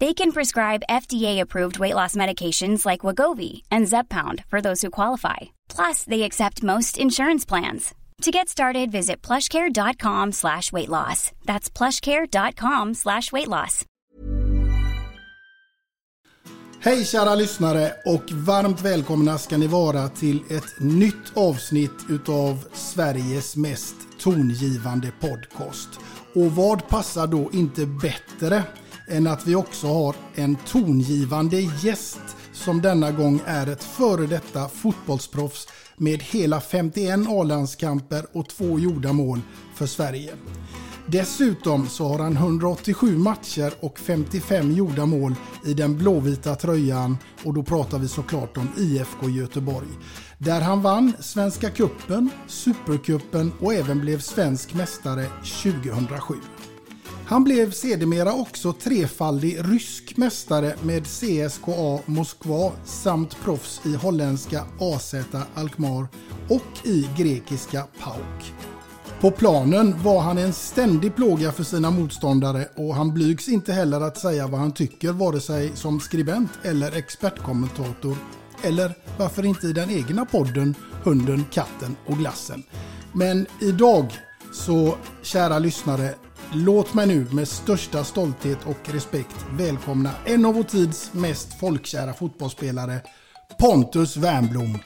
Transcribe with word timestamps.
They 0.00 0.14
can 0.14 0.32
prescribe 0.32 0.86
FDA-approved 0.88 1.78
weight 1.78 1.94
loss 1.94 2.16
medications 2.16 2.86
like 2.86 3.02
Wagovi 3.04 3.62
and 3.70 3.86
Zeppound 3.86 4.44
for 4.48 4.60
those 4.62 4.80
who 4.80 4.90
qualify. 4.90 5.36
Plus, 5.68 6.04
they 6.04 6.22
accept 6.22 6.62
most 6.62 6.98
insurance 6.98 7.48
plans. 7.48 7.94
To 8.22 8.30
get 8.30 8.48
started, 8.48 8.90
visit 8.90 9.20
plushcare.com 9.26 10.32
slash 10.32 10.72
weight 10.72 10.88
loss. 10.88 11.32
That's 11.44 11.70
plushcare.com 11.70 12.94
slash 12.94 13.32
weight 13.32 13.48
loss. 13.48 13.84
Hej 16.82 17.04
kära 17.04 17.34
lyssnare 17.34 17.92
och 18.06 18.32
varmt 18.32 18.80
välkomna 18.80 19.38
ska 19.38 19.56
ni 19.56 19.66
vara 19.66 20.08
till 20.08 20.42
ett 20.50 20.80
nytt 20.80 21.36
avsnitt 21.36 22.06
utav 22.08 22.64
Sveriges 22.72 23.56
mest 23.56 23.94
tongivande 24.20 25.12
podcast. 25.20 25.88
Och 26.34 26.52
vad 26.52 26.88
passar 26.88 27.26
då 27.26 27.50
inte 27.52 27.86
bättre 27.86 28.64
än 29.10 29.26
att 29.26 29.46
vi 29.46 29.54
också 29.54 29.86
har 29.86 30.16
en 30.34 30.56
tongivande 30.66 31.60
gäst 31.60 32.36
som 32.52 32.82
denna 32.82 33.10
gång 33.10 33.40
är 33.46 33.66
ett 33.66 33.84
före 33.84 34.26
detta 34.26 34.68
fotbollsproffs 34.68 35.68
med 35.96 36.22
hela 36.22 36.60
51 36.60 37.20
A-landskamper 37.28 38.26
och 38.32 38.48
två 38.48 38.78
gjorda 38.78 39.12
mål 39.12 39.40
för 39.74 39.86
Sverige. 39.86 40.32
Dessutom 41.06 41.88
så 41.88 42.08
har 42.08 42.18
han 42.18 42.36
187 42.36 43.18
matcher 43.18 43.72
och 43.80 43.98
55 43.98 44.72
gjorda 44.72 45.06
mål 45.06 45.34
i 45.66 45.74
den 45.74 45.98
blåvita 45.98 46.54
tröjan 46.54 47.18
och 47.44 47.54
då 47.54 47.62
pratar 47.62 47.98
vi 47.98 48.08
såklart 48.08 48.56
om 48.56 48.68
IFK 48.76 49.28
Göteborg. 49.28 49.88
Där 50.38 50.60
han 50.60 50.82
vann 50.82 51.12
Svenska 51.20 51.70
Kuppen, 51.70 52.30
Supercupen 52.46 53.52
och 53.60 53.74
även 53.74 54.00
blev 54.00 54.20
svensk 54.20 54.74
mästare 54.74 55.26
2007. 55.62 56.34
Han 57.30 57.44
blev 57.44 57.70
sedermera 57.70 58.32
också 58.32 58.72
trefaldig 58.72 59.58
rysk 59.60 60.16
mästare 60.16 60.74
med 60.82 61.06
CSKA 61.06 61.98
Moskva 62.06 62.72
samt 62.84 63.36
proffs 63.44 63.80
i 63.84 63.94
holländska 63.94 64.64
AZ 64.80 65.14
Alkmaar 65.54 66.06
och 66.48 66.86
i 66.86 67.08
grekiska 67.18 67.84
PAOK. 68.00 68.52
På 69.20 69.30
planen 69.30 70.02
var 70.02 70.20
han 70.20 70.38
en 70.38 70.52
ständig 70.52 71.16
plåga 71.16 71.52
för 71.52 71.64
sina 71.64 71.90
motståndare 71.90 72.68
och 72.76 72.94
han 72.94 73.14
blygs 73.14 73.48
inte 73.48 73.72
heller 73.72 74.00
att 74.00 74.18
säga 74.18 74.46
vad 74.46 74.60
han 74.60 74.72
tycker 74.72 75.12
vare 75.12 75.40
sig 75.40 75.70
som 75.74 76.00
skribent 76.00 76.50
eller 76.62 76.96
expertkommentator. 76.96 78.16
Eller 78.62 78.94
varför 79.18 79.44
inte 79.46 79.66
i 79.66 79.72
den 79.72 79.90
egna 79.90 80.24
podden 80.24 80.74
Hunden, 81.04 81.44
katten 81.52 81.96
och 82.06 82.16
glassen. 82.18 82.62
Men 83.12 83.46
idag 83.60 84.12
så, 84.52 84.96
kära 85.22 85.58
lyssnare, 85.58 86.14
låt 86.52 86.94
mig 86.94 87.06
nu 87.06 87.26
med 87.32 87.48
största 87.48 88.04
stolthet 88.04 88.58
och 88.66 88.94
respekt 88.94 89.46
välkomna 89.52 90.10
en 90.24 90.44
av 90.44 90.54
vår 90.54 90.62
tids 90.62 91.12
mest 91.14 91.60
folkkära 91.60 92.12
fotbollsspelare, 92.12 93.00
Pontus 93.58 94.16
Wernbloom. 94.16 94.78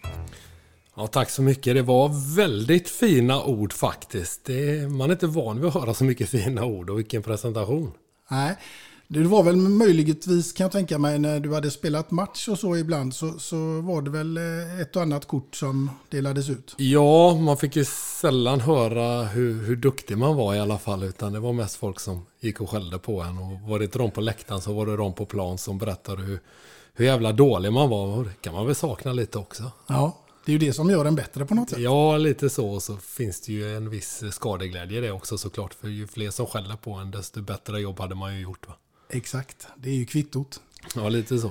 Ja, 0.96 1.06
tack 1.06 1.30
så 1.30 1.42
mycket. 1.42 1.74
Det 1.74 1.82
var 1.82 2.36
väldigt 2.36 2.88
fina 2.88 3.44
ord 3.44 3.72
faktiskt. 3.72 4.44
Det, 4.44 4.90
man 4.90 5.10
är 5.10 5.12
inte 5.12 5.26
van 5.26 5.56
vid 5.56 5.66
att 5.66 5.74
höra 5.74 5.94
så 5.94 6.04
mycket 6.04 6.28
fina 6.28 6.64
ord 6.64 6.90
och 6.90 6.98
vilken 6.98 7.22
presentation. 7.22 7.92
Nej, 8.30 8.56
det 9.22 9.28
var 9.28 9.42
väl 9.42 9.56
möjligtvis 9.56 10.52
kan 10.52 10.64
jag 10.64 10.72
tänka 10.72 10.98
mig 10.98 11.18
när 11.18 11.40
du 11.40 11.54
hade 11.54 11.70
spelat 11.70 12.10
match 12.10 12.48
och 12.48 12.58
så 12.58 12.76
ibland 12.76 13.14
så, 13.14 13.38
så 13.38 13.80
var 13.80 14.02
det 14.02 14.10
väl 14.10 14.36
eh, 14.36 14.80
ett 14.80 14.96
och 14.96 15.02
annat 15.02 15.26
kort 15.26 15.56
som 15.56 15.90
delades 16.08 16.50
ut. 16.50 16.74
Ja, 16.78 17.34
man 17.34 17.56
fick 17.56 17.76
ju 17.76 17.84
sällan 18.20 18.60
höra 18.60 19.22
hur, 19.24 19.62
hur 19.62 19.76
duktig 19.76 20.18
man 20.18 20.36
var 20.36 20.54
i 20.54 20.60
alla 20.60 20.78
fall. 20.78 21.02
Utan 21.02 21.32
det 21.32 21.40
var 21.40 21.52
mest 21.52 21.76
folk 21.76 22.00
som 22.00 22.26
gick 22.40 22.60
och 22.60 22.70
skällde 22.70 22.98
på 22.98 23.20
en. 23.20 23.38
Och 23.38 23.60
var 23.60 23.78
det 23.78 23.84
inte 23.84 23.98
de 23.98 24.10
på 24.10 24.20
läktaren 24.20 24.60
så 24.60 24.72
var 24.72 24.86
det 24.86 24.96
de 24.96 25.12
på 25.12 25.26
plan 25.26 25.58
som 25.58 25.78
berättade 25.78 26.22
hur, 26.22 26.40
hur 26.94 27.04
jävla 27.04 27.32
dålig 27.32 27.72
man 27.72 27.88
var. 27.88 28.24
Det 28.24 28.40
kan 28.40 28.54
man 28.54 28.66
väl 28.66 28.74
sakna 28.74 29.12
lite 29.12 29.38
också. 29.38 29.70
Ja, 29.86 30.18
det 30.44 30.52
är 30.52 30.52
ju 30.52 30.58
det 30.58 30.72
som 30.72 30.90
gör 30.90 31.04
en 31.04 31.14
bättre 31.14 31.44
på 31.46 31.54
något 31.54 31.70
sätt. 31.70 31.78
Ja, 31.78 32.16
lite 32.16 32.50
så. 32.50 32.68
Och 32.68 32.82
så 32.82 32.96
finns 32.96 33.40
det 33.40 33.52
ju 33.52 33.76
en 33.76 33.90
viss 33.90 34.22
skadeglädje 34.30 34.98
i 34.98 35.00
det 35.00 35.12
också 35.12 35.38
såklart. 35.38 35.74
För 35.74 35.88
ju 35.88 36.06
fler 36.06 36.30
som 36.30 36.46
skäller 36.46 36.76
på 36.76 36.92
en, 36.92 37.10
desto 37.10 37.42
bättre 37.42 37.80
jobb 37.80 38.00
hade 38.00 38.14
man 38.14 38.34
ju 38.34 38.42
gjort. 38.42 38.68
Va? 38.68 38.74
Exakt, 39.10 39.66
det 39.76 39.90
är 39.90 39.94
ju 39.94 40.04
kvittot. 40.04 40.60
Ja, 40.94 41.08
lite 41.08 41.38
så. 41.38 41.50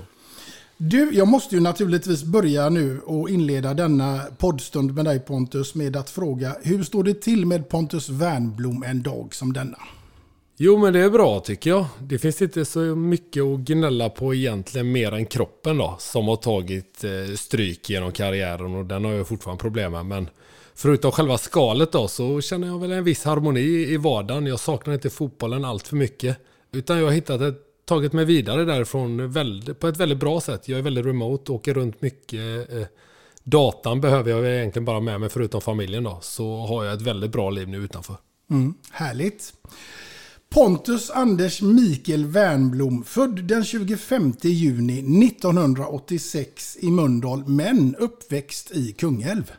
Du, 0.77 1.09
jag 1.13 1.27
måste 1.27 1.55
ju 1.55 1.61
naturligtvis 1.61 2.23
börja 2.23 2.69
nu 2.69 2.99
och 2.99 3.29
inleda 3.29 3.73
denna 3.73 4.21
poddstund 4.37 4.93
med 4.93 5.05
dig 5.05 5.19
Pontus 5.19 5.75
med 5.75 5.95
att 5.95 6.09
fråga 6.09 6.55
hur 6.63 6.83
står 6.83 7.03
det 7.03 7.21
till 7.21 7.45
med 7.45 7.69
Pontus 7.69 8.09
Wernblom 8.09 8.83
en 8.83 9.03
dag 9.03 9.35
som 9.35 9.53
denna? 9.53 9.77
Jo, 10.57 10.77
men 10.77 10.93
det 10.93 10.99
är 10.99 11.09
bra 11.09 11.39
tycker 11.39 11.69
jag. 11.69 11.85
Det 12.01 12.17
finns 12.17 12.41
inte 12.41 12.65
så 12.65 12.79
mycket 12.79 13.43
att 13.43 13.59
gnälla 13.59 14.09
på 14.09 14.35
egentligen 14.35 14.91
mer 14.91 15.11
än 15.11 15.25
kroppen 15.25 15.77
då. 15.77 15.95
Som 15.99 16.27
har 16.27 16.35
tagit 16.35 17.03
eh, 17.03 17.35
stryk 17.35 17.89
genom 17.89 18.11
karriären 18.11 18.75
och 18.75 18.85
den 18.85 19.05
har 19.05 19.11
jag 19.11 19.27
fortfarande 19.27 19.61
problem 19.61 19.91
med. 19.91 20.05
Men 20.05 20.29
förutom 20.75 21.11
själva 21.11 21.37
skalet 21.37 21.91
då 21.91 22.07
så 22.07 22.41
känner 22.41 22.67
jag 22.67 22.79
väl 22.79 22.91
en 22.91 23.03
viss 23.03 23.23
harmoni 23.23 23.93
i 23.93 23.97
vardagen. 23.97 24.45
Jag 24.45 24.59
saknar 24.59 24.93
inte 24.93 25.09
fotbollen 25.09 25.65
allt 25.65 25.87
för 25.87 25.95
mycket. 25.95 26.37
Utan 26.73 26.97
jag 26.97 27.05
har 27.05 27.11
hittat 27.11 27.41
ett, 27.41 27.85
tagit 27.85 28.13
mig 28.13 28.25
vidare 28.25 28.65
därifrån 28.65 29.31
väldigt, 29.31 29.79
på 29.79 29.87
ett 29.87 29.97
väldigt 29.97 30.19
bra 30.19 30.41
sätt. 30.41 30.67
Jag 30.67 30.79
är 30.79 30.83
väldigt 30.83 31.05
remote, 31.05 31.51
åker 31.51 31.73
runt 31.73 32.01
mycket. 32.01 32.73
Eh, 32.73 32.85
datan 33.43 34.01
behöver 34.01 34.31
jag 34.31 34.47
egentligen 34.47 34.85
bara 34.85 34.99
med 34.99 35.19
mig 35.19 35.29
förutom 35.29 35.61
familjen 35.61 36.03
då. 36.03 36.19
Så 36.21 36.57
har 36.57 36.83
jag 36.83 36.93
ett 36.93 37.01
väldigt 37.01 37.31
bra 37.31 37.49
liv 37.49 37.67
nu 37.67 37.77
utanför. 37.77 38.15
Mm, 38.49 38.73
härligt. 38.91 39.53
Pontus 40.49 41.09
Anders 41.09 41.61
Mikael 41.61 42.25
Wernblom, 42.25 43.03
född 43.03 43.43
den 43.43 43.63
25 43.63 44.33
juni 44.41 45.25
1986 45.27 46.77
i 46.79 46.91
Mölndal, 46.91 47.43
men 47.47 47.95
uppväxt 47.95 48.71
i 48.71 48.91
Kungälv. 48.91 49.51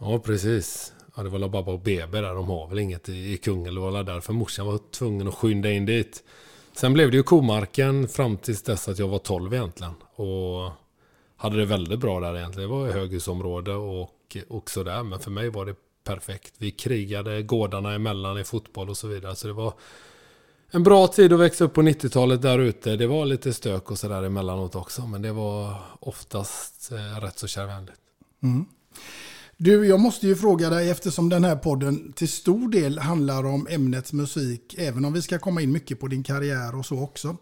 Ja, 0.00 0.18
precis. 0.18 0.92
Ja, 1.18 1.24
det 1.24 1.30
var 1.30 1.38
väl 1.38 1.50
bara 1.50 1.62
på 1.62 1.78
BB 1.78 2.20
där. 2.20 2.34
De 2.34 2.48
har 2.48 2.68
väl 2.68 2.78
inget 2.78 3.08
i 3.08 3.36
Kungälv. 3.36 3.74
Det 3.74 3.80
var 3.80 4.02
därför 4.02 4.32
morsan 4.32 4.66
var 4.66 4.78
tvungen 4.90 5.28
att 5.28 5.34
skynda 5.34 5.70
in 5.70 5.86
dit. 5.86 6.22
Sen 6.72 6.92
blev 6.92 7.10
det 7.10 7.16
ju 7.16 7.22
komarken 7.22 8.08
fram 8.08 8.36
tills 8.36 8.62
dess 8.62 8.88
att 8.88 8.98
jag 8.98 9.08
var 9.08 9.18
12 9.18 9.54
egentligen. 9.54 9.92
Och 10.14 10.70
hade 11.36 11.56
det 11.56 11.64
väldigt 11.64 11.98
bra 11.98 12.20
där 12.20 12.36
egentligen. 12.36 12.70
Det 12.70 12.76
var 12.76 12.88
i 12.88 12.92
höghusområde 12.92 13.74
och, 13.74 14.36
och 14.48 14.70
sådär. 14.70 15.02
Men 15.02 15.20
för 15.20 15.30
mig 15.30 15.50
var 15.50 15.66
det 15.66 15.74
perfekt. 16.04 16.54
Vi 16.58 16.70
krigade 16.70 17.42
gårdarna 17.42 17.94
emellan 17.94 18.38
i 18.38 18.44
fotboll 18.44 18.90
och 18.90 18.96
så 18.96 19.08
vidare. 19.08 19.36
Så 19.36 19.46
det 19.46 19.52
var 19.52 19.72
en 20.70 20.82
bra 20.82 21.06
tid 21.06 21.32
att 21.32 21.40
växa 21.40 21.64
upp 21.64 21.74
på 21.74 21.82
90-talet 21.82 22.42
där 22.42 22.58
ute. 22.58 22.96
Det 22.96 23.06
var 23.06 23.26
lite 23.26 23.52
stök 23.52 23.90
och 23.90 23.98
sådär 23.98 24.22
emellanåt 24.22 24.74
också. 24.74 25.06
Men 25.06 25.22
det 25.22 25.32
var 25.32 25.74
oftast 26.00 26.92
eh, 26.92 27.20
rätt 27.20 27.38
så 27.38 27.46
kärvänligt. 27.46 28.00
Mm. 28.42 28.66
Du, 29.60 29.86
jag 29.86 30.00
måste 30.00 30.26
ju 30.26 30.36
fråga 30.36 30.70
dig 30.70 30.90
eftersom 30.90 31.28
den 31.28 31.44
här 31.44 31.56
podden 31.56 32.12
till 32.12 32.28
stor 32.28 32.68
del 32.68 32.98
handlar 32.98 33.46
om 33.46 33.66
ämnet 33.70 34.12
musik, 34.12 34.74
även 34.78 35.04
om 35.04 35.12
vi 35.12 35.22
ska 35.22 35.38
komma 35.38 35.62
in 35.62 35.72
mycket 35.72 36.00
på 36.00 36.08
din 36.08 36.22
karriär 36.22 36.78
och 36.78 36.86
så 36.86 37.00
också. 37.00 37.36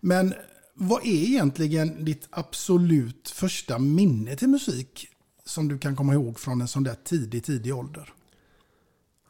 Men 0.00 0.34
vad 0.74 1.06
är 1.06 1.24
egentligen 1.24 2.04
ditt 2.04 2.28
absolut 2.30 3.32
första 3.34 3.78
minne 3.78 4.36
till 4.36 4.48
musik 4.48 5.08
som 5.44 5.68
du 5.68 5.78
kan 5.78 5.96
komma 5.96 6.14
ihåg 6.14 6.38
från 6.38 6.60
en 6.60 6.68
sån 6.68 6.84
där 6.84 6.96
tidig, 7.04 7.44
tidig 7.44 7.76
ålder? 7.76 8.12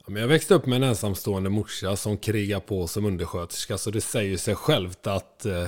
Jag 0.06 0.28
växte 0.28 0.54
upp 0.54 0.66
med 0.66 0.76
en 0.76 0.88
ensamstående 0.88 1.50
morsa 1.50 1.96
som 1.96 2.18
krigade 2.18 2.60
på 2.60 2.86
som 2.86 3.04
undersköterska, 3.04 3.78
så 3.78 3.90
det 3.90 4.00
säger 4.00 4.36
sig 4.36 4.54
självt 4.54 5.06
att 5.06 5.46
eh, 5.46 5.66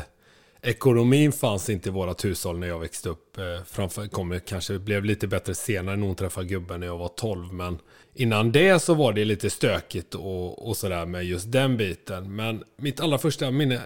ekonomin 0.64 1.32
fanns 1.32 1.70
inte 1.70 1.88
i 1.88 1.92
vårat 1.92 2.24
hushåll 2.24 2.58
när 2.58 2.66
jag 2.66 2.78
växte 2.78 3.08
upp. 3.08 3.38
Eh, 3.38 3.64
framför, 3.66 4.06
kom, 4.06 4.40
kanske 4.46 4.78
blev 4.78 5.04
lite 5.04 5.26
bättre 5.26 5.54
senare 5.54 5.96
när 5.96 6.06
hon 6.06 6.16
träffade 6.16 6.46
gubben 6.46 6.80
när 6.80 6.86
jag 6.86 6.98
var 6.98 7.08
12, 7.08 7.52
men 7.52 7.78
innan 8.14 8.52
det 8.52 8.82
så 8.82 8.94
var 8.94 9.12
det 9.12 9.24
lite 9.24 9.50
stökigt 9.50 10.14
och, 10.14 10.68
och 10.68 10.76
sådär 10.76 11.06
med 11.06 11.24
just 11.24 11.52
den 11.52 11.76
biten. 11.76 12.36
Men 12.36 12.64
mitt 12.76 13.00
allra 13.00 13.18
första 13.18 13.50
minne 13.50 13.80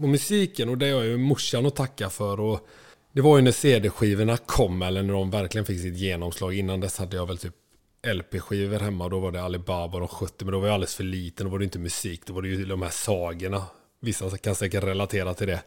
på 0.00 0.06
musiken 0.06 0.68
och 0.68 0.78
det 0.78 0.90
har 0.90 1.02
ju 1.02 1.16
morsan 1.16 1.66
att 1.66 1.76
tacka 1.76 2.10
för. 2.10 2.40
Och 2.40 2.68
det 3.12 3.20
var 3.20 3.36
ju 3.36 3.42
när 3.42 3.52
CD-skivorna 3.52 4.36
kom 4.36 4.82
eller 4.82 5.02
när 5.02 5.12
de 5.12 5.30
verkligen 5.30 5.64
fick 5.64 5.80
sitt 5.80 5.96
genomslag. 5.96 6.54
Innan 6.54 6.80
dess 6.80 6.98
hade 6.98 7.16
jag 7.16 7.26
väl 7.26 7.38
typ 7.38 7.54
LP-skivor 8.14 8.78
hemma. 8.78 9.08
Då 9.08 9.18
var 9.20 9.32
det 9.32 9.42
Alibaba 9.42 9.94
och 9.94 10.00
de 10.00 10.08
70. 10.08 10.44
Men 10.44 10.52
då 10.52 10.60
var 10.60 10.66
jag 10.66 10.74
alldeles 10.74 10.94
för 10.94 11.04
liten. 11.04 11.46
Då 11.46 11.52
var 11.52 11.58
det 11.58 11.64
inte 11.64 11.78
musik. 11.78 12.22
Då 12.26 12.32
var 12.32 12.42
det 12.42 12.48
ju 12.48 12.64
de 12.64 12.82
här 12.82 12.90
sagorna. 12.90 13.62
Vissa 14.00 14.38
kan 14.38 14.54
säkert 14.54 14.84
relatera 14.84 15.34
till 15.34 15.46
det. 15.46 15.62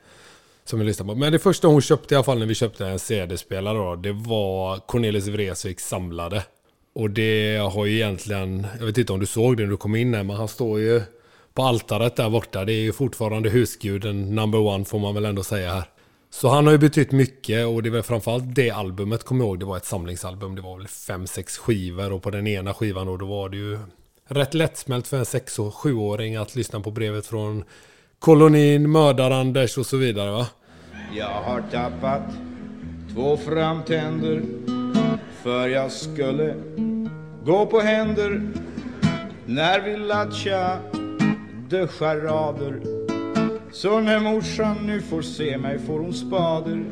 Som 0.65 0.79
jag 0.79 0.87
lyssnar 0.87 1.05
på. 1.05 1.15
Men 1.15 1.31
det 1.31 1.39
första 1.39 1.67
hon 1.67 1.81
köpte 1.81 2.13
i 2.13 2.15
alla 2.15 2.23
fall 2.23 2.39
när 2.39 2.45
vi 2.45 2.55
köpte 2.55 2.87
en 2.87 2.99
CD-spelare 2.99 3.77
då. 3.77 3.95
Det 3.95 4.11
var 4.11 4.77
Cornelis 4.77 5.27
Vreeswijk 5.27 5.79
samlade. 5.79 6.43
Och 6.95 7.09
det 7.09 7.57
har 7.57 7.85
ju 7.85 7.95
egentligen, 7.95 8.67
jag 8.79 8.85
vet 8.85 8.97
inte 8.97 9.13
om 9.13 9.19
du 9.19 9.25
såg 9.25 9.57
det 9.57 9.63
när 9.63 9.69
du 9.69 9.77
kom 9.77 9.95
in 9.95 10.13
här, 10.13 10.23
men 10.23 10.35
han 10.35 10.47
står 10.47 10.79
ju 10.79 11.01
på 11.53 11.63
altaret 11.63 12.15
där 12.15 12.29
borta. 12.29 12.65
Det 12.65 12.73
är 12.73 12.81
ju 12.81 12.93
fortfarande 12.93 13.49
husguden 13.49 14.35
number 14.35 14.59
one 14.59 14.85
får 14.85 14.99
man 14.99 15.13
väl 15.13 15.25
ändå 15.25 15.43
säga 15.43 15.73
här. 15.73 15.83
Så 16.29 16.47
han 16.49 16.65
har 16.65 16.71
ju 16.71 16.77
betytt 16.77 17.11
mycket 17.11 17.67
och 17.67 17.83
det 17.83 17.89
var 17.89 18.01
framförallt 18.01 18.55
det 18.55 18.71
albumet, 18.71 19.23
kommer 19.23 19.45
jag 19.45 19.49
ihåg, 19.49 19.59
det 19.59 19.65
var 19.65 19.77
ett 19.77 19.85
samlingsalbum. 19.85 20.55
Det 20.55 20.61
var 20.61 20.77
väl 20.77 20.87
fem, 20.87 21.27
sex 21.27 21.57
skivor 21.57 22.11
och 22.13 22.23
på 22.23 22.31
den 22.31 22.47
ena 22.47 22.73
skivan 22.73 23.07
då, 23.07 23.17
då 23.17 23.25
var 23.25 23.49
det 23.49 23.57
ju 23.57 23.79
rätt 24.27 24.53
lättsmält 24.53 25.07
för 25.07 25.17
en 25.17 25.25
sex 25.25 25.59
och 25.59 25.75
sjuåring 25.75 26.35
att 26.35 26.55
lyssna 26.55 26.79
på 26.79 26.91
brevet 26.91 27.27
från 27.27 27.63
kolonin, 28.19 28.91
mördar-Anders 28.91 29.77
och 29.77 29.85
så 29.85 29.97
vidare 29.97 30.31
va. 30.31 30.47
Jag 31.17 31.41
har 31.41 31.63
tappat 31.71 32.23
två 33.13 33.37
framtänder 33.37 34.41
för 35.43 35.67
jag 35.67 35.91
skulle 35.91 36.55
gå 37.45 37.65
på 37.65 37.79
händer 37.79 38.41
när 39.45 39.81
vi 39.81 39.97
latchade 39.97 41.87
charader 41.87 42.81
så 43.71 43.99
när 43.99 44.19
morsan 44.19 44.77
nu 44.87 45.01
får 45.01 45.21
se 45.21 45.57
mig 45.57 45.79
får 45.79 45.99
hon 45.99 46.13
spader. 46.13 46.85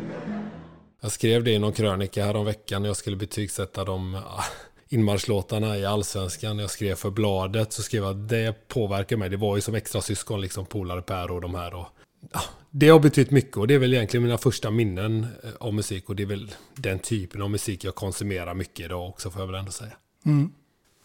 Jag 1.01 1.11
skrev 1.11 1.43
det 1.43 1.51
i 1.51 1.59
någon 1.59 1.73
krönika 1.73 2.25
här 2.25 2.35
om 2.35 2.45
veckan 2.45 2.81
när 2.81 2.89
jag 2.89 2.97
skulle 2.97 3.15
betygsätta 3.15 3.83
de 3.83 4.21
inmarschlåtarna 4.93 5.77
i 5.77 5.85
Allsvenskan. 5.85 6.59
Jag 6.59 6.69
skrev 6.69 6.95
för 6.95 7.11
bladet 7.11 7.73
så 7.73 7.81
skrev 7.81 8.03
jag 8.03 8.11
att 8.11 8.29
det 8.29 8.67
påverkar 8.67 9.17
mig. 9.17 9.29
Det 9.29 9.37
var 9.37 9.55
ju 9.55 9.61
som 9.61 9.75
extra 9.75 10.01
syskon 10.01 10.41
liksom 10.41 10.65
polare 10.65 11.01
Per 11.01 11.31
och 11.31 11.41
de 11.41 11.55
här. 11.55 11.73
Och, 11.73 11.87
ja, 12.33 12.41
det 12.71 12.89
har 12.89 12.99
betytt 12.99 13.31
mycket 13.31 13.57
och 13.57 13.67
det 13.67 13.73
är 13.73 13.79
väl 13.79 13.93
egentligen 13.93 14.23
mina 14.23 14.37
första 14.37 14.71
minnen 14.71 15.27
eh, 15.43 15.49
av 15.59 15.73
musik 15.73 16.09
och 16.09 16.15
det 16.15 16.23
är 16.23 16.27
väl 16.27 16.55
den 16.75 16.99
typen 16.99 17.41
av 17.41 17.49
musik 17.49 17.83
jag 17.83 17.95
konsumerar 17.95 18.53
mycket 18.53 18.85
idag 18.85 19.09
också 19.09 19.31
får 19.31 19.41
jag 19.41 19.47
väl 19.47 19.55
ändå 19.55 19.71
säga. 19.71 19.93
Mm. 20.25 20.51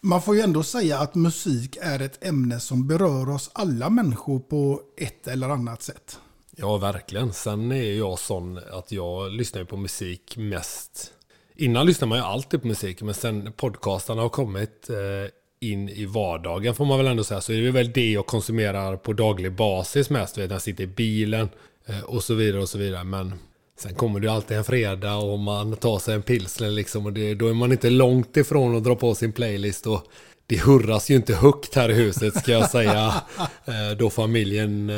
Man 0.01 0.23
får 0.23 0.35
ju 0.35 0.41
ändå 0.41 0.63
säga 0.63 0.99
att 0.99 1.15
musik 1.15 1.77
är 1.81 2.01
ett 2.01 2.25
ämne 2.25 2.61
som 2.61 2.87
berör 2.87 3.29
oss 3.29 3.51
alla 3.53 3.91
människor 3.91 4.41
på 4.41 4.81
ett 4.97 5.29
eller 5.29 5.49
annat 5.49 5.83
sätt. 5.83 6.19
Ja, 6.57 6.77
verkligen. 6.77 7.33
Sen 7.33 7.73
är 7.73 7.93
jag 7.93 8.19
sån 8.19 8.61
att 8.73 8.93
jag 8.93 9.33
lyssnar 9.33 9.65
på 9.65 9.77
musik 9.77 10.37
mest. 10.37 11.13
Innan 11.61 11.87
lyssnade 11.87 12.09
man 12.09 12.19
ju 12.19 12.25
alltid 12.25 12.63
på 12.63 12.67
musik, 12.67 13.03
men 13.03 13.15
sen 13.15 13.53
podcastarna 13.57 14.23
har 14.23 14.29
kommit 14.29 14.91
eh, 14.91 15.31
in 15.61 15.89
i 15.89 16.07
vardagen 16.07 16.75
får 16.75 16.85
man 16.85 16.99
väl 16.99 17.07
ändå 17.07 17.25
säga. 17.25 17.41
Så 17.41 17.53
är 17.53 17.63
det 17.63 17.71
väl 17.71 17.93
det 17.93 18.13
jag 18.13 18.27
konsumerar 18.27 18.97
på 18.97 19.13
daglig 19.13 19.53
basis 19.53 20.11
mest. 20.11 20.39
Vet, 20.39 20.49
när 20.49 20.55
jag 20.55 20.63
sitter 20.63 20.85
i 20.85 20.87
bilen 20.87 21.49
eh, 21.87 22.01
och 22.01 22.23
så 22.23 22.35
vidare 22.35 22.63
och 22.63 22.69
så 22.69 22.79
vidare. 22.79 23.05
Men 23.05 23.35
sen 23.79 23.95
kommer 23.95 24.21
det 24.21 24.29
alltid 24.29 24.57
en 24.57 24.65
fredag 24.65 25.17
och 25.17 25.39
man 25.39 25.77
tar 25.77 25.99
sig 25.99 26.15
en 26.15 26.23
pilsner 26.23 26.71
liksom. 26.71 27.07
Och 27.07 27.13
det, 27.13 27.35
då 27.35 27.49
är 27.49 27.55
man 27.55 27.73
inte 27.73 27.91
långt 27.91 28.37
ifrån 28.37 28.77
att 28.77 28.85
dra 28.85 28.95
på 28.95 29.15
sin 29.15 29.33
playlist. 29.33 29.87
Och 29.87 30.03
det 30.47 30.63
hurras 30.63 31.11
ju 31.11 31.15
inte 31.15 31.35
högt 31.35 31.75
här 31.75 31.91
i 31.91 31.95
huset 31.95 32.37
ska 32.37 32.53
jag 32.53 32.71
säga. 32.71 33.15
Eh, 33.65 33.97
då 33.99 34.11
familjen 34.11 34.91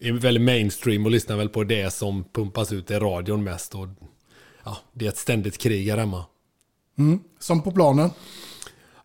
är 0.00 0.12
väldigt 0.12 0.42
mainstream 0.42 1.04
och 1.04 1.10
lyssnar 1.10 1.36
väl 1.36 1.48
på 1.48 1.64
det 1.64 1.92
som 1.92 2.24
pumpas 2.32 2.72
ut 2.72 2.90
i 2.90 2.94
radion 2.94 3.44
mest. 3.44 3.74
Och, 3.74 3.88
ja, 4.64 4.76
det 4.92 5.04
är 5.04 5.08
ett 5.08 5.18
ständigt 5.18 5.58
krig 5.58 5.90
här 5.90 5.98
hemma. 5.98 6.24
Mm, 6.98 7.20
som 7.38 7.62
på 7.62 7.72
planen. 7.72 8.10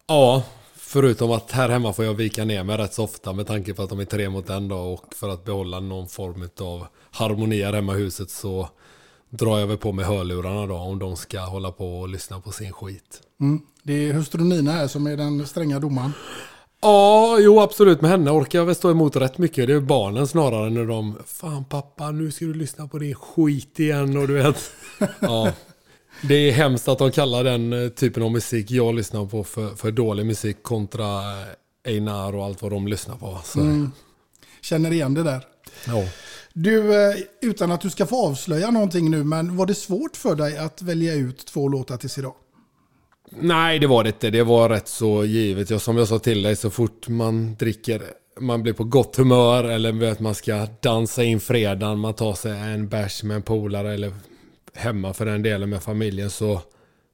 Ja, 0.08 0.44
Förutom 0.92 1.32
att 1.32 1.52
här 1.52 1.70
hemma 1.70 1.94
får 1.94 2.06
jag 2.06 2.14
vika 2.14 2.46
ner 2.46 2.64
mig 2.64 2.78
rätt 2.78 2.94
så 2.94 3.04
ofta 3.04 3.34
med 3.34 3.48
tanke 3.48 3.74
på 3.74 3.84
att 3.84 3.90
de 3.90 4.00
är 4.00 4.06
tre 4.06 4.30
mot 4.30 4.50
en 4.50 4.68
dag 4.68 4.94
och 4.94 5.14
för 5.16 5.30
att 5.30 5.46
behålla 5.46 5.80
någon 5.80 6.08
form 6.08 6.50
av 6.60 6.88
harmoni 7.12 7.64
här 7.64 7.74
hemma 7.74 7.96
i 7.96 7.98
huset 7.98 8.30
så 8.30 8.70
drar 9.30 9.60
jag 9.60 9.68
väl 9.68 9.78
på 9.78 9.92
mig 9.92 10.06
hörlurarna 10.06 10.68
då 10.68 10.76
om 10.76 11.00
de 11.00 11.16
ska 11.16 11.40
hålla 11.40 11.72
på 11.72 12.00
och 12.00 12.10
lyssna 12.10 12.40
på 12.40 12.52
sin 12.52 12.72
skit. 12.72 13.22
Mm. 13.42 13.62
Det 13.84 13.94
är 13.94 14.14
hustru 14.14 14.44
Nina 14.44 14.72
här 14.72 14.88
som 14.88 15.08
är 15.08 15.18
den 15.18 15.48
stränga 15.48 15.80
domaren. 15.80 16.14
Ja, 16.81 17.38
jo 17.40 17.60
absolut. 17.60 18.02
Med 18.02 18.12
henne 18.12 18.31
orkar 18.31 18.60
jag 18.60 18.66
väl 18.66 18.76
stå 18.76 18.92
emot 18.92 19.16
rätt 19.16 19.38
mycket. 19.38 19.68
Det 19.68 19.74
är 19.74 19.80
barnen 19.80 20.28
snarare 20.28 20.70
när 20.70 20.86
de 20.86 21.18
Fan 21.26 21.66
pappa, 21.66 22.12
nu 22.12 22.31
ska 22.31 22.46
du 22.46 22.54
lyssna 22.54 22.88
på 22.88 23.00
din 23.00 23.16
skit 23.16 23.80
igen 23.80 24.18
och 24.18 24.28
du 24.28 24.34
vet. 24.34 24.72
ja. 25.20 25.54
Det 26.22 26.36
är 26.36 26.52
hemskt 26.52 26.88
att 26.88 26.98
de 26.98 27.12
kallar 27.12 27.44
den 27.44 27.74
eh, 27.74 27.90
typen 27.90 28.24
av 28.24 28.31
musik 28.31 28.72
jag 28.72 28.96
lyssnar 28.96 29.26
på 29.26 29.44
för, 29.44 29.76
för 29.76 29.92
dålig 29.92 30.26
musik 30.26 30.64
kontra 30.64 31.06
eh, 31.06 31.48
Einar 31.88 32.36
och 32.36 32.46
allt 32.46 32.62
vad 32.62 32.72
de 32.72 32.88
lyssnar 32.88 33.16
på. 33.16 33.40
Mm. 33.56 33.92
Känner 34.62 34.92
igen 34.92 35.14
det 35.14 35.24
där. 35.24 35.45
Ja. 35.88 36.04
Du, 36.54 37.04
eh, 37.04 37.16
utan 37.42 37.71
att 37.71 37.81
du 37.81 37.90
ska 37.90 38.06
få 38.06 38.28
avslöja 38.28 38.71
någonting 38.71 39.12
nu, 39.12 39.24
men 39.24 39.57
var 39.57 39.66
det 39.66 39.76
svårt 39.76 40.18
för 40.18 40.36
dig 40.36 40.57
att 40.57 40.81
välja 40.81 41.14
ut 41.14 41.45
två 41.45 41.68
låtar 41.68 41.98
tills 41.98 42.18
idag? 42.18 42.33
Nej, 43.30 43.80
det 43.80 43.88
var 43.88 44.04
det 44.04 44.09
inte. 44.09 44.30
Det 44.30 44.44
var 44.44 44.69
rätt 44.69 44.88
så 44.88 45.26
givet. 45.26 45.69
Jag, 45.69 45.81
som 45.81 45.98
jag 45.98 46.07
sa 46.07 46.19
till 46.19 46.44
dig, 46.44 46.56
så 46.56 46.69
fort 46.69 47.07
man 47.07 47.56
dricker, 47.56 48.02
man 48.40 48.64
blir 48.64 48.74
på 48.74 48.83
gott 48.83 49.16
humör 49.16 49.64
eller 49.64 50.12
att 50.12 50.19
man 50.19 50.36
ska 50.36 50.68
dansa 50.81 51.24
in 51.24 51.40
fredagen, 51.40 52.00
man 52.00 52.14
tar 52.14 52.33
sig 52.33 52.52
en 52.52 52.90
bärs 52.90 53.24
med 53.24 53.36
en 53.36 53.42
polare 53.42 53.94
eller 53.94 54.14
hemma 54.74 55.14
för 55.14 55.26
den 55.26 55.42
delen 55.42 55.69
med 55.69 55.83
familjen 55.83 56.30
så, 56.30 56.62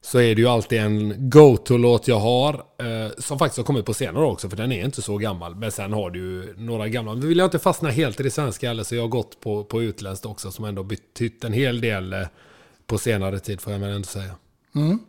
så 0.01 0.19
är 0.19 0.35
det 0.35 0.41
ju 0.41 0.47
alltid 0.47 0.79
en 0.79 1.29
go-to-låt 1.29 2.07
jag 2.07 2.19
har. 2.19 2.53
Eh, 2.53 3.11
som 3.17 3.39
faktiskt 3.39 3.57
har 3.57 3.63
kommit 3.63 3.85
på 3.85 3.93
senare 3.93 4.25
också 4.25 4.49
för 4.49 4.57
den 4.57 4.71
är 4.71 4.85
inte 4.85 5.01
så 5.01 5.17
gammal. 5.17 5.55
Men 5.55 5.71
sen 5.71 5.93
har 5.93 6.09
du 6.09 6.19
ju 6.19 6.53
några 6.57 6.87
gamla. 6.87 7.13
Nu 7.13 7.27
vill 7.27 7.37
jag 7.37 7.47
inte 7.47 7.59
fastna 7.59 7.89
helt 7.89 8.19
i 8.19 8.23
det 8.23 8.31
svenska 8.31 8.67
heller, 8.67 8.83
så 8.83 8.95
jag 8.95 9.01
har 9.03 9.07
gått 9.07 9.39
på, 9.39 9.63
på 9.63 9.81
utländskt 9.81 10.25
också 10.25 10.51
som 10.51 10.65
ändå 10.65 10.83
betytt 10.83 11.43
en 11.43 11.53
hel 11.53 11.81
del 11.81 12.13
eh, 12.13 12.27
på 12.87 12.97
senare 12.97 13.39
tid 13.39 13.61
får 13.61 13.73
jag 13.73 13.79
väl 13.79 13.89
ändå 13.89 14.07
säga. 14.07 14.31
Mm. 14.75 14.99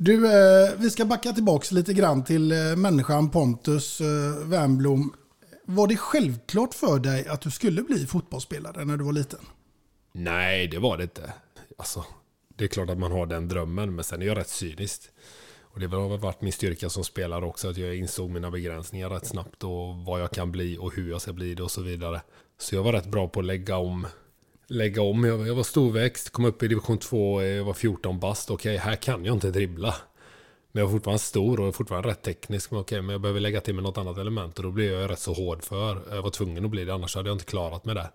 Du, 0.00 0.26
eh, 0.26 0.70
vi 0.78 0.90
ska 0.90 1.04
backa 1.04 1.32
tillbaka 1.32 1.74
lite 1.74 1.94
grann 1.94 2.24
till 2.24 2.52
eh, 2.52 2.76
människan 2.76 3.30
Pontus 3.30 4.00
eh, 4.00 4.06
Wernbloom. 4.46 5.12
Var 5.64 5.86
det 5.86 5.96
självklart 5.96 6.74
för 6.74 6.98
dig 6.98 7.26
att 7.26 7.40
du 7.40 7.50
skulle 7.50 7.82
bli 7.82 8.06
fotbollsspelare 8.06 8.84
när 8.84 8.96
du 8.96 9.04
var 9.04 9.12
liten? 9.12 9.38
Nej, 10.12 10.68
det 10.68 10.78
var 10.78 10.96
det 10.96 11.02
inte. 11.02 11.32
Alltså, 11.78 12.04
det 12.56 12.64
är 12.64 12.68
klart 12.68 12.90
att 12.90 12.98
man 12.98 13.12
har 13.12 13.26
den 13.26 13.48
drömmen, 13.48 13.94
men 13.94 14.04
sen 14.04 14.22
är 14.22 14.26
jag 14.26 14.38
rätt 14.38 14.48
cynisk. 14.48 15.02
Och 15.62 15.80
det 15.80 15.86
har 15.86 16.08
väl 16.08 16.18
varit 16.18 16.42
min 16.42 16.52
styrka 16.52 16.90
som 16.90 17.04
spelare 17.04 17.44
också, 17.44 17.68
att 17.68 17.76
jag 17.76 17.96
insåg 17.96 18.30
mina 18.30 18.50
begränsningar 18.50 19.10
rätt 19.10 19.26
snabbt 19.26 19.64
och 19.64 19.96
vad 20.06 20.20
jag 20.20 20.30
kan 20.30 20.52
bli 20.52 20.78
och 20.78 20.94
hur 20.94 21.10
jag 21.10 21.22
ska 21.22 21.32
bli 21.32 21.54
det 21.54 21.62
och 21.62 21.70
så 21.70 21.82
vidare. 21.82 22.22
Så 22.58 22.74
jag 22.74 22.82
var 22.82 22.92
rätt 22.92 23.06
bra 23.06 23.28
på 23.28 23.40
att 23.40 23.46
lägga 23.46 23.76
om. 23.76 24.06
Lägga 24.70 25.02
om. 25.02 25.24
Jag, 25.24 25.54
var 25.54 25.62
storväxt, 25.62 26.30
kom 26.30 26.44
upp 26.44 26.62
i 26.62 26.68
division 26.68 26.98
2, 26.98 27.42
jag 27.42 27.64
var 27.64 27.74
14 27.74 28.18
bast. 28.18 28.50
Okej, 28.50 28.76
här 28.76 28.96
kan 28.96 29.24
jag 29.24 29.36
inte 29.36 29.50
dribbla. 29.50 29.94
Men 30.72 30.80
jag 30.80 30.88
är 30.88 30.92
fortfarande 30.92 31.18
stor 31.18 31.60
och 31.60 31.74
fortfarande 31.74 32.08
rätt 32.08 32.22
teknisk. 32.22 32.70
Men 32.70 32.80
okej, 32.80 33.02
men 33.02 33.12
jag 33.12 33.20
behöver 33.20 33.40
lägga 33.40 33.60
till 33.60 33.74
med 33.74 33.82
något 33.82 33.98
annat 33.98 34.18
element. 34.18 34.56
Och 34.56 34.62
då 34.62 34.70
blev 34.70 34.92
jag 34.92 35.10
rätt 35.10 35.18
så 35.18 35.32
hård 35.32 35.64
för. 35.64 36.02
Jag 36.10 36.22
var 36.22 36.30
tvungen 36.30 36.64
att 36.64 36.70
bli 36.70 36.84
det, 36.84 36.94
annars 36.94 37.16
hade 37.16 37.28
jag 37.28 37.34
inte 37.34 37.44
klarat 37.44 37.84
mig 37.84 37.94
där. 37.94 38.10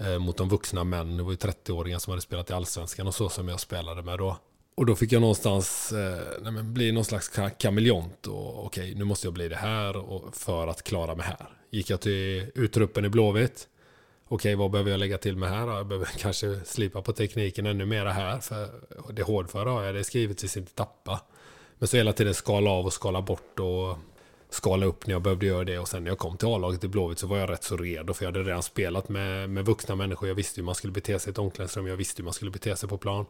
Eh, 0.00 0.18
mot 0.18 0.36
de 0.36 0.48
vuxna 0.48 0.84
män. 0.84 1.16
Det 1.16 1.22
var 1.22 1.30
ju 1.30 1.36
30-åringar 1.36 1.98
som 1.98 2.10
hade 2.10 2.22
spelat 2.22 2.50
i 2.50 2.52
allsvenskan 2.52 3.06
och 3.06 3.14
så 3.14 3.28
som 3.28 3.48
jag 3.48 3.60
spelade 3.60 4.02
med 4.02 4.18
då. 4.18 4.36
Och 4.74 4.86
då 4.86 4.96
fick 4.96 5.12
jag 5.12 5.20
någonstans 5.20 5.92
eh, 5.92 6.42
nej, 6.42 6.52
men 6.52 6.74
bli 6.74 6.92
någon 6.92 7.04
slags 7.04 7.30
kameleont. 7.58 8.26
Och 8.26 8.66
okej, 8.66 8.94
nu 8.94 9.04
måste 9.04 9.26
jag 9.26 9.34
bli 9.34 9.48
det 9.48 9.56
här 9.56 9.96
och, 9.96 10.36
för 10.36 10.66
att 10.66 10.82
klara 10.82 11.14
mig 11.14 11.26
här. 11.26 11.48
Gick 11.70 11.90
jag 11.90 12.00
till 12.00 12.50
utruppen 12.54 13.04
i 13.04 13.08
Blåvitt. 13.08 13.68
Okej, 14.30 14.54
vad 14.54 14.70
behöver 14.70 14.90
jag 14.90 14.98
lägga 15.00 15.18
till 15.18 15.36
med 15.36 15.50
här? 15.50 15.66
Jag 15.66 15.86
behöver 15.86 16.06
kanske 16.18 16.60
slipa 16.64 17.02
på 17.02 17.12
tekniken 17.12 17.66
ännu 17.66 17.86
mera 17.86 18.12
här. 18.12 18.40
För 18.40 18.68
det 19.12 19.22
hårdföra 19.22 19.70
har 19.70 19.82
jag, 19.82 19.94
det 19.94 19.98
är 19.98 20.04
skrivet 20.04 20.38
tills 20.38 20.56
inte 20.56 20.74
tappa. 20.74 21.20
Men 21.78 21.88
så 21.88 21.96
hela 21.96 22.12
tiden 22.12 22.34
skala 22.34 22.70
av 22.70 22.86
och 22.86 22.92
skala 22.92 23.22
bort 23.22 23.60
och 23.60 23.98
skala 24.50 24.86
upp 24.86 25.06
när 25.06 25.14
jag 25.14 25.22
behövde 25.22 25.46
göra 25.46 25.64
det. 25.64 25.78
Och 25.78 25.88
sen 25.88 26.04
när 26.04 26.10
jag 26.10 26.18
kom 26.18 26.36
till 26.36 26.48
A-laget 26.48 26.84
i 26.84 26.88
Blåvitt 26.88 27.18
så 27.18 27.26
var 27.26 27.38
jag 27.38 27.50
rätt 27.50 27.64
så 27.64 27.76
redo. 27.76 28.14
För 28.14 28.24
jag 28.24 28.32
hade 28.32 28.44
redan 28.44 28.62
spelat 28.62 29.08
med, 29.08 29.50
med 29.50 29.64
vuxna 29.64 29.96
människor. 29.96 30.28
Jag 30.28 30.34
visste 30.34 30.60
hur 30.60 30.64
man 30.66 30.74
skulle 30.74 30.92
bete 30.92 31.18
sig 31.18 31.30
i 31.30 31.32
ett 31.32 31.38
omklädningsrum. 31.38 31.86
Jag 31.86 31.96
visste 31.96 32.22
hur 32.22 32.24
man 32.24 32.34
skulle 32.34 32.50
bete 32.50 32.76
sig 32.76 32.88
på 32.88 32.98
plan. 32.98 33.26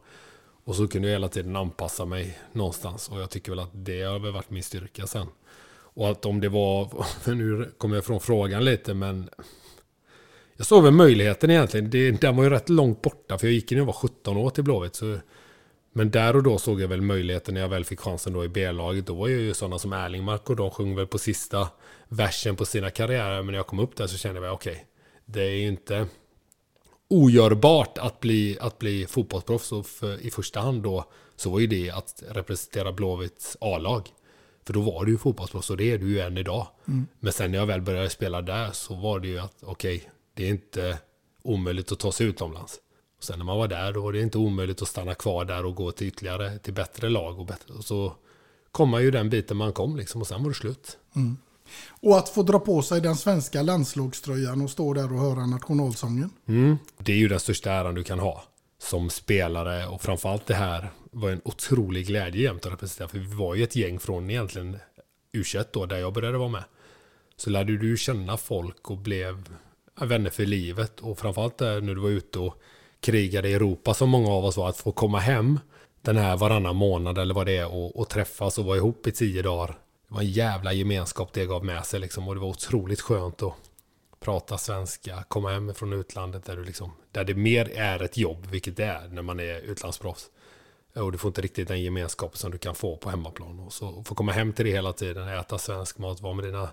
Och 0.64 0.74
så 0.76 0.88
kunde 0.88 1.08
jag 1.08 1.12
hela 1.12 1.28
tiden 1.28 1.56
anpassa 1.56 2.04
mig 2.04 2.38
någonstans. 2.52 3.08
Och 3.08 3.20
jag 3.20 3.30
tycker 3.30 3.52
väl 3.52 3.58
att 3.58 3.70
det 3.72 4.02
har 4.02 4.18
väl 4.18 4.32
varit 4.32 4.50
min 4.50 4.62
styrka 4.62 5.06
sen. 5.06 5.26
Och 5.74 6.10
att 6.10 6.24
om 6.24 6.40
det 6.40 6.48
var, 6.48 6.90
nu 7.34 7.72
kommer 7.78 7.94
jag 7.94 8.04
från 8.04 8.20
frågan 8.20 8.64
lite 8.64 8.94
men 8.94 9.30
jag 10.58 10.66
såg 10.66 10.84
väl 10.84 10.92
möjligheten 10.92 11.50
egentligen. 11.50 11.90
Det, 11.90 12.10
den 12.10 12.36
var 12.36 12.44
ju 12.44 12.50
rätt 12.50 12.68
långt 12.68 13.02
borta 13.02 13.38
för 13.38 13.46
jag 13.46 13.54
gick 13.54 13.70
när 13.70 13.78
jag 13.78 13.84
var 13.84 13.92
17 13.92 14.36
år 14.36 14.50
till 14.50 14.64
Blåvitt. 14.64 14.94
Så, 14.94 15.18
men 15.92 16.10
där 16.10 16.36
och 16.36 16.42
då 16.42 16.58
såg 16.58 16.80
jag 16.80 16.88
väl 16.88 17.00
möjligheten 17.00 17.54
när 17.54 17.60
jag 17.60 17.68
väl 17.68 17.84
fick 17.84 18.00
chansen 18.00 18.32
då 18.32 18.44
i 18.44 18.48
B-laget. 18.48 19.06
Då 19.06 19.14
var 19.14 19.28
jag 19.28 19.40
ju 19.40 19.54
sådana 19.54 19.78
som 19.78 19.92
Erlingmark 19.92 20.50
och 20.50 20.56
de 20.56 20.70
sjöng 20.70 20.94
väl 20.96 21.06
på 21.06 21.18
sista 21.18 21.68
versen 22.08 22.56
på 22.56 22.64
sina 22.64 22.90
karriärer. 22.90 23.42
Men 23.42 23.46
när 23.46 23.58
jag 23.58 23.66
kom 23.66 23.78
upp 23.78 23.96
där 23.96 24.06
så 24.06 24.16
kände 24.16 24.40
jag 24.40 24.54
okej, 24.54 24.72
okay, 24.72 24.84
det 25.24 25.42
är 25.42 25.54
ju 25.54 25.68
inte 25.68 26.06
ogörbart 27.08 27.98
att 27.98 28.20
bli, 28.20 28.58
att 28.60 28.78
bli 28.78 29.06
fotbollsproffs. 29.06 29.72
Och 29.72 29.86
för, 29.86 30.26
i 30.26 30.30
första 30.30 30.60
hand 30.60 30.82
då 30.82 31.04
så 31.36 31.50
var 31.50 31.58
ju 31.58 31.66
det 31.66 31.90
att 31.90 32.22
representera 32.28 32.92
Blåvitts 32.92 33.56
A-lag. 33.60 34.08
För 34.66 34.72
då 34.72 34.80
var 34.80 35.04
du 35.04 35.12
ju 35.12 35.18
fotbollsproffs 35.18 35.70
och 35.70 35.76
det 35.76 35.92
är 35.92 35.98
du 35.98 36.08
ju 36.08 36.20
än 36.20 36.38
idag. 36.38 36.66
Mm. 36.88 37.06
Men 37.20 37.32
sen 37.32 37.50
när 37.50 37.58
jag 37.58 37.66
väl 37.66 37.80
började 37.80 38.10
spela 38.10 38.42
där 38.42 38.70
så 38.72 38.94
var 38.94 39.20
det 39.20 39.28
ju 39.28 39.38
att 39.38 39.56
okej, 39.62 39.96
okay, 39.96 40.08
det 40.38 40.44
är 40.46 40.50
inte 40.50 40.98
omöjligt 41.42 41.92
att 41.92 41.98
ta 41.98 42.12
sig 42.12 42.26
utomlands. 42.26 42.80
Och 43.16 43.24
sen 43.24 43.38
när 43.38 43.44
man 43.44 43.58
var 43.58 43.68
där 43.68 43.92
då 43.92 44.00
var 44.00 44.12
det 44.12 44.20
inte 44.20 44.38
omöjligt 44.38 44.82
att 44.82 44.88
stanna 44.88 45.14
kvar 45.14 45.44
där 45.44 45.64
och 45.64 45.74
gå 45.74 45.92
till 45.92 46.06
ytterligare, 46.06 46.58
till 46.58 46.74
bättre 46.74 47.08
lag 47.08 47.38
och 47.38 47.46
bättre. 47.46 47.74
Och 47.74 47.84
så 47.84 48.12
kom 48.72 48.88
man 48.88 49.02
ju 49.02 49.10
den 49.10 49.30
biten 49.30 49.56
man 49.56 49.72
kom 49.72 49.96
liksom 49.96 50.20
och 50.20 50.26
sen 50.26 50.42
var 50.42 50.50
det 50.50 50.54
slut. 50.54 50.98
Mm. 51.16 51.36
Och 52.00 52.18
att 52.18 52.28
få 52.28 52.42
dra 52.42 52.58
på 52.58 52.82
sig 52.82 53.00
den 53.00 53.16
svenska 53.16 53.62
landslagströjan 53.62 54.62
och 54.62 54.70
stå 54.70 54.94
där 54.94 55.12
och 55.12 55.20
höra 55.20 55.46
nationalsången. 55.46 56.30
Mm. 56.46 56.76
Det 56.98 57.12
är 57.12 57.16
ju 57.16 57.28
den 57.28 57.40
största 57.40 57.72
äran 57.72 57.94
du 57.94 58.04
kan 58.04 58.18
ha 58.18 58.44
som 58.82 59.10
spelare 59.10 59.86
och 59.86 60.02
framförallt 60.02 60.46
det 60.46 60.54
här 60.54 60.90
var 61.10 61.30
en 61.30 61.40
otrolig 61.44 62.06
glädje 62.06 62.42
jämt 62.42 62.66
att 62.66 62.72
representera. 62.72 63.08
För 63.08 63.18
vi 63.18 63.34
var 63.34 63.54
ju 63.54 63.64
ett 63.64 63.76
gäng 63.76 63.98
från 63.98 64.30
egentligen 64.30 64.76
u 65.32 65.44
då, 65.72 65.86
där 65.86 65.96
jag 65.96 66.12
började 66.12 66.38
vara 66.38 66.48
med. 66.48 66.64
Så 67.36 67.50
lärde 67.50 67.78
du 67.78 67.96
känna 67.96 68.36
folk 68.36 68.90
och 68.90 68.98
blev 68.98 69.44
vänner 70.06 70.30
för 70.30 70.46
livet. 70.46 71.00
Och 71.00 71.18
framförallt 71.18 71.58
där 71.58 71.80
när 71.80 71.94
du 71.94 72.00
var 72.00 72.10
ute 72.10 72.38
och 72.38 72.54
krigade 73.00 73.48
i 73.48 73.54
Europa 73.54 73.94
som 73.94 74.08
många 74.08 74.30
av 74.30 74.44
oss 74.44 74.56
var, 74.56 74.68
att 74.68 74.76
få 74.76 74.92
komma 74.92 75.18
hem 75.18 75.60
den 76.02 76.16
här 76.16 76.36
varannan 76.36 76.76
månad 76.76 77.18
eller 77.18 77.34
vad 77.34 77.46
det 77.46 77.56
är 77.56 77.74
och, 77.74 77.96
och 77.96 78.08
träffas 78.08 78.58
och 78.58 78.64
vara 78.64 78.76
ihop 78.76 79.06
i 79.06 79.12
tio 79.12 79.42
dagar. 79.42 79.78
Det 80.08 80.14
var 80.14 80.20
en 80.20 80.30
jävla 80.30 80.72
gemenskap 80.72 81.32
det 81.32 81.46
gav 81.46 81.64
med 81.64 81.86
sig 81.86 82.00
liksom 82.00 82.28
och 82.28 82.34
det 82.34 82.40
var 82.40 82.48
otroligt 82.48 83.00
skönt 83.00 83.42
att 83.42 83.54
prata 84.20 84.58
svenska, 84.58 85.24
komma 85.28 85.52
hem 85.52 85.74
från 85.74 85.92
utlandet 85.92 86.44
där, 86.44 86.56
du 86.56 86.64
liksom, 86.64 86.92
där 87.12 87.24
det 87.24 87.34
mer 87.34 87.70
är 87.76 88.02
ett 88.02 88.16
jobb, 88.16 88.46
vilket 88.46 88.76
det 88.76 88.84
är 88.84 89.08
när 89.08 89.22
man 89.22 89.40
är 89.40 89.60
utlandsproffs. 89.60 90.30
Eh, 90.94 91.02
och 91.02 91.12
du 91.12 91.18
får 91.18 91.28
inte 91.28 91.40
riktigt 91.40 91.68
den 91.68 91.82
gemenskap 91.82 92.36
som 92.36 92.50
du 92.50 92.58
kan 92.58 92.74
få 92.74 92.96
på 92.96 93.10
hemmaplan. 93.10 93.60
Och 93.60 93.72
så 93.72 94.04
få 94.04 94.14
komma 94.14 94.32
hem 94.32 94.52
till 94.52 94.64
det 94.64 94.72
hela 94.72 94.92
tiden, 94.92 95.28
äta 95.28 95.58
svensk 95.58 95.98
mat, 95.98 96.20
vara 96.20 96.34
med 96.34 96.44
dina, 96.44 96.68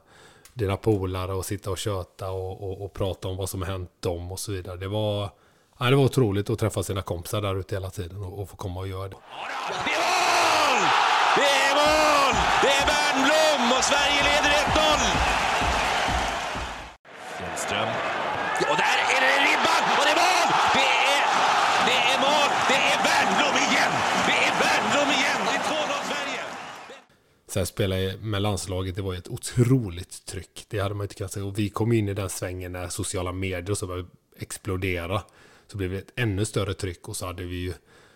dina 0.56 0.78
polare 0.78 1.34
och 1.34 1.46
sitta 1.46 1.72
och 1.72 1.78
köta 1.78 2.32
och, 2.32 2.64
och, 2.64 2.86
och, 2.86 2.94
prata 2.94 3.28
om 3.28 3.38
vad 3.38 3.50
som 3.50 3.62
har 3.62 3.70
hänt 3.70 3.92
dem 4.00 4.32
och 4.32 4.40
så 4.40 4.52
vidare. 4.52 4.78
Det 4.78 4.88
var, 4.88 5.30
ja, 5.80 5.90
det 5.90 5.96
var 5.96 6.04
otroligt 6.04 6.50
att 6.50 6.60
träffa 6.60 6.84
sina 6.84 7.02
kompisar 7.02 7.42
där 7.42 7.56
ute 7.60 7.76
hela 7.76 7.90
tiden 7.90 8.24
och, 8.24 8.40
och 8.40 8.50
få 8.50 8.56
komma 8.56 8.80
och 8.80 8.88
göra 8.88 9.08
det. 9.10 9.16
Det 9.86 9.92
är 9.92 10.00
mål! 10.06 10.82
Det 11.36 11.50
är 11.68 11.74
mål! 11.82 12.34
Det 12.62 12.72
är 12.80 12.86
Bernblom 12.92 13.78
och 13.78 13.84
Sverige 13.84 14.24
leder 14.30 14.50
1-0! 14.50 14.66
Och 18.72 18.78
där 18.84 18.98
är 19.16 19.20
det 19.26 19.34
ribban 19.48 19.84
och 19.98 20.04
det 20.08 20.12
är 20.12 20.20
mål! 20.24 20.48
Det 20.78 20.88
är, 21.16 21.24
det 21.88 21.98
är 22.14 22.18
mål! 22.26 22.50
Det 22.70 22.80
är 22.92 22.98
Wernbloom 23.08 23.56
igen! 23.66 23.92
Det 24.28 24.38
är 24.48 24.54
Wernbloom 24.62 25.10
igen! 25.18 25.40
Det 25.48 25.56
är 25.60 25.64
2-0 25.72 26.02
Sverige! 26.12 26.42
Sen 27.56 27.66
spela 27.66 27.96
med 28.22 28.42
landslaget, 28.42 28.96
det 28.96 29.02
var 29.02 29.14
ju 29.14 29.20
ett 29.20 29.28
otroligt 29.28 30.26
tryck. 30.26 30.66
Det 30.70 30.80
hade 30.80 30.96
man 30.96 31.04
inte 31.04 31.16
kunnat 31.16 31.32
säga. 31.32 31.46
Och 31.46 31.60
vi 31.60 31.70
kom 31.70 31.92
in 31.92 32.10
i 32.10 32.14
den 32.14 32.30
svängen 32.30 32.72
när 32.72 32.90
sociala 32.90 33.32
medier 33.32 33.72
och 33.72 33.78
så 33.78 33.88
började 33.88 34.08
explodera. 34.38 35.22
Så 35.68 35.78
blev 35.78 35.92
det 35.92 35.98
ett 35.98 36.12
ännu 36.16 36.46
större 36.46 36.74
tryck 36.74 37.10
och 37.10 37.18
så 37.18 37.26
hade 37.26 37.44
vi 37.44 37.56
ju 37.56 37.74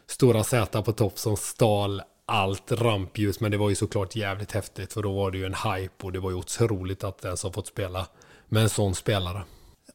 stora 0.08 0.43
Z 0.43 0.81
på 0.81 0.91
topp 0.91 1.19
som 1.19 1.38
stal 1.38 2.01
allt 2.25 2.72
rampljus. 2.72 3.39
Men 3.39 3.51
det 3.51 3.58
var 3.58 3.69
ju 3.69 3.75
såklart 3.75 4.15
jävligt 4.15 4.51
häftigt 4.51 4.93
för 4.93 5.03
då 5.03 5.13
var 5.13 5.31
det 5.31 5.38
ju 5.38 5.46
en 5.46 5.53
hype 5.53 6.05
och 6.05 6.12
det 6.12 6.19
var 6.19 6.29
ju 6.29 6.36
otroligt 6.36 7.03
att 7.03 7.22
den 7.22 7.38
som 7.38 7.53
fått 7.53 7.67
spela 7.67 8.08
med 8.48 8.63
en 8.63 8.69
sån 8.69 8.96
spelare. 8.96 9.43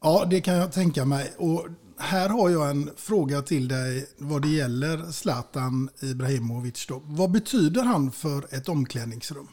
Ja, 0.01 0.25
det 0.31 0.41
kan 0.41 0.55
jag 0.55 0.73
tänka 0.73 1.05
mig. 1.05 1.33
Och 1.39 1.67
här 1.99 2.29
har 2.29 2.51
jag 2.51 2.71
en 2.71 2.91
fråga 2.97 3.43
till 3.43 3.69
dig 3.69 4.09
vad 4.17 4.43
det 4.43 4.49
gäller 4.49 5.13
Zlatan 5.13 5.91
Ibrahimovic. 6.03 6.87
Då. 6.87 7.03
Vad 7.05 7.31
betyder 7.31 7.83
han 7.83 8.13
för 8.13 8.55
ett 8.55 8.69
omklädningsrum? 8.69 9.49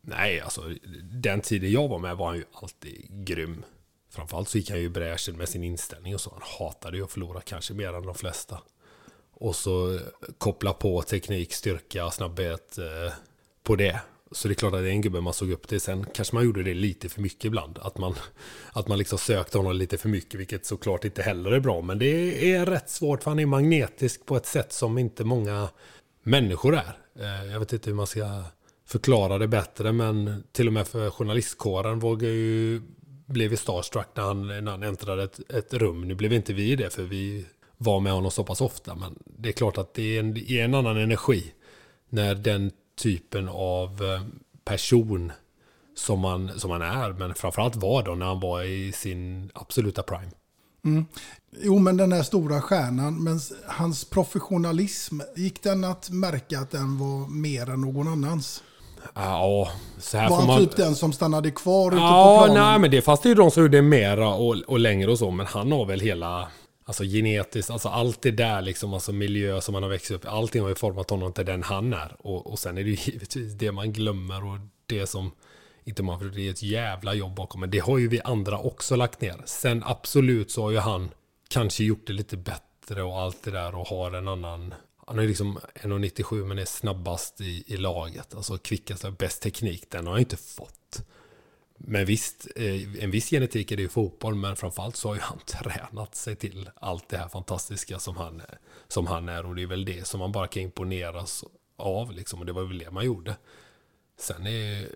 Nej, 0.00 0.40
alltså 0.40 0.62
den 1.12 1.40
tiden 1.40 1.72
jag 1.72 1.88
var 1.88 1.98
med 1.98 2.16
var 2.16 2.26
han 2.26 2.36
ju 2.36 2.44
alltid 2.52 3.24
grym. 3.26 3.64
Framförallt 4.10 4.48
så 4.48 4.58
gick 4.58 4.70
han 4.70 4.78
ju 4.78 4.84
i 4.84 4.88
bräschen 4.88 5.36
med 5.36 5.48
sin 5.48 5.64
inställning 5.64 6.14
och 6.14 6.20
så. 6.20 6.30
Han 6.30 6.68
hatade 6.68 6.96
ju 6.96 7.04
att 7.04 7.12
förlora 7.12 7.40
kanske 7.40 7.74
mer 7.74 7.92
än 7.92 8.06
de 8.06 8.14
flesta. 8.14 8.58
Och 9.32 9.56
så 9.56 10.00
koppla 10.38 10.72
på 10.72 11.02
teknik, 11.02 11.52
styrka, 11.52 12.10
snabbhet 12.10 12.78
eh, 12.78 13.12
på 13.62 13.76
det. 13.76 14.00
Så 14.34 14.48
det 14.48 14.52
är 14.52 14.56
klart 14.56 14.74
att 14.74 14.80
det 14.80 14.88
är 14.88 14.92
en 14.92 15.00
gubbe 15.00 15.20
man 15.20 15.32
såg 15.32 15.50
upp 15.50 15.68
till. 15.68 15.80
Sen 15.80 16.06
kanske 16.14 16.34
man 16.34 16.44
gjorde 16.44 16.62
det 16.62 16.74
lite 16.74 17.08
för 17.08 17.20
mycket 17.20 17.44
ibland. 17.44 17.78
Att 17.82 17.98
man, 17.98 18.14
att 18.72 18.88
man 18.88 18.98
liksom 18.98 19.18
sökte 19.18 19.58
honom 19.58 19.76
lite 19.76 19.98
för 19.98 20.08
mycket, 20.08 20.40
vilket 20.40 20.66
såklart 20.66 21.04
inte 21.04 21.22
heller 21.22 21.52
är 21.52 21.60
bra. 21.60 21.80
Men 21.80 21.98
det 21.98 22.52
är 22.52 22.66
rätt 22.66 22.90
svårt, 22.90 23.22
för 23.22 23.30
han 23.30 23.38
är 23.38 23.46
magnetisk 23.46 24.26
på 24.26 24.36
ett 24.36 24.46
sätt 24.46 24.72
som 24.72 24.98
inte 24.98 25.24
många 25.24 25.68
människor 26.22 26.74
är. 26.74 26.98
Eh, 27.18 27.52
jag 27.52 27.60
vet 27.60 27.72
inte 27.72 27.90
hur 27.90 27.96
man 27.96 28.06
ska 28.06 28.42
förklara 28.86 29.38
det 29.38 29.48
bättre, 29.48 29.92
men 29.92 30.44
till 30.52 30.66
och 30.66 30.72
med 30.72 30.88
för 30.88 31.10
journalistkåren 31.10 31.98
vågar 31.98 32.28
ju 32.28 32.80
blev 33.26 33.50
vi 33.50 33.56
starstruck 33.56 34.06
när 34.14 34.22
han, 34.22 34.46
när 34.46 34.70
han 34.70 34.82
äntrade 34.82 35.22
ett, 35.22 35.50
ett, 35.50 35.74
rum. 35.74 36.08
Nu 36.08 36.14
blev 36.14 36.32
inte 36.32 36.52
vi 36.52 36.76
det, 36.76 36.90
för 36.90 37.02
vi 37.02 37.46
var 37.76 38.00
med 38.00 38.12
honom 38.12 38.30
så 38.30 38.44
pass 38.44 38.60
ofta. 38.60 38.94
Men 38.94 39.18
det 39.24 39.48
är 39.48 39.52
klart 39.52 39.78
att 39.78 39.94
det 39.94 40.16
är 40.16 40.20
en, 40.20 40.36
är 40.36 40.64
en 40.64 40.74
annan 40.74 40.96
energi 40.96 41.52
när 42.08 42.34
den 42.34 42.70
typen 42.96 43.48
av 43.48 44.02
eh, 44.02 44.22
person 44.64 45.32
som 45.96 46.20
man, 46.20 46.50
som 46.56 46.70
man 46.70 46.82
är, 46.82 47.12
men 47.12 47.34
framförallt 47.34 47.76
var 47.76 48.02
då 48.02 48.14
när 48.14 48.26
han 48.26 48.40
var 48.40 48.62
i 48.62 48.92
sin 48.92 49.50
absoluta 49.54 50.02
prime. 50.02 50.30
Mm. 50.84 51.04
Jo, 51.62 51.78
men 51.78 51.96
den 51.96 52.12
här 52.12 52.22
stora 52.22 52.60
stjärnan, 52.60 53.24
men 53.24 53.40
hans 53.66 54.04
professionalism, 54.04 55.20
gick 55.36 55.62
den 55.62 55.84
att 55.84 56.10
märka 56.10 56.60
att 56.60 56.70
den 56.70 56.98
var 56.98 57.28
mer 57.28 57.70
än 57.70 57.80
någon 57.80 58.08
annans? 58.08 58.62
Ja, 59.14 59.68
så 59.98 60.18
här 60.18 60.30
var 60.30 60.36
han 60.36 60.46
man... 60.46 60.58
typ 60.58 60.76
den 60.76 60.94
som 60.94 61.12
stannade 61.12 61.50
kvar 61.50 61.92
ute 61.92 62.00
ja, 62.00 62.38
på 62.38 62.44
planen? 62.44 62.62
Nej, 62.62 62.78
men 62.78 62.90
det 62.90 63.02
fanns 63.02 63.20
det 63.20 63.28
ju 63.28 63.34
de 63.34 63.50
som 63.50 63.62
gjorde 63.62 63.82
mera 63.82 64.28
och, 64.28 64.56
och 64.66 64.78
längre 64.78 65.10
och 65.10 65.18
så, 65.18 65.30
men 65.30 65.46
han 65.46 65.72
har 65.72 65.86
väl 65.86 66.00
hela 66.00 66.48
Alltså 66.86 67.04
genetiskt, 67.04 67.70
alltså 67.70 67.88
allt 67.88 68.22
det 68.22 68.30
där 68.30 68.62
liksom, 68.62 68.94
alltså 68.94 69.12
miljö 69.12 69.60
som 69.60 69.72
man 69.72 69.82
har 69.82 69.90
växt 69.90 70.10
upp 70.10 70.26
Allting 70.26 70.62
har 70.62 70.68
ju 70.68 70.74
format 70.74 71.10
honom 71.10 71.32
till 71.32 71.46
den 71.46 71.62
han 71.62 71.92
är. 71.92 72.16
Och, 72.18 72.46
och 72.52 72.58
sen 72.58 72.78
är 72.78 72.84
det 72.84 72.90
ju 72.90 72.96
givetvis 73.12 73.52
det 73.52 73.72
man 73.72 73.92
glömmer 73.92 74.44
och 74.44 74.58
det 74.86 75.06
som 75.06 75.32
inte 75.84 76.02
man, 76.02 76.18
för 76.18 76.26
det 76.26 76.46
är 76.46 76.50
ett 76.50 76.62
jävla 76.62 77.14
jobb 77.14 77.34
bakom. 77.34 77.60
Men 77.60 77.70
det 77.70 77.78
har 77.78 77.98
ju 77.98 78.08
vi 78.08 78.20
andra 78.20 78.58
också 78.58 78.96
lagt 78.96 79.20
ner. 79.20 79.42
Sen 79.44 79.82
absolut 79.86 80.50
så 80.50 80.62
har 80.62 80.70
ju 80.70 80.78
han 80.78 81.10
kanske 81.48 81.84
gjort 81.84 82.06
det 82.06 82.12
lite 82.12 82.36
bättre 82.36 83.02
och 83.02 83.20
allt 83.20 83.42
det 83.42 83.50
där 83.50 83.74
och 83.74 83.86
har 83.86 84.12
en 84.12 84.28
annan 84.28 84.74
han 85.06 85.18
är 85.18 85.26
liksom 85.26 85.58
1,97 85.74 86.44
men 86.44 86.58
är 86.58 86.64
snabbast 86.64 87.40
i, 87.40 87.64
i 87.66 87.76
laget. 87.76 88.34
Alltså 88.34 88.58
kvickast 88.58 89.04
och 89.04 89.12
bäst 89.12 89.42
teknik. 89.42 89.90
Den 89.90 90.06
har 90.06 90.12
han 90.12 90.20
inte 90.20 90.36
fått. 90.36 90.83
Men 91.86 92.06
visst, 92.06 92.46
eh, 92.56 93.04
en 93.04 93.10
viss 93.10 93.30
genetik 93.30 93.72
är 93.72 93.76
det 93.76 93.82
i 93.82 93.88
fotboll, 93.88 94.34
men 94.34 94.56
framförallt 94.56 94.96
så 94.96 95.08
har 95.08 95.14
ju 95.14 95.20
han 95.20 95.38
tränat 95.46 96.14
sig 96.14 96.36
till 96.36 96.70
allt 96.74 97.08
det 97.08 97.16
här 97.16 97.28
fantastiska 97.28 97.98
som 97.98 98.16
han, 98.16 98.42
som 98.88 99.06
han 99.06 99.28
är. 99.28 99.46
Och 99.46 99.54
det 99.54 99.62
är 99.62 99.66
väl 99.66 99.84
det 99.84 100.06
som 100.06 100.20
man 100.20 100.32
bara 100.32 100.46
kan 100.46 100.62
imponeras 100.62 101.44
av, 101.76 102.12
liksom. 102.12 102.40
Och 102.40 102.46
det 102.46 102.52
var 102.52 102.64
väl 102.64 102.78
det 102.78 102.90
man 102.90 103.04
gjorde. 103.04 103.36
Sen 104.18 104.46
är, 104.46 104.88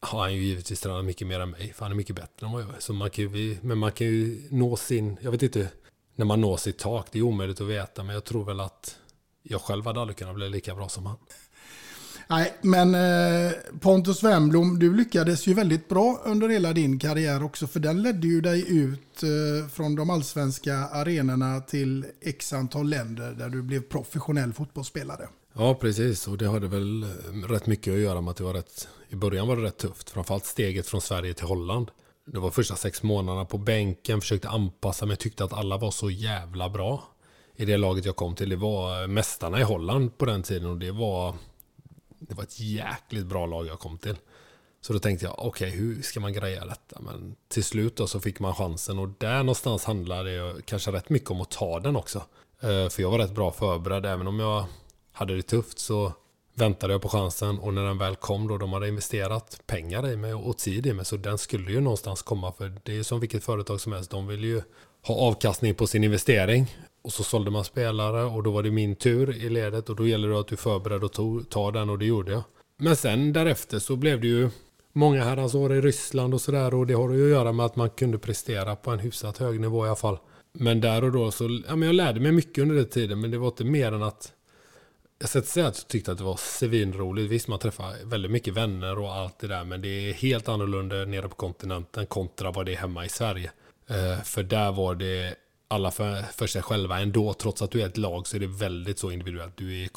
har 0.00 0.20
han 0.20 0.34
ju 0.34 0.42
givetvis 0.42 0.80
tränat 0.80 1.04
mycket 1.04 1.26
mer 1.26 1.40
än 1.40 1.50
mig, 1.50 1.72
för 1.72 1.84
han 1.84 1.92
är 1.92 1.96
mycket 1.96 2.16
bättre 2.16 2.46
än 2.46 2.52
vad 2.52 2.62
jag 2.62 2.68
är. 2.68 2.80
Så 2.80 2.92
man 2.92 3.10
kan 3.10 3.34
ju, 3.34 3.58
men 3.62 3.78
man 3.78 3.92
kan 3.92 4.06
ju 4.06 4.48
nå 4.50 4.76
sin, 4.76 5.18
jag 5.20 5.30
vet 5.30 5.42
inte, 5.42 5.68
när 6.14 6.24
man 6.24 6.40
når 6.40 6.56
sitt 6.56 6.78
tak, 6.78 7.06
det 7.12 7.18
är 7.18 7.22
omöjligt 7.22 7.60
att 7.60 7.66
veta, 7.66 8.02
men 8.02 8.14
jag 8.14 8.24
tror 8.24 8.44
väl 8.44 8.60
att 8.60 8.98
jag 9.42 9.60
själv 9.60 9.86
hade 9.86 10.00
aldrig 10.00 10.16
kunnat 10.16 10.34
bli 10.34 10.48
lika 10.48 10.74
bra 10.74 10.88
som 10.88 11.06
han. 11.06 11.16
Nej, 12.32 12.54
men 12.60 12.94
eh, 12.94 13.52
Pontus 13.80 14.22
Wernbloom, 14.22 14.78
du 14.78 14.96
lyckades 14.96 15.46
ju 15.46 15.54
väldigt 15.54 15.88
bra 15.88 16.20
under 16.24 16.48
hela 16.48 16.72
din 16.72 16.98
karriär 16.98 17.42
också, 17.42 17.66
för 17.66 17.80
den 17.80 18.02
ledde 18.02 18.26
ju 18.26 18.40
dig 18.40 18.64
ut 18.68 19.22
eh, 19.22 19.68
från 19.68 19.94
de 19.94 20.10
allsvenska 20.10 20.74
arenorna 20.74 21.60
till 21.60 22.04
x 22.20 22.52
antal 22.52 22.88
länder 22.88 23.32
där 23.32 23.48
du 23.48 23.62
blev 23.62 23.80
professionell 23.80 24.52
fotbollsspelare. 24.52 25.28
Ja, 25.54 25.74
precis. 25.74 26.28
Och 26.28 26.38
det 26.38 26.48
hade 26.48 26.68
väl 26.68 27.02
eh, 27.02 27.08
rätt 27.48 27.66
mycket 27.66 27.94
att 27.94 28.00
göra 28.00 28.20
med 28.20 28.30
att 28.30 28.36
det 28.36 28.44
var 28.44 28.54
rätt... 28.54 28.88
I 29.08 29.16
början 29.16 29.48
var 29.48 29.56
det 29.56 29.62
rätt 29.62 29.78
tufft. 29.78 30.10
Framförallt 30.10 30.46
steget 30.46 30.86
från 30.86 31.00
Sverige 31.00 31.34
till 31.34 31.46
Holland. 31.46 31.90
Det 32.26 32.38
var 32.38 32.50
första 32.50 32.76
sex 32.76 33.02
månaderna 33.02 33.44
på 33.44 33.58
bänken, 33.58 34.20
försökte 34.20 34.48
anpassa 34.48 35.06
mig, 35.06 35.16
tyckte 35.16 35.44
att 35.44 35.52
alla 35.52 35.76
var 35.76 35.90
så 35.90 36.10
jävla 36.10 36.70
bra. 36.70 37.02
I 37.56 37.64
det 37.64 37.76
laget 37.76 38.04
jag 38.04 38.16
kom 38.16 38.34
till, 38.34 38.48
det 38.48 38.56
var 38.56 39.02
eh, 39.02 39.08
mästarna 39.08 39.60
i 39.60 39.62
Holland 39.62 40.18
på 40.18 40.24
den 40.24 40.42
tiden 40.42 40.70
och 40.70 40.78
det 40.78 40.90
var... 40.90 41.34
Det 42.28 42.34
var 42.34 42.42
ett 42.42 42.60
jäkligt 42.60 43.26
bra 43.26 43.46
lag 43.46 43.66
jag 43.66 43.78
kom 43.78 43.98
till. 43.98 44.16
Så 44.80 44.92
då 44.92 44.98
tänkte 44.98 45.26
jag, 45.26 45.34
okej, 45.38 45.68
okay, 45.68 45.80
hur 45.80 46.02
ska 46.02 46.20
man 46.20 46.32
greja 46.32 46.64
detta? 46.64 47.00
Men 47.00 47.36
till 47.48 47.64
slut 47.64 47.96
då 47.96 48.06
så 48.06 48.20
fick 48.20 48.40
man 48.40 48.54
chansen 48.54 48.98
och 48.98 49.08
där 49.18 49.38
någonstans 49.38 49.84
handlade 49.84 50.54
det 50.54 50.62
kanske 50.62 50.92
rätt 50.92 51.08
mycket 51.08 51.30
om 51.30 51.40
att 51.40 51.50
ta 51.50 51.80
den 51.80 51.96
också. 51.96 52.18
Eh, 52.60 52.88
för 52.88 53.00
jag 53.00 53.10
var 53.10 53.18
rätt 53.18 53.34
bra 53.34 53.52
förberedd, 53.52 54.06
även 54.06 54.26
om 54.26 54.40
jag 54.40 54.64
hade 55.12 55.36
det 55.36 55.42
tufft 55.42 55.78
så 55.78 56.12
väntade 56.54 56.92
jag 56.92 57.02
på 57.02 57.08
chansen 57.08 57.58
och 57.58 57.74
när 57.74 57.84
den 57.84 57.98
väl 57.98 58.16
kom 58.16 58.48
då, 58.48 58.58
de 58.58 58.72
hade 58.72 58.88
investerat 58.88 59.60
pengar 59.66 60.08
i 60.08 60.16
mig 60.16 60.34
och 60.34 60.58
tid 60.58 60.86
i 60.86 60.92
mig 60.92 61.04
så 61.04 61.16
den 61.16 61.38
skulle 61.38 61.72
ju 61.72 61.80
någonstans 61.80 62.22
komma 62.22 62.52
för 62.52 62.72
det 62.82 62.92
är 62.92 62.96
ju 62.96 63.04
som 63.04 63.20
vilket 63.20 63.44
företag 63.44 63.80
som 63.80 63.92
helst, 63.92 64.10
de 64.10 64.26
vill 64.26 64.44
ju 64.44 64.62
ha 65.02 65.14
avkastning 65.14 65.74
på 65.74 65.86
sin 65.86 66.04
investering. 66.04 66.76
Och 67.02 67.12
så 67.12 67.22
sålde 67.22 67.50
man 67.50 67.64
spelare 67.64 68.24
och 68.24 68.42
då 68.42 68.50
var 68.50 68.62
det 68.62 68.70
min 68.70 68.96
tur 68.96 69.36
i 69.36 69.48
ledet 69.48 69.88
och 69.88 69.96
då 69.96 70.06
gäller 70.06 70.28
det 70.28 70.40
att 70.40 70.48
du 70.48 70.56
förberedde 70.56 71.06
och 71.06 71.50
ta 71.50 71.70
den 71.70 71.90
och 71.90 71.98
det 71.98 72.04
gjorde 72.04 72.32
jag. 72.32 72.42
Men 72.76 72.96
sen 72.96 73.32
därefter 73.32 73.78
så 73.78 73.96
blev 73.96 74.20
det 74.20 74.26
ju 74.26 74.50
många 74.92 75.24
herrans 75.24 75.54
år 75.54 75.72
i 75.74 75.80
Ryssland 75.80 76.34
och 76.34 76.40
sådär 76.40 76.74
och 76.74 76.86
det 76.86 76.94
har 76.94 77.10
ju 77.10 77.24
att 77.24 77.30
göra 77.30 77.52
med 77.52 77.66
att 77.66 77.76
man 77.76 77.90
kunde 77.90 78.18
prestera 78.18 78.76
på 78.76 78.90
en 78.90 78.98
hyfsat 78.98 79.38
hög 79.38 79.60
nivå 79.60 79.84
i 79.84 79.88
alla 79.88 79.96
fall. 79.96 80.18
Men 80.52 80.80
där 80.80 81.04
och 81.04 81.12
då 81.12 81.30
så, 81.30 81.60
ja 81.68 81.76
men 81.76 81.86
jag 81.86 81.94
lärde 81.94 82.20
mig 82.20 82.32
mycket 82.32 82.62
under 82.62 82.76
den 82.76 82.88
tiden 82.88 83.20
men 83.20 83.30
det 83.30 83.38
var 83.38 83.48
inte 83.48 83.64
mer 83.64 83.92
än 83.92 84.02
att 84.02 84.32
jag 85.18 85.28
ska 85.28 85.38
inte 85.38 85.50
säga 85.50 85.66
att 85.66 85.78
jag 85.78 85.88
tyckte 85.88 86.12
att 86.12 86.18
det 86.18 86.24
var 86.24 86.36
svinroligt. 86.36 87.30
Visst, 87.30 87.48
man 87.48 87.58
träffar 87.58 88.04
väldigt 88.04 88.30
mycket 88.30 88.54
vänner 88.54 88.98
och 88.98 89.14
allt 89.14 89.38
det 89.38 89.46
där. 89.46 89.64
Men 89.64 89.82
det 89.82 89.88
är 89.88 90.12
helt 90.12 90.48
annorlunda 90.48 91.04
nere 91.04 91.28
på 91.28 91.34
kontinenten 91.34 92.06
kontra 92.06 92.50
vad 92.50 92.66
det 92.66 92.72
är 92.72 92.76
hemma 92.76 93.04
i 93.04 93.08
Sverige. 93.08 93.50
Eh, 93.88 94.22
för 94.22 94.42
där 94.42 94.72
var 94.72 94.94
det 94.94 95.34
alla 95.72 95.90
för, 95.90 96.22
för 96.22 96.46
sig 96.46 96.62
själva 96.62 97.00
ändå. 97.00 97.34
Trots 97.34 97.62
att 97.62 97.70
du 97.70 97.82
är 97.82 97.86
ett 97.86 97.96
lag 97.96 98.26
så 98.26 98.36
är 98.36 98.40
det 98.40 98.46
väldigt 98.46 98.98
så 98.98 99.10
individuellt. 99.10 99.56
Du 99.56 99.84
är, 99.84 99.88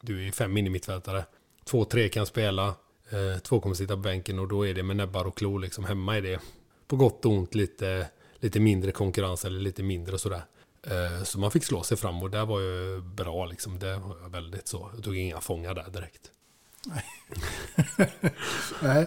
du 0.00 0.28
är 0.28 0.32
fem 0.32 0.56
in 0.56 0.66
i 0.66 0.70
mittfältare. 0.70 1.24
Två, 1.64 1.84
tre 1.84 2.08
kan 2.08 2.26
spela. 2.26 2.66
Eh, 3.10 3.38
två 3.42 3.60
kommer 3.60 3.74
sitta 3.74 3.94
på 3.94 4.00
bänken 4.00 4.38
och 4.38 4.48
då 4.48 4.66
är 4.66 4.74
det 4.74 4.82
med 4.82 4.96
näbbar 4.96 5.24
och 5.24 5.36
klor. 5.36 5.60
Liksom. 5.60 5.84
Hemma 5.84 6.16
är 6.16 6.22
det 6.22 6.40
på 6.86 6.96
gott 6.96 7.24
och 7.24 7.32
ont 7.32 7.54
lite, 7.54 8.08
lite 8.36 8.60
mindre 8.60 8.92
konkurrens 8.92 9.44
eller 9.44 9.60
lite 9.60 9.82
mindre 9.82 10.18
sådär. 10.18 10.42
Eh, 10.82 11.24
så 11.24 11.38
man 11.38 11.50
fick 11.50 11.64
slå 11.64 11.82
sig 11.82 11.96
fram 11.96 12.22
och 12.22 12.30
det 12.30 12.44
var 12.44 12.60
ju 12.60 13.00
bra 13.00 13.46
liksom. 13.46 13.78
Det 13.78 13.96
var 13.96 14.28
väldigt 14.28 14.68
så. 14.68 14.90
Jag 14.94 15.04
tog 15.04 15.16
inga 15.16 15.40
fångar 15.40 15.74
där 15.74 15.90
direkt. 15.90 16.30
Nej, 18.82 19.06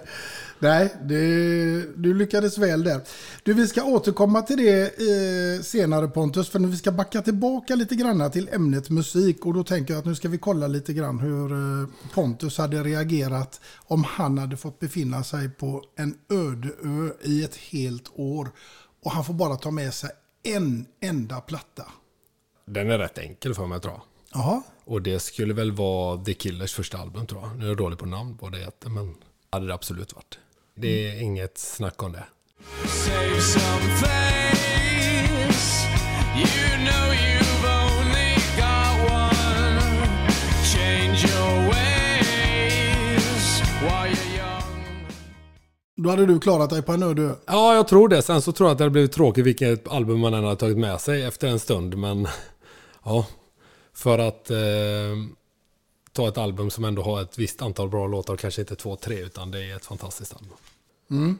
Nej 0.60 0.93
det, 1.01 1.81
du 1.96 2.13
lyckades 2.13 2.57
väl 2.57 2.84
där. 2.84 3.01
Du, 3.43 3.53
vi 3.53 3.67
ska 3.67 3.84
återkomma 3.84 4.41
till 4.41 4.57
det 4.57 4.81
eh, 4.81 5.62
senare 5.62 6.07
Pontus, 6.07 6.50
för 6.50 6.60
vi 6.60 6.77
ska 6.77 6.91
backa 6.91 7.22
tillbaka 7.22 7.75
lite 7.75 7.96
grann 7.96 8.31
till 8.31 8.50
ämnet 8.51 8.89
musik. 8.89 9.46
Och 9.46 9.53
då 9.53 9.63
tänker 9.63 9.93
jag 9.93 10.00
att 10.00 10.05
nu 10.05 10.15
ska 10.15 10.29
vi 10.29 10.38
kolla 10.38 10.67
lite 10.67 10.93
grann 10.93 11.19
hur 11.19 11.51
eh, 11.51 11.89
Pontus 12.13 12.57
hade 12.57 12.84
reagerat 12.84 13.62
om 13.88 14.03
han 14.03 14.38
hade 14.38 14.57
fått 14.57 14.79
befinna 14.79 15.24
sig 15.24 15.50
på 15.50 15.84
en 15.96 16.17
öde 16.29 16.67
ö 16.84 17.10
i 17.24 17.43
ett 17.43 17.55
helt 17.55 18.12
år. 18.15 18.51
Och 19.03 19.12
han 19.12 19.25
får 19.25 19.34
bara 19.34 19.55
ta 19.55 19.72
med 19.72 19.93
sig 19.93 20.10
en 20.43 20.86
enda 21.02 21.41
platta. 21.41 21.84
Den 22.65 22.91
är 22.91 22.97
rätt 22.97 23.17
enkel 23.17 23.54
för 23.56 23.67
mig 23.67 23.80
tror 23.80 23.93
jag. 23.93 24.02
Jaha. 24.34 24.63
Och 24.88 25.02
det 25.02 25.19
skulle 25.19 25.54
väl 25.54 25.71
vara 25.71 26.23
The 26.23 26.34
Killers 26.34 26.73
första 26.73 26.97
album 26.97 27.28
tror 27.28 27.41
jag. 27.41 27.58
Nu 27.58 27.63
är 27.63 27.67
jag 27.67 27.78
dålig 27.78 28.00
på 28.00 28.06
namn 28.06 28.38
på 28.38 28.50
det 28.50 28.58
heter, 28.58 28.89
men 28.89 29.15
hade 29.50 29.67
det 29.67 29.73
absolut 29.73 30.13
varit. 30.13 30.39
Det 30.76 31.08
är 31.08 31.12
mm. 31.12 31.26
inget 31.26 31.58
snack 31.58 32.04
om 32.04 32.12
det. 32.12 32.23
Save 32.88 33.41
some 33.41 33.88
face. 34.00 34.08
You 36.38 36.86
know 36.86 37.13
you've 37.13 37.65
only 37.84 38.34
got 38.58 39.12
one. 39.12 39.82
Change 40.73 41.26
your 41.26 41.69
ways 41.69 43.62
while 43.82 44.15
you're 44.38 44.62
då 45.95 46.10
hade 46.10 46.26
du 46.26 46.39
klarat 46.39 46.69
dig 46.69 46.82
på 46.82 46.91
en 46.91 47.04
öde 47.04 47.36
Ja, 47.45 47.76
jag 47.76 47.88
tror 47.88 48.10
det. 48.10 48.21
Sen 48.21 48.41
så 48.41 48.52
tror 48.52 48.69
jag 48.69 48.71
att 48.71 48.78
det 48.78 48.84
hade 48.84 48.91
blivit 48.91 49.12
tråkigt 49.12 49.45
vilket 49.45 49.88
album 49.88 50.19
man 50.19 50.34
än 50.34 50.43
hade 50.43 50.56
tagit 50.56 50.78
med 50.78 51.02
sig 51.02 51.23
efter 51.23 51.47
en 51.47 51.60
stund. 51.60 51.97
Men 51.97 52.28
ja, 53.04 53.26
för 53.97 54.19
att 54.19 54.49
eh, 54.49 54.57
ta 56.12 56.27
ett 56.27 56.38
album 56.38 56.69
som 56.69 56.86
ändå 56.86 57.01
har 57.01 57.21
ett 57.21 57.38
visst 57.38 57.62
antal 57.62 57.89
bra 57.89 58.07
låtar, 58.07 58.38
kanske 58.38 58.62
inte 58.62 58.75
två, 58.75 58.95
tre, 58.95 59.19
utan 59.23 59.51
det 59.51 59.63
är 59.63 59.75
ett 59.75 59.86
fantastiskt 59.86 60.33
album. 60.36 60.57
Mm. 61.12 61.38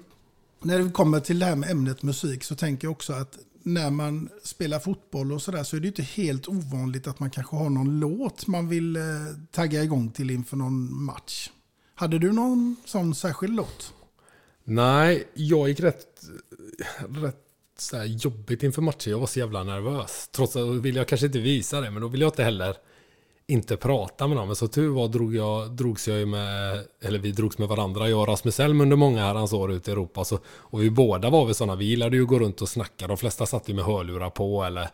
När 0.62 0.80
det 0.80 0.92
kommer 0.92 1.20
till 1.20 1.40
det 1.40 1.46
här 1.46 1.56
med 1.56 1.72
ämnet 1.72 2.04
musik 2.04 2.44
så 2.44 2.56
tänker 2.56 2.88
jag 2.88 2.92
också 2.92 3.14
att 3.14 3.38
när 3.64 3.90
man 3.90 4.30
spelar 4.44 4.80
fotboll 4.80 5.32
och 5.32 5.42
sådär 5.42 5.64
så 5.64 5.76
är 5.76 5.80
det 5.80 5.88
inte 5.88 6.04
helt 6.04 6.48
ovanligt 6.48 7.08
att 7.08 7.20
man 7.20 7.30
kanske 7.30 7.56
har 7.56 7.70
någon 7.70 8.00
låt 8.00 8.48
man 8.48 8.70
vill 8.70 8.96
eh, 8.96 9.04
tagga 9.52 9.84
igång 9.84 10.12
till 10.12 10.32
inför 10.32 10.58
någon 10.58 11.04
match. 11.04 11.50
Hade 11.96 12.20
du 12.20 12.32
någon 12.32 12.76
sån 12.86 13.16
särskild 13.16 13.56
låt? 13.56 13.94
Nej, 14.64 15.28
jag 15.34 15.70
gick 15.70 15.80
rätt, 15.80 16.22
rätt 17.10 17.47
så 17.82 18.04
jobbigt 18.06 18.64
inför 18.64 18.82
matcher. 18.82 19.12
Jag 19.12 19.20
var 19.20 19.28
så 19.28 19.40
jävla 19.40 19.64
nervös. 19.64 20.30
Trots 20.32 20.56
att 20.56 20.68
vill 20.68 20.96
jag 20.96 21.08
kanske 21.08 21.28
inte 21.28 21.40
visa 21.40 21.82
det, 21.82 21.92
men 21.92 22.02
då 22.02 22.08
vill 22.08 22.22
jag 22.22 22.28
inte 22.28 22.44
heller 22.44 22.76
inte 23.48 23.78
prata 23.78 24.28
med 24.28 24.38
någon. 24.38 24.48
Men 24.48 24.56
så 24.56 24.68
tur 24.68 24.90
var 24.90 25.08
drog 25.08 25.36
jag, 25.36 25.72
drogs 25.72 26.08
jag 26.08 26.28
med, 26.28 26.84
eller 27.02 27.20
vi 27.20 27.32
drogs 27.32 27.58
med 27.58 27.68
varandra, 27.68 28.10
jag 28.10 28.22
och 28.22 28.28
Rasmus 28.28 28.60
Elm 28.60 28.82
under 28.82 28.96
många 28.96 29.26
herrans 29.26 29.54
år 29.54 29.72
ute 29.72 29.92
i 29.92 29.94
Europa. 29.94 30.26
Så, 30.26 30.40
och 30.48 30.82
vi 30.82 30.90
båda 30.90 31.30
var 31.30 31.46
väl 31.46 31.56
sådana, 31.56 31.76
vi 31.76 31.86
gillade 31.86 32.18
ju 32.18 32.24
att 32.24 32.30
gå 32.30 32.40
runt 32.40 32.62
och 32.62 32.70
snacka. 32.70 33.08
De 33.08 33.18
flesta 33.18 33.46
satt 33.46 33.70
ju 33.70 33.74
med 33.74 33.86
hörlurar 33.86 34.30
på 34.30 34.64
eller, 34.64 34.90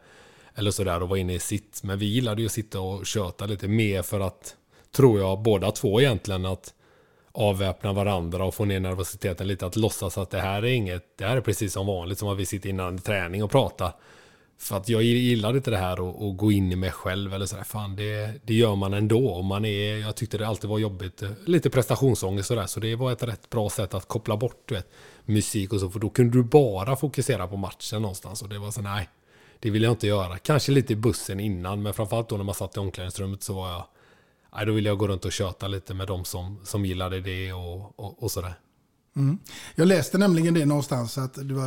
eller 0.56 0.72
sådär 0.72 1.04
och 1.04 1.10
var 1.10 1.18
inne 1.18 1.34
i 1.34 1.40
sitt. 1.40 1.84
Men 1.84 2.00
vi 2.00 2.06
gillade 2.06 2.42
ju 2.42 2.46
att 2.46 2.52
sitta 2.52 2.80
och 2.80 3.06
köta 3.06 3.46
lite 3.46 3.68
mer 3.68 4.02
för 4.02 4.20
att, 4.20 4.56
tror 4.92 5.20
jag, 5.20 5.42
båda 5.42 5.72
två 5.72 6.02
egentligen, 6.02 6.46
att 6.46 6.74
avväpna 7.34 7.94
varandra 7.94 8.46
och 8.46 8.54
få 8.54 8.66
ner 8.66 8.80
nervositeten 8.80 9.48
lite. 9.48 9.66
Att 9.66 9.76
låtsas 9.76 10.18
att 10.18 10.30
det 10.30 10.40
här 10.40 10.62
är 10.62 10.68
inget, 10.68 11.18
det 11.18 11.26
här 11.26 11.38
är 11.38 11.42
precis 11.42 11.74
som 11.74 11.88
vanligt 11.88 12.20
som 12.20 12.28
att 12.28 12.38
vi 12.38 12.46
sitter 12.46 12.70
innan 12.70 12.98
träning 12.98 13.44
och 13.44 13.52
pratar. 13.52 13.94
För 14.60 14.78
att 14.78 14.90
jag 14.90 15.04
gillar 15.04 15.56
inte 15.56 15.72
det 15.72 15.78
här 15.78 15.94
att, 15.94 16.38
gå 16.38 16.52
in 16.52 16.72
i 16.72 16.76
mig 16.76 16.92
själv 16.92 17.34
eller 17.34 17.46
sådär. 17.46 17.64
Fan, 17.64 17.96
det, 17.96 18.34
det 18.44 18.54
gör 18.54 18.76
man 18.76 18.94
ändå. 18.94 19.28
Och 19.28 19.46
man 19.46 19.66
är, 19.66 19.98
jag 19.98 20.16
tyckte 20.16 20.38
det 20.38 20.48
alltid 20.48 20.70
var 20.70 20.80
jobbigt. 20.80 21.22
Eh, 21.22 21.30
lite 21.46 21.70
prestationsångest 21.70 22.48
sådär. 22.48 22.66
Så 22.66 22.80
det 22.80 22.96
var 22.96 23.12
ett 23.12 23.24
rätt 23.24 23.50
bra 23.50 23.70
sätt 23.70 23.94
att 23.94 24.08
koppla 24.08 24.38
bort 24.38 24.72
vet, 24.72 24.88
musik 25.26 25.74
och 25.74 25.80
så. 25.80 25.90
För 25.90 26.00
då 26.00 26.10
kunde 26.10 26.38
du 26.38 26.44
bara 26.44 26.96
fokusera 26.96 27.48
på 27.48 27.58
matchen 27.58 28.02
någonstans. 28.02 28.42
Och 28.42 28.50
det 28.50 28.60
var 28.60 28.72
så 28.72 28.82
nej, 28.82 29.10
det 29.60 29.70
vill 29.70 29.84
jag 29.84 29.92
inte 29.92 30.08
göra. 30.08 30.38
Kanske 30.38 30.72
lite 30.72 30.94
i 30.94 30.96
bussen 30.96 31.40
innan. 31.40 31.82
Men 31.82 31.94
framförallt 31.94 32.30
då 32.30 32.38
när 32.38 32.44
man 32.44 32.56
satt 32.56 32.78
i 32.78 32.80
omklädningsrummet 32.80 33.44
så 33.44 33.54
var 33.54 33.70
jag 33.72 33.84
då 34.66 34.72
ville 34.72 34.90
jag 34.90 34.98
gå 34.98 35.08
runt 35.08 35.26
och 35.26 35.32
köta 35.32 35.68
lite 35.68 35.94
med 35.94 36.08
de 36.08 36.26
som, 36.26 36.60
som 36.64 36.86
gillade 36.86 37.20
det 37.22 37.54
och, 37.54 38.00
och, 38.00 38.24
och 38.24 38.32
sådär. 38.32 38.54
Mm. 39.16 39.40
Jag 39.76 39.88
läste 39.88 40.18
nämligen 40.18 40.54
det 40.54 40.66
någonstans 40.66 41.18
att 41.18 41.34
du 41.34 41.60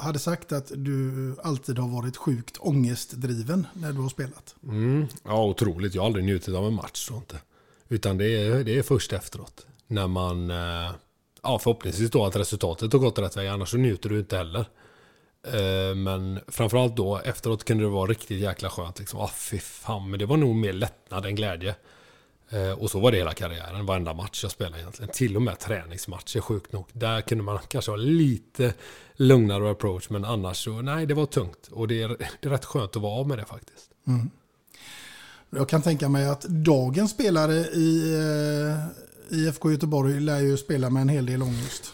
hade 0.00 0.18
sagt 0.18 0.52
att 0.52 0.72
du 0.74 1.36
alltid 1.42 1.78
har 1.78 1.88
varit 1.88 2.16
sjukt 2.16 2.56
ångestdriven 2.60 3.66
när 3.72 3.92
du 3.92 3.98
har 3.98 4.08
spelat. 4.08 4.54
Mm. 4.62 5.06
Ja, 5.24 5.44
otroligt. 5.44 5.94
Jag 5.94 6.02
har 6.02 6.06
aldrig 6.06 6.24
njutit 6.24 6.54
av 6.54 6.66
en 6.66 6.74
match. 6.74 7.06
Så 7.08 7.14
inte. 7.14 7.36
Utan 7.88 8.18
det 8.18 8.26
är, 8.26 8.64
det 8.64 8.78
är 8.78 8.82
först 8.82 9.12
efteråt. 9.12 9.66
När 9.86 10.06
man, 10.06 10.50
eh, 10.50 10.90
ja 11.42 11.58
förhoppningsvis 11.58 12.10
då 12.10 12.24
att 12.24 12.36
resultatet 12.36 12.92
har 12.92 13.00
gått 13.00 13.18
rätt 13.18 13.36
väg. 13.36 13.48
Annars 13.48 13.68
så 13.68 13.76
njuter 13.76 14.08
du 14.08 14.18
inte 14.18 14.36
heller. 14.36 14.64
Eh, 15.46 15.94
men 15.94 16.40
framförallt 16.48 16.96
då 16.96 17.18
efteråt 17.18 17.64
kunde 17.64 17.84
det 17.84 17.90
vara 17.90 18.10
riktigt 18.10 18.40
jäkla 18.40 18.70
skönt. 18.70 18.98
Liksom. 18.98 19.20
Ah, 19.20 19.30
fy 19.34 19.58
fan, 19.58 20.10
men 20.10 20.18
det 20.18 20.26
var 20.26 20.36
nog 20.36 20.56
mer 20.56 20.72
lättnad 20.72 21.26
än 21.26 21.34
glädje. 21.34 21.74
Eh, 22.50 22.72
och 22.72 22.90
så 22.90 23.00
var 23.00 23.10
det 23.10 23.18
hela 23.18 23.34
karriären, 23.34 23.86
varenda 23.86 24.14
match 24.14 24.42
jag 24.42 24.52
spelade 24.52 24.78
egentligen. 24.78 25.12
Till 25.12 25.36
och 25.36 25.42
med 25.42 25.58
träningsmatcher, 25.58 26.40
sjukt 26.40 26.72
nog. 26.72 26.86
Där 26.92 27.20
kunde 27.20 27.44
man 27.44 27.58
kanske 27.68 27.90
ha 27.90 27.96
lite 27.96 28.74
lugnare 29.16 29.70
approach, 29.70 30.10
men 30.10 30.24
annars 30.24 30.64
så, 30.64 30.82
nej, 30.82 31.06
det 31.06 31.14
var 31.14 31.26
tungt. 31.26 31.68
Och 31.70 31.88
det 31.88 32.02
är, 32.02 32.08
det 32.40 32.48
är 32.48 32.50
rätt 32.50 32.64
skönt 32.64 32.96
att 32.96 33.02
vara 33.02 33.20
av 33.20 33.28
med 33.28 33.38
det 33.38 33.44
faktiskt. 33.44 33.90
Mm. 34.06 34.30
Jag 35.50 35.68
kan 35.68 35.82
tänka 35.82 36.08
mig 36.08 36.28
att 36.28 36.42
dagens 36.42 37.10
spelare 37.10 37.54
i 37.54 38.14
eh, 39.30 39.38
IFK 39.38 39.70
Göteborg 39.70 40.20
lär 40.20 40.40
ju 40.40 40.56
spela 40.56 40.90
med 40.90 41.00
en 41.00 41.08
hel 41.08 41.26
del 41.26 41.42
ångest. 41.42 41.92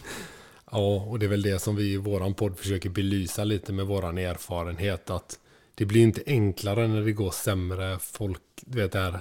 Ja, 0.71 0.95
och 0.95 1.19
det 1.19 1.25
är 1.25 1.29
väl 1.29 1.41
det 1.41 1.59
som 1.59 1.75
vi 1.75 1.93
i 1.93 1.97
våran 1.97 2.33
podd 2.33 2.57
försöker 2.57 2.89
belysa 2.89 3.43
lite 3.43 3.73
med 3.73 3.85
våran 3.85 4.17
erfarenhet. 4.17 5.09
Att 5.09 5.39
det 5.75 5.85
blir 5.85 6.01
inte 6.01 6.23
enklare 6.25 6.87
när 6.87 7.01
det 7.01 7.11
går 7.11 7.31
sämre. 7.31 7.99
Folk, 7.99 8.41
du 8.65 8.81
vet 8.81 8.91
det 8.91 8.99
här 8.99 9.19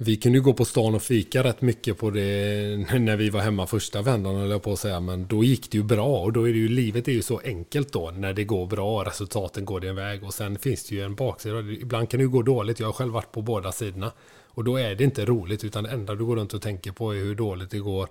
vi 0.00 0.16
kunde 0.16 0.38
ju 0.38 0.42
gå 0.42 0.52
på 0.52 0.64
stan 0.64 0.94
och 0.94 1.02
fika 1.02 1.44
rätt 1.44 1.60
mycket 1.60 1.98
på 1.98 2.10
det 2.10 2.20
när 2.98 3.16
vi 3.16 3.30
var 3.30 3.40
hemma 3.40 3.66
första 3.66 4.02
vändan, 4.02 4.36
eller 4.36 4.50
jag 4.50 4.62
på 4.62 4.72
att 4.72 4.78
säga. 4.78 5.00
Men 5.00 5.26
då 5.26 5.44
gick 5.44 5.70
det 5.70 5.78
ju 5.78 5.84
bra 5.84 6.20
och 6.20 6.32
då 6.32 6.48
är 6.48 6.52
det 6.52 6.58
ju, 6.58 6.68
livet 6.68 7.08
är 7.08 7.12
ju 7.12 7.22
så 7.22 7.40
enkelt 7.44 7.92
då 7.92 8.10
när 8.10 8.32
det 8.32 8.44
går 8.44 8.66
bra, 8.66 9.04
resultaten 9.04 9.64
går 9.64 9.80
din 9.80 9.94
väg. 9.94 10.24
Och 10.24 10.34
sen 10.34 10.58
finns 10.58 10.84
det 10.84 10.94
ju 10.94 11.02
en 11.02 11.14
baksida. 11.14 11.60
Ibland 11.60 12.10
kan 12.10 12.18
det 12.18 12.24
ju 12.24 12.30
gå 12.30 12.42
dåligt. 12.42 12.80
Jag 12.80 12.86
har 12.86 12.92
själv 12.92 13.12
varit 13.12 13.32
på 13.32 13.42
båda 13.42 13.72
sidorna. 13.72 14.12
Och 14.46 14.64
då 14.64 14.76
är 14.76 14.94
det 14.94 15.04
inte 15.04 15.24
roligt, 15.24 15.64
utan 15.64 15.84
det 15.84 15.90
enda 15.90 16.14
du 16.14 16.24
går 16.24 16.36
runt 16.36 16.54
och 16.54 16.62
tänker 16.62 16.92
på 16.92 17.14
är 17.14 17.18
hur 17.18 17.34
dåligt 17.34 17.70
det 17.70 17.78
går. 17.78 18.08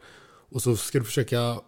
Och 0.50 0.62
så 0.62 0.76
ska 0.78 1.00
du 1.00 1.06
försöka... 1.06 1.60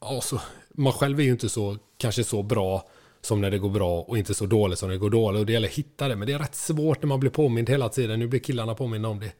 Ja, 0.00 0.20
så, 0.22 0.40
man 0.74 0.92
själv 0.92 1.20
är 1.20 1.24
ju 1.24 1.30
inte 1.30 1.48
så, 1.48 1.76
kanske 1.96 2.24
så 2.24 2.42
bra 2.42 2.88
som 3.20 3.40
när 3.40 3.50
det 3.50 3.58
går 3.58 3.70
bra 3.70 4.00
och 4.00 4.18
inte 4.18 4.34
så 4.34 4.46
dåligt 4.46 4.78
som 4.78 4.88
när 4.88 4.94
det 4.94 4.98
går 5.00 5.10
dåligt. 5.10 5.40
Och 5.40 5.46
det 5.46 5.52
gäller 5.52 5.68
att 5.68 5.74
hitta 5.74 6.08
det. 6.08 6.16
Men 6.16 6.26
det 6.26 6.32
är 6.32 6.38
rätt 6.38 6.54
svårt 6.54 7.02
när 7.02 7.08
man 7.08 7.20
blir 7.20 7.30
påmind 7.30 7.70
hela 7.70 7.88
tiden. 7.88 8.18
Nu 8.18 8.26
blir 8.26 8.40
killarna 8.40 8.74
påminna 8.74 9.08
om 9.08 9.20
det 9.20 9.32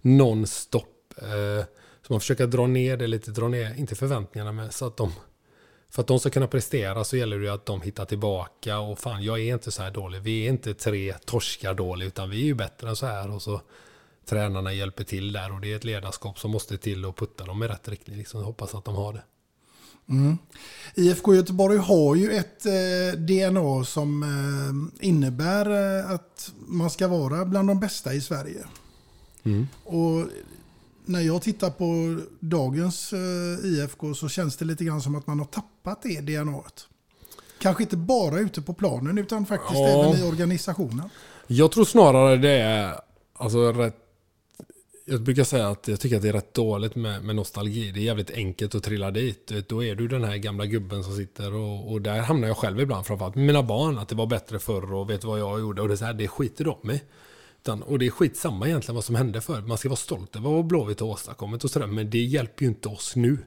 nonstop. 0.00 1.14
Eh, 1.22 1.64
så 2.06 2.12
man 2.12 2.20
försöker 2.20 2.46
dra 2.46 2.66
ner 2.66 2.96
det 2.96 3.06
lite, 3.06 3.30
dra 3.30 3.48
ner, 3.48 3.74
inte 3.78 3.94
förväntningarna, 3.94 4.52
men 4.52 4.72
så 4.72 4.86
att 4.86 4.96
de... 4.96 5.12
För 5.90 6.02
att 6.02 6.06
de 6.06 6.20
ska 6.20 6.30
kunna 6.30 6.46
prestera 6.46 7.04
så 7.04 7.16
gäller 7.16 7.38
det 7.38 7.52
att 7.52 7.66
de 7.66 7.80
hittar 7.80 8.04
tillbaka 8.04 8.78
och 8.78 8.98
fan, 8.98 9.22
jag 9.22 9.40
är 9.40 9.54
inte 9.54 9.70
så 9.70 9.82
här 9.82 9.90
dålig. 9.90 10.22
Vi 10.22 10.44
är 10.44 10.48
inte 10.48 10.74
tre 10.74 11.14
torskar 11.24 11.74
dåliga, 11.74 12.08
utan 12.08 12.30
vi 12.30 12.40
är 12.40 12.44
ju 12.44 12.54
bättre 12.54 12.88
än 12.88 12.96
så 12.96 13.06
här. 13.06 13.30
Och 13.30 13.42
så 13.42 13.60
tränarna 14.24 14.72
hjälper 14.72 15.04
till 15.04 15.32
där 15.32 15.52
och 15.52 15.60
det 15.60 15.72
är 15.72 15.76
ett 15.76 15.84
ledarskap 15.84 16.38
som 16.38 16.50
måste 16.50 16.78
till 16.78 17.04
och 17.04 17.16
putta 17.16 17.44
dem 17.44 17.62
i 17.62 17.68
rätt 17.68 17.88
riktning. 17.88 18.16
Liksom. 18.16 18.40
Jag 18.40 18.46
hoppas 18.46 18.74
att 18.74 18.84
de 18.84 18.94
har 18.94 19.12
det. 19.12 19.22
Mm. 20.08 20.38
IFK 20.94 21.34
Göteborg 21.34 21.78
har 21.78 22.14
ju 22.14 22.32
ett 22.32 22.66
eh, 22.66 23.18
DNA 23.18 23.84
som 23.84 24.22
eh, 24.22 25.08
innebär 25.08 25.70
eh, 25.70 26.10
att 26.10 26.52
man 26.66 26.90
ska 26.90 27.08
vara 27.08 27.44
bland 27.44 27.68
de 27.68 27.80
bästa 27.80 28.14
i 28.14 28.20
Sverige. 28.20 28.64
Mm. 29.44 29.66
Och 29.84 30.26
när 31.04 31.20
jag 31.20 31.42
tittar 31.42 31.70
på 31.70 32.20
dagens 32.40 33.12
eh, 33.12 33.66
IFK 33.66 34.14
så 34.14 34.28
känns 34.28 34.56
det 34.56 34.64
lite 34.64 34.84
grann 34.84 35.00
som 35.00 35.14
att 35.14 35.26
man 35.26 35.38
har 35.38 35.46
tappat 35.46 36.02
det 36.02 36.20
DNA. 36.20 36.62
Kanske 37.58 37.82
inte 37.82 37.96
bara 37.96 38.38
ute 38.38 38.62
på 38.62 38.74
planen 38.74 39.18
utan 39.18 39.46
faktiskt 39.46 39.80
ja. 39.80 40.04
även 40.04 40.20
i 40.20 40.28
organisationen. 40.28 41.08
Jag 41.46 41.72
tror 41.72 41.84
snarare 41.84 42.36
det 42.36 42.58
är 42.60 43.00
alltså, 43.34 43.72
rätt 43.72 44.05
jag 45.08 45.22
brukar 45.22 45.44
säga 45.44 45.68
att 45.68 45.88
jag 45.88 46.00
tycker 46.00 46.16
att 46.16 46.22
det 46.22 46.28
är 46.28 46.32
rätt 46.32 46.54
dåligt 46.54 46.94
med, 46.94 47.24
med 47.24 47.36
nostalgi. 47.36 47.90
Det 47.90 48.00
är 48.00 48.04
jävligt 48.04 48.30
enkelt 48.30 48.74
att 48.74 48.82
trilla 48.82 49.10
dit. 49.10 49.52
Då 49.68 49.84
är 49.84 49.94
du 49.94 50.08
den 50.08 50.24
här 50.24 50.36
gamla 50.36 50.66
gubben 50.66 51.04
som 51.04 51.16
sitter 51.16 51.54
och, 51.54 51.92
och 51.92 52.02
där 52.02 52.20
hamnar 52.20 52.48
jag 52.48 52.56
själv 52.56 52.80
ibland. 52.80 53.06
Framförallt 53.06 53.34
med 53.34 53.46
mina 53.46 53.62
barn. 53.62 53.98
Att 53.98 54.08
det 54.08 54.14
var 54.14 54.26
bättre 54.26 54.58
förr 54.58 54.94
och 54.94 55.10
vet 55.10 55.24
vad 55.24 55.40
jag 55.40 55.60
gjorde. 55.60 55.82
Och 55.82 55.88
det, 55.88 55.94
är 55.94 55.96
så 55.96 56.04
här, 56.04 56.14
det 56.14 56.28
skiter 56.28 56.64
de 56.64 56.90
i. 56.90 57.00
Och 57.84 57.98
det 57.98 58.06
är 58.06 58.10
skitsamma 58.10 58.66
egentligen 58.66 58.94
vad 58.94 59.04
som 59.04 59.14
hände 59.14 59.40
förr. 59.40 59.60
Man 59.60 59.78
ska 59.78 59.88
vara 59.88 59.96
stolt 59.96 60.36
över 60.36 60.50
vad 60.50 60.66
Blåvitt 60.66 61.00
har 61.00 61.06
åstadkommit 61.06 61.64
och 61.64 61.70
sådär. 61.70 61.86
Men 61.86 62.10
det 62.10 62.18
hjälper 62.18 62.62
ju 62.62 62.68
inte 62.68 62.88
oss 62.88 63.16
nu. 63.16 63.38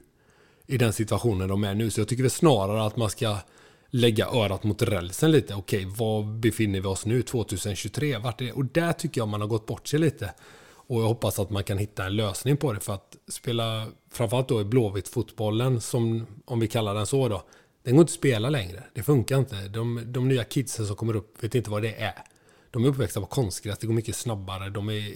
I 0.66 0.78
den 0.78 0.92
situationen 0.92 1.48
de 1.48 1.64
är 1.64 1.74
nu. 1.74 1.90
Så 1.90 2.00
jag 2.00 2.08
tycker 2.08 2.22
väl 2.22 2.30
snarare 2.30 2.86
att 2.86 2.96
man 2.96 3.10
ska 3.10 3.36
lägga 3.90 4.26
örat 4.26 4.64
mot 4.64 4.82
rälsen 4.82 5.32
lite. 5.32 5.54
Okej, 5.54 5.84
var 5.96 6.38
befinner 6.40 6.80
vi 6.80 6.86
oss 6.86 7.06
nu 7.06 7.22
2023? 7.22 8.18
Vart 8.18 8.40
är 8.40 8.44
det? 8.44 8.52
Och 8.52 8.64
där 8.64 8.92
tycker 8.92 9.20
jag 9.20 9.28
man 9.28 9.40
har 9.40 9.48
gått 9.48 9.66
bort 9.66 9.88
sig 9.88 9.98
lite. 9.98 10.34
Och 10.90 11.02
jag 11.02 11.06
hoppas 11.06 11.38
att 11.38 11.50
man 11.50 11.64
kan 11.64 11.78
hitta 11.78 12.06
en 12.06 12.16
lösning 12.16 12.56
på 12.56 12.72
det 12.72 12.80
för 12.80 12.92
att 12.94 13.16
spela, 13.28 13.86
framförallt 14.12 14.48
då 14.48 14.60
i 14.60 14.64
Blåvitt-fotbollen, 14.64 15.80
som 15.80 16.26
om 16.44 16.60
vi 16.60 16.68
kallar 16.68 16.94
den 16.94 17.06
så 17.06 17.28
då. 17.28 17.42
Den 17.82 17.94
går 17.94 18.00
inte 18.00 18.10
att 18.10 18.14
spela 18.14 18.50
längre. 18.50 18.82
Det 18.94 19.02
funkar 19.02 19.38
inte. 19.38 19.68
De, 19.68 20.02
de 20.06 20.28
nya 20.28 20.44
kidsen 20.44 20.86
som 20.86 20.96
kommer 20.96 21.16
upp 21.16 21.44
vet 21.44 21.54
inte 21.54 21.70
vad 21.70 21.82
det 21.82 21.94
är. 21.94 22.24
De 22.70 22.84
är 22.84 22.88
uppväxta 22.88 23.20
på 23.20 23.26
konstgräs, 23.26 23.78
det 23.78 23.86
går 23.86 23.94
mycket 23.94 24.16
snabbare. 24.16 24.70
De 24.70 24.88
är 24.88 25.14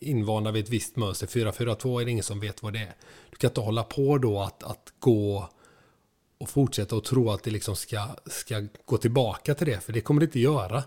invanda 0.00 0.50
vid 0.50 0.64
ett 0.64 0.70
visst 0.70 0.96
mönster. 0.96 1.26
4-4-2 1.26 2.00
är 2.00 2.04
det 2.04 2.10
ingen 2.10 2.24
som 2.24 2.40
vet 2.40 2.62
vad 2.62 2.72
det 2.72 2.78
är. 2.78 2.94
Du 3.30 3.36
kan 3.36 3.50
inte 3.50 3.60
hålla 3.60 3.82
på 3.82 4.18
då 4.18 4.40
att, 4.40 4.62
att 4.62 4.92
gå 4.98 5.48
och 6.38 6.48
fortsätta 6.48 6.96
och 6.96 7.04
tro 7.04 7.30
att 7.30 7.42
det 7.42 7.50
liksom 7.50 7.76
ska, 7.76 8.06
ska 8.26 8.66
gå 8.84 8.96
tillbaka 8.96 9.54
till 9.54 9.66
det, 9.66 9.80
för 9.80 9.92
det 9.92 10.00
kommer 10.00 10.20
det 10.20 10.24
inte 10.24 10.40
göra. 10.40 10.82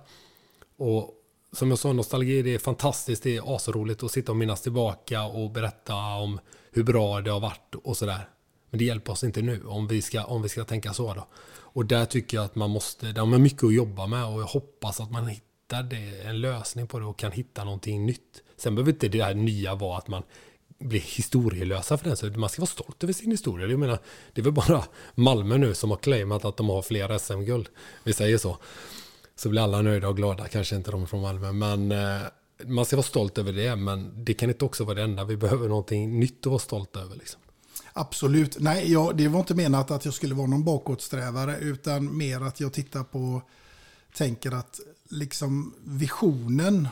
Och, 0.78 1.14
som 1.52 1.70
jag 1.70 1.80
sa, 1.80 1.94
nostalgi 1.94 2.42
det 2.42 2.54
är 2.54 2.60
fantastiskt. 2.60 3.24
Det 3.24 3.38
är 3.38 3.56
asroligt 3.56 4.04
att 4.04 4.12
sitta 4.12 4.32
och 4.32 4.38
minnas 4.38 4.62
tillbaka 4.62 5.24
och 5.24 5.52
berätta 5.52 5.96
om 5.96 6.40
hur 6.72 6.84
bra 6.84 7.22
det 7.22 7.32
har 7.32 7.40
varit 7.40 7.76
och 7.84 7.98
sådär. 7.98 8.30
Men 8.70 8.80
det 8.80 8.86
hjälper 8.86 9.12
oss 9.12 9.24
inte 9.24 9.42
nu 9.42 9.64
om 9.66 9.88
vi 9.88 10.02
ska, 10.02 10.24
om 10.24 10.42
vi 10.42 10.50
ska 10.50 10.64
tänka 10.64 10.94
så. 10.94 11.14
Då. 11.14 11.28
Och 11.56 11.86
där 11.86 12.06
tycker 12.06 12.38
jag 12.38 12.46
att 12.46 12.56
man 12.56 12.70
måste, 12.70 13.12
de 13.12 13.32
har 13.32 13.40
mycket 13.40 13.64
att 13.64 13.74
jobba 13.74 14.08
med 14.08 14.26
och 14.26 14.42
jag 14.42 14.48
hoppas 14.48 15.00
att 15.00 15.12
man 15.12 15.28
hittar 15.28 15.84
det, 15.84 16.22
en 16.22 16.42
lösning 16.42 16.88
på 16.88 17.00
det 17.00 17.06
och 17.06 17.20
kan 17.20 17.32
hitta 17.32 17.64
någonting 17.64 18.06
nytt. 18.06 18.44
Sen 18.58 18.76
behöver 18.76 18.92
inte 18.92 19.08
det 19.08 19.24
här 19.24 19.34
nya 19.34 19.76
vara 19.76 19.98
att 19.98 20.08
man 20.08 20.24
blir 20.80 21.00
historielösa 21.00 21.98
för 21.98 22.06
den. 22.06 22.18
Så 22.18 22.26
man 22.26 22.50
ska 22.50 22.62
vara 22.62 22.70
stolt 22.70 23.04
över 23.04 23.14
sin 23.14 23.32
historia. 23.32 23.68
Jag 23.68 23.80
menar, 23.80 24.00
det 24.34 24.42
är 24.42 24.44
väl 24.44 24.54
bara 24.54 24.84
Malmö 25.16 25.58
nu 25.58 25.74
som 25.74 25.90
har 25.90 25.98
claimat 25.98 26.46
att 26.46 26.58
de 26.58 26.70
har 26.70 26.82
fler 26.82 27.18
SM-guld. 27.18 27.70
Vi 28.04 28.14
säger 28.14 28.38
så 28.38 28.58
så 29.38 29.50
blir 29.50 29.62
alla 29.62 29.82
nöjda 29.82 30.08
och 30.08 30.18
glada. 30.18 30.48
Kanske 30.48 30.76
inte 30.76 30.92
de 30.92 31.08
från 31.08 31.22
Malmö, 31.22 31.52
men 31.52 31.92
eh, 31.92 32.22
man 32.66 32.86
ska 32.86 32.96
vara 32.96 33.04
stolt 33.04 33.38
över 33.38 33.54
det. 33.54 33.76
Men 33.76 34.24
det 34.26 34.34
kan 34.34 34.50
inte 34.50 34.66
också 34.66 34.84
vara 34.84 34.96
det 34.96 35.02
enda. 35.02 35.24
Vi 35.24 35.38
behöver 35.38 35.68
någonting 35.68 36.20
nytt 36.20 36.40
att 36.40 36.46
vara 36.46 36.60
stolt 36.60 36.96
över. 36.96 37.16
Liksom. 37.16 37.42
Absolut. 37.94 38.60
Nej, 38.60 38.92
jag, 38.92 39.18
det 39.18 39.28
var 39.28 39.40
inte 39.40 39.56
menat 39.56 39.92
att 39.92 40.06
jag 40.06 40.14
skulle 40.14 40.36
vara 40.36 40.48
någon 40.48 40.64
bakåtsträvare, 40.64 41.58
utan 41.58 42.18
mer 42.18 42.42
att 42.42 42.60
jag 42.60 42.74
tittar 42.74 43.04
på, 43.04 43.42
tänker 44.16 44.52
att 44.52 44.80
liksom 45.10 45.74
visionen 45.84 46.88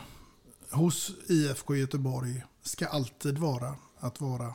hos 0.71 1.11
IFK 1.27 1.75
Göteborg 1.75 2.43
ska 2.63 2.87
alltid 2.87 3.37
vara 3.37 3.75
att 3.99 4.21
vara 4.21 4.53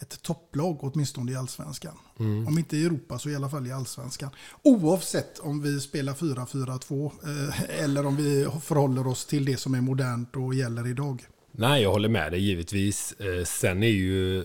ett 0.00 0.22
topplag, 0.22 0.78
åtminstone 0.80 1.32
i 1.32 1.36
allsvenskan. 1.36 1.98
Mm. 2.18 2.46
Om 2.46 2.58
inte 2.58 2.76
i 2.76 2.84
Europa 2.84 3.18
så 3.18 3.30
i 3.30 3.36
alla 3.36 3.48
fall 3.48 3.66
i 3.66 3.72
allsvenskan. 3.72 4.30
Oavsett 4.62 5.38
om 5.38 5.62
vi 5.62 5.80
spelar 5.80 6.14
4-4-2 6.14 7.10
eh, 7.24 7.84
eller 7.84 8.06
om 8.06 8.16
vi 8.16 8.48
förhåller 8.62 9.06
oss 9.06 9.26
till 9.26 9.44
det 9.44 9.56
som 9.56 9.74
är 9.74 9.80
modernt 9.80 10.36
och 10.36 10.54
gäller 10.54 10.86
idag. 10.86 11.26
Nej, 11.52 11.82
jag 11.82 11.92
håller 11.92 12.08
med 12.08 12.32
dig 12.32 12.40
givetvis. 12.40 13.12
Eh, 13.12 13.44
sen 13.44 13.82
är 13.82 13.88
ju 13.88 14.44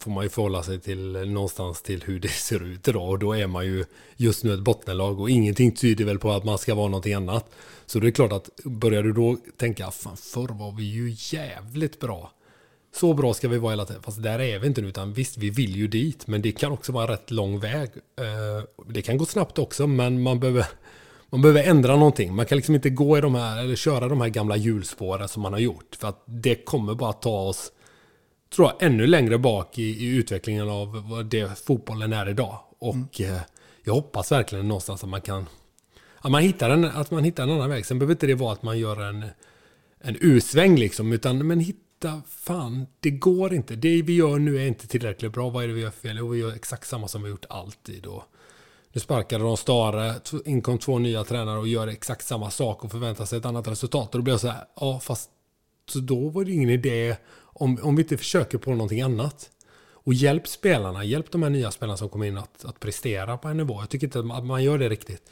får 0.00 0.10
man 0.10 0.24
ju 0.24 0.30
förhålla 0.30 0.62
sig 0.62 0.80
till 0.80 1.12
någonstans 1.12 1.82
till 1.82 2.02
hur 2.02 2.20
det 2.20 2.28
ser 2.28 2.62
ut 2.62 2.88
idag. 2.88 3.08
Och 3.08 3.18
då 3.18 3.36
är 3.36 3.46
man 3.46 3.66
ju 3.66 3.84
just 4.16 4.44
nu 4.44 4.54
ett 4.54 4.60
bottenlag 4.60 5.20
och 5.20 5.30
ingenting 5.30 5.72
tyder 5.72 6.04
väl 6.04 6.18
på 6.18 6.30
att 6.30 6.44
man 6.44 6.58
ska 6.58 6.74
vara 6.74 6.88
någonting 6.88 7.14
annat. 7.14 7.50
Så 7.86 7.98
det 7.98 8.06
är 8.06 8.10
klart 8.10 8.32
att 8.32 8.50
börjar 8.64 9.02
du 9.02 9.12
då 9.12 9.36
tänka, 9.56 9.90
fan 9.90 10.16
förr 10.16 10.48
var 10.48 10.72
vi 10.72 10.84
ju 10.84 11.16
jävligt 11.36 12.00
bra. 12.00 12.32
Så 13.00 13.14
bra 13.14 13.34
ska 13.34 13.48
vi 13.48 13.58
vara 13.58 13.72
hela 13.72 13.84
tiden. 13.84 14.02
Fast 14.02 14.22
där 14.22 14.38
är 14.38 14.58
vi 14.58 14.66
inte 14.66 14.80
nu. 14.80 14.88
Utan 14.88 15.12
visst, 15.12 15.36
vi 15.36 15.50
vill 15.50 15.76
ju 15.76 15.88
dit. 15.88 16.26
Men 16.26 16.42
det 16.42 16.52
kan 16.52 16.72
också 16.72 16.92
vara 16.92 17.04
en 17.04 17.10
rätt 17.10 17.30
lång 17.30 17.58
väg. 17.58 17.90
Eh, 18.20 18.64
det 18.86 19.02
kan 19.02 19.18
gå 19.18 19.24
snabbt 19.24 19.58
också. 19.58 19.86
Men 19.86 20.22
man 20.22 20.40
behöver, 20.40 20.66
man 21.30 21.42
behöver 21.42 21.62
ändra 21.62 21.96
någonting. 21.96 22.34
Man 22.34 22.46
kan 22.46 22.56
liksom 22.56 22.74
inte 22.74 22.90
gå 22.90 23.18
i 23.18 23.20
de 23.20 23.34
här, 23.34 23.58
eller 23.64 23.76
köra 23.76 24.08
de 24.08 24.20
här 24.20 24.28
gamla 24.28 24.56
hjulspåren 24.56 25.28
som 25.28 25.42
man 25.42 25.52
har 25.52 25.60
gjort. 25.60 25.96
För 26.00 26.08
att 26.08 26.22
det 26.26 26.54
kommer 26.54 26.94
bara 26.94 27.12
ta 27.12 27.40
oss, 27.40 27.72
tror 28.54 28.68
jag, 28.68 28.90
ännu 28.90 29.06
längre 29.06 29.38
bak 29.38 29.78
i, 29.78 29.82
i 29.82 30.16
utvecklingen 30.16 30.68
av 30.68 31.08
vad 31.10 31.26
det 31.26 31.58
fotbollen 31.66 32.12
är 32.12 32.28
idag. 32.28 32.58
Och 32.78 33.20
mm. 33.20 33.40
jag 33.84 33.94
hoppas 33.94 34.32
verkligen 34.32 34.68
någonstans 34.68 35.04
att 35.04 35.10
man 35.10 35.20
kan, 35.20 35.46
att 36.18 36.30
man 36.30 36.42
hittar 36.42 36.70
en, 36.70 36.84
att 36.84 37.10
man 37.10 37.24
hittar 37.24 37.42
en 37.42 37.50
annan 37.50 37.70
väg. 37.70 37.86
Sen 37.86 37.98
behöver 37.98 38.14
inte 38.14 38.26
det 38.26 38.34
vara 38.34 38.52
att 38.52 38.62
man 38.62 38.78
gör 38.78 39.02
en, 39.02 39.24
en 40.00 40.16
U-sväng 40.20 40.76
liksom. 40.76 41.12
Utan 41.12 41.46
men 41.46 41.60
hitta 41.60 41.87
hitta, 41.98 42.22
fan, 42.28 42.86
det 43.00 43.10
går 43.10 43.54
inte. 43.54 43.76
Det 43.76 44.02
vi 44.02 44.16
gör 44.16 44.38
nu 44.38 44.56
är 44.56 44.66
inte 44.66 44.86
tillräckligt 44.86 45.32
bra. 45.32 45.50
Vad 45.50 45.64
är 45.64 45.68
det 45.68 45.74
vi 45.74 45.80
gör 45.80 45.90
för 45.90 46.08
fel? 46.08 46.20
Och 46.20 46.34
vi 46.34 46.38
gör 46.38 46.54
exakt 46.54 46.88
samma 46.88 47.08
som 47.08 47.22
vi 47.22 47.30
gjort 47.30 47.46
alltid. 47.48 48.06
Och 48.06 48.22
nu 48.92 49.00
sparkade 49.00 49.44
de 49.44 49.56
Stare, 49.56 50.14
inkom 50.44 50.78
två 50.78 50.98
nya 50.98 51.24
tränare 51.24 51.58
och 51.58 51.68
gör 51.68 51.86
exakt 51.86 52.26
samma 52.26 52.50
sak 52.50 52.84
och 52.84 52.90
förväntar 52.90 53.24
sig 53.24 53.38
ett 53.38 53.44
annat 53.44 53.68
resultat. 53.68 54.14
Och 54.14 54.20
då 54.20 54.22
blir 54.22 54.34
jag 54.34 54.40
så 54.40 54.48
här, 54.48 54.64
ja 54.80 55.00
fast 55.00 55.30
så 55.88 55.98
då 55.98 56.28
var 56.28 56.44
det 56.44 56.52
ingen 56.52 56.70
idé 56.70 57.16
om, 57.40 57.78
om 57.82 57.96
vi 57.96 58.02
inte 58.02 58.16
försöker 58.16 58.58
på 58.58 58.70
någonting 58.70 59.00
annat. 59.00 59.50
Och 59.92 60.14
hjälp 60.14 60.48
spelarna, 60.48 61.04
hjälp 61.04 61.30
de 61.30 61.42
här 61.42 61.50
nya 61.50 61.70
spelarna 61.70 61.96
som 61.96 62.08
kommer 62.08 62.26
in 62.26 62.38
att, 62.38 62.64
att 62.64 62.80
prestera 62.80 63.38
på 63.38 63.48
en 63.48 63.56
nivå. 63.56 63.80
Jag 63.80 63.88
tycker 63.88 64.06
inte 64.06 64.18
att 64.18 64.44
man 64.44 64.64
gör 64.64 64.78
det 64.78 64.88
riktigt. 64.88 65.22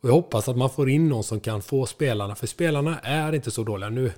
Och 0.00 0.08
jag 0.08 0.14
hoppas 0.14 0.48
att 0.48 0.56
man 0.56 0.70
får 0.70 0.90
in 0.90 1.08
någon 1.08 1.24
som 1.24 1.40
kan 1.40 1.62
få 1.62 1.86
spelarna, 1.86 2.34
för 2.34 2.46
spelarna 2.46 2.98
är 2.98 3.32
inte 3.32 3.50
så 3.50 3.62
dåliga. 3.62 3.88
Nu 3.90 4.12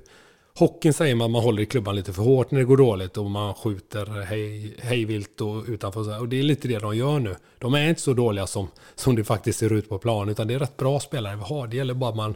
Hockeyn 0.59 0.93
säger 0.93 1.15
man 1.15 1.25
att 1.25 1.31
man 1.31 1.43
håller 1.43 1.63
i 1.63 1.67
klubban 1.67 1.97
lite 1.97 2.13
för 2.13 2.23
hårt 2.23 2.51
när 2.51 2.59
det 2.59 2.65
går 2.65 2.77
dåligt 2.77 3.17
och 3.17 3.31
man 3.31 3.55
skjuter 3.55 4.07
hej, 4.07 4.77
hejvilt 4.79 5.41
och 5.41 5.65
utanför. 5.69 6.21
Och 6.21 6.29
det 6.29 6.39
är 6.39 6.43
lite 6.43 6.69
det 6.69 6.79
de 6.79 6.97
gör 6.97 7.19
nu. 7.19 7.37
De 7.59 7.75
är 7.75 7.89
inte 7.89 8.01
så 8.01 8.15
dåliga 8.15 8.47
som, 8.47 8.69
som 8.95 9.17
det 9.17 9.25
faktiskt 9.25 9.59
ser 9.59 9.73
ut 9.73 9.89
på 9.89 9.99
plan, 9.99 10.29
utan 10.29 10.49
det 10.49 10.55
är 10.55 10.59
rätt 10.59 10.77
bra 10.77 11.01
spelare 11.01 11.37
vi 11.37 11.43
har. 11.43 11.67
Det 11.67 11.77
gäller 11.77 11.95
bara 11.95 12.11
att 12.11 12.17
man 12.17 12.35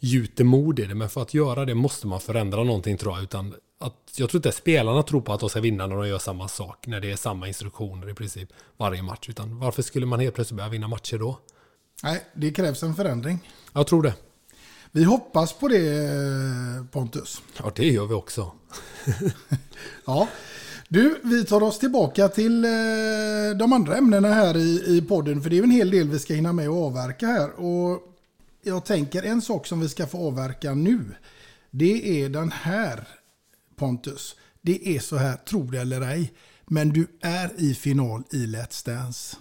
gjuter 0.00 0.44
mod 0.44 0.78
i 0.78 0.84
det. 0.84 0.94
Men 0.94 1.08
för 1.08 1.22
att 1.22 1.34
göra 1.34 1.64
det 1.64 1.74
måste 1.74 2.06
man 2.06 2.20
förändra 2.20 2.64
någonting 2.64 2.96
tror 2.98 3.14
jag. 3.14 3.22
Utan 3.22 3.54
att, 3.80 3.94
jag 4.16 4.30
tror 4.30 4.38
inte 4.38 4.52
spelarna 4.52 5.02
tror 5.02 5.20
på 5.20 5.32
att 5.32 5.40
de 5.40 5.48
ska 5.48 5.60
vinna 5.60 5.86
när 5.86 5.96
de 5.96 6.08
gör 6.08 6.18
samma 6.18 6.48
sak. 6.48 6.86
När 6.86 7.00
det 7.00 7.10
är 7.10 7.16
samma 7.16 7.48
instruktioner 7.48 8.10
i 8.10 8.14
princip 8.14 8.48
varje 8.76 9.02
match. 9.02 9.28
Utan 9.28 9.58
varför 9.58 9.82
skulle 9.82 10.06
man 10.06 10.20
helt 10.20 10.34
plötsligt 10.34 10.56
börja 10.56 10.70
vinna 10.70 10.88
matcher 10.88 11.18
då? 11.18 11.38
Nej, 12.02 12.22
det 12.34 12.50
krävs 12.50 12.82
en 12.82 12.94
förändring. 12.94 13.38
Jag 13.72 13.86
tror 13.86 14.02
det. 14.02 14.14
Vi 14.94 15.04
hoppas 15.04 15.52
på 15.52 15.68
det 15.68 16.04
eh, 16.04 16.84
Pontus. 16.90 17.42
Ja, 17.58 17.72
det 17.76 17.86
gör 17.86 18.06
vi 18.06 18.14
också. 18.14 18.52
Ja. 20.04 20.28
Du, 20.88 21.20
vi 21.22 21.44
tar 21.44 21.62
oss 21.62 21.78
tillbaka 21.78 22.28
till 22.28 22.64
eh, 22.64 22.70
de 23.58 23.72
andra 23.72 23.96
ämnena 23.96 24.28
här 24.28 24.56
i, 24.56 24.96
i 24.96 25.02
podden. 25.02 25.42
För 25.42 25.50
det 25.50 25.58
är 25.58 25.62
en 25.62 25.70
hel 25.70 25.90
del 25.90 26.08
vi 26.08 26.18
ska 26.18 26.34
hinna 26.34 26.52
med 26.52 26.68
att 26.68 26.74
avverka 26.74 27.26
här. 27.26 27.50
Och 27.50 28.02
jag 28.62 28.84
tänker 28.84 29.22
en 29.22 29.42
sak 29.42 29.66
som 29.66 29.80
vi 29.80 29.88
ska 29.88 30.06
få 30.06 30.26
avverka 30.26 30.74
nu. 30.74 31.04
Det 31.70 32.22
är 32.22 32.28
den 32.28 32.52
här 32.52 33.08
Pontus. 33.76 34.36
Det 34.62 34.96
är 34.96 35.00
så 35.00 35.16
här, 35.16 35.36
tro 35.36 35.62
det 35.62 35.80
eller 35.80 36.00
ej. 36.00 36.32
Men 36.66 36.88
du 36.88 37.06
är 37.20 37.50
i 37.56 37.74
final 37.74 38.22
i 38.30 38.46
Let's 38.46 38.86
Dance. 38.86 39.36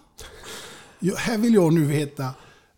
Här 1.18 1.38
vill 1.38 1.54
jag 1.54 1.74
nu 1.74 1.86
veta. 1.86 2.34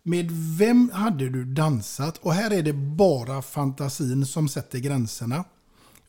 Med 0.06 0.30
vem 0.58 0.90
hade 0.94 1.28
du 1.28 1.44
dansat? 1.44 2.18
Och 2.18 2.32
här 2.32 2.50
är 2.50 2.62
det 2.62 2.72
bara 2.72 3.42
fantasin 3.42 4.26
som 4.26 4.48
sätter 4.48 4.78
gränserna. 4.78 5.44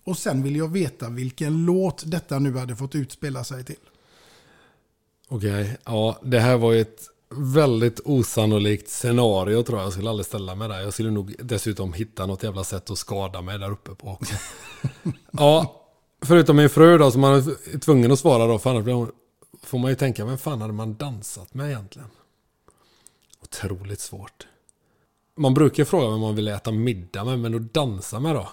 Och 0.03 0.17
sen 0.17 0.43
vill 0.43 0.55
jag 0.55 0.71
veta 0.71 1.09
vilken 1.09 1.65
låt 1.65 2.03
detta 2.05 2.39
nu 2.39 2.57
hade 2.57 2.75
fått 2.75 2.95
utspela 2.95 3.43
sig 3.43 3.63
till. 3.63 3.75
Okej, 5.27 5.77
ja 5.85 6.19
det 6.23 6.39
här 6.39 6.57
var 6.57 6.73
ju 6.73 6.81
ett 6.81 7.01
väldigt 7.29 7.99
osannolikt 8.05 8.89
scenario 8.89 9.63
tror 9.63 9.79
jag. 9.79 9.85
Jag 9.85 9.93
skulle 9.93 10.09
aldrig 10.09 10.25
ställa 10.25 10.55
mig 10.55 10.69
där. 10.69 10.81
Jag 10.81 10.93
skulle 10.93 11.11
nog 11.11 11.35
dessutom 11.39 11.93
hitta 11.93 12.25
något 12.25 12.43
jävla 12.43 12.63
sätt 12.63 12.89
att 12.89 12.97
skada 12.97 13.41
mig 13.41 13.59
där 13.59 13.71
uppe 13.71 13.95
på 13.95 14.19
ja, 15.31 15.81
förutom 16.21 16.57
min 16.57 16.69
fru 16.69 16.97
då 16.97 17.11
som 17.11 17.21
man 17.21 17.33
är 17.33 17.79
tvungen 17.79 18.11
att 18.11 18.19
svara 18.19 18.47
då. 18.47 18.59
För 18.59 18.69
annars 18.69 19.09
får 19.63 19.79
man 19.79 19.91
ju 19.91 19.95
tänka, 19.95 20.25
vem 20.25 20.37
fan 20.37 20.61
hade 20.61 20.73
man 20.73 20.95
dansat 20.95 21.53
med 21.53 21.69
egentligen? 21.69 22.09
Otroligt 23.63 23.99
svårt. 23.99 24.47
Man 25.37 25.53
brukar 25.53 25.85
fråga 25.85 26.09
vem 26.09 26.19
man 26.19 26.35
vill 26.35 26.47
äta 26.47 26.71
middag 26.71 27.23
med, 27.23 27.39
men 27.39 27.55
att 27.55 27.73
dansa 27.73 28.19
med 28.19 28.35
då? 28.35 28.49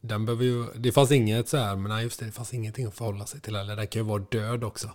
Den 0.00 0.26
behöver 0.26 0.44
ju, 0.44 0.64
det 0.76 0.92
fanns 0.92 1.12
inget 1.12 1.48
så 1.48 1.56
här, 1.56 1.76
men 1.76 1.90
nej 1.90 2.02
just 2.04 2.20
det, 2.20 2.26
det 2.26 2.32
fanns 2.32 2.54
ingenting 2.54 2.86
att 2.86 2.94
förhålla 2.94 3.26
sig 3.26 3.40
till. 3.40 3.56
Eller 3.56 3.76
det 3.76 3.86
kan 3.86 4.02
ju 4.02 4.08
vara 4.08 4.22
död 4.30 4.64
också. 4.64 4.90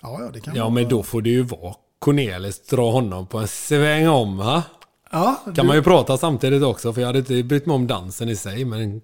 Ja, 0.00 0.16
ja 0.22 0.30
det 0.32 0.40
kan 0.40 0.54
Ja, 0.56 0.62
vara- 0.64 0.74
men 0.74 0.88
då 0.88 1.02
får 1.02 1.22
det 1.22 1.30
ju 1.30 1.42
vara 1.42 1.74
Cornelis, 1.98 2.60
dra 2.66 2.90
honom 2.90 3.26
på 3.26 3.38
en 3.38 3.48
sväng 3.48 4.08
om, 4.08 4.36
va? 4.36 4.62
Ja, 5.10 5.40
Kan 5.44 5.54
du, 5.54 5.62
man 5.62 5.76
ju 5.76 5.82
prata 5.82 6.18
samtidigt 6.18 6.62
också, 6.62 6.92
för 6.92 7.00
jag 7.00 7.06
hade 7.08 7.18
inte 7.18 7.42
brytt 7.42 7.66
mig 7.66 7.74
om 7.74 7.86
dansen 7.86 8.28
i 8.28 8.36
sig, 8.36 8.64
men 8.64 9.02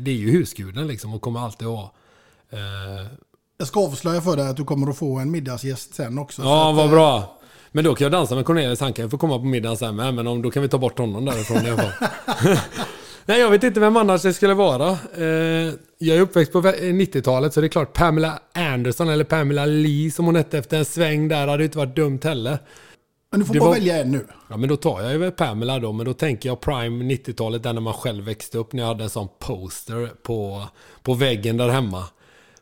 det 0.00 0.10
är 0.10 0.14
ju 0.14 0.30
husguden 0.30 0.86
liksom 0.86 1.14
och 1.14 1.22
kommer 1.22 1.40
alltid 1.40 1.68
att 1.68 1.74
ha. 1.76 1.92
Eh, 2.50 3.06
Jag 3.58 3.68
ska 3.68 3.80
avslöja 3.86 4.20
för 4.20 4.36
dig 4.36 4.48
att 4.48 4.56
du 4.56 4.64
kommer 4.64 4.90
att 4.90 4.98
få 4.98 5.18
en 5.18 5.30
middagsgäst 5.30 5.94
sen 5.94 6.18
också. 6.18 6.42
så 6.42 6.48
ja, 6.48 6.72
vad 6.72 6.84
eh, 6.84 6.90
bra. 6.90 7.40
Men 7.76 7.84
då 7.84 7.94
kan 7.94 8.04
jag 8.04 8.12
dansa 8.12 8.34
med 8.34 8.44
Cornelis, 8.44 8.80
han 8.80 8.92
kan 8.92 9.10
få 9.10 9.18
komma 9.18 9.38
på 9.38 9.44
middagen 9.44 9.76
sen 9.76 9.96
med, 9.96 10.14
men 10.14 10.26
om, 10.26 10.42
då 10.42 10.50
kan 10.50 10.62
vi 10.62 10.68
ta 10.68 10.78
bort 10.78 10.98
honom 10.98 11.24
därifrån 11.24 11.66
i 11.66 11.70
alla 11.70 11.82
fall. 11.82 12.08
Nej, 13.26 13.40
jag 13.40 13.50
vet 13.50 13.62
inte 13.64 13.80
vem 13.80 13.96
annars 13.96 14.22
det 14.22 14.32
skulle 14.34 14.54
vara. 14.54 14.90
Eh, 15.16 15.72
jag 15.98 16.16
är 16.16 16.20
uppväxt 16.20 16.52
på 16.52 16.60
vä- 16.60 16.80
90-talet, 16.92 17.54
så 17.54 17.60
det 17.60 17.66
är 17.66 17.68
klart 17.68 17.92
Pamela 17.92 18.38
Anderson 18.54 19.08
eller 19.08 19.24
Pamela 19.24 19.66
Lee 19.66 20.10
som 20.10 20.24
hon 20.26 20.36
hette 20.36 20.58
efter 20.58 20.78
en 20.78 20.84
sväng 20.84 21.28
där 21.28 21.46
hade 21.48 21.64
inte 21.64 21.78
varit 21.78 21.96
dumt 21.96 22.20
heller. 22.24 22.58
Men 23.30 23.40
du 23.40 23.46
får 23.46 23.54
det 23.54 23.60
bara 23.60 23.68
var- 23.68 23.74
välja 23.76 23.96
en 24.00 24.10
nu. 24.10 24.26
Ja 24.50 24.56
men 24.56 24.68
då 24.68 24.76
tar 24.76 25.00
jag 25.02 25.12
ju 25.12 25.30
Pamela 25.30 25.78
då, 25.78 25.92
men 25.92 26.06
då 26.06 26.12
tänker 26.14 26.48
jag 26.48 26.60
Prime 26.60 27.04
90-talet, 27.14 27.62
där 27.62 27.72
när 27.72 27.80
man 27.80 27.94
själv 27.94 28.24
växte 28.24 28.58
upp, 28.58 28.72
när 28.72 28.82
jag 28.82 28.88
hade 28.88 29.04
en 29.04 29.10
sån 29.10 29.28
poster 29.38 30.10
på, 30.22 30.64
på 31.02 31.14
väggen 31.14 31.56
där 31.56 31.68
hemma. 31.68 32.04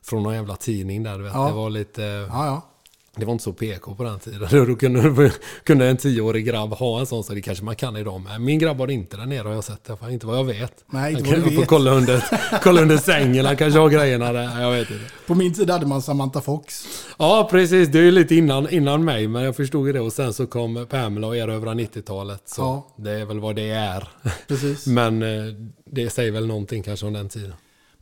Från 0.04 0.22
någon 0.22 0.34
jävla 0.34 0.56
tidning 0.56 1.02
där, 1.02 1.18
du 1.18 1.24
vet. 1.24 1.32
Ja. 1.34 1.46
Det 1.46 1.52
var 1.54 1.70
lite... 1.70 2.02
Ja, 2.02 2.46
ja. 2.46 2.68
Det 3.16 3.24
var 3.24 3.32
inte 3.32 3.44
så 3.44 3.52
PK 3.52 3.94
på 3.94 4.04
den 4.04 4.18
tiden. 4.18 4.48
Då 4.66 4.76
kunde, 4.76 5.32
kunde 5.64 5.86
en 5.88 5.96
tioårig 5.96 6.46
grabb 6.46 6.72
ha 6.74 7.00
en 7.00 7.06
sån, 7.06 7.24
så 7.24 7.34
det 7.34 7.40
kanske 7.42 7.64
man 7.64 7.76
kan 7.76 7.96
idag 7.96 8.20
med. 8.20 8.40
Min 8.40 8.58
grabb 8.58 8.78
har 8.78 8.90
inte 8.90 9.16
där 9.16 9.26
nere 9.26 9.48
har 9.48 9.54
jag 9.54 9.64
sett. 9.64 9.86
fall. 10.00 10.10
Inte 10.10 10.26
vad 10.26 10.38
jag 10.38 10.44
vet. 10.44 10.84
Nej, 10.90 11.12
inte 11.12 11.22
Han 11.24 11.30
vad 11.30 11.40
kan- 11.40 11.48
du 11.48 11.54
får 11.54 11.60
vet. 11.60 11.68
kolla 11.68 11.90
under, 11.90 12.24
kolla 12.62 12.82
under 12.82 12.96
sängen, 12.96 13.44
han 13.46 13.56
kanske 13.56 13.80
har 13.80 13.88
grejerna 13.88 14.32
där. 14.32 14.60
Jag 14.60 14.70
vet 14.70 14.90
inte. 14.90 15.04
På 15.26 15.34
min 15.34 15.54
tid 15.54 15.70
hade 15.70 15.86
man 15.86 16.02
Samantha 16.02 16.40
Fox. 16.40 16.84
Ja, 17.18 17.48
precis. 17.50 17.88
Det 17.88 17.98
är 17.98 18.02
ju 18.02 18.10
lite 18.10 18.34
innan, 18.34 18.68
innan 18.70 19.04
mig, 19.04 19.28
men 19.28 19.42
jag 19.42 19.56
förstod 19.56 19.86
ju 19.86 19.92
det. 19.92 20.00
Och 20.00 20.12
sen 20.12 20.32
så 20.34 20.46
kom 20.46 20.86
Pamela 20.90 21.26
och 21.26 21.36
erövra 21.36 21.74
90-talet. 21.74 22.42
Så 22.46 22.62
Ja. 22.62 22.86
det 22.96 23.10
är 23.10 23.24
väl 23.24 23.40
vad 23.40 23.56
det 23.56 23.68
är. 23.70 24.08
Precis. 24.48 24.86
Men 24.92 25.22
eh, 25.22 25.54
det 25.90 26.10
säger 26.10 26.30
väl 26.32 26.46
någonting 26.46 26.82
kanske 26.82 27.06
om 27.06 27.12
den 27.12 27.28
tiden. 27.28 27.54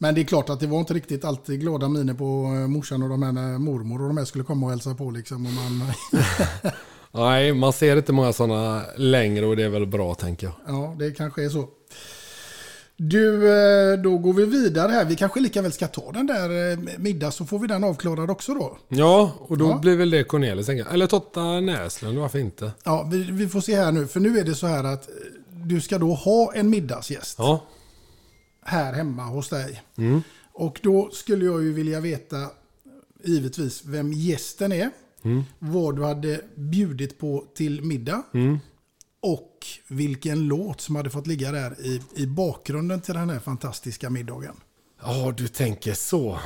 Men 0.03 0.15
det 0.15 0.21
är 0.21 0.25
klart 0.25 0.51
att 0.51 0.61
det 0.61 0.67
var 0.67 0.79
inte 0.79 0.95
riktigt 0.95 1.25
alltid 1.25 1.61
glada 1.61 1.89
miner 1.89 2.15
på 2.15 2.25
eh, 2.55 2.69
morsan 2.69 3.03
och 3.03 3.09
de 3.09 3.23
här 3.23 3.33
när 3.33 3.59
mormor 3.59 4.03
och 4.03 4.09
de 4.09 4.17
här 4.17 4.25
skulle 4.25 4.45
komma 4.45 4.67
och 4.67 4.73
hälsa 4.73 4.95
på 4.95 5.11
liksom. 5.11 5.47
Och 5.47 5.53
man, 5.53 5.93
Nej, 7.13 7.55
man 7.55 7.73
ser 7.73 7.97
inte 7.97 8.13
många 8.13 8.33
sådana 8.33 8.83
längre 8.97 9.47
och 9.47 9.57
det 9.57 9.63
är 9.65 9.69
väl 9.69 9.87
bra 9.87 10.15
tänker 10.15 10.47
jag. 10.47 10.55
ja, 10.67 10.97
det 10.99 11.11
kanske 11.11 11.45
är 11.45 11.49
så. 11.49 11.69
Du, 12.97 13.49
eh, 13.93 13.99
då 14.03 14.19
går 14.19 14.33
vi 14.33 14.45
vidare 14.45 14.93
här. 14.93 15.05
Vi 15.05 15.17
kanske 15.17 15.41
lika 15.41 15.63
väl 15.63 15.73
ska 15.73 15.87
ta 15.87 16.13
den 16.13 16.27
där 16.27 16.73
eh, 16.73 16.79
middag 16.99 17.31
så 17.31 17.47
får 17.47 17.59
vi 17.59 17.67
den 17.67 17.85
avklarad 17.85 18.31
också 18.31 18.55
då. 18.55 18.79
Ja, 18.89 19.33
och 19.39 19.59
då 19.59 19.69
Ja. 19.69 19.79
blir 19.79 19.97
väl 19.97 20.11
det 20.11 20.25
Cornelis. 20.25 20.67
tänker. 20.67 20.87
Eller 20.93 21.07
Totta 21.07 21.61
Näslund, 21.61 22.19
varför 22.19 22.39
inte? 22.39 22.73
Ja, 22.85 23.09
vi, 23.13 23.23
vi 23.23 23.49
får 23.49 23.61
se 23.61 23.77
här 23.77 23.93
nu. 23.93 24.07
För 24.07 24.21
nu 24.21 24.39
är 24.39 24.45
det 24.45 24.55
så 24.55 24.67
här 24.67 24.85
att 24.85 25.09
eh, 25.09 25.15
du 25.65 25.81
ska 25.81 25.99
då 25.99 26.15
ha 26.15 26.53
en 26.55 26.71
middagsgäst 26.71 27.35
Ja, 27.39 27.61
här 28.63 28.93
hemma 28.93 29.25
hos 29.25 29.49
dig. 29.49 29.83
Och 30.53 30.81
då 30.83 31.11
skulle 31.13 31.45
jag 31.45 31.63
ju 31.63 31.73
vilja 31.73 32.01
veta 32.01 32.51
givetvis 33.25 33.85
vem 33.85 34.13
gästen 34.13 34.73
är. 34.73 34.91
Vad 35.59 35.97
du 35.97 36.05
hade 36.05 36.41
bjudit 36.55 37.19
på 37.19 37.45
till 37.55 37.83
middag. 37.85 38.23
Och 39.23 39.67
vilken 39.89 40.49
låt 40.49 40.81
som 40.81 40.97
hade 40.97 41.11
fått 41.11 41.27
ligga 41.27 41.53
där 41.53 41.81
i, 41.81 42.03
i 42.15 42.27
bakgrunden 42.27 43.01
till 43.01 43.15
den 43.15 43.31
här 43.31 43.39
fantastiska 43.39 44.11
middagen. 44.11 44.55
Ja, 45.03 45.35
du 45.37 45.49
tänker 45.49 45.95
så. 45.95 46.39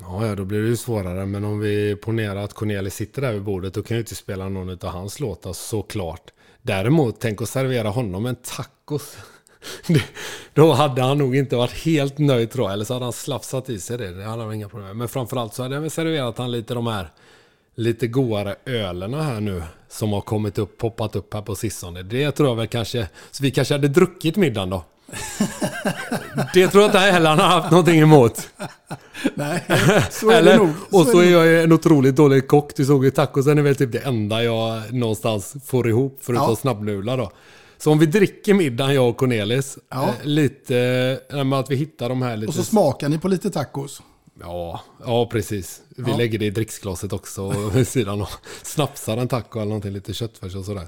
Ja, 0.00 0.26
ja, 0.26 0.34
då 0.34 0.44
blir 0.44 0.62
det 0.62 0.68
ju 0.68 0.76
svårare. 0.76 1.26
Men 1.26 1.44
om 1.44 1.60
vi 1.60 1.96
ponerar 1.96 2.36
att 2.36 2.54
Cornelis 2.54 2.94
sitter 2.94 3.22
där 3.22 3.32
vid 3.32 3.42
bordet, 3.42 3.74
då 3.74 3.82
kan 3.82 3.94
jag 3.94 3.98
ju 3.98 4.02
inte 4.02 4.14
spela 4.14 4.48
någon 4.48 4.70
av 4.70 4.92
hans 4.92 5.20
låtar 5.20 5.52
såklart. 5.52 6.30
Däremot, 6.62 7.20
tänk 7.20 7.42
att 7.42 7.48
servera 7.48 7.88
honom 7.88 8.26
en 8.26 8.36
tacos. 8.36 9.16
Då 10.54 10.72
hade 10.72 11.02
han 11.02 11.18
nog 11.18 11.36
inte 11.36 11.56
varit 11.56 11.72
helt 11.72 12.18
nöjd 12.18 12.50
tror 12.50 12.66
jag. 12.66 12.72
Eller 12.72 12.84
så 12.84 12.92
hade 12.94 13.06
han 13.06 13.12
slafsat 13.12 13.70
i 13.70 13.80
sig 13.80 13.98
det. 13.98 14.12
Det 14.12 14.24
hade 14.24 14.42
han 14.42 14.54
inga 14.54 14.68
problem 14.68 14.86
med. 14.88 14.96
Men 14.96 15.08
framförallt 15.08 15.54
så 15.54 15.62
hade 15.62 15.74
jag 15.74 15.82
väl 15.82 15.90
serverat 15.90 16.38
han 16.38 16.50
lite 16.50 16.74
de 16.74 16.86
här 16.86 17.10
lite 17.74 18.06
godare 18.06 18.56
ölerna 18.66 19.22
här 19.22 19.40
nu. 19.40 19.62
Som 19.88 20.12
har 20.12 20.20
kommit 20.20 20.58
upp, 20.58 20.78
poppat 20.78 21.16
upp 21.16 21.34
här 21.34 21.42
på 21.42 21.54
sistone. 21.54 22.02
Det 22.02 22.32
tror 22.32 22.48
jag 22.48 22.56
väl 22.56 22.66
kanske... 22.66 23.08
Så 23.30 23.42
vi 23.42 23.50
kanske 23.50 23.74
hade 23.74 23.88
druckit 23.88 24.36
middagen 24.36 24.70
då. 24.70 24.84
Det 26.54 26.68
tror 26.68 26.82
jag 26.82 26.88
inte 26.88 26.98
heller 26.98 27.30
han 27.30 27.38
har 27.38 27.46
haft 27.46 27.70
någonting 27.70 28.00
emot. 28.00 28.48
Nej, 29.34 29.64
så 30.10 30.30
är 30.30 30.34
Eller, 30.36 30.52
det 30.52 30.58
nog. 30.58 30.70
och 30.90 31.06
så 31.06 31.18
är 31.20 31.30
jag 31.30 31.62
en 31.62 31.72
otroligt 31.72 32.16
dålig 32.16 32.48
kock. 32.48 32.76
Du 32.76 32.84
såg 32.84 33.04
ju 33.04 33.10
tacosen 33.10 33.58
är 33.58 33.62
väl 33.62 33.76
typ 33.76 33.92
det 33.92 33.98
enda 33.98 34.42
jag 34.44 34.92
någonstans 34.94 35.54
får 35.66 35.88
ihop. 35.88 36.18
Förutom 36.20 36.46
Ja. 36.48 36.56
snabbnudlar 36.56 37.16
då. 37.18 37.30
Så 37.82 37.92
om 37.92 37.98
vi 37.98 38.06
dricker 38.06 38.54
middagen, 38.54 38.94
jag 38.94 39.08
och 39.08 39.16
Cornelis. 39.16 39.78
Ja. 39.88 40.08
Eh, 40.08 40.26
lite, 40.26 40.76
eh, 41.30 41.52
att 41.52 41.70
vi 41.70 41.76
hittar 41.76 42.08
de 42.08 42.22
här 42.22 42.36
lite... 42.36 42.48
Och 42.48 42.54
så 42.54 42.64
smakar 42.64 43.08
ni 43.08 43.18
på 43.18 43.28
lite 43.28 43.50
tacos. 43.50 44.02
ja, 44.40 44.80
ja, 45.04 45.26
precis. 45.26 45.82
Vi 45.96 46.10
Ja. 46.10 46.16
lägger 46.16 46.38
det 46.38 46.46
i 46.46 46.50
dricksglaset 46.50 47.12
också 47.12 47.70
vid 47.74 47.88
sidan 47.88 48.22
och 48.22 48.28
snapsar 48.62 49.16
en 49.16 49.28
taco 49.28 49.58
eller 49.58 49.68
någonting, 49.68 49.92
lite 49.92 50.14
köttfärs 50.14 50.54
och 50.54 50.64
sådär. 50.64 50.86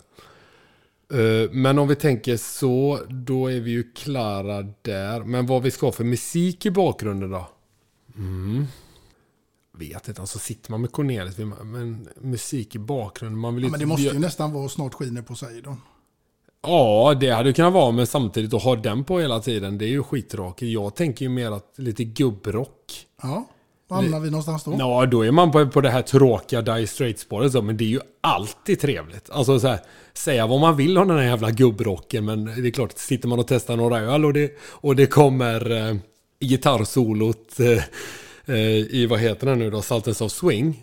Eh, 1.13 1.51
Men 1.53 1.79
om 1.79 1.89
vi 1.89 1.95
tänker 1.97 2.37
så, 2.37 3.01
då 3.09 3.47
är 3.51 3.61
vi 3.61 3.71
ju 3.71 3.93
klara 3.93 4.63
där. 4.83 5.21
Men 5.25 5.47
vad 5.47 5.63
vi 5.63 5.71
ska 5.71 5.87
ha 5.87 5.93
för 5.93 6.05
musik 6.05 6.67
i 6.67 6.71
bakgrunden 6.71 7.31
då? 7.31 7.49
Mm. 8.17 8.67
Vet 9.79 10.09
inte, 10.09 10.21
alltså 10.21 10.39
sitter 10.39 10.71
man 10.71 10.81
med 10.81 10.93
Cornelis, 10.93 11.39
men 11.65 12.09
musik 12.21 12.75
i 12.75 12.79
bakgrunden, 12.79 13.39
man 13.41 13.55
vill 13.55 13.65
Ja, 13.65 13.71
men 13.71 13.81
det 13.81 13.87
måste 13.87 14.03
ju 14.03 14.19
nästan 14.19 14.53
vara 14.53 14.69
snart 14.69 14.95
skiner 14.95 15.23
på 15.23 15.35
sig 15.35 15.63
då. 15.63 15.77
Ja, 16.67 17.15
det 17.21 17.31
hade 17.31 17.53
kunnat 17.53 17.73
vara, 17.73 17.91
men 17.91 18.07
samtidigt 18.07 18.55
att 18.55 18.63
ha 18.63 18.77
den 18.77 19.05
på 19.05 19.21
hela 19.21 19.41
tiden, 19.41 19.79
det 19.79 19.85
är 19.85 19.89
ju 19.89 20.03
skittråkigt. 20.03 20.73
Jag 20.73 20.95
tänker 20.97 21.25
ju 21.25 21.29
mer 21.29 21.51
att 21.51 21.75
lite 21.77 22.05
gubbrock. 22.05 23.07
Ja, 23.23 23.49
var 23.89 23.97
hamnar 23.97 24.21
vi 24.21 24.31
någonstans 24.31 24.65
då? 24.65 24.77
Ja, 24.79 25.07
då 25.07 25.23
är 25.23 25.31
man 25.31 25.51
på, 25.51 25.67
på 25.67 25.81
det 25.81 25.91
här 25.91 26.03
tråkiga 26.03 26.63
Die 26.63 26.87
Straight-spåret, 26.87 27.53
så, 27.53 27.63
men 27.63 27.77
det 27.77 27.85
är 27.85 27.89
ju 27.89 28.01
alltid 28.21 28.81
trevligt. 28.81 29.31
Alltså 29.31 29.61
så 29.61 29.69
här, 29.69 29.81
säga 30.15 30.47
vad 30.47 30.61
man 30.61 30.77
vill 30.77 30.99
om 30.99 31.09
den 31.09 31.19
här 31.19 31.25
jävla 31.25 31.51
gubbrocken, 31.51 32.25
men 32.25 32.45
det 32.45 32.69
är 32.69 32.71
klart, 32.71 32.99
sitter 32.99 33.29
man 33.29 33.39
och 33.39 33.47
testar 33.49 33.77
några 33.77 33.99
öl 33.99 34.25
och 34.25 34.33
det, 34.33 34.53
och 34.63 34.97
det 34.97 35.07
kommer 35.07 35.71
eh, 35.71 35.97
gitarrsolot 36.41 37.61
eh, 37.61 37.85
eh, 38.55 38.77
i, 38.77 39.07
vad 39.11 39.21
heter 39.21 39.47
den 39.47 39.59
nu 39.59 39.71
då, 39.71 39.83
Sultans 39.83 40.21
of 40.21 40.33
Swing. 40.33 40.83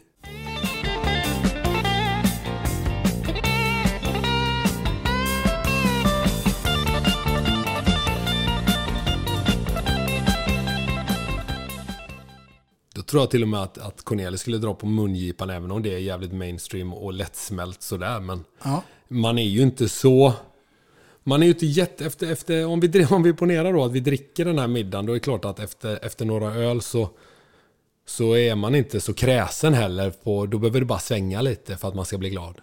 Tror 13.09 13.21
jag 13.21 13.31
till 13.31 13.41
och 13.43 13.49
med 13.49 13.61
att, 13.61 13.77
att 13.77 14.03
Cornelis 14.03 14.41
skulle 14.41 14.57
dra 14.57 14.73
på 14.73 14.85
mungipan 14.85 15.49
även 15.49 15.71
om 15.71 15.83
det 15.83 15.93
är 15.93 15.97
jävligt 15.97 16.33
mainstream 16.33 16.93
och 16.93 17.13
lättsmält 17.13 17.81
sådär. 17.81 18.19
Men 18.19 18.45
Ja. 18.63 18.83
man 19.07 19.37
är 19.37 19.47
ju 19.47 19.61
inte 19.61 19.89
så... 19.89 20.33
Man 21.23 21.41
är 21.41 21.45
ju 21.45 21.53
inte 21.53 21.65
jätte... 21.65 22.05
Efter, 22.05 22.31
efter, 22.31 22.65
om, 22.65 22.79
vi, 22.79 23.05
om 23.05 23.23
vi 23.23 23.33
ponerar 23.33 23.73
då 23.73 23.85
att 23.85 23.91
vi 23.91 23.99
dricker 23.99 24.45
den 24.45 24.59
här 24.59 24.67
middagen, 24.67 25.05
då 25.05 25.11
är 25.11 25.13
det 25.13 25.19
klart 25.19 25.45
att 25.45 25.59
efter, 25.59 26.05
efter 26.05 26.25
några 26.25 26.53
öl 26.53 26.81
så, 26.81 27.09
så 28.07 28.37
är 28.37 28.55
man 28.55 28.75
inte 28.75 29.01
så 29.01 29.13
kräsen 29.13 29.73
heller. 29.73 30.09
På, 30.09 30.45
då 30.45 30.57
behöver 30.57 30.79
det 30.79 30.85
bara 30.85 30.99
svänga 30.99 31.41
lite 31.41 31.77
för 31.77 31.87
att 31.87 31.95
man 31.95 32.05
ska 32.05 32.17
bli 32.17 32.29
glad. 32.29 32.61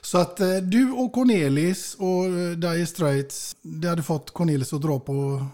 Så 0.00 0.18
att 0.18 0.40
eh, 0.40 0.56
du 0.56 0.90
och 0.92 1.12
Cornelis 1.12 1.94
och 1.98 2.24
eh, 2.24 2.50
Dire 2.56 2.86
Straits, 2.86 3.56
det 3.62 3.88
hade 3.88 4.02
fått 4.02 4.30
Cornelis 4.30 4.72
att 4.72 4.82
dra 4.82 5.00
på... 5.00 5.46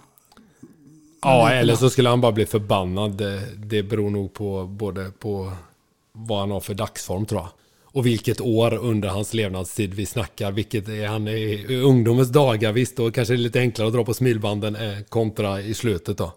Ja, 1.22 1.50
eller 1.50 1.74
så 1.74 1.90
skulle 1.90 2.08
han 2.08 2.20
bara 2.20 2.32
bli 2.32 2.46
förbannad. 2.46 3.22
Det, 3.56 3.82
beror 3.82 4.10
nog 4.10 4.34
på 4.34 4.64
både 4.66 5.10
på 5.18 5.52
vad 6.12 6.40
han 6.40 6.50
har 6.50 6.60
för 6.60 6.74
dagsform 6.74 7.26
tror 7.26 7.40
jag. 7.40 7.50
Och 7.82 8.06
vilket 8.06 8.40
år 8.40 8.74
under 8.74 9.08
hans 9.08 9.34
levnadstid 9.34 9.94
vi 9.94 10.06
snackar. 10.06 10.52
Vilket 10.52 10.88
är 10.88 11.06
han 11.06 11.28
i 11.28 11.66
ungdomens 11.84 12.28
dagar 12.28 12.72
visst. 12.72 12.96
Då 12.96 13.10
kanske 13.10 13.34
det 13.34 13.36
är 13.36 13.42
lite 13.42 13.60
enklare 13.60 13.88
att 13.88 13.94
dra 13.94 14.04
på 14.04 14.14
smilbanden 14.14 14.76
eh, 14.76 15.00
kontra 15.08 15.60
i 15.60 15.74
slutet 15.74 16.18
då. 16.18 16.32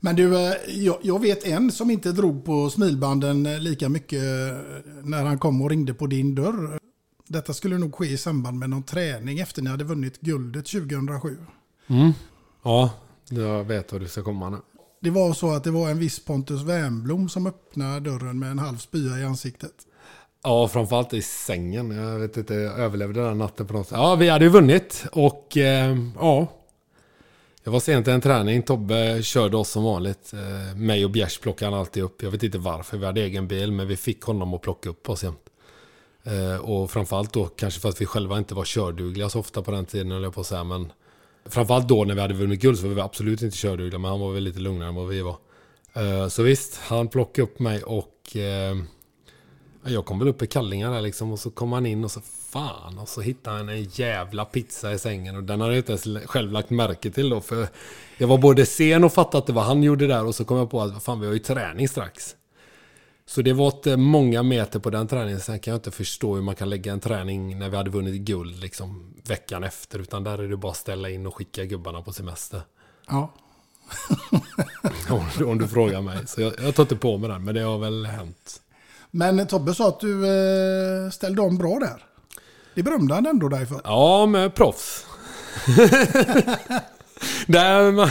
Men 0.00 0.16
du, 0.16 0.36
eh, 0.36 0.54
jag, 0.68 0.98
jag 1.02 1.20
vet 1.20 1.46
en 1.46 1.72
som 1.72 1.90
inte 1.90 2.12
drog 2.12 2.44
på 2.44 2.70
smilbanden 2.70 3.46
eh, 3.46 3.58
lika 3.58 3.88
mycket 3.88 4.22
när 5.02 5.24
han 5.24 5.38
kom 5.38 5.62
och 5.62 5.70
ringde 5.70 5.94
på 5.94 6.06
din 6.06 6.34
dörr. 6.34 6.78
Detta 7.28 7.54
skulle 7.54 7.78
nog 7.78 7.94
ske 7.94 8.06
i 8.06 8.16
samband 8.16 8.58
med 8.58 8.70
någon 8.70 8.82
träning 8.82 9.38
efter 9.38 9.62
ni 9.62 9.70
hade 9.70 9.84
vunnit 9.84 10.20
guldet 10.20 10.66
2007. 10.66 11.36
Ja, 12.64 12.90
jag 13.30 13.64
vet 13.64 13.92
vad 13.92 14.00
du 14.00 14.08
ska 14.08 14.22
komma 14.22 14.50
nu. 14.50 14.56
Det 15.00 15.10
var 15.10 15.32
så 15.32 15.50
att 15.50 15.64
det 15.64 15.70
var 15.70 15.90
en 15.90 15.98
viss 15.98 16.24
Pontus 16.24 16.62
Wernbloom 16.62 17.28
som 17.28 17.46
öppnade 17.46 18.00
dörren 18.00 18.38
med 18.38 18.50
en 18.50 18.58
halv 18.58 18.76
spya 18.76 19.18
i 19.18 19.24
ansiktet. 19.24 19.72
Ja, 20.42 20.68
framförallt 20.68 21.14
i 21.14 21.22
sängen. 21.22 21.90
Jag 21.90 22.18
vet 22.18 22.36
inte, 22.36 22.54
jag 22.54 22.78
överlevde 22.78 23.24
den 23.24 23.38
natten 23.38 23.66
på 23.66 23.72
något 23.72 23.88
sätt. 23.88 23.98
Ja, 23.98 24.14
vi 24.14 24.28
hade 24.28 24.44
ju 24.44 24.50
vunnit 24.50 25.04
och 25.12 25.56
eh, 25.56 25.96
ja. 26.20 26.46
Jag 27.64 27.72
var 27.72 27.80
sent 27.80 28.04
till 28.04 28.14
en 28.14 28.20
träning. 28.20 28.62
Tobbe 28.62 29.22
körde 29.22 29.56
oss 29.56 29.68
som 29.68 29.84
vanligt. 29.84 30.32
Eh, 30.32 30.76
mig 30.76 31.04
och 31.04 31.10
Bjärs 31.10 31.38
plockade 31.38 31.70
han 31.70 31.80
alltid 31.80 32.02
upp. 32.02 32.22
Jag 32.22 32.30
vet 32.30 32.42
inte 32.42 32.58
varför. 32.58 32.96
Vi 32.96 33.06
hade 33.06 33.20
egen 33.20 33.48
bil, 33.48 33.72
men 33.72 33.88
vi 33.88 33.96
fick 33.96 34.22
honom 34.22 34.54
att 34.54 34.62
plocka 34.62 34.90
upp 34.90 35.08
oss 35.08 35.24
jämt. 35.24 35.48
Eh, 36.24 36.56
och 36.56 36.90
framförallt 36.90 37.32
då 37.32 37.46
kanske 37.46 37.80
för 37.80 37.88
att 37.88 38.00
vi 38.00 38.06
själva 38.06 38.38
inte 38.38 38.54
var 38.54 38.64
kördugliga 38.64 39.28
så 39.28 39.40
ofta 39.40 39.62
på 39.62 39.70
den 39.70 39.86
tiden, 39.86 40.10
höll 40.10 40.22
jag 40.22 40.34
på 40.34 40.40
att 40.40 40.46
säga. 40.46 40.64
Men 40.64 40.92
framförallt 41.44 41.88
då 41.88 42.04
när 42.04 42.14
vi 42.14 42.20
hade 42.20 42.34
vunnit 42.34 42.60
guld 42.60 42.78
så 42.78 42.88
var 42.88 42.94
vi 42.94 43.00
absolut 43.00 43.42
inte 43.42 43.56
kördugliga, 43.56 43.98
men 43.98 44.10
han 44.10 44.20
var 44.20 44.32
väl 44.32 44.42
lite 44.42 44.60
lugnare 44.60 44.88
än 44.88 44.94
vad 44.94 45.08
vi 45.08 45.22
var. 45.22 45.36
Eh, 45.94 46.28
så 46.28 46.42
visst, 46.42 46.76
han 46.76 47.08
plockade 47.08 47.42
upp 47.42 47.58
mig 47.58 47.82
och 47.82 48.36
eh, 48.36 48.76
Jag 49.84 50.04
kom 50.04 50.18
väl 50.18 50.28
upp 50.28 50.42
i 50.42 50.46
kallingar 50.46 50.92
där 50.92 51.00
liksom 51.00 51.32
och 51.32 51.38
så 51.38 51.50
kom 51.50 51.72
han 51.72 51.86
in 51.86 52.04
och 52.04 52.10
så 52.10 52.20
fan 52.50 52.98
och 52.98 53.08
så 53.08 53.20
hittade 53.20 53.56
han 53.56 53.68
en 53.68 53.82
jävla 53.82 54.44
pizza 54.44 54.92
i 54.92 54.98
sängen 54.98 55.36
och 55.36 55.44
den 55.44 55.60
hade 55.60 55.72
jag 55.72 55.78
inte 55.78 55.92
ens 55.92 56.26
själv 56.26 56.52
lagt 56.52 56.70
märke 56.70 57.10
till 57.10 57.30
då 57.30 57.40
för 57.40 57.68
jag 58.18 58.28
var 58.28 58.38
både 58.38 58.66
sen 58.66 59.04
och 59.04 59.12
fattade 59.12 59.38
att 59.38 59.46
det 59.46 59.52
var 59.52 59.62
han 59.62 59.82
gjorde 59.82 60.06
där 60.06 60.24
och 60.24 60.34
så 60.34 60.44
kom 60.44 60.56
jag 60.56 60.70
på 60.70 60.80
att 60.80 61.02
fan 61.02 61.20
vi 61.20 61.26
har 61.26 61.32
ju 61.32 61.38
träning 61.38 61.88
strax. 61.88 62.36
Så 63.26 63.42
det 63.42 63.52
var 63.52 63.66
inte 63.66 63.96
många 63.96 64.42
meter 64.42 64.78
på 64.78 64.90
den 64.90 65.08
träningen. 65.08 65.40
Sen 65.40 65.58
kan 65.58 65.72
jag 65.72 65.78
inte 65.78 65.90
förstå 65.90 66.34
hur 66.34 66.42
man 66.42 66.54
kan 66.54 66.70
lägga 66.70 66.92
en 66.92 67.00
träning 67.00 67.58
när 67.58 67.68
vi 67.68 67.76
hade 67.76 67.90
vunnit 67.90 68.20
guld 68.20 68.60
liksom 68.60 69.14
veckan 69.28 69.64
efter. 69.64 69.98
Utan 69.98 70.24
där 70.24 70.38
är 70.38 70.48
det 70.48 70.56
bara 70.56 70.72
att 70.72 70.78
ställa 70.78 71.10
in 71.10 71.26
och 71.26 71.36
skicka 71.36 71.64
gubbarna 71.64 72.02
på 72.02 72.12
semester. 72.12 72.62
Ja. 73.08 73.34
Om, 75.10 75.24
du- 75.38 75.44
om 75.44 75.58
du 75.58 75.68
frågar 75.68 76.00
mig. 76.00 76.26
Så 76.26 76.40
jag, 76.40 76.52
jag 76.62 76.74
tar 76.74 76.82
inte 76.82 76.96
på 76.96 77.18
mig 77.18 77.30
den, 77.30 77.44
men 77.44 77.54
det 77.54 77.60
har 77.60 77.78
väl 77.78 78.06
hänt. 78.06 78.60
Men 79.10 79.46
Tobbe 79.46 79.74
sa 79.74 79.88
att 79.88 80.00
du 80.00 80.26
eh, 80.26 81.10
ställde 81.10 81.42
om 81.42 81.58
bra 81.58 81.78
där. 81.78 82.04
Det 82.74 82.82
berömde 82.82 83.14
han 83.14 83.26
ändå 83.26 83.48
dig 83.48 83.66
för. 83.66 83.80
Ja, 83.84 84.26
med 84.26 84.54
proffs. 84.54 85.06
Där, 87.46 87.92
man- 87.92 88.10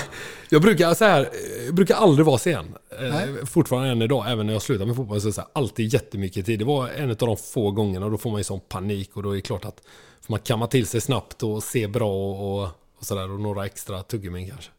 jag 0.52 0.62
brukar 0.62 0.94
så 0.94 1.06
här, 1.06 1.30
brukar 1.72 1.96
aldrig 1.96 2.26
vara 2.26 2.38
sen. 2.38 2.66
Eh, 3.00 3.46
Fortfarande 3.46 3.90
än 3.90 4.02
idag, 4.02 4.32
även 4.32 4.46
när 4.46 4.54
jag 4.54 4.62
slutar 4.62 4.86
med 4.86 4.96
fotboll, 4.96 5.22
så 5.22 5.28
är 5.28 5.32
det 5.32 5.46
alltid 5.54 5.94
jättemycket 5.94 6.46
tid. 6.46 6.60
Det 6.60 6.66
var 6.66 6.90
en 6.90 7.10
av 7.10 7.16
de 7.16 7.38
få 7.38 7.72
gångerna, 7.72 8.06
och 8.06 8.12
då 8.12 8.18
får 8.18 8.30
man 8.32 8.40
ju 8.40 8.44
sån 8.44 8.60
panik 8.70 9.10
och 9.14 9.24
då 9.24 9.32
är 9.32 9.36
det 9.36 9.42
klart 9.42 9.66
att 9.66 9.82
man 10.28 10.40
kamma 10.40 10.68
till 10.68 10.88
sig 10.88 11.02
snabbt 11.02 11.44
och 11.44 11.64
se 11.64 11.88
bra 11.88 12.32
och, 12.32 12.64
och 12.64 13.06
sådär 13.06 13.32
och 13.32 13.40
några 13.40 13.66
extra 13.66 14.04
tuggummin 14.04 14.50
kanske. 14.50 14.72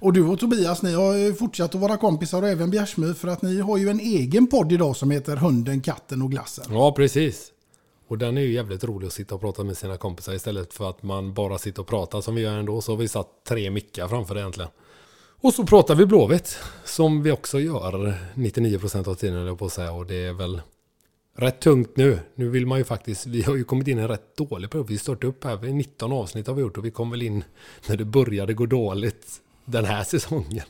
Och 0.00 0.12
du 0.12 0.24
och 0.24 0.38
Tobias, 0.40 0.82
ni 0.82 0.92
har 0.94 1.32
fortsatt 1.34 1.74
att 1.74 1.80
vara 1.80 1.96
kompisar 1.96 2.42
och 2.42 2.48
även 2.48 2.70
Bjärsmyr 2.70 3.12
för 3.14 3.28
att 3.28 3.42
ni 3.42 3.60
har 3.60 3.76
ju 3.76 3.88
en 3.88 4.00
egen 4.00 4.46
podd 4.46 4.72
idag 4.72 4.96
som 4.96 5.10
heter 5.10 5.36
Hunden, 5.36 5.80
katten 5.80 6.22
och 6.22 6.30
glassen. 6.30 6.64
Ja, 6.70 6.92
precis. 6.92 7.52
Och 8.08 8.18
den 8.18 8.36
är 8.36 8.42
ju 8.42 8.52
jävligt 8.52 8.84
rolig 8.84 9.06
att 9.06 9.12
sitta 9.12 9.34
och 9.34 9.40
prata 9.40 9.64
med 9.64 9.76
sina 9.76 9.96
kompisar 9.96 10.34
istället 10.34 10.74
för 10.74 10.90
att 10.90 11.02
man 11.02 11.34
bara 11.34 11.58
sitter 11.58 11.82
och 11.82 11.88
pratar 11.88 12.20
som 12.20 12.34
vi 12.34 12.42
gör 12.42 12.58
ändå. 12.58 12.80
Så 12.80 12.92
har 12.92 12.96
vi 12.96 13.08
satt 13.08 13.28
tre 13.48 13.70
mickar 13.70 14.08
framför 14.08 14.34
det 14.34 14.40
egentligen. 14.40 14.70
Och 15.40 15.54
så 15.54 15.66
pratar 15.66 15.94
vi 15.94 16.06
Blåvitt, 16.06 16.58
som 16.84 17.22
vi 17.22 17.32
också 17.32 17.60
gör 17.60 18.14
99% 18.34 19.08
av 19.08 19.14
tiden, 19.14 19.36
höll 19.36 19.46
jag 19.46 19.58
på 19.58 19.66
att 19.66 19.72
säga. 19.72 19.92
Och 19.92 20.06
det 20.06 20.24
är 20.24 20.32
väl 20.32 20.60
rätt 21.36 21.60
tungt 21.60 21.96
nu. 21.96 22.18
Nu 22.34 22.48
vill 22.48 22.66
man 22.66 22.78
ju 22.78 22.84
faktiskt, 22.84 23.26
vi 23.26 23.42
har 23.42 23.56
ju 23.56 23.64
kommit 23.64 23.88
in 23.88 23.98
i 23.98 24.02
en 24.02 24.08
rätt 24.08 24.36
dålig 24.36 24.70
period. 24.70 24.88
Vi 24.88 24.98
startade 24.98 25.26
upp 25.26 25.44
här, 25.44 25.56
19 25.56 26.12
avsnitt 26.12 26.46
har 26.46 26.54
vi 26.54 26.60
gjort 26.60 26.78
och 26.78 26.84
vi 26.84 26.90
kom 26.90 27.10
väl 27.10 27.22
in 27.22 27.44
när 27.88 27.96
det 27.96 28.04
började 28.04 28.54
gå 28.54 28.66
dåligt 28.66 29.26
den 29.64 29.84
här 29.84 30.04
säsongen. 30.04 30.64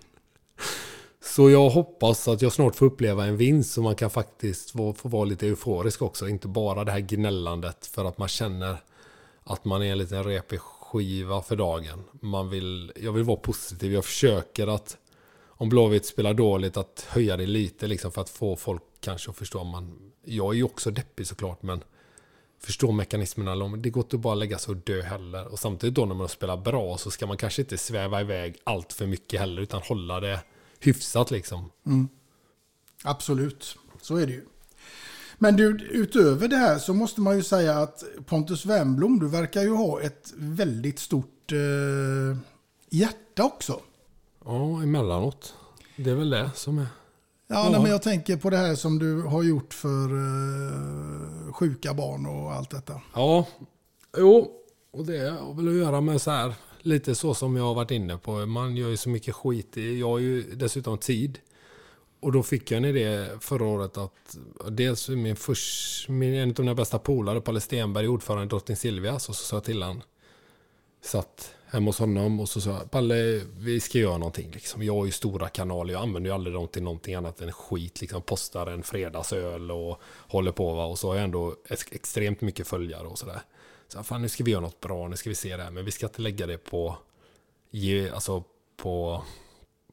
Så 1.37 1.51
jag 1.51 1.70
hoppas 1.70 2.29
att 2.29 2.42
jag 2.42 2.53
snart 2.53 2.77
får 2.77 2.87
uppleva 2.87 3.27
en 3.27 3.37
vinst 3.37 3.72
så 3.72 3.83
man 3.83 3.94
kan 3.94 4.11
faktiskt 4.11 4.70
få, 4.70 4.92
få 4.92 5.09
vara 5.09 5.25
lite 5.25 5.46
euforisk 5.46 6.03
också. 6.03 6.29
Inte 6.29 6.49
bara 6.49 6.85
det 6.85 6.92
här 6.92 7.01
gnällandet 7.01 7.87
för 7.87 8.05
att 8.05 8.18
man 8.18 8.29
känner 8.29 8.77
att 9.44 9.64
man 9.64 9.83
är 9.83 9.92
en 9.92 9.99
liten 9.99 10.25
repig 10.25 10.61
skiva 10.61 11.42
för 11.42 11.57
dagen. 11.57 12.05
Man 12.20 12.51
vill, 12.51 12.92
jag 12.96 13.12
vill 13.12 13.22
vara 13.22 13.37
positiv. 13.37 13.92
Jag 13.92 14.05
försöker 14.05 14.66
att 14.66 14.96
om 15.46 15.68
Blåvitt 15.68 16.07
spelar 16.07 16.35
dåligt 16.35 16.77
att 16.77 17.07
höja 17.09 17.37
det 17.37 17.46
lite 17.46 17.87
liksom 17.87 18.12
för 18.12 18.20
att 18.20 18.31
få 18.31 18.57
folk 18.57 18.83
kanske 19.01 19.31
att 19.31 19.37
förstå. 19.37 19.64
Man, 19.64 20.12
jag 20.25 20.53
är 20.53 20.57
ju 20.57 20.64
också 20.64 20.90
deppig 20.90 21.27
såklart 21.27 21.62
men 21.62 21.85
förstå 22.61 22.92
mekanismerna. 22.92 23.77
Det 23.77 23.90
går 23.90 24.03
inte 24.03 24.16
att 24.16 24.22
bara 24.22 24.35
lägga 24.35 24.59
sig 24.59 24.72
och 24.72 24.77
dö 24.77 25.03
heller. 25.03 25.46
Och 25.53 25.59
samtidigt 25.59 25.94
då 25.94 26.05
när 26.05 26.14
man 26.14 26.29
spelar 26.29 26.57
bra 26.57 26.99
så 26.99 27.11
ska 27.11 27.27
man 27.27 27.37
kanske 27.37 27.62
inte 27.62 27.79
sväva 27.79 28.20
iväg 28.20 28.57
allt 28.64 28.92
för 28.92 29.07
mycket 29.07 29.40
heller 29.40 29.62
utan 29.62 29.83
hålla 29.83 30.20
det 30.20 30.40
hyfsat 30.80 31.30
liksom. 31.30 31.70
Absolut, 33.04 33.76
så 34.02 34.16
är 34.16 34.26
det 34.26 34.32
ju. 34.32 34.44
Men 35.38 35.56
du, 35.56 35.88
utöver 35.90 36.48
det 36.48 36.56
här 36.56 36.78
så 36.78 36.94
måste 36.94 37.20
man 37.20 37.36
ju 37.36 37.42
säga 37.42 37.78
att 37.78 38.04
Pontus 38.26 38.66
Wernbloom, 38.66 39.18
du 39.18 39.28
verkar 39.28 39.62
ju 39.62 39.74
ha 39.74 40.00
ett 40.00 40.32
väldigt 40.36 40.98
stort 40.98 41.52
eh, 41.52 42.38
hjärta 42.90 43.44
också. 43.44 43.80
Ja, 44.44 44.82
emellanåt. 44.82 45.54
Det 45.96 46.10
är 46.10 46.14
väl 46.14 46.30
det 46.30 46.50
som 46.54 46.78
är... 46.78 46.86
Ja, 47.48 47.64
Ja. 47.64 47.68
Nej, 47.70 47.80
men 47.80 47.90
jag 47.90 48.02
tänker 48.02 48.36
på 48.36 48.50
det 48.50 48.56
här 48.56 48.74
som 48.74 48.98
du 48.98 49.22
har 49.22 49.42
gjort 49.42 49.74
för 49.74 50.04
eh, 50.04 51.52
sjuka 51.52 51.94
barn 51.94 52.26
och 52.26 52.52
allt 52.52 52.70
detta. 52.70 53.00
Ja, 53.14 53.46
jo. 54.18 54.50
Och 54.90 55.06
det 55.06 55.30
har 55.30 55.54
väl 55.54 55.68
att 55.68 55.74
göra 55.74 56.00
med 56.00 56.22
så 56.22 56.30
här, 56.30 56.54
lite 56.87 57.14
så 57.14 57.35
som 57.35 57.57
jag 57.57 57.64
har 57.64 57.75
varit 57.75 57.90
inne 57.90 58.18
på. 58.18 58.46
Man 58.46 58.77
gör 58.77 58.88
ju 58.88 58.96
så 58.96 59.09
mycket 59.09 59.35
skit. 59.35 59.77
Jag 59.77 60.09
har 60.09 60.18
ju 60.18 60.42
dessutom 60.42 60.99
tid. 60.99 61.38
Och 62.20 62.33
då 62.33 62.42
fick 62.42 62.70
jag 62.70 62.79
en 62.79 62.85
idé 62.85 63.29
förra 63.40 63.64
året 63.64 63.99
att 63.99 64.37
dels 64.70 65.09
min 65.09 65.37
först, 65.37 66.09
min, 66.09 66.35
en 66.35 66.51
av 66.51 66.61
mina 66.61 66.75
bästa 66.75 66.99
polare, 66.99 67.40
Palle 67.40 67.61
Stenberg, 67.61 68.09
ordförande 68.09 68.44
i 68.44 68.49
Drottning 68.49 68.77
Silvias. 68.77 69.29
Och 69.29 69.37
så 69.37 69.44
sa 69.44 69.57
jag 69.57 69.64
till 69.64 69.83
han, 69.83 70.03
satt 71.01 71.55
hemma 71.66 71.88
hos 71.88 71.99
honom 71.99 72.40
och 72.40 72.49
så 72.49 72.61
sa 72.61 72.70
jag, 72.70 72.90
Palle, 72.90 73.42
vi 73.59 73.81
ska 73.81 73.99
göra 73.99 74.18
någonting. 74.18 74.51
Liksom. 74.51 74.83
Jag 74.83 74.94
har 74.94 75.07
ju 75.07 75.12
stora 75.12 75.49
kanaler, 75.49 75.92
jag 75.92 76.03
använder 76.03 76.31
ju 76.31 76.35
aldrig 76.35 76.55
dem 76.55 76.68
till 76.68 76.83
någonting 76.83 77.14
annat 77.14 77.40
än 77.40 77.53
skit. 77.53 78.01
Liksom 78.01 78.22
postar 78.22 78.66
en 78.66 78.83
fredagsöl 78.83 79.70
och 79.70 80.01
håller 80.29 80.53
på. 80.53 80.75
Va? 80.75 80.85
Och 80.85 80.99
så 80.99 81.09
har 81.09 81.14
jag 81.14 81.25
ändå 81.25 81.55
ex- 81.68 81.92
extremt 81.92 82.40
mycket 82.40 82.68
följare 82.68 83.07
och 83.07 83.18
sådär. 83.18 83.40
Så 83.88 84.03
fan, 84.03 84.22
nu 84.22 84.29
ska 84.29 84.44
vi 84.44 84.51
göra 84.51 84.61
något 84.61 84.81
bra, 84.81 85.09
nu 85.09 85.16
ska 85.16 85.31
vi 85.31 85.35
se 85.35 85.57
det 85.57 85.62
här. 85.62 85.70
Men 85.70 85.85
vi 85.85 85.90
ska 85.90 86.07
inte 86.07 86.22
lägga 86.22 86.46
det 86.46 86.59
på, 86.59 86.96
ge, 87.70 88.11
alltså 88.11 88.45
på, 88.76 89.24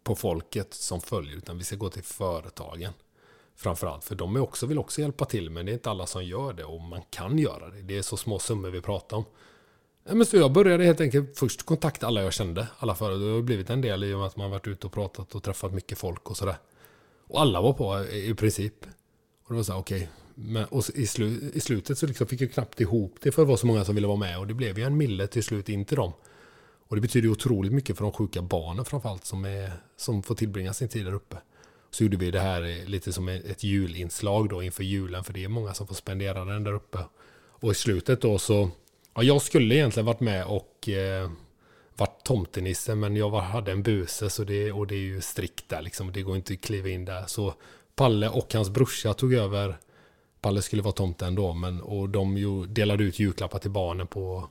på 0.04 0.16
folket 0.16 0.74
som 0.74 1.02
följer, 1.02 1.38
utan 1.38 1.58
vi 1.58 1.64
ska 1.64 1.76
gå 1.76 1.90
till 1.90 2.04
företagen. 2.04 2.94
Framförallt, 3.56 4.04
för 4.04 4.16
de 4.16 4.36
är 4.36 4.40
också, 4.40 4.66
vill 4.66 4.80
också 4.80 5.02
hjälpa 5.02 5.26
till, 5.26 5.50
men 5.50 5.66
det 5.66 5.72
är 5.72 5.74
inte 5.74 5.90
alla 5.90 6.06
som 6.06 6.26
gör 6.26 6.54
det 6.54 6.64
och 6.64 6.82
man 6.82 7.02
kan 7.10 7.40
göra 7.40 7.70
det. 7.70 7.82
Det 7.82 7.98
är 7.98 8.02
så 8.02 8.18
små 8.18 8.40
summor 8.40 8.70
vi 8.70 8.82
pratar 8.82 9.18
om. 9.18 9.26
Men 10.04 10.26
så 10.26 10.38
jag 10.38 10.52
började 10.52 10.84
helt 10.84 11.02
enkelt 11.02 11.38
först 11.38 11.64
kontakta 11.64 12.08
alla 12.08 12.24
jag 12.24 12.34
kände. 12.34 12.68
Alla 12.78 12.96
företag. 12.96 13.22
Det 13.22 13.34
har 13.34 13.42
blivit 13.42 13.70
en 13.70 13.82
del 13.82 14.04
i 14.04 14.14
och 14.14 14.18
med 14.18 14.28
att 14.28 14.36
man 14.36 14.52
varit 14.52 14.68
ute 14.68 14.88
och 14.88 14.94
pratat 14.94 15.36
och 15.36 15.44
träffat 15.44 15.74
mycket 15.74 15.98
folk 15.98 16.30
och 16.30 16.38
sådär. 16.38 16.58
Och 17.28 17.42
alla 17.42 17.62
var 17.62 17.74
på 17.74 18.06
i 18.06 18.34
princip. 18.34 18.86
Och 19.44 19.50
det 19.50 19.56
var 19.56 19.64
så 19.64 19.72
här, 19.72 19.80
okej. 19.80 20.10
Men, 20.36 20.66
och 20.66 20.84
i, 20.96 21.08
slu, 21.08 21.52
i 21.54 21.60
slutet 21.60 21.98
så 21.98 22.08
liksom 22.08 22.28
fick 22.28 22.42
jag 22.42 22.52
knappt 22.52 22.82
ihop 22.82 23.16
det 23.22 23.32
för 23.32 23.42
det 23.42 23.48
var 23.48 23.58
så 23.58 23.68
många 23.68 23.86
som 23.86 23.96
ville 23.96 24.08
vara 24.08 24.18
med. 24.18 24.40
Och 24.40 24.48
det 24.48 24.54
blev 24.54 24.80
ju 24.80 24.84
en 24.84 24.98
mille 24.98 25.28
till 25.28 25.44
slut 25.44 25.70
in 25.70 25.86
till 25.86 25.98
dem. 25.98 26.14
Och 26.88 26.96
det 26.96 27.02
betyder 27.02 27.28
ju 27.28 27.32
otroligt 27.32 27.74
mycket 27.74 27.98
för 27.98 28.04
de 28.04 28.12
sjuka 28.12 28.42
barnen 28.42 28.86
framförallt 28.86 29.26
som, 29.26 29.46
är, 29.46 29.72
som 29.98 30.24
får 30.24 30.36
tillbringa 30.36 30.74
sin 30.74 30.90
tid 30.90 31.06
där 31.06 31.14
uppe. 31.14 31.38
Så 31.92 32.04
gjorde 32.04 32.18
vi 32.18 32.32
det 32.32 32.40
här 32.40 32.86
lite 32.86 33.14
som 33.14 33.28
ett 33.28 33.64
julinslag 33.64 34.50
då 34.50 34.64
inför 34.64 34.84
julen. 34.84 35.24
För 35.24 35.34
det 35.34 35.44
är 35.44 35.48
många 35.48 35.74
som 35.74 35.88
får 35.88 35.96
spendera 35.96 36.46
den 36.46 36.64
där 36.64 36.74
uppe. 36.74 37.00
Och 37.50 37.72
i 37.72 37.76
slutet 37.76 38.22
då 38.22 38.38
så, 38.38 38.70
ja, 39.16 39.24
jag 39.24 39.42
skulle 39.42 39.76
egentligen 39.76 40.06
varit 40.06 40.20
med 40.20 40.46
och 40.46 40.90
eh, 40.90 41.32
varit 41.96 42.24
tomtenisse, 42.24 42.96
men 42.96 43.16
jag 43.16 43.30
var, 43.30 43.42
hade 43.42 43.72
en 43.72 43.84
buse 43.84 44.30
så 44.30 44.44
det, 44.44 44.72
och 44.72 44.88
det 44.88 44.96
är 44.96 45.00
ju 45.00 45.22
strikt 45.22 45.70
där 45.70 45.82
liksom. 45.82 46.12
Det 46.12 46.22
går 46.22 46.36
inte 46.36 46.54
att 46.54 46.62
kliva 46.62 46.90
in 46.90 47.06
där. 47.06 47.24
Så 47.28 47.54
Palle 47.96 48.30
och 48.30 48.54
hans 48.54 48.70
brorsa 48.70 49.14
tog 49.14 49.34
över. 49.34 49.78
Palle 50.44 50.62
skulle 50.62 50.82
vara 50.82 50.94
tomten 50.94 51.36
då, 51.36 51.54
men 51.54 51.82
och 51.82 52.10
de 52.10 52.38
ju 52.38 52.66
delade 52.66 53.04
ut 53.04 53.20
julklappar 53.20 53.60
till 53.60 53.72
barnen 53.72 54.08
på 54.08 54.50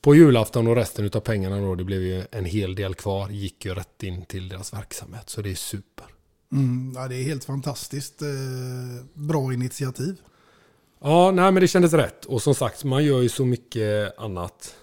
på 0.00 0.14
julafton 0.14 0.66
och 0.66 0.76
resten 0.76 1.10
av 1.14 1.20
pengarna 1.20 1.60
då, 1.60 1.74
det 1.74 1.84
blev 1.84 2.02
ju 2.02 2.24
en 2.32 2.44
hel 2.44 2.74
del 2.74 2.94
kvar, 2.94 3.28
gick 3.28 3.64
ju 3.64 3.74
rätt 3.74 4.02
in 4.02 4.24
till 4.24 4.48
deras 4.48 4.72
verksamhet. 4.72 5.30
Så 5.30 5.42
det 5.42 5.50
är 5.50 5.54
super. 5.54 6.06
Mm, 6.52 6.92
ja, 6.96 7.08
det 7.08 7.16
är 7.16 7.22
helt 7.22 7.44
fantastiskt 7.44 8.22
eh, 8.22 8.28
bra 9.14 9.52
initiativ. 9.52 10.20
Ja, 11.00 11.30
nej 11.30 11.52
men 11.52 11.60
det 11.60 11.68
kändes 11.68 11.92
rätt. 11.92 12.24
Och 12.24 12.42
som 12.42 12.54
sagt, 12.54 12.84
man 12.84 13.04
gör 13.04 13.20
ju 13.22 13.28
så 13.28 13.44
mycket 13.44 14.18
annat 14.18 14.74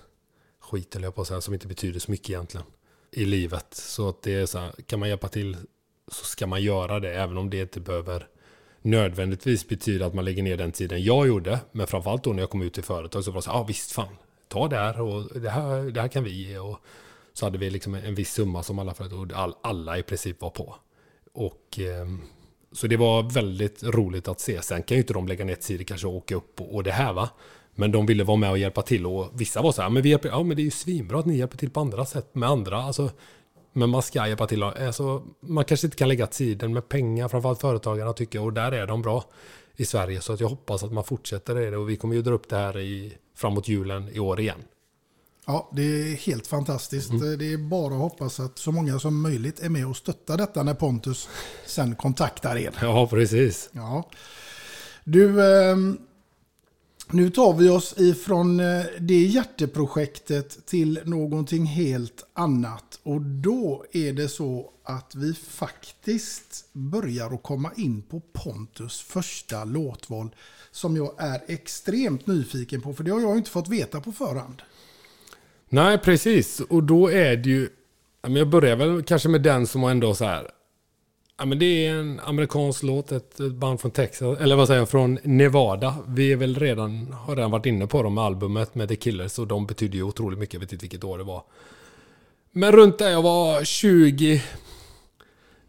skit, 0.60 0.96
eller 0.96 1.08
jag 1.08 1.16
på 1.16 1.22
att 1.22 1.28
säga, 1.28 1.42
som 1.42 1.54
inte 1.54 1.68
betyder 1.68 2.00
så 2.00 2.12
mycket 2.12 2.30
egentligen 2.30 2.66
i 3.12 3.26
livet. 3.26 3.68
Så 3.72 4.10
att 4.10 4.22
det 4.22 4.34
är 4.34 4.46
så 4.46 4.60
här, 4.60 4.72
kan 4.88 5.00
man 5.00 5.10
hjälpa 5.10 5.28
till 5.28 5.58
så 6.12 6.26
ska 6.26 6.48
man 6.48 6.64
göra 6.64 7.00
det, 7.00 7.14
även 7.14 7.38
om 7.38 7.50
det 7.50 7.62
inte 7.62 7.80
behöver 7.80 8.28
nödvändigtvis 8.86 9.68
betyda 9.68 10.06
att 10.06 10.14
man 10.14 10.26
lägger 10.26 10.44
ner 10.44 10.58
den 10.58 10.72
tiden 10.72 11.04
jag 11.04 11.28
gjorde. 11.28 11.60
Men 11.72 11.88
framförallt 11.88 12.24
då 12.24 12.34
när 12.34 12.40
jag 12.40 12.50
kom 12.50 12.62
ut 12.62 12.74
till 12.74 12.84
företag 12.84 13.24
så 13.24 13.32
var 13.32 13.38
det 13.38 13.44
så 13.44 13.50
ja 13.50 13.54
ah, 13.54 13.64
visst 13.64 13.92
fan, 13.92 14.16
ta 14.48 14.68
där 14.68 15.02
och 15.02 15.40
det 15.42 15.50
här, 15.50 15.92
det 15.92 16.02
här 16.02 16.08
kan 16.08 16.24
vi 16.24 16.48
ge. 16.48 16.60
Och 16.60 16.80
så 17.34 17.46
hade 17.46 17.58
vi 17.58 17.70
liksom 17.70 17.96
en 17.96 18.16
viss 18.16 18.34
summa 18.34 18.64
som 18.64 18.80
alla 18.80 18.94
företag, 18.94 19.34
all, 19.34 19.56
alla 19.62 19.98
i 19.98 20.04
princip 20.04 20.42
var 20.42 20.50
på. 20.50 20.76
Och 21.34 21.80
eh, 21.80 22.08
så 22.72 22.88
det 22.88 22.98
var 22.98 23.24
väldigt 23.24 23.84
roligt 23.84 24.28
att 24.28 24.40
se. 24.40 24.62
Sen 24.62 24.84
kan 24.84 24.98
ju 24.98 25.02
inte 25.02 25.14
de 25.14 25.28
lägga 25.28 25.46
ner 25.46 25.56
tid 25.56 25.88
kanske 25.88 26.08
och 26.08 26.16
åka 26.16 26.36
upp 26.36 26.62
och, 26.62 26.76
och 26.76 26.84
det 26.84 26.92
här 26.92 27.14
va. 27.14 27.30
Men 27.76 27.92
de 27.92 28.06
ville 28.06 28.24
vara 28.24 28.38
med 28.38 28.52
och 28.52 28.58
hjälpa 28.58 28.82
till 28.82 29.06
och 29.06 29.30
vissa 29.34 29.62
var 29.62 29.72
så 29.72 29.82
här, 29.82 29.90
men 29.90 30.04
vi 30.04 30.10
hjälper, 30.10 30.30
ja 30.30 30.44
men 30.44 30.58
det 30.58 30.62
är 30.62 30.66
ju 30.66 30.72
svinbra 30.72 31.20
att 31.20 31.26
ni 31.26 31.38
hjälper 31.38 31.58
till 31.58 31.70
på 31.70 31.80
andra 31.80 32.06
sätt 32.06 32.36
med 32.36 32.50
andra. 32.50 32.78
Alltså, 32.78 33.12
men 33.76 33.90
man 33.90 34.02
ska 34.02 34.28
hjälpa 34.28 34.48
till. 34.48 34.64
Alltså, 34.64 35.24
man 35.40 35.66
kanske 35.66 35.88
inte 35.88 35.98
kan 35.98 36.08
lägga 36.08 36.28
tiden 36.28 36.74
med 36.74 36.90
pengar, 36.90 37.28
framförallt 37.28 37.62
företagarna 37.62 38.14
tycker, 38.14 38.42
och 38.42 38.54
där 38.54 38.72
är 38.72 38.88
de 38.88 39.02
bra 39.02 39.24
i 39.76 39.86
Sverige. 39.86 40.22
Så 40.22 40.34
att 40.34 40.40
jag 40.40 40.50
hoppas 40.50 40.84
att 40.84 40.92
man 40.92 41.04
fortsätter 41.04 41.56
det 41.56 41.78
och 41.78 41.90
vi 41.90 41.96
kommer 41.96 42.16
ju 42.16 42.22
dra 42.22 42.32
upp 42.32 42.50
det 42.50 42.56
här 42.56 42.80
i, 42.80 43.14
framåt 43.36 43.68
julen 43.68 44.10
i 44.14 44.20
år 44.20 44.40
igen. 44.40 44.64
Ja, 45.46 45.70
det 45.74 45.82
är 45.82 46.16
helt 46.16 46.48
fantastiskt. 46.48 47.10
Mm. 47.10 47.38
Det 47.38 47.54
är 47.54 47.58
bara 47.58 47.94
att 47.94 48.00
hoppas 48.00 48.40
att 48.40 48.60
så 48.60 48.72
många 48.72 49.00
som 49.00 49.22
möjligt 49.22 49.60
är 49.60 49.70
med 49.70 49.88
och 49.88 49.98
stöttar 49.98 50.38
detta 50.38 50.64
när 50.64 50.74
Pontus 50.74 51.30
sen 51.66 51.96
kontaktar 51.96 52.58
er. 52.58 52.74
Ja, 52.82 53.08
precis. 53.08 53.70
Ja. 53.72 54.10
Du, 55.04 55.42
eh, 55.42 55.76
nu 57.12 57.30
tar 57.30 57.54
vi 57.54 57.70
oss 57.70 57.94
ifrån 57.98 58.60
eh, 58.60 58.86
det 59.00 59.26
hjärteprojektet 59.26 60.66
till 60.66 61.00
någonting 61.04 61.66
helt 61.66 62.26
annat. 62.34 63.00
Och 63.04 63.22
då 63.22 63.86
är 63.92 64.14
det 64.14 64.28
så 64.28 64.72
att 64.84 65.16
vi 65.16 65.34
faktiskt 65.34 66.66
börjar 66.74 67.34
att 67.34 67.44
komma 67.44 67.72
in 67.78 68.02
på 68.02 68.22
Pontus 68.34 69.02
första 69.02 69.64
låtval 69.64 70.36
som 70.72 70.98
jag 70.98 71.14
är 71.18 71.42
extremt 71.48 72.28
nyfiken 72.28 72.82
på. 72.82 72.94
För 72.94 73.04
det 73.04 73.12
har 73.12 73.22
jag 73.22 73.38
inte 73.38 73.50
fått 73.52 73.70
veta 73.70 74.02
på 74.02 74.12
förhand. 74.12 74.62
Nej, 75.70 75.98
precis. 75.98 76.60
Och 76.60 76.84
då 76.84 77.12
är 77.12 77.38
det 77.38 77.50
ju... 77.50 77.70
Jag 78.22 78.50
börjar 78.50 78.76
väl 78.76 79.04
kanske 79.04 79.30
med 79.30 79.42
den 79.42 79.68
som 79.68 79.84
ändå 79.84 80.16
så 80.16 80.26
här... 80.26 80.52
Ja, 81.38 81.46
men 81.46 81.60
det 81.60 81.88
är 81.88 81.94
en 81.94 82.20
amerikansk 82.20 82.84
låt, 82.84 83.12
ett 83.12 83.38
band 83.38 83.82
från 83.82 83.92
Texas, 83.92 84.40
eller 84.40 84.56
vad 84.56 84.68
säger 84.68 84.80
jag, 84.82 84.90
från 84.90 85.20
Nevada. 85.24 85.96
Vi 86.08 86.32
är 86.32 86.36
väl 86.36 86.56
redan, 86.56 87.14
har 87.14 87.36
redan 87.36 87.52
varit 87.52 87.66
inne 87.66 87.88
på 87.88 88.04
dem 88.04 88.14
med 88.14 88.24
albumet 88.24 88.76
med 88.76 88.90
The 88.90 88.96
Killers 88.96 89.40
och 89.40 89.48
de 89.48 89.66
betyder 89.66 89.96
ju 89.96 90.04
otroligt 90.04 90.40
mycket, 90.40 90.54
jag 90.54 90.60
vet 90.60 90.74
inte 90.74 90.84
vilket 90.84 91.04
år 91.04 91.18
det 91.18 91.24
var. 91.24 91.44
Men 92.52 92.72
runt 92.72 92.98
där 92.98 93.10
jag 93.10 93.22
var 93.22 93.64
20, 93.64 94.44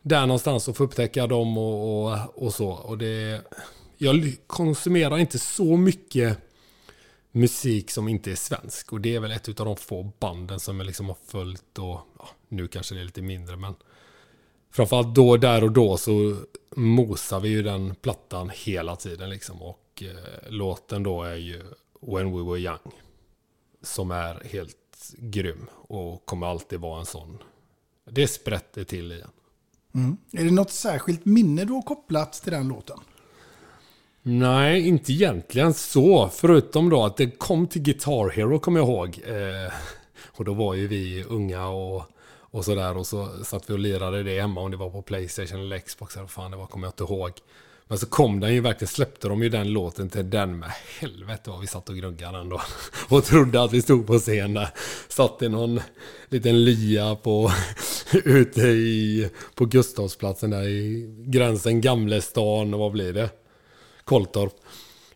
där 0.02 0.26
någonstans 0.26 0.68
och 0.68 0.76
få 0.76 0.84
upptäcka 0.84 1.26
dem 1.26 1.58
och, 1.58 2.06
och, 2.06 2.18
och 2.34 2.54
så. 2.54 2.68
Och 2.68 2.98
det, 2.98 3.40
jag 3.98 4.34
konsumerar 4.46 5.18
inte 5.18 5.38
så 5.38 5.76
mycket 5.76 6.38
musik 7.32 7.90
som 7.90 8.08
inte 8.08 8.30
är 8.30 8.36
svensk. 8.36 8.92
Och 8.92 9.00
det 9.00 9.14
är 9.14 9.20
väl 9.20 9.30
ett 9.32 9.60
av 9.60 9.66
de 9.66 9.76
få 9.76 10.10
banden 10.18 10.60
som 10.60 10.80
jag 10.80 10.86
liksom 10.86 11.06
har 11.06 11.16
följt 11.26 11.78
och 11.78 12.00
ja, 12.18 12.28
nu 12.48 12.68
kanske 12.68 12.94
det 12.94 13.00
är 13.00 13.04
lite 13.04 13.22
mindre 13.22 13.56
men 13.56 13.74
framförallt 14.76 15.14
då, 15.14 15.36
där 15.36 15.64
och 15.64 15.72
då 15.72 15.96
så 15.96 16.36
mosar 16.76 17.40
vi 17.40 17.48
ju 17.48 17.62
den 17.62 17.94
plattan 17.94 18.50
hela 18.54 18.96
tiden 18.96 19.30
liksom. 19.30 19.62
Och 19.62 20.02
eh, 20.02 20.50
låten 20.50 21.02
då 21.02 21.22
är 21.22 21.36
ju 21.36 21.62
When 22.00 22.36
We 22.36 22.50
Were 22.50 22.60
Young. 22.60 22.92
Som 23.82 24.10
är 24.10 24.42
helt 24.44 24.76
grym 25.18 25.66
och 25.72 26.26
kommer 26.26 26.46
alltid 26.46 26.80
vara 26.80 27.00
en 27.00 27.06
sån. 27.06 27.38
Det 28.10 28.28
sprätter 28.28 28.84
till 28.84 29.12
igen. 29.12 29.30
Mm. 29.94 30.16
Är 30.32 30.44
det 30.44 30.50
något 30.50 30.70
särskilt 30.70 31.24
minne 31.24 31.64
du 31.64 31.72
har 31.72 31.82
kopplat 31.82 32.32
till 32.32 32.52
den 32.52 32.68
låten? 32.68 32.98
Nej, 34.22 34.88
inte 34.88 35.12
egentligen 35.12 35.74
så. 35.74 36.28
Förutom 36.32 36.88
då 36.88 37.04
att 37.04 37.16
det 37.16 37.30
kom 37.30 37.66
till 37.66 37.82
Guitar 37.82 38.28
Hero, 38.28 38.58
kommer 38.58 38.80
jag 38.80 38.88
ihåg. 38.88 39.20
Eh, 39.26 39.72
och 40.26 40.44
då 40.44 40.54
var 40.54 40.74
ju 40.74 40.86
vi 40.86 41.24
unga 41.24 41.68
och, 41.68 42.02
och 42.56 42.64
sådär. 42.64 42.96
Och 42.96 43.06
så 43.06 43.44
satt 43.44 43.70
vi 43.70 43.74
och 43.74 43.78
lirade 43.78 44.22
det 44.22 44.40
hemma. 44.40 44.60
Om 44.60 44.70
det 44.70 44.76
var 44.76 44.90
på 44.90 45.02
Playstation 45.02 45.60
eller 45.60 45.78
Xbox. 45.78 46.16
Eller 46.16 46.26
fan 46.26 46.50
det 46.50 46.56
var, 46.56 46.66
kommer 46.66 46.86
jag 46.86 46.92
inte 46.92 47.12
ihåg. 47.12 47.32
Men 47.88 47.98
så 47.98 48.06
kom 48.06 48.40
den 48.40 48.54
ju 48.54 48.60
verkligen, 48.60 48.88
släppte 48.88 49.28
de 49.28 49.42
ju 49.42 49.48
den 49.48 49.72
låten 49.72 50.08
till 50.08 50.30
den 50.30 50.58
med 50.58 50.70
helvete 51.00 51.50
vad 51.50 51.60
vi 51.60 51.66
satt 51.66 51.88
och 51.88 51.94
gnuggade 51.94 52.38
den 52.38 52.48
då. 52.48 52.62
Och 53.08 53.24
trodde 53.24 53.62
att 53.62 53.72
vi 53.72 53.82
stod 53.82 54.06
på 54.06 54.18
scen 54.18 54.54
där. 54.54 54.68
Satt 55.08 55.42
i 55.42 55.48
någon 55.48 55.80
liten 56.28 56.64
lya 56.64 57.16
på, 57.16 57.52
ute 58.12 58.60
i, 58.60 59.30
på 59.54 59.64
Gustavsplatsen 59.64 60.50
där 60.50 60.68
i 60.68 61.06
gränsen 61.26 61.80
Gamlestan 61.80 62.74
och 62.74 62.80
vad 62.80 62.92
blir 62.92 63.12
det? 63.12 63.30
Kolltorp 64.04 64.54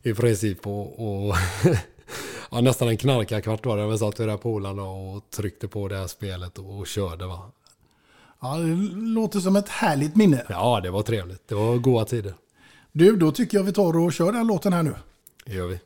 i 0.03 0.15
princip. 0.15 0.67
Och, 0.67 1.29
och 1.29 1.37
ja, 2.51 2.61
nästan 2.61 2.89
en 2.89 2.97
knarkarkvart 2.97 3.67
var 3.67 3.77
det. 3.77 3.87
Vi 3.87 3.99
satt 3.99 4.21
i 4.21 4.25
där 4.27 4.37
polarna 4.37 4.83
och 4.83 5.31
tryckte 5.31 5.69
på 5.69 5.89
det 5.89 5.97
här 5.97 6.07
spelet 6.07 6.59
och, 6.59 6.79
och 6.79 6.87
körde. 6.87 7.27
Va? 7.27 7.51
Ja, 8.41 8.57
det 8.57 8.75
låter 8.97 9.41
som 9.41 9.57
ett 9.57 9.69
härligt 9.69 10.17
minne. 10.17 10.45
Ja, 10.49 10.81
det 10.81 10.91
var 10.91 11.03
trevligt. 11.03 11.49
Det 11.49 11.55
var 11.55 11.77
goda 11.77 12.05
tider. 12.05 12.35
Du, 12.93 13.17
då 13.17 13.33
tycker 13.33 13.59
jag 13.59 13.65
vi 13.65 13.73
tar 13.73 13.99
och 13.99 14.13
kör 14.13 14.33
den 14.33 14.47
låten 14.47 14.73
här 14.73 14.83
nu. 14.83 14.95
Det 15.45 15.53
gör 15.53 15.67
vi. 15.67 15.81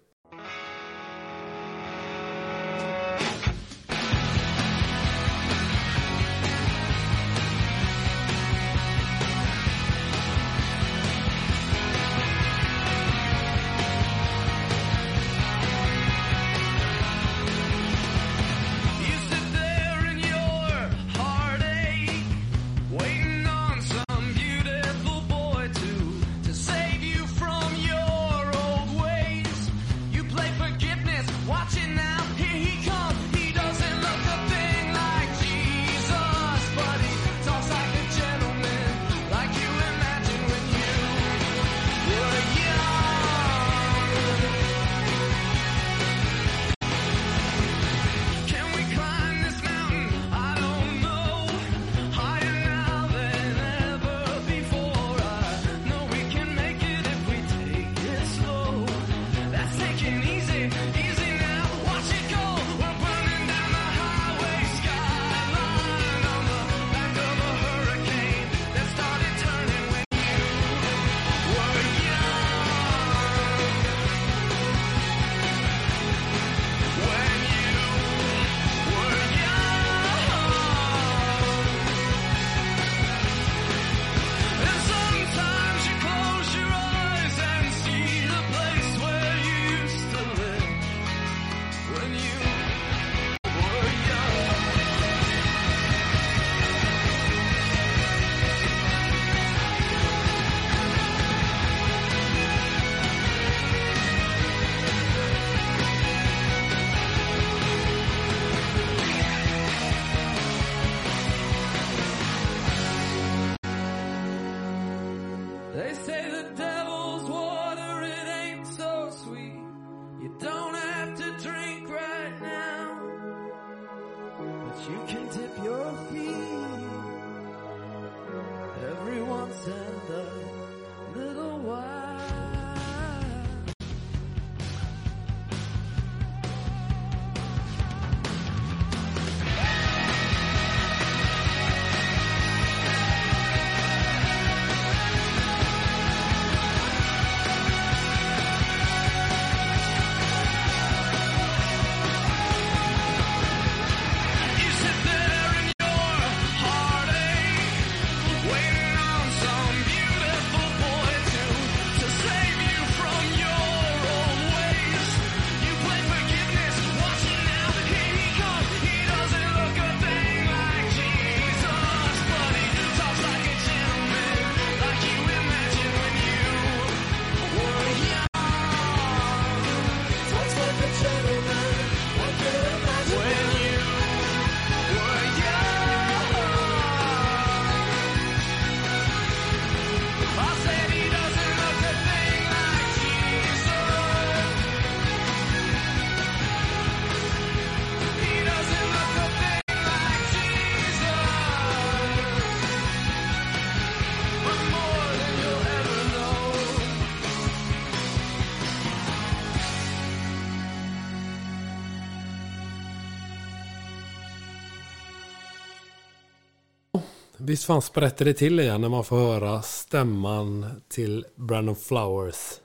Visst 217.46 217.64
fan 217.64 217.82
sprätter 217.82 218.24
det 218.24 218.34
till 218.34 218.60
igen 218.60 218.80
när 218.80 218.88
man 218.88 219.04
får 219.04 219.16
höra 219.16 219.62
stämman 219.62 220.66
till 220.88 221.26
Brandon 221.36 221.76
Flowers. 221.76 222.60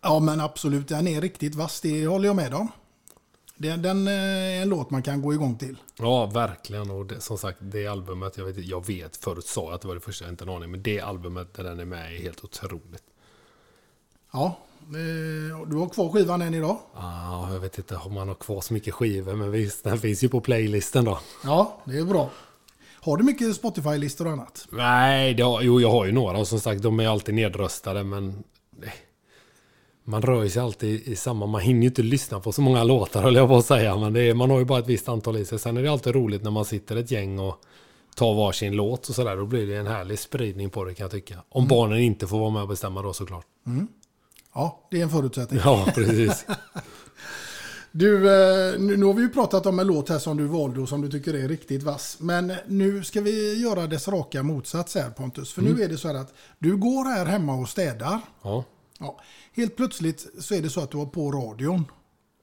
Ja 0.00 0.20
men 0.20 0.40
absolut, 0.40 0.88
den 0.88 1.08
är 1.08 1.20
riktigt 1.20 1.54
vass. 1.54 1.80
Det 1.80 2.06
håller 2.06 2.26
jag 2.26 2.36
med 2.36 2.54
om. 2.54 2.68
Den, 3.56 3.82
den 3.82 4.08
eh, 4.08 4.14
är 4.14 4.62
en 4.62 4.68
låt 4.68 4.90
man 4.90 5.02
kan 5.02 5.22
gå 5.22 5.34
igång 5.34 5.58
till. 5.58 5.76
Ja, 5.98 6.26
verkligen. 6.26 6.90
Och 6.90 7.06
det, 7.06 7.20
som 7.20 7.38
sagt, 7.38 7.58
det 7.60 7.86
albumet, 7.86 8.36
jag 8.36 8.44
vet, 8.44 8.66
jag 8.66 8.86
vet 8.86 9.16
förut 9.16 9.46
sa 9.46 9.64
jag 9.64 9.72
att 9.72 9.80
det 9.80 9.88
var 9.88 9.94
det 9.94 10.00
första, 10.00 10.24
jag 10.24 10.32
inte 10.32 10.44
en 10.44 10.50
aning. 10.50 10.70
Men 10.70 10.82
det 10.82 11.00
albumet 11.00 11.54
där 11.54 11.64
den 11.64 11.80
är 11.80 11.84
med 11.84 12.14
är 12.14 12.18
helt 12.18 12.44
otroligt. 12.44 13.04
Ja, 14.32 14.58
eh, 14.80 15.68
du 15.68 15.76
har 15.76 15.88
kvar 15.88 16.12
skivan 16.12 16.42
än 16.42 16.54
idag. 16.54 16.78
Ah, 16.94 17.52
jag 17.52 17.60
vet 17.60 17.78
inte 17.78 17.96
om 17.96 18.14
man 18.14 18.28
har 18.28 18.34
kvar 18.34 18.60
så 18.60 18.74
mycket 18.74 18.94
skivor, 18.94 19.34
men 19.34 19.50
visst, 19.50 19.84
den 19.84 19.98
finns 19.98 20.24
ju 20.24 20.28
på 20.28 20.40
playlisten 20.40 21.04
då. 21.04 21.18
Ja, 21.44 21.80
det 21.84 21.98
är 21.98 22.04
bra. 22.04 22.30
Har 23.00 23.16
du 23.16 23.24
mycket 23.24 23.56
Spotify-listor 23.56 24.26
och 24.26 24.32
annat? 24.32 24.66
Nej, 24.70 25.34
det 25.34 25.42
har, 25.42 25.62
jo 25.62 25.80
jag 25.80 25.90
har 25.90 26.04
ju 26.06 26.12
några 26.12 26.38
och 26.38 26.48
som 26.48 26.60
sagt 26.60 26.82
de 26.82 27.00
är 27.00 27.08
alltid 27.08 27.34
nedröstade 27.34 28.04
men... 28.04 28.28
eh, 28.82 28.88
Man 30.04 30.22
rör 30.22 30.42
ju 30.42 30.50
sig 30.50 30.62
alltid 30.62 31.00
i 31.08 31.16
samma... 31.16 31.46
Man 31.46 31.60
hinner 31.60 31.80
ju 31.82 31.88
inte 31.88 32.02
lyssna 32.02 32.40
på 32.40 32.52
så 32.52 32.62
många 32.62 32.84
låtar 32.84 33.22
höll 33.22 33.34
jag 33.34 33.48
på 33.48 33.56
att 33.56 33.66
säga. 33.66 33.96
Men 33.96 34.16
är, 34.16 34.34
man 34.34 34.50
har 34.50 34.58
ju 34.58 34.64
bara 34.64 34.78
ett 34.78 34.86
visst 34.86 35.08
antal 35.08 35.36
i 35.36 35.44
sig. 35.44 35.58
Sen 35.58 35.76
är 35.76 35.82
det 35.82 35.88
alltid 35.92 36.14
roligt 36.14 36.42
när 36.44 36.50
man 36.50 36.64
sitter 36.64 36.96
ett 36.96 37.10
gäng 37.10 37.38
och 37.38 37.60
tar 38.16 38.34
varsin 38.34 38.72
låt 38.72 39.08
och 39.08 39.14
sådär. 39.14 39.36
Då 39.36 39.46
blir 39.46 39.66
det 39.66 39.76
en 39.76 39.86
härlig 39.86 40.18
spridning 40.18 40.70
på 40.70 40.84
det 40.84 40.94
kan 40.94 41.04
jag 41.04 41.10
tycka. 41.10 41.34
Om 41.48 41.66
barnen 41.66 41.98
inte 41.98 42.26
får 42.26 42.38
vara 42.38 42.50
med 42.50 42.62
och 42.62 42.68
bestämma 42.68 43.02
då 43.02 43.12
såklart. 43.12 43.46
Ja, 44.54 44.88
det 44.90 44.98
är 44.98 45.02
en 45.02 45.10
förutsättning. 45.10 45.60
Ja, 45.64 45.86
precis. 45.94 46.46
Du, 47.92 48.16
eh, 48.16 48.78
nu 48.78 49.04
har 49.04 49.14
vi 49.14 49.22
ju 49.22 49.28
pratat 49.28 49.66
om 49.66 49.78
en 49.78 49.86
låt 49.86 50.08
här 50.08 50.18
som 50.18 50.36
du 50.36 50.44
valde 50.44 50.80
och 50.80 50.88
som 50.88 51.00
du 51.00 51.10
tycker 51.10 51.34
är 51.34 51.48
riktigt 51.48 51.82
vass. 51.82 52.16
Men 52.20 52.52
nu 52.66 53.04
ska 53.04 53.20
vi 53.20 53.60
göra 53.62 53.86
dess 53.86 54.08
raka 54.08 54.42
motsats 54.42 54.94
här 54.94 55.10
Pontus. 55.10 55.52
För 55.52 55.62
nu 55.62 55.82
är 55.82 55.88
det 55.88 55.98
så 55.98 56.08
här 56.08 56.14
att 56.14 56.34
du 56.58 56.76
går 56.76 57.04
här 57.04 57.26
hemma 57.26 57.54
och 57.54 57.68
städar. 57.68 58.20
Ja. 58.42 58.64
Ja, 58.98 59.20
helt 59.52 59.76
plötsligt 59.76 60.26
så 60.38 60.54
är 60.54 60.62
det 60.62 60.70
så 60.70 60.80
att 60.80 60.90
du 60.90 60.96
har 60.96 61.06
på 61.06 61.32
radion. 61.32 61.84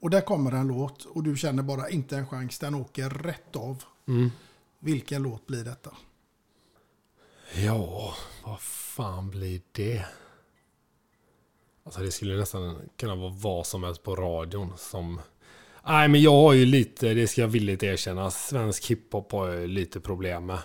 Och 0.00 0.10
där 0.10 0.20
kommer 0.20 0.52
en 0.52 0.68
låt 0.68 1.04
och 1.04 1.22
du 1.22 1.36
känner 1.36 1.62
bara 1.62 1.88
inte 1.88 2.16
en 2.16 2.26
chans. 2.26 2.58
Den 2.58 2.74
åker 2.74 3.10
rätt 3.10 3.56
av. 3.56 3.82
Vilken 4.78 5.22
låt 5.22 5.46
blir 5.46 5.64
detta? 5.64 5.90
Ja, 7.54 8.14
vad 8.44 8.60
fan 8.60 9.30
blir 9.30 9.60
det? 9.72 10.04
Alltså 11.84 12.00
det 12.00 12.12
skulle 12.12 12.36
nästan 12.36 12.78
kunna 12.96 13.14
vara 13.14 13.32
vad 13.36 13.66
som 13.66 13.84
helst 13.84 14.02
på 14.02 14.16
radion 14.16 14.72
som... 14.76 15.20
Nej 15.88 16.08
men 16.08 16.22
jag 16.22 16.32
har 16.32 16.52
ju 16.52 16.66
lite, 16.66 17.14
det 17.14 17.26
ska 17.26 17.40
jag 17.40 17.48
villigt 17.48 17.82
erkänna, 17.82 18.30
svensk 18.30 18.90
hiphop 18.90 19.32
har 19.32 19.48
jag 19.48 19.68
lite 19.68 20.00
problem 20.00 20.46
med. 20.46 20.58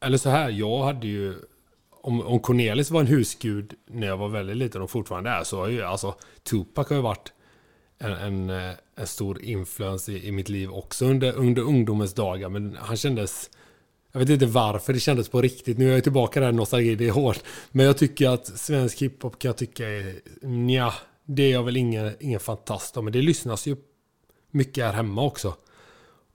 Eller 0.00 0.18
så 0.18 0.30
här, 0.30 0.50
jag 0.50 0.82
hade 0.82 1.06
ju... 1.06 1.34
Om, 1.90 2.20
om 2.20 2.40
Cornelis 2.40 2.90
var 2.90 3.00
en 3.00 3.06
husgud 3.06 3.74
när 3.90 4.06
jag 4.06 4.16
var 4.16 4.28
väldigt 4.28 4.56
liten 4.56 4.82
och 4.82 4.90
fortfarande 4.90 5.30
är 5.30 5.44
så 5.44 5.58
har 5.58 5.68
ju 5.68 5.82
alltså 5.82 6.14
Tupac 6.42 6.88
har 6.88 6.96
ju 6.96 7.02
varit 7.02 7.32
en, 7.98 8.12
en, 8.12 8.50
eh, 8.50 8.72
en 8.96 9.06
stor 9.06 9.42
influens 9.42 10.08
i, 10.08 10.28
i 10.28 10.32
mitt 10.32 10.48
liv 10.48 10.70
också 10.70 11.06
under, 11.06 11.32
under 11.32 11.62
ungdomens 11.62 12.14
dagar. 12.14 12.48
Men 12.48 12.76
han 12.80 12.96
kändes... 12.96 13.50
Jag 14.12 14.20
vet 14.20 14.30
inte 14.30 14.46
varför 14.46 14.92
det 14.92 15.00
kändes 15.00 15.28
på 15.28 15.42
riktigt. 15.42 15.78
Nu 15.78 15.88
är 15.88 15.94
jag 15.94 16.02
tillbaka 16.02 16.40
där, 16.40 16.52
nostalgi, 16.52 16.94
det 16.94 17.08
är 17.08 17.12
hårt. 17.12 17.42
Men 17.70 17.86
jag 17.86 17.98
tycker 17.98 18.28
att 18.28 18.46
svensk 18.46 19.02
hiphop 19.02 19.38
kan 19.38 19.48
jag 19.48 19.56
tycka 19.56 19.88
är... 19.88 20.14
Nja, 20.42 20.94
det 21.24 21.42
är 21.42 21.52
jag 21.52 21.62
väl 21.62 21.76
ingen, 21.76 22.12
ingen 22.20 22.40
fantast 22.40 22.96
om. 22.96 23.04
Men 23.04 23.12
det 23.12 23.22
lyssnas 23.22 23.66
ju 23.66 23.76
mycket 24.56 24.84
här 24.84 24.92
hemma 24.92 25.22
också. 25.22 25.54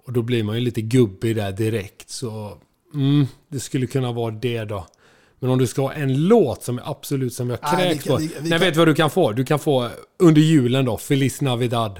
Och 0.05 0.13
då 0.13 0.21
blir 0.21 0.43
man 0.43 0.55
ju 0.55 0.61
lite 0.61 0.81
gubbig 0.81 1.35
där 1.35 1.51
direkt. 1.51 2.09
Så 2.09 2.57
mm, 2.93 3.27
det 3.49 3.59
skulle 3.59 3.87
kunna 3.87 4.11
vara 4.11 4.31
det 4.31 4.63
då. 4.63 4.87
Men 5.39 5.49
om 5.49 5.57
du 5.59 5.67
ska 5.67 5.81
ha 5.81 5.93
en 5.93 6.27
låt 6.27 6.63
som 6.63 6.77
är 6.77 6.89
absolut 6.91 7.33
som 7.33 7.49
jag 7.49 7.61
kräks 7.61 8.05
på. 8.05 8.17
Nej, 8.17 8.49
kan- 8.49 8.59
vet 8.59 8.73
du 8.73 8.77
vad 8.77 8.87
du 8.87 8.95
kan 8.95 9.09
få? 9.09 9.31
Du 9.31 9.45
kan 9.45 9.59
få 9.59 9.89
under 10.19 10.41
julen 10.41 10.85
då, 10.85 10.97
Feliz 10.97 11.41
Navidad. 11.41 11.99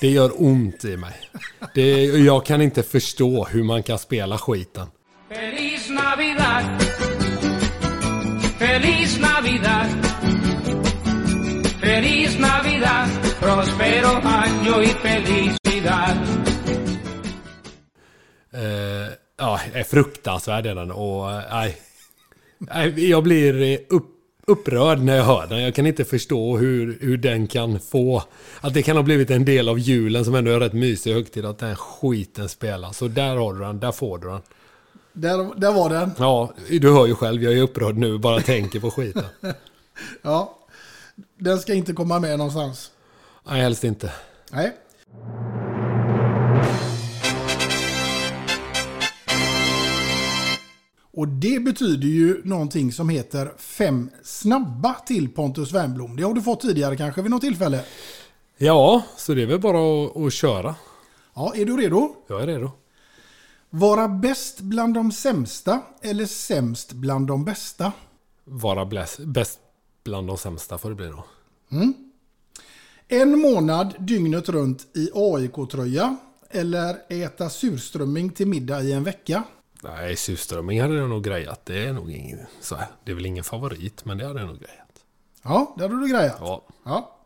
Det 0.00 0.08
gör 0.10 0.32
ont 0.42 0.84
i 0.84 0.96
mig. 0.96 1.14
Det, 1.74 2.04
jag 2.04 2.46
kan 2.46 2.62
inte 2.62 2.82
förstå 2.82 3.44
hur 3.44 3.62
man 3.62 3.82
kan 3.82 3.98
spela 3.98 4.38
skiten. 4.38 4.86
Feliz 5.28 5.88
Navidad. 5.90 6.82
Feliz 8.58 9.20
Navidad. 9.20 9.81
Prospero 13.62 14.08
año 14.24 14.82
y 14.82 14.86
felicidad. 14.86 16.16
Eh, 18.52 19.08
ja, 19.36 19.60
är 19.72 19.82
fruktansvärd 19.82 20.66
är 20.66 20.74
den 20.74 20.90
och 20.90 21.30
eh, 21.30 21.42
nej. 21.50 21.76
nej. 22.58 23.10
Jag 23.10 23.22
blir 23.22 23.62
eh, 23.62 23.78
upp, 23.88 24.06
upprörd 24.46 24.98
när 24.98 25.16
jag 25.16 25.24
hör 25.24 25.46
den. 25.46 25.62
Jag 25.62 25.74
kan 25.74 25.86
inte 25.86 26.04
förstå 26.04 26.56
hur, 26.56 26.98
hur 27.00 27.16
den 27.16 27.46
kan 27.46 27.80
få... 27.80 28.22
Att 28.60 28.74
det 28.74 28.82
kan 28.82 28.96
ha 28.96 29.02
blivit 29.02 29.30
en 29.30 29.44
del 29.44 29.68
av 29.68 29.78
julen 29.78 30.24
som 30.24 30.34
ändå 30.34 30.50
är 30.50 30.60
rätt 30.60 30.72
mysig 30.72 31.12
högtid. 31.12 31.44
Att 31.44 31.58
den 31.58 31.76
skiten 31.76 32.48
spelas. 32.48 32.96
Så 32.96 33.08
där 33.08 33.36
har 33.36 33.54
du 33.54 33.60
den, 33.60 33.80
där 33.80 33.92
får 33.92 34.18
du 34.18 34.28
den. 34.28 34.40
Där, 35.12 35.60
där 35.60 35.72
var 35.72 35.90
den. 35.90 36.10
Ja, 36.18 36.54
du 36.68 36.92
hör 36.92 37.06
ju 37.06 37.14
själv, 37.14 37.42
jag 37.42 37.52
är 37.52 37.62
upprörd 37.62 37.96
nu, 37.96 38.18
bara 38.18 38.40
tänker 38.40 38.80
på 38.80 38.90
skiten. 38.90 39.24
Ja. 40.22 40.58
Den 41.38 41.58
ska 41.58 41.74
inte 41.74 41.92
komma 41.92 42.18
med 42.18 42.38
någonstans. 42.38 42.90
Nej, 43.44 43.60
helst 43.60 43.84
inte. 43.84 44.12
Nej. 44.52 44.76
Och 51.14 51.28
det 51.28 51.64
betyder 51.64 52.08
ju 52.08 52.42
någonting 52.44 52.92
som 52.92 53.08
heter 53.08 53.52
fem 53.58 54.10
snabba 54.22 54.94
till 54.94 55.28
Pontus 55.28 55.72
Wernbloom. 55.72 56.16
Det 56.16 56.22
har 56.22 56.34
du 56.34 56.42
fått 56.42 56.60
tidigare 56.60 56.96
kanske 56.96 57.22
vid 57.22 57.30
något 57.30 57.40
tillfälle. 57.40 57.84
Ja, 58.58 59.02
så 59.16 59.34
det 59.34 59.42
är 59.42 59.46
väl 59.46 59.60
bara 59.60 60.04
att, 60.04 60.16
att 60.16 60.32
köra. 60.32 60.74
Ja, 61.34 61.52
är 61.56 61.64
du 61.64 61.76
redo? 61.76 62.14
Jag 62.28 62.42
är 62.42 62.46
redo. 62.46 62.70
Vara 63.70 64.08
bäst 64.08 64.60
bland 64.60 64.94
de 64.94 65.12
sämsta 65.12 65.80
eller 66.02 66.26
sämst 66.26 66.92
bland 66.92 67.26
de 67.26 67.44
bästa? 67.44 67.92
Vara 68.44 68.86
bäst 69.18 69.60
bland 70.04 70.26
de 70.26 70.38
sämsta 70.38 70.78
får 70.78 70.88
det 70.88 70.94
bli 70.94 71.06
då. 71.06 71.24
En 73.08 73.38
månad 73.38 73.94
dygnet 73.98 74.48
runt 74.48 74.86
i 74.96 75.10
AIK-tröja 75.14 76.16
eller 76.50 76.96
äta 77.08 77.50
surströmming 77.50 78.30
till 78.30 78.46
middag 78.46 78.82
i 78.82 78.92
en 78.92 79.04
vecka? 79.04 79.44
Nej, 79.82 80.16
surströmming 80.16 80.80
hade 80.80 80.94
jag 80.94 81.08
nog 81.08 81.24
grejat. 81.24 81.60
Det 81.64 81.84
är 81.84 81.92
nog 81.92 82.10
ingen, 82.10 82.38
så 82.60 82.76
här. 82.76 82.86
Det 83.04 83.10
är 83.10 83.14
väl 83.14 83.26
ingen 83.26 83.44
favorit, 83.44 84.04
men 84.04 84.18
det 84.18 84.26
hade 84.26 84.40
jag 84.40 84.48
nog 84.48 84.58
grejat. 84.58 84.78
Ja, 85.42 85.74
det 85.76 85.82
hade 85.82 86.00
du 86.00 86.08
grejat. 86.08 86.36
Ja. 86.40 86.66
Ja. 86.84 87.18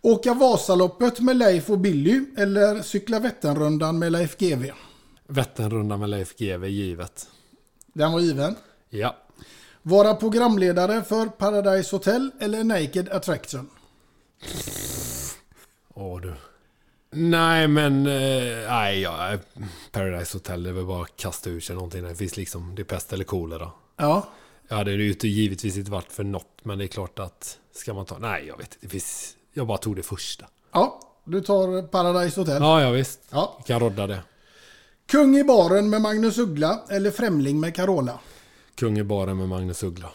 Åka 0.00 0.34
Vasaloppet 0.34 1.20
med 1.20 1.36
Leif 1.36 1.70
och 1.70 1.78
Billy 1.78 2.24
eller 2.36 2.82
cykla 2.82 3.20
Vätternrundan 3.20 3.98
med 3.98 4.12
Leif 4.12 4.36
GW? 4.38 4.72
Vätternrundan 5.26 6.00
med 6.00 6.08
Leif 6.08 6.36
GW 6.36 6.66
givet. 6.68 7.28
Den 7.92 8.12
var 8.12 8.20
given. 8.20 8.54
Ja. 8.88 9.16
Vara 9.82 10.14
programledare 10.14 11.02
för 11.02 11.26
Paradise 11.26 11.96
Hotel 11.96 12.30
eller 12.40 12.64
Naked 12.64 13.08
Attraction? 13.08 13.70
Åh 15.94 16.20
du. 16.20 16.34
Nej 17.10 17.68
men, 17.68 18.06
eh, 18.06 18.68
nej 18.68 19.00
ja, 19.00 19.36
Paradise 19.92 20.36
Hotel 20.36 20.62
det 20.62 20.68
är 20.68 20.72
väl 20.74 20.84
bara 20.86 21.02
att 21.02 21.16
kasta 21.16 21.50
ur 21.50 21.60
sig 21.60 21.74
någonting. 21.76 22.02
Det 22.02 22.14
finns 22.14 22.36
liksom, 22.36 22.74
det 22.74 22.82
är 22.82 22.84
pest 22.84 23.12
eller 23.12 23.24
kolera. 23.24 23.70
Ja. 23.96 24.28
Ja, 24.68 24.84
det 24.84 24.92
är 24.92 24.98
ju 24.98 25.08
inte- 25.08 25.28
givetvis 25.28 25.76
inte 25.76 25.90
varit 25.90 26.12
för 26.12 26.24
något, 26.24 26.58
men 26.62 26.78
det 26.78 26.84
är 26.84 26.88
klart 26.88 27.18
att 27.18 27.58
ska 27.72 27.94
man 27.94 28.06
ta, 28.06 28.18
nej 28.18 28.44
jag 28.46 28.56
vet 28.56 28.66
inte, 28.66 28.76
det 28.80 28.88
finns, 28.88 29.36
jag 29.52 29.66
bara 29.66 29.78
tog 29.78 29.96
det 29.96 30.02
första. 30.02 30.44
Ja, 30.72 31.00
du 31.24 31.40
tar 31.40 31.82
Paradise 31.86 32.40
Hotel. 32.40 32.62
Ja, 32.62 32.82
ja 32.82 32.90
visst. 32.90 33.20
Ja. 33.30 33.54
Vi 33.58 33.64
kan 33.64 33.80
rodda 33.80 34.06
det. 34.06 34.22
Kung 35.06 35.36
i 35.36 35.44
baren 35.44 35.90
med 35.90 36.02
Magnus 36.02 36.38
Uggla 36.38 36.80
eller 36.90 37.10
Främling 37.10 37.60
med 37.60 37.74
Carola? 37.74 38.18
Kung 38.74 38.98
i 38.98 39.04
baren 39.04 39.36
med 39.36 39.48
Magnus 39.48 39.82
Uggla. 39.82 40.10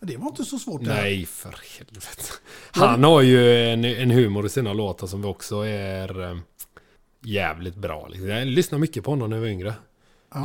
Det 0.00 0.16
var 0.16 0.26
inte 0.26 0.44
så 0.44 0.58
svårt. 0.58 0.84
det 0.84 0.92
här. 0.92 1.02
Nej, 1.02 1.26
för 1.26 1.54
helvete. 1.78 2.22
Han 2.70 3.04
har 3.04 3.20
ju 3.22 3.64
en, 3.72 3.84
en 3.84 4.10
humor 4.10 4.46
i 4.46 4.48
sina 4.48 4.72
låtar 4.72 5.06
som 5.06 5.24
också 5.24 5.56
är 5.66 6.30
eh, 6.30 6.38
jävligt 7.24 7.76
bra. 7.76 8.08
liksom. 8.08 8.28
Jag 8.28 8.46
lyssnade 8.46 8.80
mycket 8.80 9.04
på 9.04 9.10
honom 9.10 9.30
när 9.30 9.36
jag 9.36 9.42
var 9.42 9.48
yngre. 9.48 9.74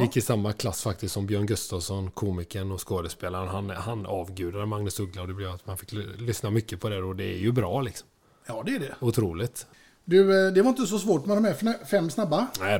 Gick 0.01 0.17
i 0.17 0.21
samma 0.21 0.53
klass 0.53 0.83
faktiskt 0.83 1.13
som 1.13 1.25
Björn 1.27 1.45
Gustafsson, 1.45 2.11
komikern 2.11 2.71
och 2.71 2.87
skådespelaren. 2.87 3.47
Han, 3.47 3.69
han 3.69 4.05
avgudade 4.05 4.65
Magnus 4.65 4.99
Uggla 4.99 5.21
och 5.21 5.27
det 5.27 5.33
blev 5.33 5.51
att 5.51 5.67
man 5.67 5.77
fick 5.77 5.91
lyssna 6.17 6.49
mycket 6.49 6.79
på 6.79 6.89
det 6.89 7.03
och 7.03 7.15
det 7.15 7.23
är 7.23 7.37
ju 7.37 7.51
bra 7.51 7.81
liksom. 7.81 8.07
Ja, 8.47 8.63
det 8.65 8.75
är 8.75 8.79
det. 8.79 8.95
Otroligt. 8.99 9.67
Du, 10.05 10.47
eh, 10.47 10.53
det 10.53 10.61
var 10.61 10.69
inte 10.69 10.85
så 10.85 10.99
svårt 10.99 11.25
med 11.25 11.37
de 11.37 11.45
här 11.45 11.85
fem 11.85 12.09
snabba. 12.09 12.47
Nej, 12.59 12.79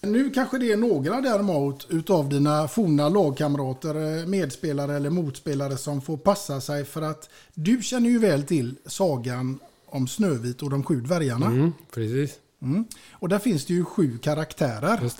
Nu 0.00 0.30
kanske 0.30 0.58
det 0.58 0.72
är 0.72 0.76
några 0.76 1.20
däremot 1.20 1.86
utav 1.90 2.28
dina 2.28 2.68
forna 2.68 3.08
lagkamrater, 3.08 4.18
eh, 4.20 4.26
medspelare 4.26 4.96
eller 4.96 5.10
motspelare 5.10 5.76
som 5.76 6.00
får 6.00 6.16
passa 6.16 6.60
sig 6.60 6.84
för 6.84 7.02
att 7.02 7.30
du 7.54 7.82
känner 7.82 8.10
ju 8.10 8.18
väl 8.18 8.42
till 8.42 8.74
sagan 8.86 9.58
om 9.86 10.08
Snövit 10.08 10.62
och 10.62 10.70
de 10.70 10.84
sju 10.84 11.00
dvärgarna. 11.00 11.46
Mm, 11.46 11.72
precis. 11.94 12.38
Mm. 12.62 12.84
Och 13.12 13.28
där 13.28 13.38
finns 13.38 13.64
det 13.64 13.74
ju 13.74 13.84
sju 13.84 14.18
karaktärer. 14.18 15.10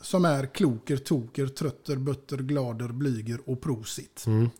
Som 0.00 0.24
är 0.24 0.46
kloker, 0.46 0.96
toker, 0.96 1.46
trötter, 1.46 1.96
butter, 1.96 2.36
glader, 2.36 2.88
blyger 2.88 3.50
och 3.50 3.60
prosit. 3.60 4.24
Mm. 4.26 4.50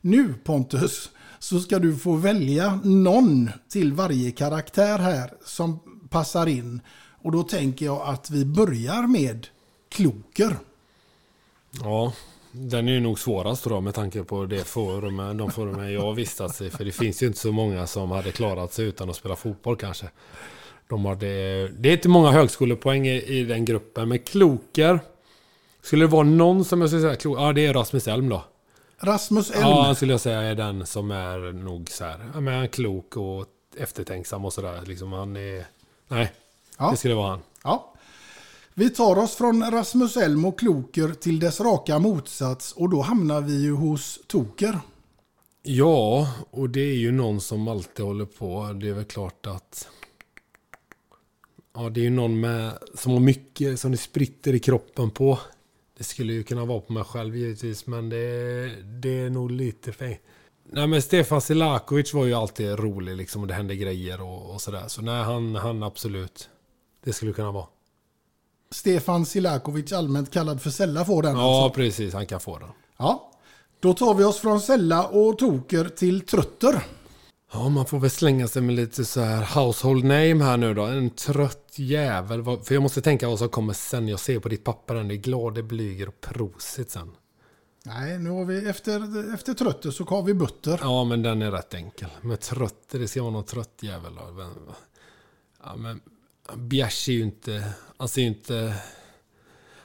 Nu 0.00 0.34
Pontus 0.44 1.10
så 1.38 1.60
ska 1.60 1.78
du 1.78 1.96
få 1.96 2.16
välja 2.16 2.80
någon 2.84 3.50
till 3.68 3.92
varje 3.92 4.30
karaktär 4.30 4.98
här 4.98 5.32
som 5.44 5.80
passar 6.08 6.46
in. 6.46 6.80
Och 7.22 7.32
då 7.32 7.42
tänker 7.42 7.86
jag 7.86 8.02
att 8.02 8.30
vi 8.30 8.44
börjar 8.44 9.06
med 9.06 9.46
kloker. 9.88 10.56
Ja, 11.82 12.12
den 12.52 12.88
är 12.88 12.92
ju 12.92 13.00
nog 13.00 13.18
svårast 13.18 13.64
då 13.64 13.80
med 13.80 13.94
tanke 13.94 14.24
på 14.24 14.46
det 14.46 14.64
forumet, 14.64 15.38
de 15.38 15.50
forumen 15.50 15.92
jag 15.92 16.14
vistats 16.14 16.60
i. 16.60 16.70
För 16.70 16.84
det 16.84 16.92
finns 16.92 17.22
ju 17.22 17.26
inte 17.26 17.38
så 17.38 17.52
många 17.52 17.86
som 17.86 18.10
hade 18.10 18.32
klarat 18.32 18.72
sig 18.72 18.84
utan 18.84 19.10
att 19.10 19.16
spela 19.16 19.36
fotboll 19.36 19.76
kanske. 19.76 20.06
De 20.88 21.04
hade, 21.04 21.68
det 21.68 21.88
är 21.88 21.92
inte 21.92 22.08
många 22.08 22.30
högskolepoäng 22.30 23.06
i, 23.06 23.22
i 23.22 23.44
den 23.44 23.64
gruppen, 23.64 24.08
men 24.08 24.18
kloker. 24.18 25.00
Skulle 25.82 26.04
det 26.04 26.10
vara 26.10 26.22
någon 26.22 26.64
som 26.64 26.80
jag 26.80 26.90
skulle 26.90 27.02
säga 27.02 27.16
klok, 27.16 27.38
ja 27.38 27.52
det 27.52 27.66
är 27.66 27.74
Rasmus 27.74 28.08
Elm 28.08 28.28
då. 28.28 28.44
Rasmus 28.98 29.50
Elm. 29.50 29.60
Ja, 29.62 29.94
skulle 29.94 30.12
jag 30.12 30.20
säga 30.20 30.40
är 30.40 30.54
den 30.54 30.86
som 30.86 31.10
är 31.10 31.52
nog 31.52 31.90
så 31.90 32.04
här, 32.04 32.30
ja, 32.34 32.40
men 32.40 32.54
han 32.54 32.62
är 32.62 32.66
klok 32.66 33.16
och 33.16 33.46
eftertänksam 33.76 34.44
och 34.44 34.52
sådär. 34.52 34.82
Liksom 34.86 35.12
han 35.12 35.36
är, 35.36 35.66
nej, 36.08 36.32
Ja. 36.80 36.90
det 36.90 36.96
skulle 36.96 37.14
vara 37.14 37.30
han. 37.30 37.40
Ja. 37.64 37.94
Vi 38.74 38.90
tar 38.90 39.18
oss 39.18 39.34
från 39.34 39.70
Rasmus 39.70 40.16
Elm 40.16 40.44
och 40.44 40.58
Kloker 40.58 41.08
till 41.08 41.40
dess 41.40 41.60
raka 41.60 41.98
motsats 41.98 42.72
och 42.72 42.88
då 42.88 43.00
hamnar 43.00 43.40
vi 43.40 43.62
ju 43.62 43.72
hos 43.72 44.20
Toker. 44.26 44.80
Ja, 45.62 46.28
och 46.50 46.70
det 46.70 46.80
är 46.80 46.96
ju 46.96 47.12
någon 47.12 47.40
som 47.40 47.68
alltid 47.68 48.04
håller 48.04 48.24
på. 48.24 48.72
Det 48.80 48.88
är 48.88 48.92
väl 48.92 49.04
klart 49.04 49.46
att... 49.46 49.88
Ja, 51.74 51.90
det 51.90 52.00
är 52.00 52.04
ju 52.04 52.10
någon 52.10 52.40
med, 52.40 52.78
som 52.94 53.12
har 53.12 53.20
mycket 53.20 53.80
som 53.80 53.90
det 53.90 53.96
spritter 53.96 54.54
i 54.54 54.58
kroppen 54.58 55.10
på. 55.10 55.38
Det 55.98 56.04
skulle 56.04 56.32
ju 56.32 56.42
kunna 56.42 56.64
vara 56.64 56.80
på 56.80 56.92
mig 56.92 57.04
själv 57.04 57.36
givetvis, 57.36 57.86
men 57.86 58.08
det, 58.08 58.16
det 58.82 59.20
är 59.20 59.30
nog 59.30 59.50
lite 59.50 59.92
för... 59.92 60.18
Nej, 60.72 60.86
men 60.86 61.02
Stefan 61.02 61.40
Silakovic 61.40 62.14
var 62.14 62.24
ju 62.24 62.34
alltid 62.34 62.78
rolig 62.78 63.16
liksom 63.16 63.42
och 63.42 63.48
det 63.48 63.54
hände 63.54 63.76
grejer 63.76 64.20
och, 64.20 64.54
och 64.54 64.60
sådär. 64.60 64.84
Så 64.88 65.02
nej, 65.02 65.24
han, 65.24 65.54
han 65.54 65.82
absolut. 65.82 66.48
Det 67.04 67.12
skulle 67.12 67.32
kunna 67.32 67.50
vara. 67.52 67.66
Stefan 68.70 69.26
Silakovic, 69.26 69.92
allmänt 69.92 70.30
kallad 70.30 70.62
för 70.62 70.70
Sella, 70.70 71.04
får 71.04 71.22
den. 71.22 71.36
Ja, 71.36 71.64
alltså. 71.64 71.76
precis. 71.76 72.14
Han 72.14 72.26
kan 72.26 72.40
få 72.40 72.58
den. 72.58 72.68
ja. 72.96 73.26
Då 73.80 73.94
tar 73.94 74.14
vi 74.14 74.24
oss 74.24 74.38
från 74.38 74.60
Sella 74.60 75.06
och 75.06 75.38
Toker 75.38 75.84
till 75.84 76.20
Trötter. 76.20 76.86
Ja, 77.52 77.68
man 77.68 77.86
får 77.86 77.98
väl 77.98 78.10
slänga 78.10 78.48
sig 78.48 78.62
med 78.62 78.74
lite 78.74 79.04
så 79.04 79.20
här 79.20 79.60
household 79.60 80.04
name 80.04 80.44
här 80.44 80.56
nu 80.56 80.74
då. 80.74 80.84
En 80.84 81.10
trött 81.10 81.72
jävel. 81.76 82.44
För 82.44 82.72
jag 82.74 82.82
måste 82.82 83.02
tänka 83.02 83.28
vad 83.28 83.38
som 83.38 83.48
kommer 83.48 83.72
sen. 83.72 84.08
Jag 84.08 84.20
ser 84.20 84.38
på 84.40 84.48
ditt 84.48 84.64
papper 84.64 84.94
den. 84.94 85.08
Det 85.08 85.14
är 85.14 85.16
glad, 85.16 85.54
det 85.54 85.62
blyger 85.62 86.08
och 86.08 86.20
prosit 86.20 86.90
sen. 86.90 87.12
Nej, 87.84 88.18
nu 88.18 88.30
har 88.30 88.44
vi 88.44 88.68
efter, 88.68 89.34
efter 89.34 89.54
Trötter 89.54 89.90
så 89.90 90.04
har 90.04 90.22
vi 90.22 90.34
Butter. 90.34 90.78
Ja, 90.82 91.04
men 91.04 91.22
den 91.22 91.42
är 91.42 91.50
rätt 91.50 91.74
enkel. 91.74 92.08
Med 92.20 92.40
trötter, 92.40 92.98
det 92.98 93.08
ska 93.08 93.22
vara 93.22 93.32
någon 93.32 93.44
trött 93.44 93.78
jävel. 93.80 94.14
då. 94.14 94.52
Ja, 95.64 95.76
men 95.76 96.00
Bjärs 96.56 97.08
är 97.08 97.12
ju 97.12 97.22
inte... 97.22 97.64
Han 97.96 98.08
ser 98.08 98.22
ju 98.22 98.28
inte... 98.28 98.74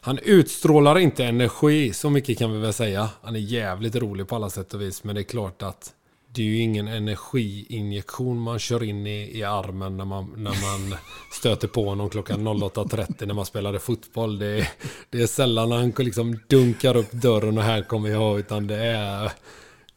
Han 0.01 0.18
utstrålar 0.18 0.99
inte 0.99 1.26
energi, 1.26 1.93
så 1.93 2.09
mycket 2.09 2.38
kan 2.38 2.53
vi 2.53 2.59
väl 2.59 2.74
säga. 2.74 3.09
Han 3.22 3.36
är 3.36 3.39
jävligt 3.39 3.95
rolig 3.95 4.28
på 4.28 4.36
alla 4.36 4.49
sätt 4.49 4.74
och 4.74 4.82
vis, 4.82 5.03
men 5.03 5.16
det 5.16 5.22
är 5.22 5.24
klart 5.24 5.61
att 5.61 5.93
det 6.36 6.41
är 6.41 6.45
ju 6.45 6.57
ingen 6.57 6.88
energiinjektion 6.88 8.39
man 8.39 8.59
kör 8.59 8.84
in 8.84 9.07
i, 9.07 9.38
i 9.38 9.43
armen 9.43 9.97
när 9.97 10.05
man, 10.05 10.34
när 10.36 10.51
man 10.51 10.99
stöter 11.32 11.68
på 11.68 11.89
honom 11.89 12.09
klockan 12.09 12.47
08.30 12.47 13.26
när 13.26 13.34
man 13.34 13.45
spelade 13.45 13.80
fotboll. 13.80 14.39
Det 14.39 14.47
är, 14.47 14.70
det 15.09 15.22
är 15.22 15.28
sällan 15.28 15.72
han 15.72 15.93
liksom 15.97 16.39
dunkar 16.47 16.97
upp 16.97 17.11
dörren 17.11 17.57
och 17.57 17.63
här 17.63 17.82
kommer 17.82 18.09
jag, 18.09 18.39
utan 18.39 18.68
det 18.68 18.86
är 18.86 19.32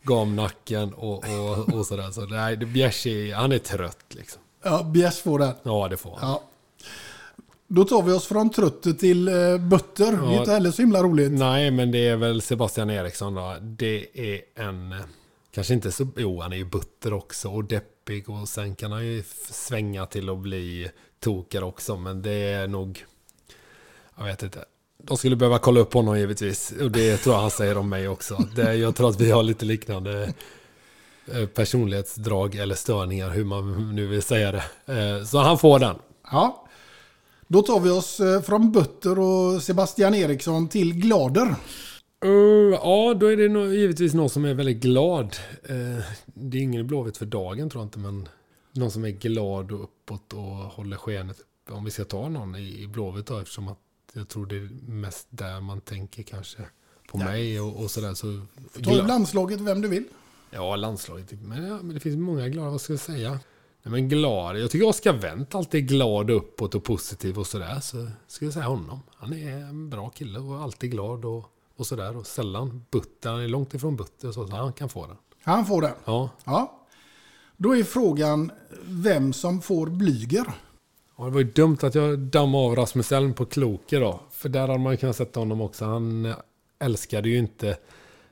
gamnacken 0.03 0.95
och, 0.95 1.25
och, 1.25 1.75
och 1.75 1.87
sådär. 1.87 2.11
Så 2.11 2.27
nej, 2.27 2.57
Bjärs 2.57 3.07
är, 3.07 3.35
han 3.35 3.53
är 3.53 3.59
trött 3.59 4.07
liksom. 4.09 4.43
Ja, 4.65 4.83
Bjärs 4.83 5.23
får 5.23 5.39
den. 5.39 5.55
Ja, 5.63 5.89
det 5.89 5.97
får 5.97 6.17
han. 6.17 6.31
Ja. 6.31 6.43
Då 7.71 7.85
tar 7.85 8.03
vi 8.03 8.13
oss 8.13 8.27
från 8.27 8.51
Trötter 8.51 8.93
till 8.93 9.29
uh, 9.29 9.59
Butter. 9.59 10.13
Det 10.13 10.19
är 10.19 10.33
Ja. 10.33 10.39
inte 10.41 10.53
heller 10.53 10.71
så 10.71 10.83
himla 10.83 11.03
roligt. 11.03 11.33
Nej, 11.33 11.71
men 11.71 11.91
det 11.93 12.09
är 12.09 12.17
väl 12.17 12.43
Sebastian 12.43 12.91
Eriksson 12.91 13.35
då. 13.35 13.57
Det 13.61 14.07
är 14.35 14.41
en... 14.69 14.93
eh, 14.93 14.99
Kanske 15.51 15.75
inte 15.75 15.93
så... 15.93 16.09
Jo, 16.17 16.41
han 16.41 16.53
är 16.53 16.57
ju 16.57 16.65
butter 16.65 17.13
också 17.13 17.49
och 17.49 17.65
deppig 17.65 18.31
och 18.31 18.49
sen 18.49 18.75
kan 18.75 18.93
han 18.93 19.07
ju 19.07 19.23
svänga 19.51 20.07
till 20.07 20.29
att 20.29 20.39
bli 20.39 20.91
tokare 21.21 21.65
också. 21.65 21.97
Men 21.97 22.23
det 22.23 22.31
är 22.33 22.69
nog... 22.69 23.05
Jag 24.19 24.25
vet 24.25 24.43
inte. 24.43 24.65
De 25.03 25.17
skulle 25.17 25.37
behöva 25.37 25.59
kolla 25.59 25.81
upp 25.81 25.95
honom 25.95 26.19
givetvis. 26.19 26.73
Och 26.81 26.91
det 26.91 27.17
tror 27.17 27.35
jag 27.35 27.41
han 27.43 27.51
säger 27.51 27.79
om 27.79 27.89
mig 27.89 28.09
också. 28.09 28.45
Det, 28.57 28.75
jag 28.75 28.97
tror 28.97 29.09
att 29.11 29.21
vi 29.21 29.31
har 29.31 29.43
lite 29.43 29.65
liknande 29.65 30.33
eh, 31.33 31.47
personlighetsdrag 31.47 32.55
eller 32.55 32.75
störningar, 32.75 33.31
hur 33.31 33.45
man 33.45 33.95
nu 33.95 34.07
vill 34.07 34.23
säga 34.23 34.53
det. 34.53 34.65
Eh, 35.19 35.25
Så 35.25 35.39
han 35.39 35.59
får 35.59 35.79
den. 35.79 35.97
Ja. 36.31 36.68
Då 37.51 37.63
tar 37.63 37.81
vi 37.81 37.91
oss 37.91 38.21
eh, 38.21 38.43
från 38.43 38.73
Butter 38.73 39.19
och 39.19 39.63
Sebastian 39.63 40.15
Eriksson 40.15 40.69
till 40.69 40.95
Glader. 40.95 41.55
Uh, 42.25 42.73
ja, 42.73 43.15
då 43.15 43.27
är 43.27 43.37
det 43.37 43.49
nog, 43.49 43.75
givetvis 43.75 44.15
någon 44.15 44.31
som 44.31 44.45
är 44.45 44.55
väldigt 44.55 44.81
glad. 44.83 45.37
Eh, 45.63 46.05
det 46.25 46.59
är 46.59 46.63
ingen 46.63 46.81
i 46.81 46.85
Blåvitt 46.85 47.17
för 47.17 47.27
dagen 47.27 47.71
tror 47.71 47.83
jag 47.83 47.87
inte, 47.87 47.99
men 47.99 48.29
någon 48.73 48.91
som 48.91 49.05
är 49.05 49.11
glad 49.11 49.73
och 49.73 49.83
uppåt 49.83 50.33
och 50.33 50.41
håller 50.41 50.97
skenet. 50.97 51.37
Om 51.71 51.85
vi 51.85 51.91
ska 51.91 52.05
ta 52.05 52.29
någon 52.29 52.57
i, 52.57 52.83
i 52.83 52.87
Blåvitt 52.87 53.27
då, 53.27 53.39
eftersom 53.39 53.69
att 53.69 53.79
jag 54.13 54.29
tror 54.29 54.47
det 54.47 54.57
är 54.57 54.91
mest 54.91 55.27
där 55.31 55.61
man 55.61 55.81
tänker 55.81 56.23
kanske 56.23 56.59
på 57.11 57.19
mig 57.19 57.61
och, 57.61 57.83
och 57.83 57.91
sådär. 57.91 58.15
Så, 58.15 58.41
Ta 58.85 58.93
landslaget 58.93 59.61
vem 59.61 59.81
du 59.81 59.89
vill. 59.89 60.05
Ja, 60.51 60.77
landslaget. 60.77 61.33
Men, 61.43 61.67
ja, 61.67 61.77
men 61.83 61.95
det 61.95 62.01
finns 62.01 62.17
många 62.17 62.49
glada, 62.49 62.71
vad 62.71 62.81
ska 62.81 62.93
jag 62.93 63.01
säga? 63.01 63.41
Men 63.89 64.09
glad. 64.09 64.59
Jag 64.59 64.71
tycker 64.71 64.87
Oskar 64.89 65.13
Wendt 65.13 65.55
alltid 65.55 65.85
är 65.85 65.89
glad 65.89 66.31
uppåt 66.31 66.75
och 66.75 66.85
positiv 66.85 67.39
och 67.39 67.47
sådär. 67.47 67.81
Så 67.81 68.07
ska 68.27 68.45
jag 68.45 68.55
säga 68.55 68.67
honom. 68.67 69.01
Han 69.17 69.33
är 69.33 69.57
en 69.57 69.91
bra 69.91 70.09
kille 70.11 70.39
och 70.39 70.63
alltid 70.63 70.91
glad 70.91 71.25
och, 71.25 71.45
och 71.77 71.87
sådär. 71.87 72.17
Och 72.17 72.27
sällan 72.27 72.85
butter. 72.91 73.31
Han 73.31 73.41
är 73.41 73.49
långt 73.49 73.75
ifrån 73.75 73.97
butter 73.97 74.33
så 74.33 74.47
han 74.47 74.73
kan 74.73 74.89
få 74.89 75.07
den. 75.07 75.17
Han 75.43 75.67
får 75.67 75.83
den. 75.83 75.95
Ja. 76.05 76.31
Ja. 76.45 76.87
Då 77.57 77.77
är 77.77 77.85
frågan 77.85 78.51
vem 78.85 79.33
som 79.33 79.61
får 79.61 79.87
Blyger. 79.87 80.47
Och 81.15 81.27
det 81.27 81.33
var 81.33 81.41
ju 81.41 81.53
dumt 81.53 81.79
att 81.83 81.95
jag 81.95 82.19
dammade 82.19 82.65
av 82.65 82.77
Rasmus 82.77 83.13
Elm 83.13 83.35
på 83.35 83.47
Kloke 83.47 83.99
då. 83.99 84.21
För 84.31 84.49
där 84.49 84.61
hade 84.61 84.79
man 84.79 84.93
ju 84.93 84.97
kunnat 84.97 85.17
sätta 85.17 85.41
honom 85.41 85.61
också. 85.61 85.85
Han 85.85 86.35
älskade 86.79 87.29
ju 87.29 87.39
inte 87.39 87.77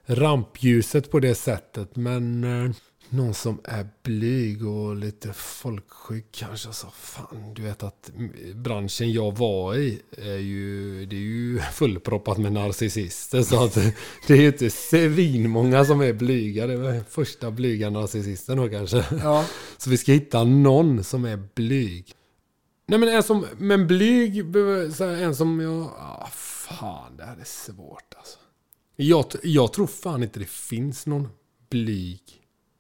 rampljuset 0.07 1.11
på 1.11 1.21
det 1.21 1.35
sättet. 1.35 1.97
Men 1.97 2.45
eh, 2.45 2.71
någon 3.11 3.35
som 3.35 3.61
är 3.65 3.89
blyg 4.03 4.67
och 4.67 4.97
lite 4.97 5.33
folksjuk 5.33 6.27
kanske. 6.31 6.73
Så 6.73 6.87
fan, 6.91 7.55
du 7.55 7.63
vet 7.63 7.83
att 7.83 8.11
branschen 8.55 9.13
jag 9.13 9.37
var 9.37 9.75
i 9.75 10.03
är 10.11 10.39
ju, 10.39 11.07
det 11.07 11.17
är 11.17 11.21
ju 11.21 11.61
fullproppat 11.73 12.39
med 12.39 12.53
narcissister. 12.53 13.43
Så 13.43 13.65
att 13.65 13.75
det 14.27 14.35
är 14.35 14.41
ju 14.41 14.47
inte 14.47 14.71
svinmånga 14.71 15.85
som 15.85 16.01
är 16.01 16.13
blyga. 16.13 16.67
Det 16.67 16.77
var 16.77 17.01
första 17.11 17.51
blyga 17.51 17.91
narcissisten 17.91 18.57
då 18.57 18.69
kanske. 18.69 19.05
Ja. 19.23 19.45
Så 19.79 19.91
vi 19.91 19.97
ska 19.97 20.13
hitta 20.13 20.45
någon 20.45 21.05
som 21.05 21.25
är 21.25 21.49
blyg. 21.55 22.13
Nej 22.89 22.99
men 22.99 23.09
en 23.09 23.23
som, 23.23 23.47
men 23.59 23.87
blyg, 23.87 24.57
en 25.01 25.37
som 25.37 25.61
jag, 25.61 25.83
ah, 25.83 26.29
fan 26.33 27.17
det 27.17 27.25
här 27.25 27.37
är 27.37 27.45
svårt 27.45 28.15
alltså. 28.17 28.39
Jag, 28.97 29.25
jag 29.43 29.73
tror 29.73 29.87
fan 29.87 30.23
inte 30.23 30.39
det 30.39 30.49
finns 30.49 31.07
någon 31.07 31.29
blyg 31.71 32.21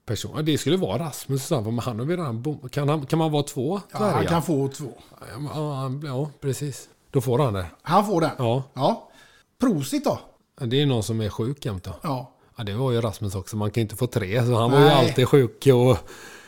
person. 0.07 0.44
Det 0.44 0.59
skulle 0.59 0.76
vara 0.76 0.98
Rasmus 0.98 1.46
sa 1.46 1.54
han, 1.54 1.64
men 1.64 1.78
han 1.78 1.98
har 1.98 2.07
vi 2.07 2.16
redan 2.16 2.59
kan, 2.70 2.88
han, 2.88 3.07
kan 3.07 3.18
man 3.18 3.32
vara 3.32 3.42
två 3.42 3.80
Ja, 3.92 3.98
han 3.98 4.26
kan 4.26 4.42
få 4.42 4.68
två. 4.68 4.92
Ja, 5.54 5.90
ja, 6.04 6.30
precis. 6.40 6.88
Då 7.11 7.20
får 7.20 7.38
han 7.38 7.54
det. 7.54 7.66
Han 7.82 8.07
får 8.07 8.20
den. 8.20 8.30
Ja. 8.38 8.62
Ja. 8.74 9.09
Prosit 9.61 10.04
då. 10.04 10.18
Det 10.61 10.82
är 10.82 10.86
någon 10.86 11.02
som 11.02 11.20
är 11.20 11.28
sjuk 11.28 11.64
jämt 11.64 11.84
då. 11.84 11.92
Ja. 12.02 12.32
Ja, 12.57 12.64
det 12.64 12.74
var 12.74 12.92
ju 12.92 13.00
Rasmus 13.00 13.34
också. 13.34 13.57
Man 13.57 13.70
kan 13.70 13.80
inte 13.80 13.96
få 13.96 14.07
tre. 14.07 14.44
Så 14.46 14.54
han 14.54 14.70
var 14.70 14.78
ju 14.78 14.84
Nej. 14.84 14.94
alltid 14.94 15.28
sjuk. 15.28 15.66
Och, 15.66 15.90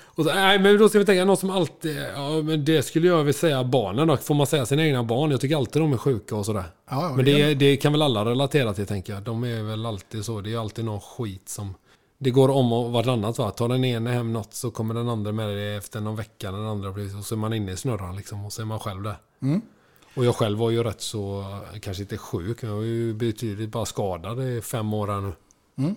och 0.05 0.25
så, 0.25 0.35
nej, 0.35 0.59
men 0.59 0.79
då 0.79 0.89
ska 0.89 0.99
vi 0.99 1.05
tänka 1.05 1.25
någon 1.25 1.37
som 1.37 1.51
alltid... 1.51 1.97
Ja, 2.15 2.43
men 2.43 2.65
det 2.65 2.83
skulle 2.83 3.09
jag 3.09 3.19
vilja 3.19 3.33
säga 3.33 3.65
barnen 3.65 4.09
då. 4.09 4.17
Får 4.17 4.35
man 4.35 4.47
säga 4.47 4.67
sina 4.67 4.87
egna 4.87 5.03
barn? 5.03 5.31
Jag 5.31 5.41
tycker 5.41 5.57
alltid 5.57 5.83
de 5.83 5.93
är 5.93 5.97
sjuka 5.97 6.37
och 6.37 6.47
sådär. 6.47 6.65
Ja, 6.91 7.03
ja, 7.03 7.13
men 7.17 7.25
det 7.25 7.33
det, 7.33 7.55
det 7.55 7.77
kan 7.77 7.93
väl 7.93 8.03
alla 8.03 8.25
relatera 8.25 8.75
till 8.75 8.87
tänker 8.87 9.13
jag. 9.13 9.23
De 9.23 9.45
är 9.45 9.63
väl 9.63 9.87
alltid 9.87 10.25
så. 10.25 10.41
Det 10.41 10.53
är 10.53 10.59
alltid 10.59 10.85
någon 10.85 11.01
skit 11.01 11.49
som... 11.49 11.75
Det 12.19 12.31
går 12.31 12.49
om 12.49 12.73
och 12.73 12.93
vartannat 12.93 13.39
va. 13.39 13.51
Tar 13.51 13.69
den 13.69 13.85
ene 13.85 14.11
hem 14.11 14.33
något 14.33 14.55
så 14.55 14.71
kommer 14.71 14.95
den 14.95 15.09
andra 15.09 15.33
med 15.33 15.49
det 15.49 15.77
efter 15.77 16.01
någon 16.01 16.17
vecka. 16.17 16.53
Den 16.53 16.65
andra 16.65 16.93
blir, 16.93 17.19
och 17.19 17.25
så 17.25 17.35
är 17.35 17.37
man 17.37 17.53
inne 17.53 17.73
i 17.73 17.77
snurran 17.77 18.17
liksom. 18.17 18.45
Och 18.45 18.53
så 18.53 18.63
är 18.63 18.67
man 18.67 18.81
själv 18.81 19.03
där. 19.03 19.17
Mm. 19.43 19.61
Och 20.15 20.25
jag 20.25 20.35
själv 20.35 20.59
var 20.59 20.71
ju 20.71 20.83
rätt 20.83 21.01
så, 21.01 21.45
kanske 21.81 22.03
inte 22.03 22.19
sjuk, 22.19 22.63
men 22.63 22.71
jag 22.71 22.77
var 22.77 22.85
ju 22.85 23.15
betydligt 23.15 23.71
bara 23.71 23.87
skadad 23.87 24.43
i 24.43 24.61
fem 24.61 24.95
år 24.95 25.07
här 25.07 25.21
nu. 25.21 25.33
Mm. 25.77 25.97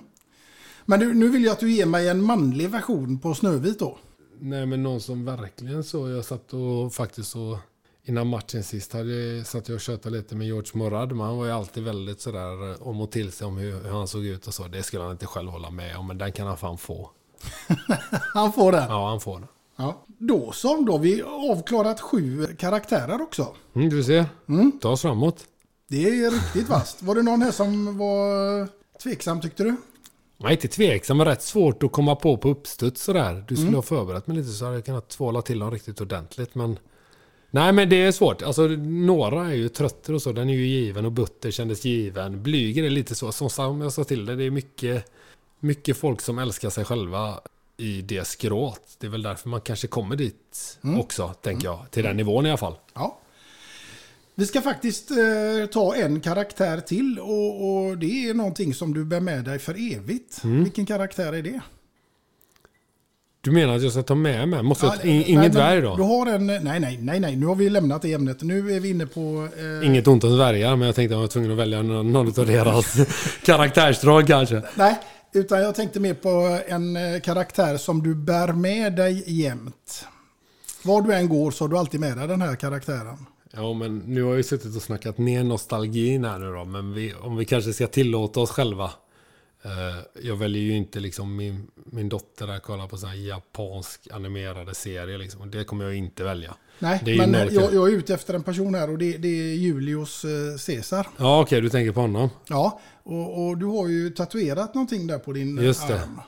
Men 0.86 1.00
du, 1.00 1.14
nu 1.14 1.30
vill 1.30 1.44
jag 1.44 1.52
att 1.52 1.60
du 1.60 1.72
ger 1.72 1.86
mig 1.86 2.10
en 2.10 2.24
manlig 2.24 2.70
version 2.70 3.20
på 3.20 3.34
Snövit 3.34 3.80
då. 3.80 3.98
Nej 4.40 4.66
men 4.66 4.84
någon 4.84 5.02
som 5.02 5.26
verkligen 5.26 5.84
så, 5.84 6.10
jag 6.10 6.26
satt 6.26 6.54
och 6.54 6.94
faktiskt 6.94 7.30
så 7.30 7.60
Innan 8.04 8.28
matchen 8.28 8.64
sist 8.64 8.94
hade, 8.94 9.44
satt 9.44 9.68
jag 9.70 9.76
och 9.76 9.82
tjötade 9.82 10.18
lite 10.18 10.36
med 10.36 10.48
George 10.48 10.72
Morad. 10.74 11.10
Men 11.12 11.26
han 11.26 11.38
var 11.38 11.46
ju 11.46 11.52
alltid 11.52 11.84
väldigt 11.84 12.22
sådär 12.22 12.72
eh, 12.72 12.88
om 12.88 13.02
och 13.02 13.12
till 13.12 13.32
sig 13.32 13.48
om 13.48 13.58
hur, 13.58 13.84
hur 13.84 13.90
han 13.92 14.08
såg 14.08 14.26
ut 14.26 14.48
och 14.48 14.54
så. 14.54 14.68
Det 14.68 14.84
skulle 14.84 15.04
han 15.04 15.12
inte 15.12 15.26
själv 15.26 15.50
hålla 15.50 15.70
med 15.70 15.98
om, 15.98 16.08
men 16.08 16.18
den 16.18 16.32
kan 16.32 16.48
han 16.48 16.58
fan 16.58 16.78
få. 16.78 17.10
Han 18.34 18.54
får 18.54 18.72
den. 18.72 18.90
Ja, 18.90 19.10
han 19.10 19.20
får 19.20 19.40
den. 19.40 19.48
Ja. 19.76 20.06
Då 20.08 20.52
så, 20.52 20.82
då 20.82 20.98
vi 20.98 21.22
avklarat 21.22 22.02
sju 22.02 22.48
karaktärer 22.60 23.22
också. 23.22 23.56
Mm, 23.76 23.90
du 23.90 24.04
ser. 24.04 24.26
Ta 24.82 24.90
oss 24.90 25.02
framåt. 25.02 25.46
Det 25.88 26.04
är 26.26 26.32
riktigt 26.32 26.70
vasst. 26.70 27.04
Var 27.04 27.16
det 27.16 27.22
någon 27.24 27.42
här 27.42 27.52
som 27.52 27.98
var 27.98 28.68
tveksam 29.04 29.42
tyckte 29.42 29.64
du? 29.64 29.76
Är 30.44 30.50
inte 30.52 30.68
tveksam, 30.68 31.18
men 31.18 31.28
rätt 31.28 31.42
svårt 31.42 31.84
att 31.84 31.92
komma 31.92 32.16
på 32.16 32.38
på 32.38 32.50
uppstuds 32.50 33.02
sådär. 33.04 33.46
Du 33.48 33.56
skulle 33.56 33.68
Mm. 33.68 33.76
ha 33.76 33.82
förberett 33.82 34.28
mig 34.28 34.38
lite 34.38 34.50
så 34.50 34.66
hade 34.66 34.78
jag 34.78 34.86
kunnat 34.86 35.10
tvåla 35.10 35.42
till 35.42 35.60
dem 35.60 35.72
riktigt 35.72 36.02
ordentligt. 36.02 36.56
Men 36.56 36.80
nej, 37.52 37.74
men 37.74 37.90
det 37.90 38.04
är 38.04 38.12
svårt. 38.12 38.42
Alltså 38.42 38.68
några 38.68 39.48
är 39.48 39.54
ju 39.54 39.70
trötter 39.70 40.14
och 40.14 40.22
så. 40.22 40.32
Den 40.32 40.50
är 40.50 40.54
ju 40.54 40.68
given 40.68 41.06
och 41.06 41.12
Butter 41.12 41.52
kändes 41.52 41.86
given. 41.86 42.44
Blyger 42.44 42.84
är 42.84 42.90
lite 42.90 43.16
så. 43.16 43.32
Som 43.32 43.50
som 43.50 43.82
jag 43.82 43.94
sa 43.94 44.04
till 44.04 44.26
det, 44.26 44.36
det 44.36 44.44
är 44.44 44.52
mycket, 44.52 45.12
mycket 45.60 45.98
folk 45.98 46.22
som 46.22 46.40
älskar 46.40 46.70
sig 46.70 46.86
själva 46.86 47.40
i 47.78 48.02
det 48.02 48.28
skrået. 48.28 48.98
Det 49.00 49.08
är 49.08 49.12
väl 49.12 49.22
därför 49.24 49.50
man 49.50 49.62
kanske 49.62 49.88
kommer 49.88 50.16
dit 50.16 50.78
Mm. 50.84 51.00
också, 51.00 51.28
tänker 51.42 51.68
jag. 51.68 51.86
Till 51.92 52.04
den 52.04 52.18
nivån 52.18 52.46
i 52.46 52.50
alla 52.50 52.58
fall. 52.58 52.76
Ja. 52.94 53.18
Vi 54.36 54.46
ska 54.46 54.62
faktiskt 54.62 55.12
eh, 55.12 55.18
ta 55.72 55.96
en 55.96 56.22
karaktär 56.22 56.80
till 56.80 57.20
och, 57.20 57.66
och 57.88 57.98
det 57.98 58.30
är 58.30 58.34
någonting 58.34 58.74
som 58.74 58.94
du 58.94 59.06
bär 59.06 59.20
med 59.20 59.44
dig 59.46 59.60
för 59.60 59.94
evigt. 59.96 60.44
Mm. 60.44 60.64
Vilken 60.64 60.86
karaktär 60.86 61.34
är 61.34 61.42
det? 61.42 61.62
Du 63.44 63.52
menar 63.52 63.76
att 63.76 63.84
jag 63.84 63.92
ska 63.92 64.04
ta 64.04 64.16
med 64.16 64.48
mig? 64.50 64.64
Måste 64.64 64.86
Ja, 64.86 64.94
in, 64.94 65.00
nej, 65.04 65.24
ingen 65.28 65.42
men 65.42 65.52
dvärg 65.52 65.82
då? 65.82 65.96
Du 65.96 66.04
har 66.04 66.28
en... 66.28 66.48
Nej, 66.48 66.80
nej, 66.80 66.98
nej, 67.02 67.20
nej. 67.20 67.36
Nu 67.36 67.46
har 67.46 67.56
vi 67.56 67.70
lämnat 67.70 68.02
det 68.02 68.14
ämnet. 68.14 68.42
Nu 68.42 68.76
är 68.76 68.80
vi 68.80 68.90
inne 68.90 69.06
på... 69.06 69.48
Eh, 69.82 69.88
Inget 69.88 70.08
ont 70.08 70.24
om 70.24 70.32
dvärgar, 70.32 70.76
men 70.76 70.86
jag 70.86 70.96
tänkte 70.96 71.14
att 71.16 71.18
jag 71.18 71.22
var 71.22 71.28
tvungen 71.28 71.52
att 71.52 71.58
välja 71.58 71.82
någon, 71.82 72.12
någon 72.12 72.28
av 72.28 72.46
deras 72.46 72.96
karaktärsdrag 73.46 74.28
kanske. 74.28 74.62
Nej, 74.76 75.00
utan 75.34 75.62
jag 75.62 75.76
tänkte 75.76 76.00
mer 76.00 76.14
på 76.14 76.60
en 76.68 76.96
eh, 76.96 77.22
karaktär 77.22 77.78
som 77.78 78.04
du 78.04 78.16
bär 78.16 78.54
med 78.54 78.96
dig 78.96 79.24
jämt. 79.28 80.06
Var 80.84 81.02
du 81.02 81.14
än 81.14 81.30
går 81.30 81.52
så 81.52 81.64
har 81.64 81.70
du 81.70 81.78
alltid 81.78 82.00
med 82.00 82.18
dig 82.18 82.28
den 82.28 82.42
här 82.42 82.56
karaktären. 82.56 83.18
Ja, 83.54 83.74
men 83.74 83.98
nu 83.98 84.22
har 84.24 84.30
jag 84.30 84.38
ju 84.38 84.44
suttit 84.44 84.76
och 84.76 84.82
snackat 84.82 85.18
ner 85.18 85.44
nostalgin 85.44 86.26
här 86.26 86.40
nu 86.40 86.52
då. 86.54 86.66
Men 86.66 86.94
vi, 86.94 87.14
om 87.22 87.36
vi 87.36 87.46
kanske 87.46 87.74
ska 87.74 87.88
tillåta 87.88 88.40
oss 88.40 88.52
själva. 88.52 88.92
Eh, 89.64 90.24
jag 90.24 90.36
väljer 90.36 90.62
ju 90.62 90.76
inte 90.76 91.00
liksom 91.00 91.36
min, 91.36 91.68
min 91.86 92.10
dotter 92.10 92.48
där 92.48 92.60
kollar 92.60 92.88
på 92.88 92.98
sån 92.98 93.24
japansk 93.24 94.08
animerade 94.12 94.76
serier 94.76 95.18
liksom. 95.18 95.52
Det 95.52 95.64
kommer 95.64 95.86
jag 95.86 95.96
inte 95.96 96.24
välja. 96.24 96.56
Nej, 96.80 97.02
men 97.06 97.34
jag, 97.34 97.74
jag 97.74 97.88
är 97.88 97.92
ute 97.92 98.14
efter 98.14 98.34
en 98.34 98.44
person 98.44 98.76
här 98.76 98.90
och 98.90 98.98
det, 98.98 99.18
det 99.18 99.28
är 99.28 99.56
Julius 99.56 100.26
eh, 100.26 100.30
Caesar. 100.66 101.08
Ja, 101.18 101.42
okej, 101.42 101.62
du 101.62 101.70
tänker 101.70 101.92
på 101.92 102.02
honom. 102.02 102.30
Ja, 102.48 102.80
och, 103.04 103.48
och 103.48 103.58
du 103.58 103.66
har 103.66 103.88
ju 103.88 104.10
tatuerat 104.10 104.74
någonting 104.74 105.08
där 105.08 105.20
på 105.20 105.34
din 105.34 105.58
Just 105.58 105.88
det. 105.88 106.02
arm. 106.02 106.22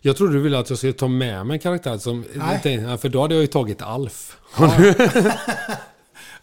Jag 0.00 0.16
trodde 0.16 0.32
du 0.32 0.40
ville 0.40 0.58
att 0.58 0.70
jag 0.70 0.78
skulle 0.78 0.92
ta 0.92 1.08
med 1.08 1.46
mig 1.46 1.54
en 1.54 1.60
karaktär 1.60 1.98
som... 1.98 2.24
Nej. 2.34 2.98
För 2.98 3.08
då 3.08 3.22
hade 3.22 3.34
jag 3.34 3.42
ju 3.42 3.46
tagit 3.46 3.82
Alf. 3.82 4.36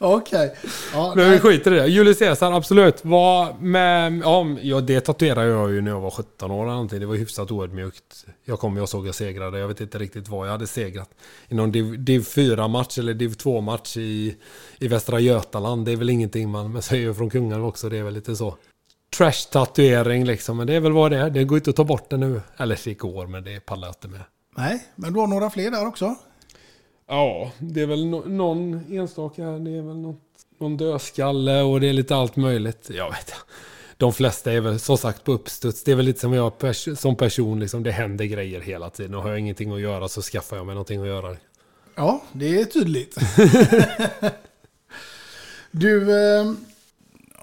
Okej. 0.01 0.55
Ja, 0.93 1.13
Men 1.15 1.31
vi 1.31 1.39
skiter 1.39 1.73
i 1.73 1.79
det. 1.79 1.87
Julius 1.87 2.19
Caesar, 2.19 2.51
absolut. 2.51 3.05
Vad 3.05 3.61
med, 3.61 4.21
ja, 4.61 4.81
det 4.81 5.01
tatuerade 5.01 5.47
jag 5.47 5.71
ju 5.71 5.81
när 5.81 5.91
jag 5.91 5.99
var 5.99 6.11
17 6.11 6.51
år 6.51 6.63
eller 6.63 6.71
någonting. 6.71 6.99
Det 6.99 7.05
var 7.05 7.15
hyfsat 7.15 7.51
oödmjukt. 7.51 8.25
Jag 8.45 8.59
kom, 8.59 8.77
jag 8.77 8.89
såg 8.89 9.07
jag 9.07 9.15
segrade. 9.15 9.59
Jag 9.59 9.67
vet 9.67 9.81
inte 9.81 9.97
riktigt 9.97 10.27
vad 10.27 10.47
jag 10.47 10.51
hade 10.51 10.67
segrat. 10.67 11.09
I 11.47 11.55
någon 11.55 11.71
div, 11.71 12.03
div 12.03 12.21
4-match 12.21 12.97
eller 12.97 13.13
div 13.13 13.29
2-match 13.29 13.97
i, 13.97 14.35
i 14.79 14.87
Västra 14.87 15.19
Götaland. 15.19 15.85
Det 15.85 15.91
är 15.91 15.95
väl 15.95 16.09
ingenting 16.09 16.49
man 16.49 16.73
men 16.73 16.81
säger 16.81 17.13
från 17.13 17.29
Kungälv 17.29 17.65
också. 17.65 17.89
Det 17.89 17.97
är 17.97 18.03
väl 18.03 18.13
lite 18.13 18.35
så. 18.35 18.57
Trash-tatuering 19.17 20.25
liksom. 20.25 20.57
Men 20.57 20.67
det 20.67 20.73
är 20.73 20.79
väl 20.79 20.91
vad 20.91 21.11
det 21.11 21.17
är. 21.17 21.29
Det 21.29 21.43
går 21.43 21.57
inte 21.57 21.69
att 21.69 21.75
ta 21.75 21.83
bort 21.83 22.09
det 22.09 22.17
nu. 22.17 22.41
Eller 22.57 22.79
det 22.83 22.93
går, 22.93 23.27
men 23.27 23.43
det 23.43 23.59
pallar 23.59 23.87
jag 23.87 23.95
inte 23.95 24.07
med. 24.07 24.21
Nej, 24.57 24.87
men 24.95 25.13
du 25.13 25.19
har 25.19 25.27
några 25.27 25.49
fler 25.49 25.71
där 25.71 25.87
också. 25.87 26.15
Ja, 27.11 27.51
det 27.59 27.81
är 27.81 27.85
väl 27.85 28.05
no 28.05 28.23
någon 28.27 28.83
enstaka. 28.91 29.43
Det 29.43 29.71
är 29.71 29.81
väl 29.81 29.97
något, 29.97 30.21
någon 30.59 30.77
dödskalle 30.77 31.61
och 31.61 31.81
det 31.81 31.87
är 31.87 31.93
lite 31.93 32.15
allt 32.15 32.35
möjligt. 32.35 32.89
Jag 32.93 33.11
vet 33.11 33.33
De 33.97 34.13
flesta 34.13 34.51
är 34.51 34.61
väl 34.61 34.79
som 34.79 34.97
sagt 34.97 35.23
på 35.23 35.31
uppstuds. 35.31 35.83
Det 35.83 35.91
är 35.91 35.95
väl 35.95 36.05
lite 36.05 36.19
som 36.19 36.33
jag 36.33 36.57
pers 36.57 36.99
som 36.99 37.15
person. 37.15 37.59
Liksom, 37.59 37.83
det 37.83 37.91
händer 37.91 38.25
grejer 38.25 38.61
hela 38.61 38.89
tiden. 38.89 39.15
Och 39.15 39.23
har 39.23 39.29
jag 39.29 39.39
ingenting 39.39 39.71
att 39.71 39.81
göra 39.81 40.07
så 40.07 40.21
skaffar 40.21 40.57
jag 40.57 40.65
mig 40.65 40.75
någonting 40.75 41.01
att 41.01 41.07
göra. 41.07 41.37
Ja, 41.95 42.21
det 42.31 42.61
är 42.61 42.65
tydligt. 42.65 43.17
du, 45.71 46.11
eh, 46.11 46.53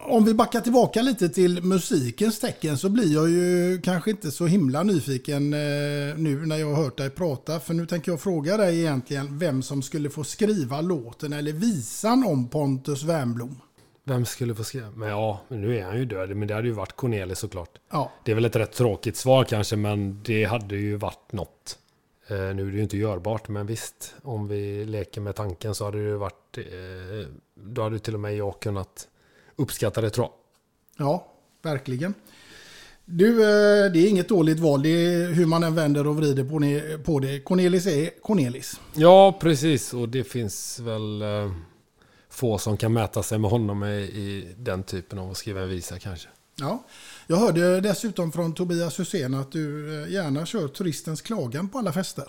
om 0.08 0.24
vi 0.24 0.34
backar 0.34 0.60
tillbaka 0.60 1.02
lite 1.02 1.28
till 1.28 1.62
musikens 1.62 2.40
tecken 2.40 2.78
så 2.78 2.88
blir 2.88 3.14
jag 3.14 3.30
ju 3.30 3.80
kanske 3.80 4.10
inte 4.10 4.30
så 4.30 4.46
himla 4.46 4.82
nyfiken 4.82 5.52
eh, 5.52 5.58
nu 6.16 6.46
när 6.46 6.56
jag 6.56 6.66
har 6.66 6.84
hört 6.84 6.96
dig 6.96 7.10
prata. 7.10 7.60
För 7.60 7.74
nu 7.74 7.86
tänker 7.86 8.12
jag 8.12 8.20
fråga 8.20 8.56
dig 8.56 8.80
egentligen 8.80 9.38
vem 9.38 9.62
som 9.62 9.82
skulle 9.82 10.10
få 10.10 10.24
skriva 10.24 10.80
låten 10.80 11.32
eller 11.32 11.52
visan 11.52 12.24
om 12.26 12.48
Pontus 12.48 13.02
Wernbloom. 13.02 13.60
Vem 14.04 14.24
skulle 14.24 14.54
få 14.54 14.64
skriva? 14.64 14.90
Men 14.90 15.08
ja, 15.08 15.40
nu 15.48 15.78
är 15.78 15.84
han 15.84 15.98
ju 15.98 16.04
död. 16.04 16.36
Men 16.36 16.48
det 16.48 16.54
hade 16.54 16.68
ju 16.68 16.74
varit 16.74 16.96
Cornelis 16.96 17.38
såklart. 17.38 17.78
Ja. 17.90 18.12
Det 18.24 18.30
är 18.30 18.34
väl 18.34 18.44
ett 18.44 18.56
rätt 18.56 18.72
tråkigt 18.72 19.16
svar 19.16 19.44
kanske, 19.44 19.76
men 19.76 20.22
det 20.22 20.44
hade 20.44 20.76
ju 20.76 20.96
varit 20.96 21.32
något. 21.32 21.78
Eh, 22.28 22.36
nu 22.36 22.66
är 22.66 22.70
det 22.70 22.76
ju 22.76 22.82
inte 22.82 22.96
görbart, 22.96 23.48
men 23.48 23.66
visst. 23.66 24.14
Om 24.22 24.48
vi 24.48 24.84
leker 24.84 25.20
med 25.20 25.34
tanken 25.34 25.74
så 25.74 25.84
hade 25.84 25.98
det 25.98 26.04
ju 26.04 26.16
varit... 26.16 26.58
Eh, 26.58 27.28
då 27.54 27.82
hade 27.82 27.98
till 27.98 28.14
och 28.14 28.20
med 28.20 28.36
jag 28.36 28.60
kunnat 28.60 29.08
uppskatta 29.56 30.00
det 30.00 30.10
tror 30.10 30.26
jag. 30.26 30.32
Ja, 31.06 31.32
verkligen. 31.62 32.14
Du, 33.08 33.42
eh, 33.42 33.92
det 33.92 33.98
är 33.98 34.08
inget 34.08 34.28
dåligt 34.28 34.60
val. 34.60 34.82
Det 34.82 34.88
är 34.88 35.32
hur 35.32 35.46
man 35.46 35.64
än 35.64 35.74
vänder 35.74 36.06
och 36.06 36.16
vrider 36.16 36.98
på 37.02 37.18
det. 37.18 37.40
Cornelis 37.44 37.86
är 37.86 38.10
Cornelis. 38.22 38.80
Ja, 38.94 39.38
precis. 39.40 39.94
Och 39.94 40.08
det 40.08 40.24
finns 40.24 40.78
väl 40.78 41.22
eh, 41.22 41.52
få 42.28 42.58
som 42.58 42.76
kan 42.76 42.92
mäta 42.92 43.22
sig 43.22 43.38
med 43.38 43.50
honom 43.50 43.84
i, 43.84 44.54
den 44.56 44.82
typen 44.82 45.18
av 45.18 45.30
att 45.30 45.36
skriva 45.36 45.60
en 45.60 45.68
visa 45.68 45.98
kanske. 45.98 46.28
Ja. 46.60 46.84
Jag 47.26 47.36
hörde 47.36 47.80
dessutom 47.80 48.32
från 48.32 48.54
Tobias 48.54 49.00
Hysén 49.00 49.34
att 49.34 49.52
du 49.52 49.94
eh, 50.02 50.12
gärna 50.12 50.46
kör 50.46 50.68
turistens 50.68 51.20
klagan 51.20 51.68
på 51.68 51.78
alla 51.78 51.92
fester. 51.92 52.26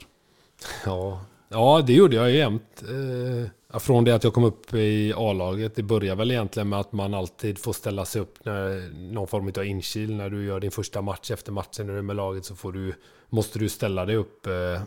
Ja, 0.86 1.26
ja 1.50 1.84
det 1.88 1.94
gjorde 1.94 2.16
jag 2.16 2.32
jämt. 2.32 2.84
Eh, 2.84 3.50
från 3.74 4.04
det 4.04 4.16
att 4.16 4.24
jag 4.24 4.34
kom 4.34 4.44
upp 4.44 4.74
i 4.74 5.14
A-laget. 5.18 5.76
Det 5.76 5.84
börjar 5.84 6.16
väl 6.16 6.32
egentligen 6.32 6.70
med 6.70 6.80
att 6.80 6.92
man 6.92 7.14
alltid 7.14 7.60
får 7.60 7.74
ställa 7.74 8.06
sig 8.06 8.22
upp 8.22 8.46
när 8.46 8.90
någon 9.14 9.28
form 9.28 9.52
av 9.58 9.66
inkil. 9.66 10.16
När 10.16 10.30
du 10.30 10.46
gör 10.46 10.60
din 10.60 10.72
första 10.72 11.02
match 11.02 11.32
efter 11.32 11.52
matchen 11.52 11.88
när 11.88 11.94
du 11.94 12.00
är 12.00 12.04
med 12.04 12.16
laget 12.16 12.46
så 12.46 12.56
får 12.56 12.72
du, 12.72 12.94
måste 13.30 13.60
du 13.60 13.70
ställa 13.70 14.06
dig 14.06 14.16
upp 14.16 14.48
eh, 14.48 14.82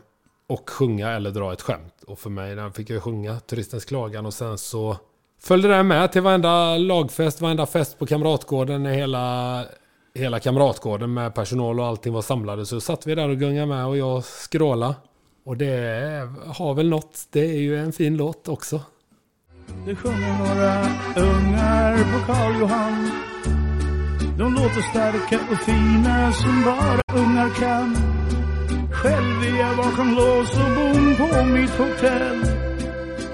och 0.47 0.71
sjunga 0.71 1.11
eller 1.11 1.31
dra 1.31 1.53
ett 1.53 1.63
skämt. 1.63 2.03
Och 2.07 2.19
för 2.19 2.31
mig 2.31 2.55
där 2.55 2.71
fick 2.71 2.91
jag 2.91 3.03
sjunga 3.03 3.41
Turistens 3.41 3.85
klagan 3.85 4.27
och 4.27 4.35
sen 4.35 4.59
så 4.59 4.97
följde 5.43 5.69
det 5.69 5.83
med 5.83 6.13
till 6.13 6.23
varenda 6.23 6.77
lagfest, 6.77 7.41
varenda 7.41 7.67
fest 7.67 7.99
på 7.99 8.07
Kamratgården 8.07 8.83
när 8.83 8.93
hela, 8.93 9.65
hela 10.15 10.41
Kamratgården 10.41 11.15
med 11.15 11.35
personal 11.35 11.81
och 11.81 11.87
allting 11.87 12.13
var 12.13 12.23
samlade. 12.23 12.67
Så 12.67 12.81
satt 12.81 13.07
vi 13.07 13.15
där 13.15 13.29
och 13.29 13.37
gungade 13.37 13.67
med 13.67 13.87
och 13.87 13.97
jag 13.97 14.25
skrålade. 14.25 14.95
Och 15.51 15.57
det 15.57 16.29
har 16.47 16.75
väl 16.75 16.89
något. 16.89 17.27
Det 17.31 17.41
är 17.41 17.61
ju 17.61 17.79
en 17.79 17.93
fin 17.93 18.17
låt 18.17 18.49
också. 18.49 18.83
Det 19.87 19.97
sjunger 19.97 20.39
några 20.39 20.81
ungar 21.29 21.97
på 21.97 22.27
Karl 22.27 22.61
Johan 22.61 23.11
De 24.39 24.55
låter 24.55 24.91
starka 24.91 25.41
och 25.53 25.59
fina 25.59 26.33
som 26.33 26.63
bara 26.65 27.21
ungar 27.21 27.51
kan 27.51 27.97
Själv 28.93 29.43
är 29.43 29.61
jag 29.61 29.77
bakom 29.77 30.15
lås 30.15 30.55
och 30.55 30.75
bom 30.77 31.17
på 31.17 31.45
mitt 31.45 31.71
hotell 31.71 32.45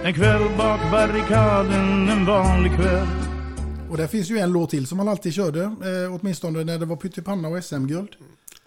En 0.05 0.15
kväll 0.15 0.43
bak 0.59 0.81
barrikaden, 0.91 2.09
en 2.09 2.27
vanlig 2.27 2.77
kväll 2.77 3.09
Och 3.91 3.97
det 3.97 4.09
finns 4.09 4.31
ju 4.31 4.39
en 4.39 4.53
låt 4.53 4.71
till 4.71 4.87
som 4.87 4.99
man 4.99 5.09
alltid 5.09 5.35
körde, 5.35 5.63
eh, 5.63 6.21
åtminstone 6.21 6.65
när 6.65 6.79
det 6.79 6.87
var 6.87 6.97
pyttipanna 6.97 7.49
och 7.49 7.65
SM-guld. 7.65 8.11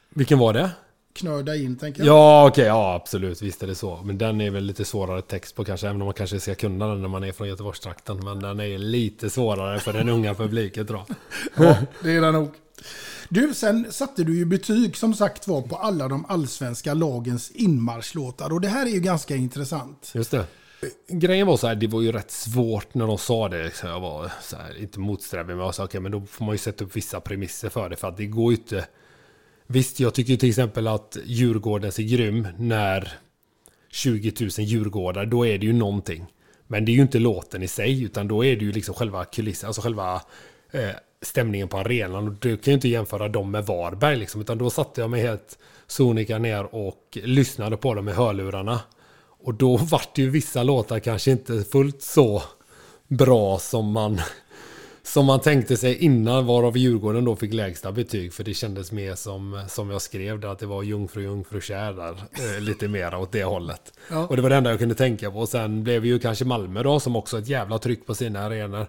Vilken 0.09 0.39
var 0.39 0.53
det? 0.53 0.71
Knörda 1.13 1.55
in, 1.55 1.77
tänker 1.77 1.99
jag. 1.99 2.07
Ja, 2.07 2.47
okej, 2.47 2.65
ja 2.65 2.93
absolut, 2.93 3.41
visst 3.41 3.63
är 3.63 3.67
det 3.67 3.75
så. 3.75 3.99
Men 4.03 4.17
den 4.17 4.41
är 4.41 4.51
väl 4.51 4.63
lite 4.63 4.85
svårare 4.85 5.21
text 5.21 5.55
på 5.55 5.65
kanske, 5.65 5.87
även 5.87 6.01
om 6.01 6.05
man 6.05 6.13
kanske 6.13 6.39
ska 6.39 6.55
kunna 6.55 6.87
den 6.87 7.01
när 7.01 7.07
man 7.07 7.23
är 7.23 7.31
från 7.31 7.47
Göteborgstrakten. 7.47 8.25
Men 8.25 8.39
den 8.39 8.59
är 8.59 8.77
lite 8.77 9.29
svårare 9.29 9.79
för 9.79 9.93
den 9.93 10.09
unga 10.09 10.33
publiken 10.33 10.87
tror 10.87 11.01
jag. 11.07 11.17
Ja, 11.65 11.77
det 12.03 12.11
är 12.11 12.21
det 12.21 12.31
nog. 12.31 12.49
Du, 13.29 13.53
sen 13.53 13.91
satte 13.91 14.23
du 14.23 14.37
ju 14.37 14.45
betyg 14.45 14.97
som 14.97 15.13
sagt 15.13 15.47
var 15.47 15.61
på 15.61 15.75
alla 15.75 16.07
de 16.07 16.25
allsvenska 16.25 16.93
lagens 16.93 17.51
inmarschlåtar. 17.51 18.53
Och 18.53 18.61
det 18.61 18.67
här 18.67 18.85
är 18.85 18.89
ju 18.89 18.99
ganska 18.99 19.35
intressant. 19.35 20.11
Just 20.13 20.31
det. 20.31 20.45
Grejen 21.07 21.47
var 21.47 21.57
så 21.57 21.67
här, 21.67 21.75
det 21.75 21.87
var 21.87 22.01
ju 22.01 22.11
rätt 22.11 22.31
svårt 22.31 22.93
när 22.93 23.07
de 23.07 23.17
sa 23.17 23.49
det. 23.49 23.75
Så 23.75 23.87
jag 23.87 23.99
var 23.99 24.31
så 24.41 24.55
här, 24.55 24.81
inte 24.81 24.99
motsträvig, 24.99 25.55
men 25.55 25.65
jag 25.65 25.75
sa 25.75 25.83
okej, 25.83 26.01
men 26.01 26.11
då 26.11 26.25
får 26.25 26.45
man 26.45 26.53
ju 26.53 26.59
sätta 26.59 26.83
upp 26.85 26.95
vissa 26.95 27.19
premisser 27.19 27.69
för 27.69 27.89
det. 27.89 27.95
För 27.95 28.07
att 28.07 28.17
det 28.17 28.25
går 28.25 28.51
ju 28.51 28.57
inte... 28.57 28.85
Visst, 29.71 29.99
jag 29.99 30.13
tycker 30.13 30.35
till 30.35 30.49
exempel 30.49 30.87
att 30.87 31.17
Djurgårdens 31.25 31.99
är 31.99 32.03
grym 32.03 32.47
när 32.57 33.13
20 33.89 34.33
000 34.39 34.49
djurgårdar, 34.57 35.25
då 35.25 35.47
är 35.47 35.57
det 35.57 35.65
ju 35.65 35.73
någonting. 35.73 36.25
Men 36.67 36.85
det 36.85 36.91
är 36.91 36.93
ju 36.93 37.01
inte 37.01 37.19
låten 37.19 37.63
i 37.63 37.67
sig, 37.67 38.03
utan 38.03 38.27
då 38.27 38.45
är 38.45 38.55
det 38.55 38.65
ju 38.65 38.71
liksom 38.71 38.95
själva 38.95 39.25
kulissen, 39.25 39.67
alltså 39.67 39.81
själva 39.81 40.21
eh, 40.71 40.89
stämningen 41.21 41.67
på 41.67 41.77
arenan. 41.77 42.27
Och 42.27 42.33
du 42.33 42.57
kan 42.57 42.71
ju 42.71 42.75
inte 42.75 42.89
jämföra 42.89 43.27
dem 43.27 43.51
med 43.51 43.65
Varberg 43.65 44.15
liksom, 44.15 44.41
utan 44.41 44.57
då 44.57 44.69
satte 44.69 45.01
jag 45.01 45.09
mig 45.09 45.21
helt 45.21 45.57
sonika 45.87 46.37
ner 46.37 46.75
och 46.75 47.17
lyssnade 47.23 47.77
på 47.77 47.93
dem 47.93 48.05
med 48.05 48.15
hörlurarna. 48.15 48.79
Och 49.21 49.53
då 49.53 49.77
vart 49.91 50.17
ju 50.17 50.29
vissa 50.29 50.63
låtar 50.63 50.99
kanske 50.99 51.31
inte 51.31 51.63
fullt 51.63 52.01
så 52.01 52.43
bra 53.07 53.59
som 53.59 53.91
man, 53.91 54.21
som 55.09 55.25
man 55.25 55.39
tänkte 55.39 55.77
sig 55.77 55.95
innan, 55.95 56.45
varav 56.45 56.77
Djurgården 56.77 57.25
då 57.25 57.35
fick 57.35 57.53
lägsta 57.53 57.91
betyg. 57.91 58.33
För 58.33 58.43
det 58.43 58.53
kändes 58.53 58.91
mer 58.91 59.15
som, 59.15 59.63
som 59.67 59.89
jag 59.89 60.01
skrev 60.01 60.39
där, 60.39 60.47
att 60.47 60.59
det 60.59 60.65
var 60.65 60.83
jungfru, 60.83 61.23
jungfru, 61.23 61.61
kär 61.61 61.93
där. 61.93 62.11
Eh, 62.11 62.61
lite 62.61 62.87
mer 62.87 63.15
åt 63.15 63.31
det 63.31 63.43
hållet. 63.43 63.93
Ja. 64.09 64.27
Och 64.27 64.35
det 64.35 64.41
var 64.41 64.49
det 64.49 64.55
enda 64.55 64.69
jag 64.69 64.79
kunde 64.79 64.95
tänka 64.95 65.31
på. 65.31 65.39
Och 65.39 65.49
sen 65.49 65.83
blev 65.83 66.05
ju 66.05 66.19
kanske 66.19 66.45
Malmö 66.45 66.83
då, 66.83 66.99
som 66.99 67.15
också 67.15 67.39
ett 67.39 67.47
jävla 67.47 67.79
tryck 67.79 68.05
på 68.05 68.15
sina 68.15 68.39
arenor. 68.39 68.87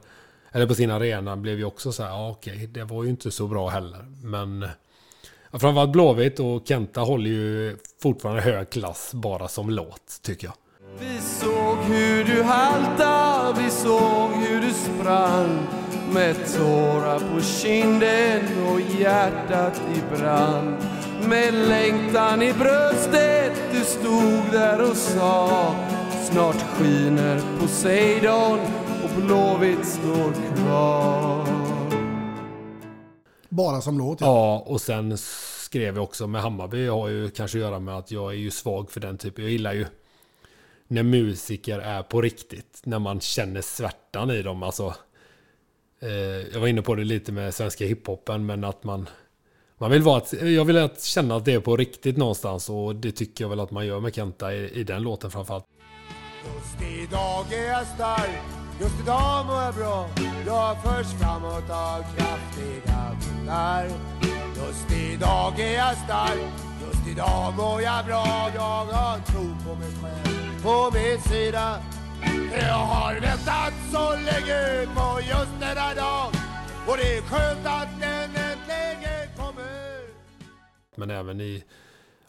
Eller 0.52 0.66
på 0.66 0.74
sin 0.74 0.90
arena 0.90 1.36
blev 1.36 1.58
ju 1.58 1.64
också 1.64 1.92
så 1.92 2.02
här, 2.02 2.10
ja 2.10 2.30
okej, 2.30 2.66
det 2.66 2.84
var 2.84 3.04
ju 3.04 3.10
inte 3.10 3.30
så 3.30 3.46
bra 3.46 3.68
heller. 3.68 4.04
Men 4.24 4.68
ja, 5.50 5.58
framförallt 5.58 5.92
Blåvitt 5.92 6.40
och 6.40 6.62
Kenta 6.68 7.00
håller 7.00 7.30
ju 7.30 7.76
fortfarande 8.02 8.42
hög 8.42 8.70
klass 8.70 9.10
bara 9.14 9.48
som 9.48 9.70
låt, 9.70 10.20
tycker 10.22 10.46
jag. 10.46 10.54
Vi 10.98 11.20
såg 11.20 11.76
hur 11.76 12.24
du 12.24 12.42
halta, 12.42 13.52
vi 13.62 13.70
såg 13.70 14.30
hur 14.30 14.60
du 14.60 14.72
sprang 14.72 15.79
med 16.12 16.36
tårar 16.56 17.18
på 17.18 17.42
kinden 17.42 18.66
och 18.66 18.80
hjärtat 18.80 19.82
i 19.96 20.16
brand. 20.16 20.76
Med 21.28 21.54
längtan 21.54 22.42
i 22.42 22.52
bröstet 22.52 23.52
du 23.72 23.84
stod 23.84 24.52
där 24.52 24.90
och 24.90 24.96
sa 24.96 25.74
Snart 26.30 26.56
skiner 26.56 27.40
Poseidon 27.60 28.58
och 29.04 29.22
Blåvitt 29.22 29.86
står 29.86 30.56
kvar. 30.56 31.46
Bara 33.48 33.80
som 33.80 33.98
låt. 33.98 34.20
Ja, 34.20 34.64
och 34.66 34.80
sen 34.80 35.18
skrev 35.18 35.94
jag 35.94 36.04
också 36.04 36.26
med 36.26 36.42
Hammarby 36.42 36.86
har 36.86 37.08
ju 37.08 37.30
kanske 37.30 37.58
att 37.58 37.62
göra 37.62 37.78
med 37.78 37.96
att 37.96 38.10
jag 38.10 38.32
är 38.32 38.36
ju 38.36 38.50
svag 38.50 38.90
för 38.90 39.00
den 39.00 39.18
typen. 39.18 39.44
Jag 39.44 39.52
gillar 39.52 39.72
ju 39.72 39.86
när 40.86 41.02
musiker 41.02 41.78
är 41.78 42.02
på 42.02 42.20
riktigt. 42.22 42.80
När 42.84 42.98
man 42.98 43.20
känner 43.20 43.60
svärtan 43.60 44.30
i 44.30 44.42
dem. 44.42 44.62
Alltså, 44.62 44.94
Eh, 46.02 46.10
jag 46.52 46.60
var 46.60 46.66
inne 46.66 46.82
på 46.82 46.94
det 46.94 47.04
lite 47.04 47.32
med 47.32 47.54
svenska 47.54 47.84
hiphopen, 47.84 48.46
men 48.46 48.64
att 48.64 48.84
man... 48.84 49.08
Man 49.78 49.90
vill 49.90 50.02
vara 50.02 50.16
att, 50.16 50.32
jag 50.32 50.64
vill 50.64 50.78
att 50.78 51.02
känna 51.02 51.36
att 51.36 51.44
det 51.44 51.52
är 51.52 51.60
på 51.60 51.76
riktigt 51.76 52.16
någonstans 52.16 52.70
och 52.70 52.96
det 52.96 53.12
tycker 53.12 53.44
jag 53.44 53.48
väl 53.48 53.60
att 53.60 53.70
man 53.70 53.86
gör 53.86 54.00
med 54.00 54.14
Kenta 54.14 54.54
i, 54.54 54.70
i 54.70 54.84
den 54.84 55.02
låten 55.02 55.30
framförallt. 55.30 55.64
Just 56.44 56.82
idag 56.82 57.52
är 57.52 57.66
jag 57.66 57.86
stark, 57.86 58.30
just 58.80 59.00
idag 59.02 59.46
mår 59.46 59.62
jag 59.62 59.74
bra. 59.74 60.08
Jag 60.46 60.82
förs 60.82 61.06
framåt 61.20 61.70
av 61.70 62.02
kraftiga 62.16 63.16
vindar. 63.20 63.84
Just 64.56 64.92
idag 64.92 65.60
är 65.60 65.74
jag 65.74 65.96
stark, 65.96 66.52
just 66.86 67.08
idag 67.08 67.54
mår 67.56 67.82
jag 67.82 68.06
bra. 68.06 68.50
Jag 68.54 68.84
har 68.84 69.18
tro 69.18 69.56
på 69.66 69.74
mig 69.74 69.90
själv, 70.02 70.62
på 70.62 70.90
min 70.94 71.20
sida. 71.20 71.78
Jag 72.52 72.74
har 72.74 73.20
väntat 73.20 73.74
så 73.92 74.10
länge 74.10 74.86
på 74.94 75.20
just 75.20 75.60
denna 75.60 75.94
dag. 75.94 76.32
Och 76.88 76.96
det 76.96 77.16
är 77.16 77.22
skönt 77.22 77.66
att 77.66 78.00
den 78.00 78.30
äntligen 78.30 79.36
kommer. 79.36 80.00
Men 80.96 81.10
även 81.10 81.40
i, 81.40 81.64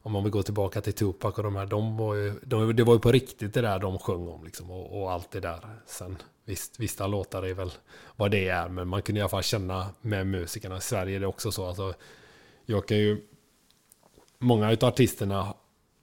om 0.02 0.12
man 0.12 0.24
vill 0.24 0.32
gå 0.32 0.44
tillbaka 0.44 0.82
till 0.82 0.94
Tupac 0.94 1.38
och 1.38 1.44
de 1.44 1.56
här, 1.56 1.66
de 1.66 1.98
var 1.98 2.16
ju, 2.16 2.40
de, 2.44 2.76
det 2.76 2.84
var 2.84 2.94
ju 2.94 3.00
på 3.00 3.12
riktigt 3.12 3.54
det 3.54 3.62
där 3.62 3.80
de 3.80 4.00
sjöng 4.00 4.28
om 4.28 4.44
liksom, 4.44 4.72
och, 4.72 5.02
och 5.02 5.12
allt 5.12 5.32
det 5.32 5.40
där. 5.40 5.60
Sen 5.86 6.18
visst, 6.46 6.80
vissa 6.80 7.08
låtar 7.08 7.44
är 7.44 7.54
väl 7.54 7.72
vad 8.16 8.32
det 8.32 8.48
är, 8.50 8.70
men 8.70 8.88
man 8.88 9.02
kunde 9.02 9.20
i 9.20 9.22
alla 9.22 9.30
fall 9.30 9.44
känna 9.44 9.90
med 10.02 10.28
musikerna. 10.28 10.78
I 10.78 10.82
Sverige 10.82 11.16
är 11.16 11.20
det 11.20 11.28
också 11.28 11.52
så. 11.52 11.68
Alltså, 11.68 11.94
jag 12.66 12.88
kan 12.88 12.98
ju, 12.98 13.22
många 14.40 14.72
utav 14.72 14.90
artisterna, 14.90 15.54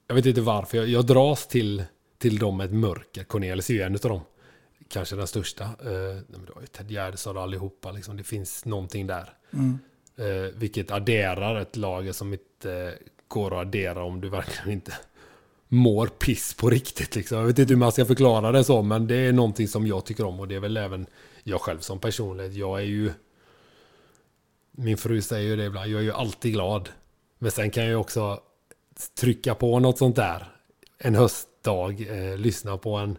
jag 0.06 0.14
vet 0.14 0.26
inte 0.26 0.40
varför, 0.40 0.78
jag, 0.78 0.88
jag 0.88 1.06
dras 1.06 1.46
till, 1.46 1.84
till 2.18 2.38
dem 2.38 2.56
med 2.56 2.66
ett 2.66 2.72
mörker. 2.72 3.24
Cornelis 3.24 3.70
är 3.70 3.74
ju 3.74 3.82
en 3.82 3.94
utav 3.94 4.10
dem. 4.10 4.20
Kanske 4.88 5.16
den 5.16 5.26
största. 5.26 5.64
Eh, 5.64 6.16
det 6.28 6.52
var 6.54 6.60
ju 6.60 6.66
Ted 6.66 6.90
Gärdestad 6.90 7.36
och 7.36 7.42
allihopa. 7.42 7.92
Liksom. 7.92 8.16
Det 8.16 8.24
finns 8.24 8.64
någonting 8.64 9.06
där. 9.06 9.34
Mm. 9.52 9.78
Eh, 10.16 10.54
vilket 10.54 10.90
adderar 10.90 11.60
ett 11.60 11.76
lager 11.76 12.12
som 12.12 12.32
inte 12.32 12.98
går 13.28 13.54
att 13.54 13.66
addera 13.66 14.02
om 14.02 14.20
du 14.20 14.28
verkligen 14.28 14.70
inte 14.70 14.92
mår 15.68 16.06
piss 16.06 16.54
på 16.54 16.70
riktigt. 16.70 17.16
Liksom. 17.16 17.38
Jag 17.38 17.46
vet 17.46 17.58
inte 17.58 17.72
hur 17.72 17.78
man 17.78 17.92
ska 17.92 18.04
förklara 18.04 18.52
det 18.52 18.64
så, 18.64 18.82
men 18.82 19.06
det 19.06 19.16
är 19.16 19.32
någonting 19.32 19.68
som 19.68 19.86
jag 19.86 20.04
tycker 20.04 20.24
om 20.24 20.40
och 20.40 20.48
det 20.48 20.54
är 20.54 20.60
väl 20.60 20.76
även 20.76 21.06
jag 21.42 21.60
själv 21.60 21.80
som 21.80 21.98
personlighet. 21.98 22.54
Jag 22.54 22.78
är 22.78 22.84
ju... 22.84 23.12
Min 24.70 24.96
fru 24.96 25.22
säger 25.22 25.48
ju 25.48 25.56
det 25.56 25.64
ibland, 25.64 25.90
jag 25.90 26.00
är 26.00 26.04
ju 26.04 26.12
alltid 26.12 26.52
glad. 26.52 26.88
Men 27.38 27.50
sen 27.50 27.70
kan 27.70 27.82
jag 27.82 27.90
ju 27.90 27.96
också 27.96 28.40
trycka 29.20 29.54
på 29.54 29.78
något 29.78 29.98
sånt 29.98 30.16
där 30.16 30.52
en 30.98 31.14
höstdag, 31.68 32.30
eh, 32.32 32.38
lyssna 32.38 32.76
på 32.76 32.94
en 32.96 33.18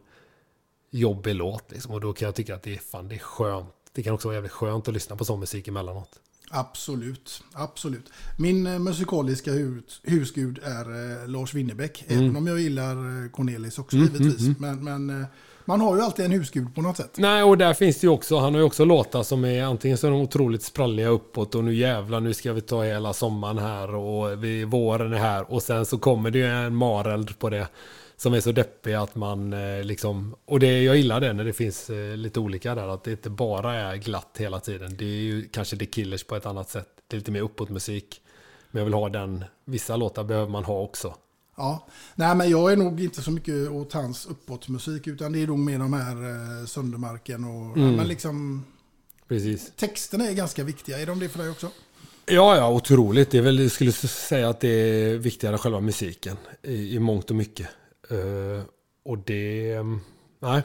jobbig 0.92 1.36
låt 1.36 1.72
liksom, 1.72 1.94
och 1.94 2.02
då 2.02 2.14
kan 2.14 2.26
jag 2.26 2.36
tycka 2.36 2.56
att 2.56 2.64
det 2.64 2.74
är 2.74 2.78
fan, 2.78 3.08
det 3.10 3.16
är 3.16 3.20
skönt. 3.20 3.74
Det 3.94 4.04
kan 4.04 4.14
också 4.14 4.28
vara 4.28 4.36
jävligt 4.36 4.52
skönt 4.52 4.88
att 4.88 4.94
lyssna 4.94 5.16
på 5.16 5.26
sån 5.26 5.40
musik 5.40 5.68
emellanåt. 5.68 6.10
Absolut, 6.52 7.44
absolut. 7.54 8.06
Min 8.38 8.68
eh, 8.68 8.80
musikaliska 8.80 9.52
hus, 9.52 10.02
husgud 10.04 10.60
är 10.64 11.22
eh, 11.22 11.28
Lars 11.28 11.54
Winnerbäck. 11.54 12.06
Mm. 12.08 12.24
Även 12.24 12.36
om 12.38 12.48
jag 12.48 12.60
gillar 12.60 13.24
eh, 13.24 13.30
Cornelis 13.32 13.80
också 13.80 13.98
Mm, 13.98 14.08
givetvis. 14.14 14.40
mm, 14.48 14.56
Men, 14.60 14.84
men 15.08 15.22
eh, 15.22 15.28
man 15.66 15.82
har 15.82 15.96
ju 15.96 16.02
alltid 16.02 16.26
en 16.26 16.32
husgud 16.32 16.76
på 16.76 16.82
något 16.82 16.98
sätt. 16.98 17.12
Nej, 17.18 17.44
och 17.44 17.58
där 17.58 17.74
finns 17.74 18.00
det 18.00 18.06
ju 18.08 18.12
också, 18.12 18.38
han 18.38 18.54
har 18.54 18.62
ju 18.62 18.66
också 18.68 18.86
låtar 18.86 19.24
som 19.24 19.46
är 19.46 19.64
antingen 19.64 19.98
så 19.98 20.08
är 20.08 20.12
de 20.12 20.22
otroligt 20.22 20.64
spralliga 20.64 21.08
uppåt 21.08 21.56
och 21.56 21.64
nu 21.64 21.74
jävlar, 21.76 22.20
nu 22.20 22.34
ska 22.34 22.54
vi 22.54 22.62
ta 22.62 22.84
hela 22.84 23.14
sommaren 23.14 23.58
här 23.58 23.96
och 23.96 24.44
vi, 24.44 24.64
våren 24.64 25.14
är 25.14 25.18
här 25.18 25.52
och 25.54 25.64
sen 25.64 25.86
så 25.86 25.98
kommer 25.98 26.32
det 26.32 26.38
ju 26.38 26.46
en 26.48 26.76
mareld 26.76 27.40
på 27.40 27.50
det 27.50 27.68
som 28.20 28.34
är 28.34 28.40
så 28.40 28.52
deppig 28.52 28.94
att 28.94 29.16
man 29.16 29.54
eh, 29.54 29.84
liksom, 29.84 30.36
och 30.46 30.60
det, 30.60 30.84
jag 30.84 30.98
gillar 30.98 31.22
det 31.22 31.34
när 31.34 31.44
det 31.44 31.54
finns 31.54 31.90
eh, 31.90 32.18
lite 32.18 32.40
olika 32.40 32.76
där, 32.76 32.88
att 32.88 33.04
det 33.04 33.12
inte 33.12 33.30
bara 33.30 33.74
är 33.76 33.96
glatt 33.96 34.36
hela 34.38 34.60
tiden. 34.60 34.96
Det 34.98 35.06
är 35.06 35.22
ju 35.22 35.48
kanske 35.50 35.78
The 35.78 35.86
Killers 35.86 36.24
på 36.24 36.36
ett 36.36 36.46
annat 36.46 36.70
sätt. 36.70 36.88
Det 37.08 37.16
är 37.16 37.18
lite 37.20 37.32
mer 37.32 37.42
uppåt 37.42 37.70
musik. 37.70 38.22
Men 38.72 38.80
jag 38.80 38.86
vill 38.86 38.94
ha 38.94 39.10
den, 39.10 39.44
vissa 39.66 39.96
låtar 39.96 40.24
behöver 40.24 40.52
man 40.52 40.64
ha 40.64 40.82
också. 40.82 41.16
Ja, 41.58 41.88
nej 42.16 42.36
men 42.36 42.50
jag 42.50 42.72
är 42.72 42.78
nog 42.78 43.02
inte 43.02 43.22
så 43.22 43.32
mycket 43.32 43.70
åt 43.70 43.94
hans 43.94 44.26
uppåtmusik 44.26 45.08
utan 45.08 45.32
det 45.32 45.44
är 45.44 45.48
nog 45.48 45.60
mer 45.60 45.80
de 45.80 45.94
här 45.94 46.16
eh, 46.62 46.66
Söndermarken 46.66 47.44
och 47.44 47.78
Mm. 47.78 47.96
men 47.96 48.08
liksom 48.08 48.66
Precis. 49.28 49.72
texterna 49.76 50.28
är 50.28 50.34
ganska 50.34 50.64
viktiga. 50.64 51.00
Är 51.00 51.06
de 51.06 51.20
det 51.20 51.30
för 51.30 51.40
dig 51.40 51.50
också? 51.50 51.68
Ja, 52.26 52.56
ja, 52.58 52.70
otroligt. 52.70 53.32
Det 53.32 53.38
är 53.38 53.42
väl, 53.42 53.60
jag 53.60 53.72
skulle 53.72 53.92
säga 53.92 54.50
att 54.50 54.60
det 54.60 54.68
är 54.70 55.18
viktigare 55.18 55.54
än 55.56 55.60
själva 55.60 55.80
musiken 55.80 56.38
i, 56.64 56.96
i 56.96 57.00
mångt 57.00 57.30
och 57.30 57.36
mycket. 57.36 57.68
Eh, 58.10 58.64
och 59.04 59.18
det, 59.18 59.78
nej, 60.40 60.64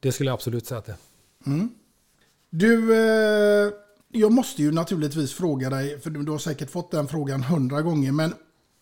det 0.00 0.12
skulle 0.12 0.30
jag 0.30 0.34
absolut 0.34 0.66
säga 0.66 0.78
att 0.78 0.86
det. 0.86 0.96
Mm. 1.46 1.70
Du, 2.50 2.94
eh, 2.94 3.72
jag 4.08 4.32
måste 4.32 4.62
ju 4.62 4.72
naturligtvis 4.72 5.34
fråga 5.34 5.70
dig, 5.70 6.00
för 6.00 6.10
du, 6.10 6.22
du 6.22 6.32
har 6.32 6.38
säkert 6.38 6.70
fått 6.70 6.90
den 6.90 7.08
frågan 7.08 7.42
hundra 7.42 7.82
gånger, 7.82 8.12
men 8.12 8.34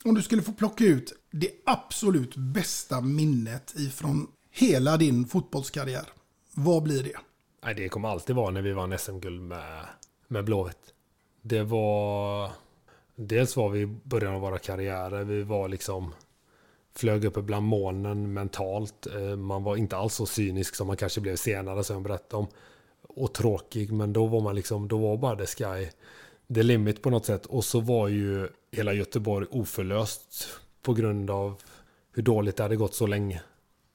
om 0.04 0.14
du 0.14 0.22
skulle 0.22 0.42
få 0.42 0.52
plocka 0.52 0.84
ut 0.84 1.12
det 1.30 1.50
absolut 1.66 2.36
bästa 2.36 3.00
minnet 3.00 3.74
ifrån 3.76 4.26
hela 4.50 4.96
din 4.96 5.26
fotbollskarriär, 5.26 6.06
vad 6.54 6.82
blir 6.82 7.02
det? 7.02 7.16
Nej, 7.64 7.74
det 7.74 7.88
kommer 7.88 8.08
alltid 8.08 8.36
vara 8.36 8.50
när 8.50 8.62
vi 8.62 8.72
vann 8.72 8.98
SM-guld 8.98 9.42
med, 9.42 9.86
med 10.28 10.44
Blåvitt. 10.44 10.94
Det 11.42 11.62
var... 11.62 12.50
Dels 13.16 13.56
var 13.56 13.68
vi 13.68 13.80
i 13.80 13.86
början 13.86 14.34
av 14.34 14.40
våra 14.40 14.58
karriärer. 14.58 15.24
Vi 15.24 15.42
var 15.42 15.68
liksom... 15.68 16.12
Flög 16.97 17.24
upp 17.24 17.34
bland 17.34 17.66
molnen 17.66 18.32
mentalt. 18.32 19.07
Eh, 19.07 19.36
man 19.36 19.64
var 19.64 19.76
inte 19.76 19.97
alls 19.97 20.14
så 20.14 20.26
cynisk 20.26 20.74
som 20.74 20.86
man 20.86 20.97
kanske 20.97 21.20
blev 21.20 21.36
senare, 21.36 21.84
som 21.84 21.97
jag 21.97 22.03
berättade 22.03 22.36
om. 22.36 22.47
Och 23.03 23.34
tråkig, 23.34 23.92
men 23.92 24.12
då 24.12 24.26
var 24.26 24.40
man 24.40 24.55
liksom... 24.55 24.88
Då 24.88 24.99
var 24.99 25.16
bara 25.16 25.36
the 25.36 25.47
sky 25.47 25.90
the 26.55 26.62
limit 26.62 27.03
på 27.03 27.11
något 27.11 27.26
sätt. 27.26 27.47
Och 27.47 27.64
så 27.64 27.80
var 27.80 28.09
ju 28.09 28.49
hela 28.72 28.92
Göteborg 28.92 29.47
oförlöst 29.51 30.49
på 30.82 30.95
grund 30.95 31.30
av 31.30 31.55
hur 32.12 32.22
dåligt 32.22 32.57
det 32.57 32.62
hade 32.62 32.76
gått 32.76 32.95
så 32.95 33.07
länge. 33.07 33.42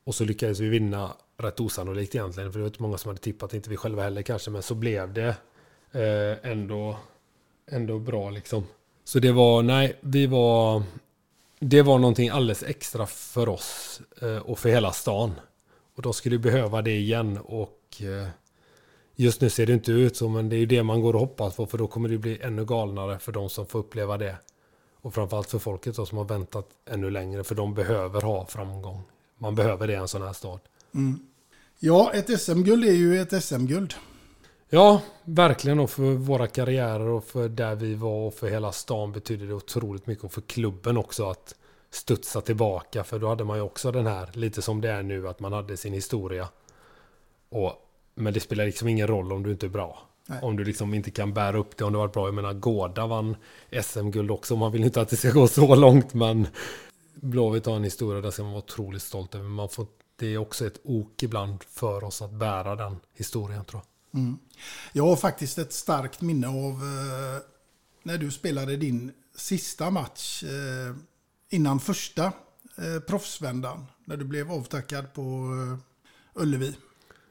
Och 0.04 0.16
så 0.16 0.26
lyckades 0.26 0.60
vi 0.60 0.70
vinna 0.70 1.14
rätt 1.38 1.60
osannolikt 1.60 2.16
egentligen. 2.16 2.52
För 2.52 2.60
det 2.60 2.64
var 2.64 2.70
inte 2.70 2.82
många 2.82 2.98
som 2.98 3.10
hade 3.10 3.22
tippat, 3.22 3.54
inte 3.54 3.70
vi 3.70 3.78
själva 3.78 4.04
heller 4.04 4.22
kanske. 4.22 4.52
Men 4.52 4.62
så 4.62 4.76
blev 4.76 5.14
det 5.14 5.36
eh, 5.92 6.52
ändå, 6.52 6.98
ändå 7.72 8.00
bra 8.00 8.30
liksom. 8.30 8.64
Så 9.04 9.20
det 9.20 9.32
var, 9.32 9.64
nej, 9.64 9.96
vi 10.02 10.28
var... 10.28 10.84
Det 11.60 11.82
var 11.82 12.00
någonting 12.00 12.30
alldeles 12.30 12.64
extra 12.64 13.06
för 13.06 13.50
oss 13.50 14.02
eh, 14.22 14.38
och 14.38 14.60
för 14.60 14.70
hela 14.70 14.92
stan. 14.92 15.34
Och 15.96 16.02
de 16.02 16.14
skulle 16.14 16.40
behöva 16.40 16.82
det 16.82 16.96
igen. 16.98 17.38
Och 17.38 18.02
eh, 18.02 18.28
just 19.16 19.42
nu 19.42 19.50
ser 19.50 19.66
det 19.66 19.74
inte 19.74 19.92
ut 19.92 20.18
så, 20.18 20.30
men 20.30 20.50
det 20.50 20.56
är 20.56 20.60
ju 20.60 20.66
det 20.66 20.84
man 20.84 21.02
går 21.02 21.14
och 21.14 21.20
hoppas 21.20 21.56
på. 21.56 21.66
För 21.66 21.78
då 21.78 21.88
kommer 21.88 22.10
det 22.10 22.18
bli 22.18 22.40
ännu 22.42 22.66
galnare 22.66 23.20
för 23.20 23.32
de 23.32 23.50
som 23.50 23.66
får 23.66 23.80
uppleva 23.80 24.18
det. 24.18 24.36
Och 25.02 25.14
framförallt 25.14 25.50
för 25.50 25.60
folket 25.60 25.96
då, 25.96 26.06
som 26.06 26.18
har 26.18 26.26
väntat 26.26 26.70
ännu 26.86 27.10
längre. 27.10 27.44
För 27.44 27.56
de 27.56 27.74
behöver 27.74 28.22
ha 28.22 28.46
framgång. 28.46 29.02
Man 29.38 29.56
behöver 29.56 29.88
det 29.88 29.94
i 29.94 29.96
en 29.96 30.08
sån 30.08 30.22
här 30.22 30.34
stad. 30.34 30.60
Mm. 30.96 31.20
Ja, 31.80 32.12
ett 32.14 32.42
SM-guld 32.42 32.86
är 32.86 32.94
ju 32.94 33.22
ett 33.22 33.44
SM-guld. 33.44 33.94
Ja, 34.70 35.02
verkligen. 35.24 35.80
Och 35.80 35.90
för 35.90 36.14
våra 36.14 36.48
karriärer 36.48 37.08
och 37.08 37.24
för 37.24 37.50
där 37.50 37.76
vi 37.76 37.96
var 37.96 38.28
och 38.28 38.34
för 38.34 38.50
hela 38.50 38.72
stan 38.72 39.12
betyder 39.12 39.48
det 39.48 39.54
otroligt 39.54 40.08
mycket. 40.08 40.24
Och 40.24 40.34
för 40.34 40.42
klubben 40.42 40.98
också 40.98 41.30
att 41.30 41.56
studsa 41.90 42.42
tillbaka. 42.42 43.04
För 43.04 43.20
då 43.20 43.28
hade 43.28 43.44
man 43.44 43.58
ju 43.58 43.64
också 43.64 43.92
den 43.92 44.08
här, 44.08 44.30
lite 44.34 44.62
som 44.62 44.82
det 44.82 44.90
är 44.90 45.04
nu, 45.04 45.28
att 45.28 45.40
man 45.40 45.54
hade 45.54 45.78
sin 45.78 45.94
historia. 45.94 46.48
Och, 47.50 47.74
men 48.16 48.34
det 48.34 48.40
spelar 48.40 48.66
liksom 48.66 48.88
ingen 48.88 49.08
roll 49.08 49.34
om 49.34 49.44
du 49.44 49.52
inte 49.52 49.66
är 49.66 49.70
bra. 49.70 50.10
Nej. 50.28 50.40
Om 50.42 50.56
du 50.56 50.64
liksom 50.64 50.94
inte 50.94 51.12
kan 51.12 51.34
bära 51.34 51.58
upp 51.58 51.78
det 51.78 51.84
om 51.84 51.94
det 51.94 52.00
var 52.00 52.08
bra. 52.08 52.28
Jag 52.28 52.34
menar, 52.34 52.54
Gårda 52.54 53.08
vann 53.08 53.36
SM-guld 53.82 54.32
också. 54.32 54.56
Man 54.56 54.72
vill 54.72 54.84
inte 54.84 55.02
att 55.02 55.10
det 55.10 55.18
ska 55.18 55.32
gå 55.32 55.48
så 55.48 55.76
långt, 55.76 56.14
men 56.14 56.48
Blåvitt 57.14 57.66
har 57.66 57.76
en 57.76 57.84
historia 57.84 58.22
där 58.22 58.32
ska 58.32 58.44
man 58.44 58.52
vara 58.52 58.64
otroligt 58.64 59.02
stolt 59.02 59.36
över. 59.36 59.46
Man 59.46 59.70
får, 59.70 59.88
det 60.16 60.28
är 60.34 60.38
också 60.38 60.68
ett 60.68 60.80
ok 60.84 61.24
ibland 61.24 61.64
för 61.64 62.04
oss 62.04 62.22
att 62.22 62.32
bära 62.32 62.76
den 62.76 63.00
historien, 63.14 63.66
tror 63.66 63.82
jag. 63.82 63.89
Mm. 64.14 64.38
Jag 64.94 65.06
har 65.06 65.16
faktiskt 65.16 65.58
ett 65.58 65.74
starkt 65.74 66.22
minne 66.22 66.48
av 66.48 66.72
eh, 66.72 67.42
när 68.04 68.18
du 68.18 68.32
spelade 68.32 68.78
din 68.78 69.12
sista 69.36 69.90
match 69.90 70.44
eh, 70.44 70.96
innan 71.50 71.80
första 71.80 72.24
eh, 72.78 73.00
proffsvändan. 73.08 73.86
När 74.06 74.18
du 74.18 74.26
blev 74.26 74.52
avtackad 74.52 75.14
på 75.14 75.22
eh, 75.22 76.42
Ullevi. 76.42 76.76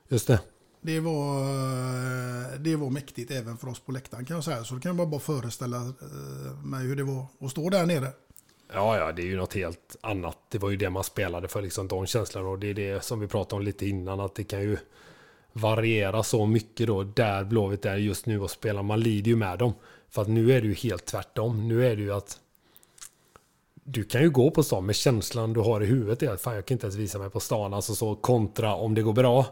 Just 0.09 0.27
det. 0.27 0.41
Det 0.81 1.01
var, 1.01 1.41
eh, 1.41 2.61
det 2.61 2.77
var 2.77 2.91
mäktigt 2.91 3.31
även 3.31 3.59
för 3.59 3.69
oss 3.69 3.81
på 3.81 3.93
läktaren 3.93 4.25
kan 4.25 4.35
jag 4.35 4.45
säga. 4.45 4.65
Så 4.65 4.75
då 4.75 4.81
kan 4.81 4.97
jag 4.97 5.09
bara 5.09 5.21
föreställa 5.21 5.77
eh, 5.77 6.65
mig 6.65 6.87
hur 6.87 6.97
det 6.97 7.05
var 7.05 7.27
att 7.41 7.51
stå 7.51 7.71
där 7.71 7.87
nere. 7.87 8.13
Ja, 8.73 8.99
ja, 8.99 9.13
det 9.13 9.23
är 9.23 9.27
ju 9.27 9.37
något 9.37 9.55
helt 9.55 9.97
annat. 10.01 10.39
Det 10.49 10.59
var 10.59 10.71
ju 10.71 10.77
det 10.77 10.91
man 10.91 11.05
spelade 11.05 11.49
för, 11.49 11.63
liksom 11.63 11.89
de 11.89 12.07
känslorna. 12.07 12.49
Och 12.49 12.59
det 12.59 12.67
är 12.67 12.75
det 12.75 13.05
som 13.05 13.21
vi 13.21 13.27
pratade 13.27 13.61
om 13.61 13.65
lite 13.65 13.87
innan, 13.87 14.21
att 14.21 14.35
det 14.35 14.45
kan 14.45 14.61
ju 14.61 14.79
variera 15.53 16.23
så 16.23 16.47
mycket 16.47 16.87
då, 16.87 17.03
där 17.03 17.45
Blåvitt 17.45 17.85
är 17.85 17.97
just 17.97 18.27
nu 18.27 18.41
och 18.41 18.51
spelar. 18.51 18.83
Man 18.83 19.01
lider 19.01 19.31
ju 19.31 19.37
med 19.37 19.59
dem. 19.59 19.75
För 20.11 20.23
att 20.23 20.29
nu 20.29 20.53
är 20.53 20.61
det 20.61 20.67
ju 20.67 20.75
helt 20.75 21.07
tvärtom. 21.07 21.69
Nu 21.69 21.87
är 21.87 21.97
det 21.97 22.03
ju 22.03 22.13
att 22.13 22.41
du 23.85 24.05
kan 24.05 24.23
ju 24.23 24.31
gå 24.31 24.51
på 24.51 24.63
stan 24.63 24.87
med 24.87 24.97
känslan 24.97 25.53
du 25.53 25.61
har 25.61 25.81
i 25.81 25.87
huvudet 25.87 26.23
är 26.23 26.31
att 26.31 26.41
fan 26.41 26.55
jag 26.55 26.67
kan 26.67 26.75
inte 26.75 26.87
ens 26.87 26.97
visa 26.97 27.19
mig 27.19 27.31
på 27.31 27.41
stan. 27.41 27.75
Alltså 27.75 27.95
så 27.95 28.15
kontra 28.15 28.75
om 28.75 28.95
det 28.95 29.03
går 29.03 29.13
bra. 29.13 29.47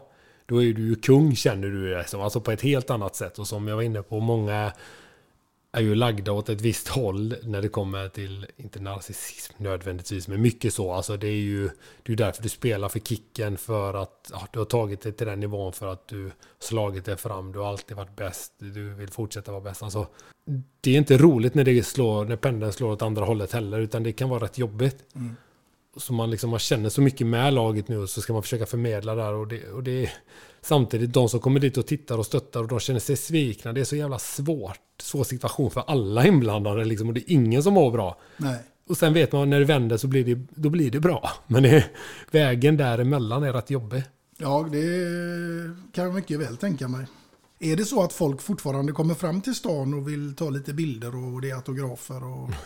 Då 0.45 0.63
är 0.63 0.73
du 0.73 0.87
ju 0.87 0.95
kung 0.95 1.35
känner 1.35 1.67
du 1.67 1.89
det 1.89 1.93
som. 1.93 1.99
Liksom. 1.99 2.21
Alltså 2.21 2.41
på 2.41 2.51
ett 2.51 2.61
helt 2.61 2.89
annat 2.89 3.15
sätt. 3.15 3.39
Och 3.39 3.47
som 3.47 3.67
jag 3.67 3.75
var 3.75 3.83
inne 3.83 4.01
på, 4.01 4.19
många 4.19 4.71
är 5.77 5.81
ju 5.81 5.95
lagda 5.95 6.31
åt 6.31 6.49
ett 6.49 6.61
visst 6.61 6.87
håll 6.87 7.35
när 7.43 7.61
det 7.61 7.69
kommer 7.69 8.09
till, 8.09 8.45
inte 8.57 8.79
narcissism 8.79 9.53
nödvändigtvis, 9.57 10.27
men 10.27 10.41
mycket 10.41 10.73
så. 10.73 10.93
Alltså 10.93 11.17
det 11.17 11.27
är 11.27 11.31
ju 11.31 11.69
det 12.03 12.11
är 12.11 12.15
därför 12.15 12.43
du 12.43 12.49
spelar 12.49 12.89
för 12.89 12.99
kicken, 12.99 13.57
för 13.57 13.93
att 13.93 14.31
ja, 14.31 14.47
du 14.53 14.59
har 14.59 14.65
tagit 14.65 15.01
dig 15.01 15.11
till 15.13 15.27
den 15.27 15.39
nivån 15.39 15.73
för 15.73 15.87
att 15.87 16.07
du 16.07 16.31
slagit 16.59 17.05
dig 17.05 17.17
fram, 17.17 17.51
du 17.51 17.59
har 17.59 17.69
alltid 17.69 17.97
varit 17.97 18.15
bäst, 18.15 18.53
du 18.57 18.93
vill 18.93 19.09
fortsätta 19.09 19.51
vara 19.51 19.61
bäst. 19.61 19.83
Alltså, 19.83 20.07
det 20.81 20.91
är 20.91 20.97
inte 20.97 21.17
roligt 21.17 21.53
när, 21.53 21.63
det 21.63 21.83
slår, 21.83 22.25
när 22.25 22.35
pendeln 22.35 22.73
slår 22.73 22.91
åt 22.91 23.01
andra 23.01 23.25
hållet 23.25 23.51
heller, 23.51 23.79
utan 23.79 24.03
det 24.03 24.13
kan 24.13 24.29
vara 24.29 24.43
rätt 24.43 24.57
jobbigt. 24.57 25.15
Mm. 25.15 25.35
Så 25.97 26.13
man, 26.13 26.31
liksom, 26.31 26.49
man 26.49 26.59
känner 26.59 26.89
så 26.89 27.01
mycket 27.01 27.27
med 27.27 27.53
laget 27.53 27.87
nu 27.87 27.97
och 27.97 28.09
så 28.09 28.21
ska 28.21 28.33
man 28.33 28.41
försöka 28.41 28.65
förmedla 28.65 29.15
där. 29.15 29.33
Och 29.33 29.47
det, 29.47 29.69
och 29.69 29.83
det 29.83 30.03
är 30.03 30.13
samtidigt 30.67 31.13
de 31.13 31.29
som 31.29 31.39
kommer 31.39 31.59
dit 31.59 31.77
och 31.77 31.87
tittar 31.87 32.17
och 32.17 32.25
stöttar 32.25 32.59
och 32.59 32.67
de 32.67 32.79
känner 32.79 32.99
sig 32.99 33.17
svikna. 33.17 33.73
Det 33.73 33.81
är 33.81 33.85
så 33.85 33.95
jävla 33.95 34.19
svårt. 34.19 34.79
Svår 35.01 35.23
situation 35.23 35.71
för 35.71 35.83
alla 35.87 36.27
inblandade 36.27 36.85
liksom, 36.85 37.07
och 37.07 37.13
det 37.13 37.19
är 37.19 37.33
ingen 37.33 37.63
som 37.63 37.73
mår 37.73 37.91
bra. 37.91 38.17
Nej. 38.37 38.59
Och 38.89 38.97
sen 38.97 39.13
vet 39.13 39.31
man 39.31 39.49
när 39.49 39.59
det 39.59 39.65
vänder 39.65 39.97
så 39.97 40.07
blir 40.07 40.25
det, 40.25 40.41
då 40.49 40.69
blir 40.69 40.91
det 40.91 40.99
bra. 40.99 41.31
Men 41.47 41.63
det, 41.63 41.85
vägen 42.31 42.77
däremellan 42.77 43.43
är 43.43 43.53
rätt 43.53 43.69
jobbig. 43.69 44.03
Ja, 44.37 44.69
det 44.71 44.79
kan 45.93 46.05
jag 46.05 46.13
mycket 46.13 46.39
väl 46.39 46.57
tänka 46.57 46.87
mig. 46.87 47.05
Är 47.59 47.75
det 47.75 47.85
så 47.85 48.03
att 48.03 48.13
folk 48.13 48.41
fortfarande 48.41 48.91
kommer 48.91 49.13
fram 49.13 49.41
till 49.41 49.55
stan 49.55 49.93
och 49.93 50.07
vill 50.07 50.35
ta 50.35 50.49
lite 50.49 50.73
bilder 50.73 51.15
och 51.15 51.41
det 51.41 51.49
är 51.49 51.55
autografer? 51.55 52.23
Och... 52.23 52.49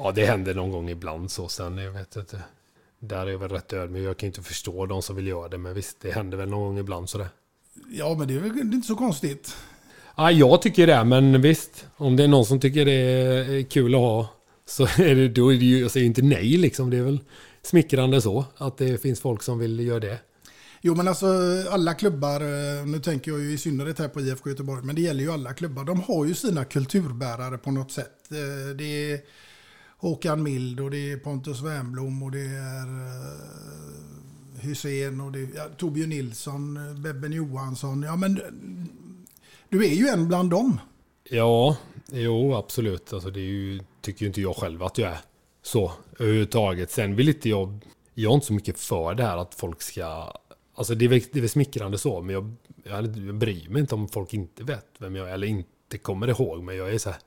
Ja, 0.00 0.12
det 0.12 0.26
händer 0.26 0.54
någon 0.54 0.72
gång 0.72 0.90
ibland 0.90 1.30
så. 1.30 1.48
Sen, 1.48 1.78
jag 1.78 1.92
vet 1.92 2.16
inte. 2.16 2.42
Där 3.00 3.26
är 3.26 3.30
jag 3.30 3.38
väl 3.38 3.48
rätt 3.50 3.72
ödmjuk. 3.72 4.06
Jag 4.08 4.16
kan 4.16 4.26
inte 4.26 4.42
förstå 4.42 4.86
de 4.86 5.02
som 5.02 5.16
vill 5.16 5.26
göra 5.26 5.48
det. 5.48 5.58
Men 5.58 5.74
visst, 5.74 6.00
det 6.00 6.10
händer 6.10 6.38
väl 6.38 6.48
någon 6.48 6.60
gång 6.60 6.78
ibland 6.78 7.10
sådär. 7.10 7.28
Ja, 7.90 8.16
men 8.18 8.28
det 8.28 8.34
är 8.34 8.38
väl 8.38 8.58
inte 8.60 8.86
så 8.86 8.96
konstigt. 8.96 9.56
Ja, 10.16 10.30
jag 10.30 10.62
tycker 10.62 10.86
det, 10.86 11.04
men 11.04 11.42
visst. 11.42 11.86
Om 11.96 12.16
det 12.16 12.24
är 12.24 12.28
någon 12.28 12.46
som 12.46 12.60
tycker 12.60 12.84
det 12.84 12.92
är 12.92 13.62
kul 13.62 13.94
att 13.94 14.00
ha. 14.00 14.28
Så 14.66 14.82
är 14.82 15.14
det, 15.14 15.28
då 15.28 15.52
är 15.52 15.58
det 15.58 15.64
ju, 15.64 15.80
jag 15.80 15.90
säger 15.90 16.06
inte 16.06 16.22
nej 16.22 16.56
liksom. 16.56 16.90
Det 16.90 16.96
är 16.96 17.02
väl 17.02 17.20
smickrande 17.62 18.20
så. 18.22 18.44
Att 18.56 18.78
det 18.78 19.02
finns 19.02 19.20
folk 19.20 19.42
som 19.42 19.58
vill 19.58 19.80
göra 19.80 20.00
det. 20.00 20.18
Jo, 20.80 20.94
men 20.94 21.08
alltså 21.08 21.26
alla 21.70 21.94
klubbar, 21.94 22.40
eh, 22.40 22.86
nu 22.86 22.98
tänker 23.00 23.30
jag 23.30 23.40
ju 23.40 23.52
i 23.52 23.58
synnerhet 23.58 23.98
här 23.98 24.08
på 24.08 24.20
IFK 24.20 24.50
Göteborg, 24.50 24.84
men 24.84 24.94
det 24.94 25.00
gäller 25.02 25.20
ju 25.24 25.32
alla 25.32 25.52
klubbar. 25.52 25.84
De 25.84 26.00
har 26.00 26.24
ju 26.24 26.34
sina 26.34 26.64
kulturbärare 26.64 27.58
på 27.58 27.70
något 27.70 27.92
sätt. 27.92 28.12
Eh, 28.30 28.76
Det 28.76 29.12
är 29.12 29.20
Håkan 30.00 30.42
Mild 30.42 30.80
och 30.80 30.90
det 30.90 31.12
är 31.12 31.16
Pontus 31.16 31.62
Wernbloom 31.62 32.22
och 32.22 32.30
det 32.30 32.46
är 32.46 32.86
eh, 32.86 34.60
Hussein 34.60 35.20
och 35.20 35.32
det 35.32 35.38
är 35.38 35.48
ja, 35.56 35.64
Torbjörn 35.76 36.08
Nilsson, 36.08 36.76
eh, 36.76 36.94
Bebben 36.94 37.32
Johansson. 37.32 38.02
Ja, 38.02 38.16
men 38.16 38.40
du 39.68 39.84
är 39.84 39.94
ju 39.94 40.08
en 40.08 40.28
bland 40.28 40.50
dem. 40.50 40.80
Ja, 41.30 41.76
jo 42.12 42.54
absolut. 42.54 43.12
Alltså 43.12 43.30
det 43.30 43.40
är 43.40 43.42
ju, 43.42 43.80
tycker 44.00 44.22
ju 44.22 44.26
inte 44.26 44.40
jag 44.40 44.56
själv 44.56 44.82
att 44.82 44.98
jag 44.98 45.10
är 45.10 45.18
så 45.62 45.92
överhuvudtaget. 46.18 46.90
Sen 46.90 47.16
vill 47.16 47.28
inte 47.28 47.48
jag, 47.48 47.80
jag 48.14 48.30
är 48.30 48.34
inte 48.34 48.46
så 48.46 48.52
mycket 48.52 48.78
för 48.78 49.14
det 49.14 49.22
här 49.22 49.36
att 49.36 49.54
folk 49.54 49.82
ska, 49.82 50.32
alltså 50.74 50.94
det 50.94 51.04
är 51.04 51.08
väl, 51.08 51.20
det 51.32 51.38
är 51.38 51.40
väl 51.40 51.50
smickrande 51.50 51.98
så, 51.98 52.20
men 52.20 52.34
jag, 52.34 52.54
jag, 52.84 53.16
jag 53.16 53.34
bryr 53.34 53.68
mig 53.68 53.80
inte 53.80 53.94
om 53.94 54.08
folk 54.08 54.34
inte 54.34 54.64
vet 54.64 54.86
vem 54.98 55.16
jag 55.16 55.28
är 55.28 55.34
eller 55.34 55.46
inte 55.46 55.98
kommer 55.98 56.28
ihåg 56.28 56.62
mig. 56.62 56.76
Jag 56.76 56.94
är 56.94 56.98
så 56.98 57.10
här, 57.10 57.18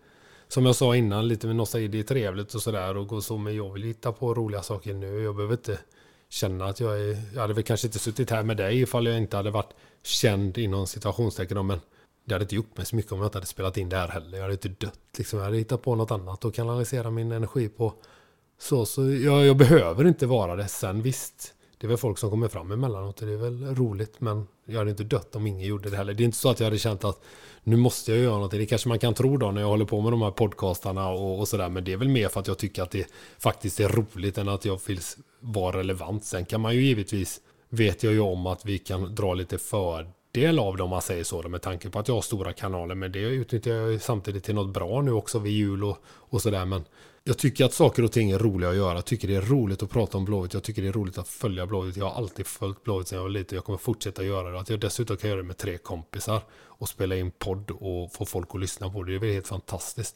som 0.52 0.66
jag 0.66 0.76
sa 0.76 0.96
innan, 0.96 1.28
lite 1.28 1.48
med 1.48 1.56
nostalgi, 1.56 1.88
det 1.88 2.00
är 2.00 2.04
trevligt 2.04 2.54
och 2.54 2.62
sådär 2.62 2.98
och 2.98 3.08
gå 3.08 3.22
så, 3.22 3.38
men 3.38 3.56
jag 3.56 3.74
vill 3.74 3.84
hitta 3.84 4.12
på 4.12 4.34
roliga 4.34 4.62
saker 4.64 4.94
nu. 4.94 5.24
Jag 5.24 5.36
behöver 5.36 5.54
inte 5.54 5.80
känna 6.30 6.66
att 6.66 6.80
jag 6.80 7.02
är, 7.02 7.22
jag 7.34 7.42
hade 7.42 7.54
väl 7.54 7.64
kanske 7.64 7.88
inte 7.88 8.00
suttit 8.00 8.30
här 8.30 8.44
med 8.44 8.58
dig 8.58 8.82
ifall 8.82 9.08
jag 9.08 9.18
inte 9.18 9.38
hade 9.38 9.52
varit 9.52 9.74
känd 10.04 10.58
inom 10.58 10.88
situationstecken 10.88 11.68
men 11.68 11.80
det 12.26 12.34
hade 12.34 12.44
inte 12.44 12.56
gjort 12.56 12.78
mig 12.78 12.86
så 12.86 12.96
mycket 12.96 13.12
om 13.12 13.18
jag 13.18 13.28
inte 13.28 13.38
hade 13.38 13.48
spelat 13.48 13.78
in 13.78 13.90
det 13.90 13.98
här 13.98 14.08
heller. 14.08 14.38
Jag 14.38 14.42
hade 14.42 14.54
inte 14.54 14.70
dött 14.70 15.00
liksom. 15.18 15.40
Jag 15.40 15.46
hade 15.46 15.58
hittat 15.58 15.82
på 15.82 15.96
något 15.96 16.12
annat 16.12 16.46
och 16.46 16.54
kanalisera 16.54 17.12
min 17.12 17.32
energi 17.32 17.70
på 17.70 17.94
så. 18.60 18.86
Så 18.86 19.12
jag, 19.12 19.46
jag 19.46 19.58
behöver 19.58 20.08
inte 20.08 20.26
vara 20.26 20.56
det. 20.56 20.68
Sen 20.68 21.02
visst, 21.02 21.54
det 21.82 21.88
är 21.88 21.90
väl 21.90 21.98
folk 21.98 22.18
som 22.18 22.30
kommer 22.30 22.48
fram 22.48 22.72
emellanåt 22.72 23.22
och 23.22 23.28
det 23.28 23.34
är 23.34 23.38
väl 23.38 23.76
roligt. 23.76 24.22
Men 24.22 24.48
jag 24.66 24.78
hade 24.78 24.92
inte 24.92 25.04
dött 25.04 25.36
om 25.36 25.48
ingen 25.48 25.68
gjorde 25.68 25.90
det 25.90 25.98
heller. 25.98 26.14
Det 26.14 26.24
är 26.24 26.26
inte 26.26 26.38
så 26.38 26.50
att 26.50 26.60
jag 26.60 26.66
hade 26.66 26.78
känt 26.78 27.04
att 27.04 27.22
nu 27.64 27.76
måste 27.76 28.12
jag 28.12 28.22
göra 28.22 28.34
någonting. 28.34 28.60
Det 28.60 28.66
kanske 28.66 28.90
man 28.90 29.00
kan 29.00 29.14
tro 29.14 29.38
då 29.38 29.52
när 29.52 29.62
jag 29.62 29.68
håller 29.68 29.86
på 29.86 30.02
med 30.02 30.14
de 30.14 30.22
här 30.22 30.32
podcastarna 30.32 31.10
och, 31.10 31.40
och 31.40 31.48
sådär. 31.48 31.70
Men 31.70 31.84
det 31.84 31.94
är 31.94 31.98
väl 31.98 32.10
mer 32.10 32.30
för 32.30 32.40
att 32.40 32.48
jag 32.48 32.58
tycker 32.58 32.84
att 32.84 32.92
det 32.92 33.08
faktiskt 33.40 33.80
är 33.80 33.90
roligt 33.90 34.38
än 34.38 34.50
att 34.50 34.66
jag 34.66 34.80
vill 34.88 35.00
vara 35.40 35.78
relevant. 35.78 36.26
Sen 36.26 36.46
kan 36.46 36.62
man 36.62 36.76
ju 36.76 36.82
givetvis, 36.82 37.42
vet 37.70 38.04
jag 38.04 38.14
ju 38.14 38.20
om 38.20 38.48
att 38.48 38.66
vi 38.66 38.78
kan 38.78 39.16
dra 39.16 39.34
lite 39.34 39.58
fördel 39.58 40.60
av 40.60 40.78
det 40.78 40.84
om 40.84 40.90
man 40.90 41.02
säger 41.02 41.24
så. 41.24 41.42
då, 41.42 41.50
Med 41.50 41.62
tanke 41.62 41.90
på 41.90 42.00
att 42.00 42.08
jag 42.08 42.16
har 42.16 42.22
stora 42.22 42.54
kanaler. 42.54 42.96
Men 42.96 43.12
det 43.12 43.20
utnyttjar 43.20 43.74
jag 43.74 43.92
ju 43.92 44.00
samtidigt 44.00 44.44
till 44.44 44.56
något 44.56 44.74
bra 44.74 45.02
nu 45.02 45.12
också 45.12 45.40
vid 45.40 45.54
jul 45.54 45.84
och, 45.84 45.98
och 46.06 46.42
sådär. 46.42 46.66
Men 46.66 46.84
jag 47.24 47.38
tycker 47.38 47.66
att 47.66 47.74
saker 47.74 48.04
och 48.04 48.12
ting 48.12 48.32
är 48.32 48.40
roliga 48.40 48.70
att 48.70 48.76
göra. 48.76 48.96
Jag 48.96 49.06
tycker 49.06 49.28
det 49.28 49.36
är 49.36 49.42
roligt 49.42 49.84
att 49.84 49.90
prata 49.90 50.18
om 50.18 50.26
Blåvitt. 50.26 50.54
Jag 50.54 50.64
tycker 50.64 50.82
det 50.82 50.88
är 50.88 50.92
roligt 50.94 51.18
att 51.18 51.28
följa 51.28 51.68
Blåvitt. 51.68 51.98
Jag 51.98 52.06
har 52.10 52.16
alltid 52.18 52.48
följt 52.48 52.84
Blåvitt 52.84 53.08
sedan 53.08 53.16
jag 53.18 53.24
var 53.24 53.30
liten. 53.30 53.56
Jag 53.56 53.66
kommer 53.66 53.78
fortsätta 53.78 54.24
göra 54.24 54.52
det. 54.52 54.60
Att 54.60 54.70
jag 54.70 54.80
dessutom 54.80 55.18
kan 55.18 55.30
göra 55.30 55.42
det 55.42 55.48
med 55.48 55.58
tre 55.58 55.78
kompisar 55.78 56.42
och 56.54 56.90
spela 56.90 57.16
in 57.16 57.32
podd 57.32 57.72
och 57.72 58.14
få 58.14 58.26
folk 58.26 58.48
att 58.54 58.60
lyssna 58.62 58.90
på 58.90 59.04
det. 59.04 59.12
Det 59.12 59.16
är 59.16 59.20
väl 59.20 59.34
helt 59.34 59.48
fantastiskt. 59.48 60.16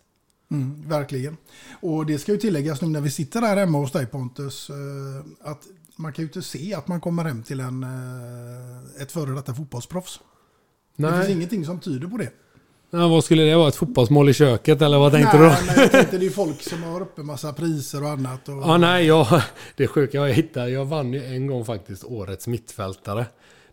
Mm, 0.51 0.89
verkligen. 0.89 1.38
Och 1.81 2.05
det 2.05 2.17
ska 2.19 2.31
ju 2.31 2.38
tilläggas 2.38 2.81
nu 2.81 2.88
när 2.88 3.01
vi 3.01 3.11
sitter 3.11 3.41
här 3.41 3.57
hemma 3.57 3.77
hos 3.77 3.91
dig 3.91 4.05
Pontus. 4.05 4.69
eh, 4.69 5.49
Att 5.51 5.63
man 5.95 6.13
kan 6.13 6.23
ju 6.23 6.27
inte 6.27 6.41
se 6.41 6.73
att 6.73 6.88
man 6.88 7.01
kommer 7.01 7.23
hem 7.23 7.43
till 7.43 7.59
en, 7.59 7.84
eh, 7.84 9.01
ett 9.01 9.11
före 9.11 9.31
detta 9.35 9.53
fotbollsproffs. 9.53 10.19
Det 10.97 11.09
Nej. 11.11 11.19
finns 11.25 11.38
ingenting 11.38 11.65
som 11.65 11.80
tyder 11.80 12.07
på 12.07 12.17
det. 12.17 12.31
Ja, 12.89 13.07
vad 13.07 13.23
skulle 13.23 13.43
det 13.43 13.55
vara? 13.55 13.67
Ett 13.67 13.75
fotbollsmål 13.75 14.29
i 14.29 14.33
köket 14.33 14.81
eller 14.81 14.97
vad 14.97 15.11
tänkte 15.11 15.37
nej, 15.39 15.57
du? 15.59 15.65
men 15.65 15.75
jag 15.77 15.91
tänkte 15.91 16.17
det 16.17 16.23
är 16.23 16.27
ju 16.27 16.31
folk 16.31 16.61
som 16.61 16.83
har 16.83 17.01
uppe 17.01 17.21
massa 17.21 17.53
priser 17.53 18.03
och 18.03 18.09
annat. 18.09 18.49
Och... 18.49 18.55
Ja, 18.55 18.77
nej, 18.77 19.05
jag, 19.05 19.41
det 19.75 19.87
sjuka 19.87 20.17
jag 20.17 20.33
hittade, 20.33 20.69
jag 20.69 20.85
vann 20.85 21.13
ju 21.13 21.25
en 21.25 21.47
gång 21.47 21.65
faktiskt 21.65 22.03
årets 22.03 22.47
mittfältare. 22.47 23.25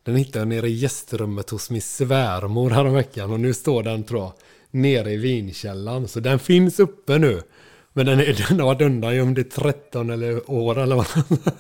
Den 0.02 0.16
hittade 0.16 0.38
jag 0.38 0.48
nere 0.48 0.68
i 0.68 0.72
gästrummet 0.72 1.50
hos 1.50 1.70
min 1.70 1.82
svärmor 1.82 2.70
häromveckan 2.70 3.32
och 3.32 3.40
nu 3.40 3.54
står 3.54 3.82
den 3.82 4.04
tror 4.04 4.20
jag 4.20 4.32
nere 4.70 5.12
i 5.12 5.16
vinkällan. 5.16 6.08
Så 6.08 6.20
den 6.20 6.38
finns 6.38 6.80
uppe 6.80 7.18
nu. 7.18 7.42
Men 7.92 8.06
den, 8.06 8.20
är, 8.20 8.44
den 8.48 8.60
har 8.60 8.66
varit 8.66 8.82
undangömd 8.82 9.38
i 9.38 9.44
13 9.44 10.10
eller 10.10 10.50
år 10.50 10.78
eller 10.78 10.96
vad. 10.96 11.06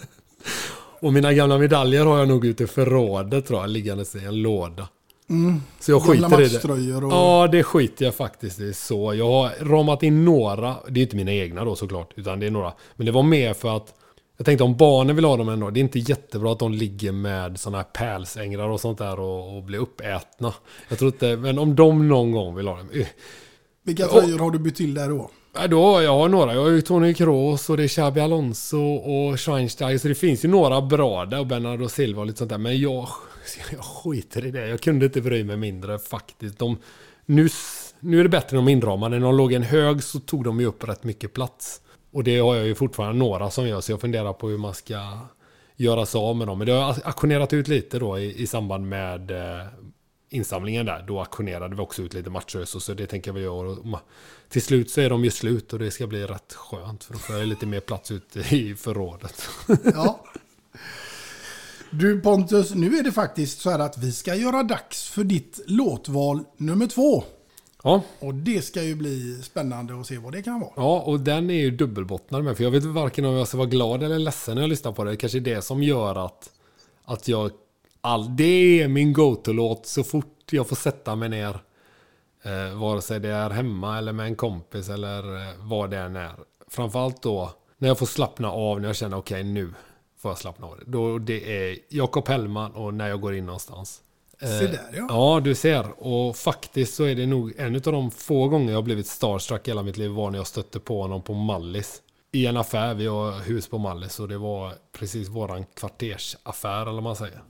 Och 1.00 1.12
mina 1.12 1.32
gamla 1.32 1.58
medaljer 1.58 2.04
har 2.04 2.18
jag 2.18 2.28
nog 2.28 2.44
ute 2.44 2.64
i 2.64 2.66
förrådet 2.66 3.46
tror 3.46 3.60
jag, 3.60 3.70
liggandes 3.70 4.16
i 4.16 4.24
en 4.24 4.42
låda. 4.42 4.88
Mm. 5.32 5.62
Så 5.80 5.90
jag 5.90 6.02
Gamla 6.02 6.30
skiter 6.30 6.78
i 6.78 6.86
det. 6.90 6.96
och- 6.96 7.12
Ja, 7.12 7.48
det 7.52 7.62
skiter 7.62 8.04
jag 8.04 8.14
faktiskt 8.14 8.60
i. 8.60 8.74
Så 8.74 9.14
jag 9.14 9.26
har 9.30 9.50
ramat 9.64 10.02
in 10.02 10.24
några. 10.24 10.76
Det 10.88 11.00
är 11.00 11.02
inte 11.02 11.16
mina 11.16 11.32
egna 11.32 11.64
då 11.64 11.76
såklart. 11.76 12.10
Utan 12.16 12.40
det 12.40 12.46
är 12.46 12.50
några. 12.50 12.72
Men 12.96 13.06
det 13.06 13.12
var 13.12 13.22
mer 13.22 13.54
för 13.54 13.76
att 13.76 13.94
jag 14.36 14.46
tänkte 14.46 14.64
om 14.64 14.76
barnen 14.76 15.16
vill 15.16 15.24
ha 15.24 15.36
dem 15.36 15.48
ändå. 15.48 15.70
Det 15.70 15.80
är 15.80 15.82
inte 15.82 15.98
jättebra 15.98 16.52
att 16.52 16.58
de 16.58 16.72
ligger 16.72 17.12
med 17.12 17.60
sådana 17.60 17.78
här 17.78 17.84
pärlsängrar 17.84 18.68
och 18.68 18.80
sånt 18.80 18.98
där 18.98 19.20
och, 19.20 19.56
och 19.56 19.62
blir 19.62 19.78
uppätna. 19.78 20.54
Jag 20.88 20.98
tror 20.98 21.12
inte, 21.12 21.36
men 21.36 21.58
om 21.58 21.74
de 21.76 22.08
någon 22.08 22.32
gång 22.32 22.54
vill 22.54 22.68
ha 22.68 22.76
dem. 22.76 22.88
eh, 22.94 23.06
Vilka 23.84 24.06
tröjor 24.06 24.38
har 24.38 24.50
du 24.50 24.58
bytt 24.58 24.76
till 24.76 24.94
där 24.94 25.08
då? 25.08 25.30
Ja, 25.54 25.66
då, 25.66 26.02
jag 26.02 26.12
har 26.18 26.28
några. 26.28 26.54
Jag 26.54 26.62
har 26.62 26.70
ju 26.70 26.80
Tony 26.80 27.14
Kroos 27.14 27.70
och 27.70 27.76
det 27.76 27.82
är 27.84 27.88
Xabi 27.88 28.20
Alonso 28.20 28.80
och 28.94 29.40
Schweinsteiger. 29.40 29.98
Så 29.98 30.08
det 30.08 30.14
finns 30.14 30.44
ju 30.44 30.48
några 30.48 30.80
bra 30.82 31.24
där. 31.24 31.40
Och 31.40 31.46
Bernardo 31.46 31.88
Silva 31.88 32.20
och 32.20 32.26
lite 32.26 32.38
sånt 32.38 32.50
där. 32.50 32.58
Men 32.58 32.80
jag, 32.80 33.08
jag 33.72 33.84
skiter 33.84 34.46
i 34.46 34.50
det. 34.50 34.68
Jag 34.68 34.80
kunde 34.80 35.06
inte 35.06 35.20
bry 35.20 35.44
mig 35.44 35.56
mindre 35.56 35.98
faktiskt. 35.98 36.58
De, 36.58 36.78
nu, 37.26 37.48
nu 38.00 38.20
är 38.20 38.22
det 38.22 38.28
bättre 38.28 38.58
än 38.58 38.64
de 38.64 38.72
inramade. 38.72 39.18
När 39.18 39.26
de 39.26 39.36
låg 39.36 39.52
i 39.52 39.56
en 39.56 39.62
hög 39.62 40.02
så 40.02 40.20
tog 40.20 40.44
de 40.44 40.60
ju 40.60 40.66
upp 40.66 40.88
rätt 40.88 41.04
mycket 41.04 41.32
plats. 41.32 41.80
Och 42.12 42.24
det 42.24 42.38
har 42.38 42.54
jag 42.54 42.66
ju 42.66 42.74
fortfarande 42.74 43.18
några 43.18 43.50
som 43.50 43.68
gör. 43.68 43.80
Så 43.80 43.92
jag 43.92 44.00
funderar 44.00 44.32
på 44.32 44.48
hur 44.48 44.58
man 44.58 44.74
ska 44.74 45.18
göra 45.76 46.06
sig 46.06 46.18
av 46.18 46.36
med 46.36 46.46
dem. 46.46 46.58
Men 46.58 46.66
det 46.66 46.72
har 46.72 46.80
jag 46.80 46.96
auktionerat 47.04 47.52
ut 47.52 47.68
lite 47.68 47.98
då 47.98 48.18
i, 48.18 48.42
i 48.42 48.46
samband 48.46 48.88
med 48.88 49.30
eh, 49.30 49.66
insamlingen 50.30 50.86
där. 50.86 51.04
Då 51.06 51.18
auktionerade 51.18 51.76
vi 51.76 51.82
också 51.82 52.02
ut 52.02 52.14
lite 52.14 52.30
matcher. 52.30 52.64
Så, 52.64 52.80
så 52.80 52.94
det 52.94 53.06
tänker 53.06 53.32
väl 53.32 53.42
göra. 53.42 53.68
Och 53.68 53.98
Till 54.48 54.62
slut 54.62 54.90
så 54.90 55.00
är 55.00 55.10
de 55.10 55.24
ju 55.24 55.30
slut 55.30 55.72
och 55.72 55.78
det 55.78 55.90
ska 55.90 56.06
bli 56.06 56.26
rätt 56.26 56.52
skönt. 56.52 57.04
För 57.04 57.12
då 57.12 57.18
får 57.18 57.36
jag 57.36 57.48
lite 57.48 57.66
mer 57.66 57.80
plats 57.80 58.10
ute 58.10 58.40
i 58.56 58.74
förrådet. 58.74 59.48
Ja. 59.84 60.24
Du 61.94 62.20
Pontus, 62.20 62.74
nu 62.74 62.98
är 62.98 63.02
det 63.02 63.12
faktiskt 63.12 63.60
så 63.60 63.70
här 63.70 63.78
att 63.78 63.98
vi 63.98 64.12
ska 64.12 64.34
göra 64.34 64.62
dags 64.62 65.08
för 65.08 65.24
ditt 65.24 65.60
låtval 65.66 66.44
nummer 66.56 66.86
två. 66.86 67.24
Ja. 67.82 68.02
Och 68.18 68.34
det 68.34 68.62
ska 68.62 68.82
ju 68.82 68.94
bli 68.94 69.42
spännande 69.42 70.00
att 70.00 70.06
se 70.06 70.18
vad 70.18 70.32
det 70.32 70.42
kan 70.42 70.60
vara. 70.60 70.70
Ja, 70.76 71.00
och 71.00 71.20
den 71.20 71.50
är 71.50 71.60
ju 71.60 71.70
dubbelbottnad 71.70 72.44
med. 72.44 72.56
För 72.56 72.64
jag 72.64 72.70
vet 72.70 72.84
varken 72.84 73.24
om 73.24 73.34
jag 73.34 73.48
ska 73.48 73.56
vara 73.56 73.68
glad 73.68 74.02
eller 74.02 74.18
ledsen 74.18 74.54
när 74.54 74.62
jag 74.62 74.68
lyssnar 74.68 74.92
på 74.92 75.04
det. 75.04 75.10
Det 75.10 75.16
kanske 75.16 75.38
är 75.38 75.40
det 75.40 75.62
som 75.62 75.82
gör 75.82 76.26
att, 76.26 76.50
att 77.04 77.28
jag... 77.28 77.50
All, 78.00 78.36
det 78.36 78.82
är 78.82 78.88
min 78.88 79.12
go-to-låt 79.12 79.86
så 79.86 80.04
fort 80.04 80.38
jag 80.50 80.68
får 80.68 80.76
sätta 80.76 81.16
mig 81.16 81.28
ner. 81.28 81.60
Eh, 82.42 82.78
vare 82.78 83.02
sig 83.02 83.20
det 83.20 83.28
är 83.28 83.50
hemma 83.50 83.98
eller 83.98 84.12
med 84.12 84.26
en 84.26 84.36
kompis 84.36 84.88
eller 84.88 85.36
eh, 85.36 85.54
vad 85.58 85.90
det 85.90 85.98
än 85.98 86.16
är. 86.16 86.32
Framförallt 86.68 87.22
då 87.22 87.52
när 87.78 87.88
jag 87.88 87.98
får 87.98 88.06
slappna 88.06 88.50
av, 88.50 88.80
när 88.80 88.88
jag 88.88 88.96
känner 88.96 89.16
okej 89.16 89.44
nu 89.44 89.72
får 90.22 90.30
jag 90.30 90.38
slappna 90.38 90.66
av. 90.66 90.78
Då 90.86 91.18
det 91.18 91.70
är 91.70 91.78
Jakob 91.88 92.28
Hellman 92.28 92.72
och 92.72 92.94
när 92.94 93.08
jag 93.08 93.20
går 93.20 93.34
in 93.34 93.46
någonstans. 93.46 94.02
Se 94.40 94.66
där, 94.66 94.88
ja. 94.92 95.06
Ja, 95.08 95.40
du 95.40 95.54
ser. 95.54 96.02
Och 96.02 96.36
faktiskt 96.36 96.94
så 96.94 97.04
är 97.04 97.14
det 97.14 97.26
nog 97.26 97.54
en 97.56 97.74
av 97.74 97.80
de 97.80 98.10
få 98.10 98.48
gånger 98.48 98.72
jag 98.72 98.84
blivit 98.84 99.06
starstruck 99.06 99.68
i 99.68 99.70
hela 99.70 99.82
mitt 99.82 99.96
liv 99.96 100.10
var 100.10 100.30
när 100.30 100.38
jag 100.38 100.46
stötte 100.46 100.80
på 100.80 101.02
honom 101.02 101.22
på 101.22 101.34
Mallis. 101.34 102.02
I 102.32 102.46
en 102.46 102.56
affär, 102.56 102.94
vi 102.94 103.06
har 103.06 103.32
hus 103.40 103.68
på 103.68 103.78
Mallis 103.78 104.20
och 104.20 104.28
det 104.28 104.38
var 104.38 104.74
precis 104.92 105.28
våran 105.28 105.64
kvartersaffär 105.64 106.82
eller 106.82 106.92
vad 106.92 107.02
man 107.02 107.16
säger. 107.16 107.42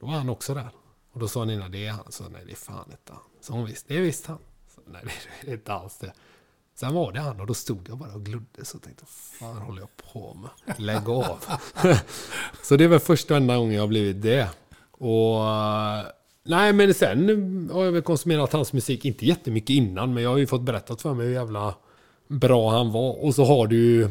Då 0.00 0.06
var 0.06 0.12
han 0.12 0.28
också 0.28 0.54
där. 0.54 0.68
Och 1.12 1.20
då 1.20 1.28
sa 1.28 1.44
Nina, 1.44 1.68
det 1.68 1.86
är 1.86 1.90
han. 1.90 2.12
Så 2.12 2.28
nej, 2.28 2.42
det 2.46 2.52
är 2.52 2.56
fan 2.56 2.90
inte 2.90 3.12
han. 3.12 3.22
Så 3.40 3.52
hon 3.52 3.66
visst, 3.66 3.88
det 3.88 3.96
är 3.96 4.00
visst 4.00 4.26
han. 4.26 4.38
Så, 4.74 4.80
nej, 4.86 5.02
det 5.44 5.50
är 5.50 5.54
inte 5.54 5.72
alls 5.72 5.98
det. 5.98 6.12
Sen 6.76 6.94
var 6.94 7.12
det 7.12 7.20
han 7.20 7.40
och 7.40 7.46
då 7.46 7.54
stod 7.54 7.88
jag 7.88 7.98
bara 7.98 8.12
och 8.12 8.24
glodde 8.24 8.64
så 8.64 8.78
tänkte 8.78 9.04
vad 9.04 9.50
fan 9.50 9.62
håller 9.62 9.80
jag 9.80 10.12
på 10.12 10.34
med? 10.34 10.74
Lägg 10.78 11.08
av. 11.08 11.44
så 12.62 12.76
det 12.76 12.88
väl 12.88 13.00
första 13.00 13.36
enda 13.36 13.56
gången 13.56 13.74
jag 13.74 13.88
blivit 13.88 14.22
det. 14.22 14.48
Och 14.90 15.40
nej 16.42 16.72
men 16.72 16.94
sen 16.94 17.70
har 17.72 17.84
jag 17.84 17.92
väl 17.92 18.02
konsumerat 18.02 18.52
hans 18.52 18.72
musik, 18.72 19.04
inte 19.04 19.26
jättemycket 19.26 19.70
innan, 19.70 20.14
men 20.14 20.22
jag 20.22 20.30
har 20.30 20.36
ju 20.36 20.46
fått 20.46 20.62
berättat 20.62 21.02
för 21.02 21.14
mig 21.14 21.26
hur 21.26 21.34
jävla 21.34 21.74
bra 22.28 22.70
han 22.70 22.92
var. 22.92 23.24
Och 23.24 23.34
så 23.34 23.44
har 23.44 23.66
du 23.66 23.76
ju 23.76 24.08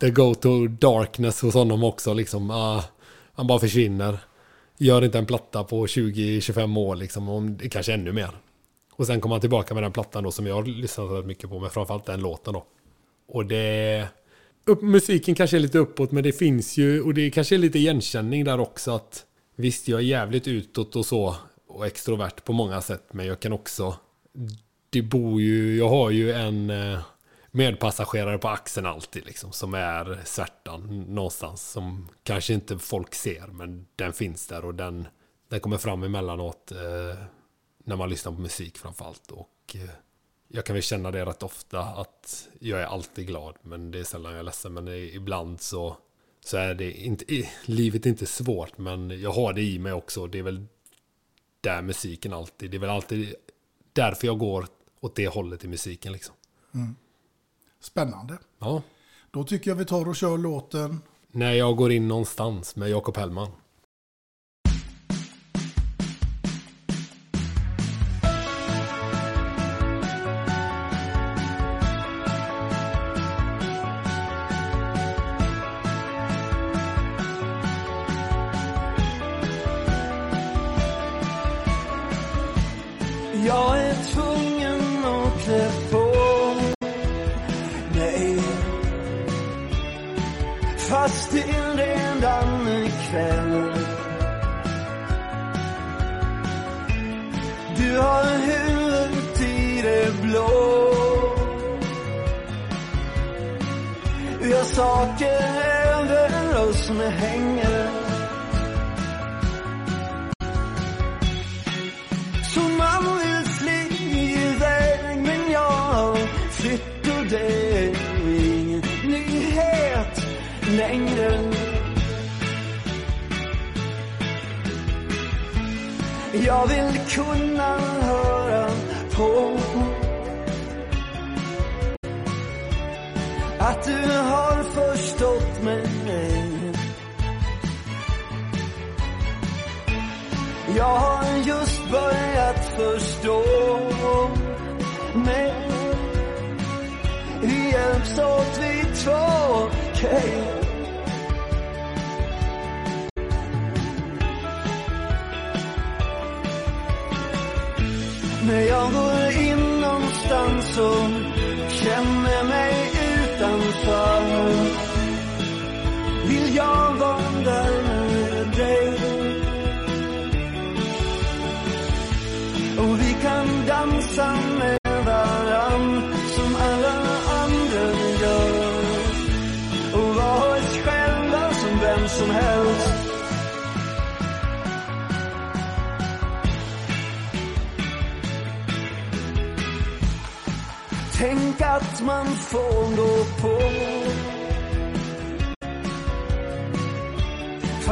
The 0.00 0.10
Go 0.10 0.34
to 0.34 0.66
Darkness 0.66 1.42
hos 1.42 1.54
honom 1.54 1.84
också 1.84 2.14
liksom. 2.14 2.50
ah, 2.50 2.84
han 3.32 3.46
bara 3.46 3.58
försvinner. 3.58 4.18
Gör 4.78 5.04
inte 5.04 5.18
en 5.18 5.26
platta 5.26 5.64
på 5.64 5.86
20-25 5.86 6.78
år 6.78 6.96
liksom, 6.96 7.28
om, 7.28 7.58
kanske 7.70 7.92
ännu 7.92 8.12
mer. 8.12 8.30
Och 9.02 9.06
sen 9.06 9.20
kom 9.20 9.30
han 9.30 9.40
tillbaka 9.40 9.74
med 9.74 9.82
den 9.82 9.92
plattan 9.92 10.24
då 10.24 10.30
som 10.30 10.46
jag 10.46 10.54
har 10.54 10.64
lyssnat 10.64 11.10
rätt 11.10 11.26
mycket 11.26 11.50
på, 11.50 11.58
men 11.58 11.70
framförallt 11.70 12.06
den 12.06 12.20
låten 12.20 12.52
då. 12.52 12.66
Och 13.28 13.46
det... 13.46 14.08
Upp, 14.64 14.82
musiken 14.82 15.34
kanske 15.34 15.56
är 15.56 15.60
lite 15.60 15.78
uppåt, 15.78 16.12
men 16.12 16.22
det 16.22 16.32
finns 16.32 16.76
ju, 16.76 17.02
och 17.02 17.14
det 17.14 17.30
kanske 17.30 17.54
är 17.54 17.58
lite 17.58 17.78
igenkänning 17.78 18.44
där 18.44 18.60
också 18.60 18.90
att 18.90 19.24
visst, 19.56 19.88
jag 19.88 20.00
är 20.00 20.04
jävligt 20.04 20.48
utåt 20.48 20.96
och 20.96 21.06
så, 21.06 21.36
och 21.68 21.86
extrovert 21.86 22.44
på 22.44 22.52
många 22.52 22.80
sätt, 22.80 23.04
men 23.12 23.26
jag 23.26 23.40
kan 23.40 23.52
också... 23.52 23.96
Det 24.90 25.02
bor 25.02 25.40
ju, 25.40 25.76
jag 25.76 25.88
har 25.88 26.10
ju 26.10 26.32
en 26.32 26.70
eh, 26.70 26.98
medpassagerare 27.50 28.38
på 28.38 28.48
axeln 28.48 28.86
alltid 28.86 29.26
liksom, 29.26 29.52
som 29.52 29.74
är 29.74 30.20
svärtan 30.24 31.04
någonstans, 31.08 31.70
som 31.70 32.08
kanske 32.22 32.54
inte 32.54 32.78
folk 32.78 33.14
ser, 33.14 33.46
men 33.52 33.86
den 33.96 34.12
finns 34.12 34.46
där 34.46 34.64
och 34.64 34.74
den, 34.74 35.08
den 35.48 35.60
kommer 35.60 35.78
fram 35.78 36.02
emellanåt. 36.02 36.72
Eh, 36.72 37.24
när 37.84 37.96
man 37.96 38.10
lyssnar 38.10 38.32
på 38.32 38.40
musik 38.40 38.78
framförallt. 38.78 39.30
Och 39.30 39.74
eh, 39.74 39.90
jag 40.48 40.66
kan 40.66 40.74
väl 40.74 40.82
känna 40.82 41.10
det 41.10 41.24
rätt 41.24 41.42
ofta 41.42 41.80
att 41.80 42.48
jag 42.58 42.80
är 42.80 42.86
alltid 42.86 43.26
glad, 43.26 43.56
men 43.62 43.90
det 43.90 43.98
är 43.98 44.04
sällan 44.04 44.32
jag 44.32 44.38
är 44.38 44.44
ledsen. 44.44 44.74
Men 44.74 44.88
ibland 44.88 45.60
så, 45.60 45.96
så 46.40 46.56
är 46.56 46.74
det 46.74 46.92
inte, 46.92 47.48
livet 47.64 48.06
är 48.06 48.10
inte 48.10 48.26
svårt, 48.26 48.78
men 48.78 49.20
jag 49.20 49.32
har 49.32 49.52
det 49.52 49.62
i 49.62 49.78
mig 49.78 49.92
också. 49.92 50.26
Det 50.26 50.38
är 50.38 50.42
väl 50.42 50.66
där 51.60 51.82
musiken 51.82 52.32
alltid, 52.32 52.70
det 52.70 52.76
är 52.76 52.78
väl 52.78 52.90
alltid 52.90 53.34
därför 53.92 54.26
jag 54.26 54.38
går 54.38 54.66
åt 55.00 55.14
det 55.14 55.28
hållet 55.28 55.64
i 55.64 55.68
musiken 55.68 56.12
liksom. 56.12 56.34
Mm. 56.74 56.96
Spännande. 57.80 58.38
Ja. 58.58 58.82
Då 59.30 59.44
tycker 59.44 59.70
jag 59.70 59.76
vi 59.76 59.84
tar 59.84 60.08
och 60.08 60.16
kör 60.16 60.38
låten. 60.38 61.00
När 61.30 61.52
jag 61.52 61.76
går 61.76 61.92
in 61.92 62.08
någonstans 62.08 62.76
med 62.76 62.90
Jakob 62.90 63.16
Hellman. 63.16 63.50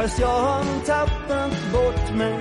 Fast 0.01 0.19
jag 0.19 0.27
har 0.27 0.63
tappat 0.85 1.51
bort 1.73 2.15
mig. 2.17 2.39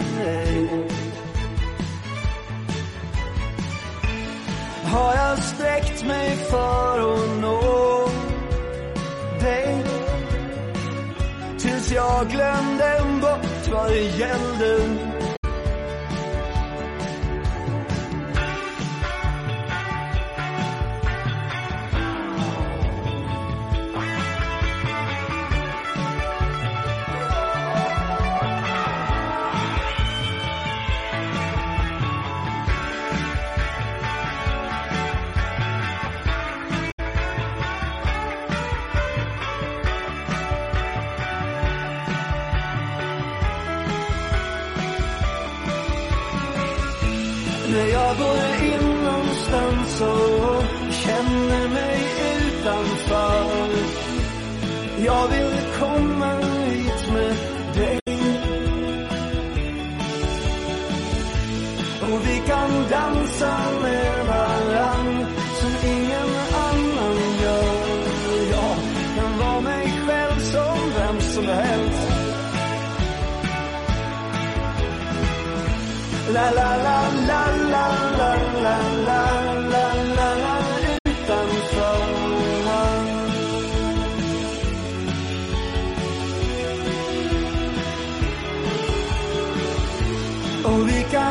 Har 4.84 5.14
jag 5.14 5.38
sträckt 5.38 6.04
mig 6.04 6.36
för 6.36 7.14
att 7.14 7.40
nå 7.40 8.08
dig? 9.40 9.84
Tills 11.58 11.92
jag 11.92 12.30
glömde 12.30 13.20
bort 13.20 13.68
vad 13.72 13.90
det 13.90 14.00
gällde. 14.00 15.09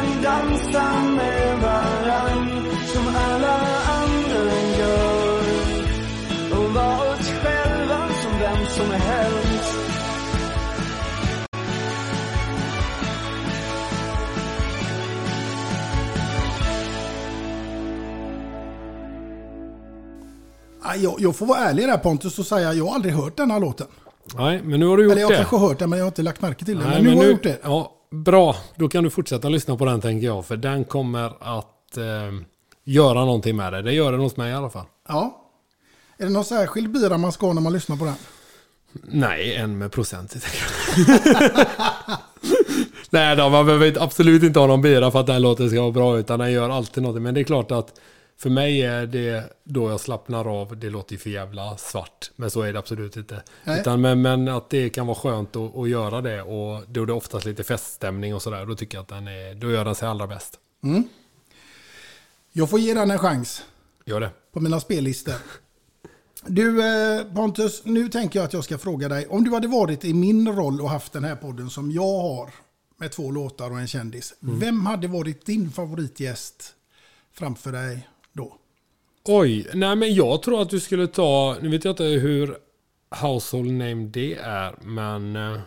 Vi 0.10 0.24
dansa 0.24 1.04
med 1.18 1.58
varann 1.62 2.50
som 2.94 3.08
alla 3.16 3.58
andra 4.00 4.54
gör 4.80 5.40
och 6.60 6.74
vara 6.74 7.14
oss 7.14 7.28
själva 7.44 8.08
som 8.22 8.32
vem 8.40 8.66
som 8.78 8.92
helst 8.92 9.76
Ja, 20.84 20.96
Jag, 20.96 21.16
jag 21.20 21.36
får 21.36 21.46
vara 21.46 21.60
ärlig 21.60 21.88
där 21.88 21.98
Pontus 21.98 22.40
och 22.40 22.46
säga 22.46 22.70
att 22.70 22.78
jag 22.78 22.86
har 22.86 22.96
aldrig 22.96 23.14
hört 23.14 23.38
den 23.38 23.52
här 23.52 23.60
låten. 23.60 23.88
Nej, 24.38 24.62
men 24.64 24.80
nu 24.80 24.86
har 24.88 24.98
du 24.98 25.04
gjort 25.04 25.12
Eller 25.12 25.22
jag 25.22 25.32
det. 25.32 25.36
kanske 25.36 25.56
har 25.56 25.68
hört 25.68 25.80
den 25.80 25.90
men 25.90 26.00
jag 26.00 26.06
har 26.06 26.08
inte 26.12 26.22
lagt 26.22 26.42
märke 26.42 26.66
till 26.66 26.80
den. 26.80 26.88
Nej, 26.90 27.04
Men 27.04 27.12
nu 27.12 27.18
har 27.18 27.24
jag 27.24 27.32
gjort 27.32 27.44
det. 27.44 27.60
Ja, 27.64 27.92
bra, 28.12 28.56
då 28.76 28.90
kan 28.90 29.04
du 29.04 29.10
fortsätta 29.10 29.50
lyssna 29.50 29.78
på 29.78 29.86
den 29.86 30.02
tänker 30.02 30.28
jag. 30.28 30.46
För 30.46 30.58
den 30.58 30.86
kommer 30.86 31.58
att 31.60 31.98
eh, 31.98 32.04
göra 32.84 33.26
någonting 33.26 33.56
med 33.56 33.74
det. 33.74 33.82
Det 33.82 33.94
gör 33.94 34.12
den 34.12 34.22
hos 34.22 34.38
mig 34.38 34.52
i 34.52 34.54
alla 34.54 34.70
fall. 34.70 34.86
Ja. 35.08 35.46
Är 36.18 36.26
det 36.26 36.32
någon 36.32 36.46
särskild 36.46 36.92
bira 36.92 37.18
man 37.18 37.32
ska 37.32 37.46
ha 37.46 37.54
när 37.54 37.62
man 37.62 37.74
lyssnar 37.74 37.98
på 37.98 38.06
den? 38.06 38.16
Nej, 39.04 39.56
en 39.56 39.78
med 39.78 39.92
procent. 39.92 40.36
Nej 43.10 43.36
då, 43.36 43.50
man 43.50 43.66
behöver 43.66 44.04
absolut 44.04 44.44
inte 44.44 44.60
ha 44.60 44.68
någon 44.68 44.82
bira 44.82 45.12
för 45.12 45.20
att 45.20 45.28
den 45.28 45.42
låten 45.42 45.70
ska 45.70 45.82
vara 45.82 45.92
bra. 45.92 46.18
Utan 46.18 46.40
den 46.40 46.52
gör 46.52 46.70
alltid 46.70 47.04
någonting. 47.04 47.24
Men 47.24 47.34
det 47.34 47.40
är 47.40 47.44
klart 47.44 47.72
att 47.72 48.00
för 48.42 48.50
mig 48.50 48.82
är 48.82 49.06
det 49.06 49.54
då 49.64 49.90
jag 49.90 50.00
slappnar 50.00 50.62
av. 50.62 50.78
Det 50.78 50.90
låter 50.90 51.12
ju 51.12 51.18
för 51.18 51.30
jävla 51.30 51.78
svart. 51.78 52.32
Men 52.36 52.52
så 52.52 52.62
är 52.62 52.74
det 52.74 52.80
absolut 52.80 53.18
inte. 53.18 53.44
Nej. 53.64 53.80
Utan, 53.80 54.02
men, 54.02 54.22
men 54.22 54.48
att 54.48 54.70
det 54.70 54.90
kan 54.90 55.08
vara 55.08 55.18
skönt 55.18 55.56
att, 55.56 55.78
att 55.78 55.90
göra 55.90 56.22
det. 56.22 56.42
Och 56.42 56.84
då 56.88 57.02
är 57.02 57.06
det 57.06 57.14
oftast 57.14 57.46
lite 57.46 57.64
feststämning 57.64 58.36
och 58.36 58.42
sådär. 58.42 58.66
Då 58.66 58.76
tycker 58.76 58.98
jag 58.98 59.02
att 59.02 59.08
den 59.08 59.28
är, 59.28 59.56
då 59.56 59.72
gör 59.72 59.86
den 59.86 59.96
sig 59.96 60.08
allra 60.08 60.28
bäst. 60.28 60.60
Mm. 60.84 61.04
Jag 62.52 62.70
får 62.70 62.80
ge 62.80 62.94
den 62.94 63.12
en 63.12 63.20
chans 63.20 63.64
Gör 64.06 64.20
det. 64.20 64.32
på 64.54 64.60
mina 64.60 64.80
spellistor. 64.80 65.34
Du 66.46 66.86
eh, 66.86 67.24
Pontus, 67.34 67.82
nu 67.86 68.10
tänker 68.10 68.40
jag 68.40 68.46
att 68.46 68.54
jag 68.54 68.64
ska 68.64 68.78
fråga 68.78 69.10
dig. 69.10 69.28
Om 69.28 69.44
du 69.44 69.52
hade 69.52 69.68
varit 69.68 70.06
i 70.06 70.14
min 70.14 70.48
roll 70.48 70.82
och 70.82 70.90
haft 70.90 71.14
den 71.14 71.24
här 71.24 71.36
podden 71.36 71.70
som 71.70 71.92
jag 71.92 72.22
har 72.22 72.50
med 72.98 73.12
två 73.12 73.32
låtar 73.32 73.72
och 73.72 73.80
en 73.80 73.88
kändis. 73.88 74.34
Mm. 74.44 74.60
Vem 74.60 74.86
hade 74.86 75.08
varit 75.08 75.46
din 75.46 75.72
favoritgäst 75.72 76.74
framför 77.34 77.72
dig? 77.72 78.08
Oj, 79.26 79.68
nej 79.74 79.96
men 79.96 80.14
jag 80.14 80.42
tror 80.42 80.62
att 80.62 80.70
du 80.70 80.80
skulle 80.80 81.08
ta, 81.08 81.58
nu 81.62 81.70
vet 81.70 81.86
jag 81.86 81.92
inte 81.92 82.04
hur 82.04 82.58
household 83.22 83.72
name 83.72 84.08
det 84.08 84.34
är, 84.36 84.76
men 84.82 85.36
eh, 85.36 85.60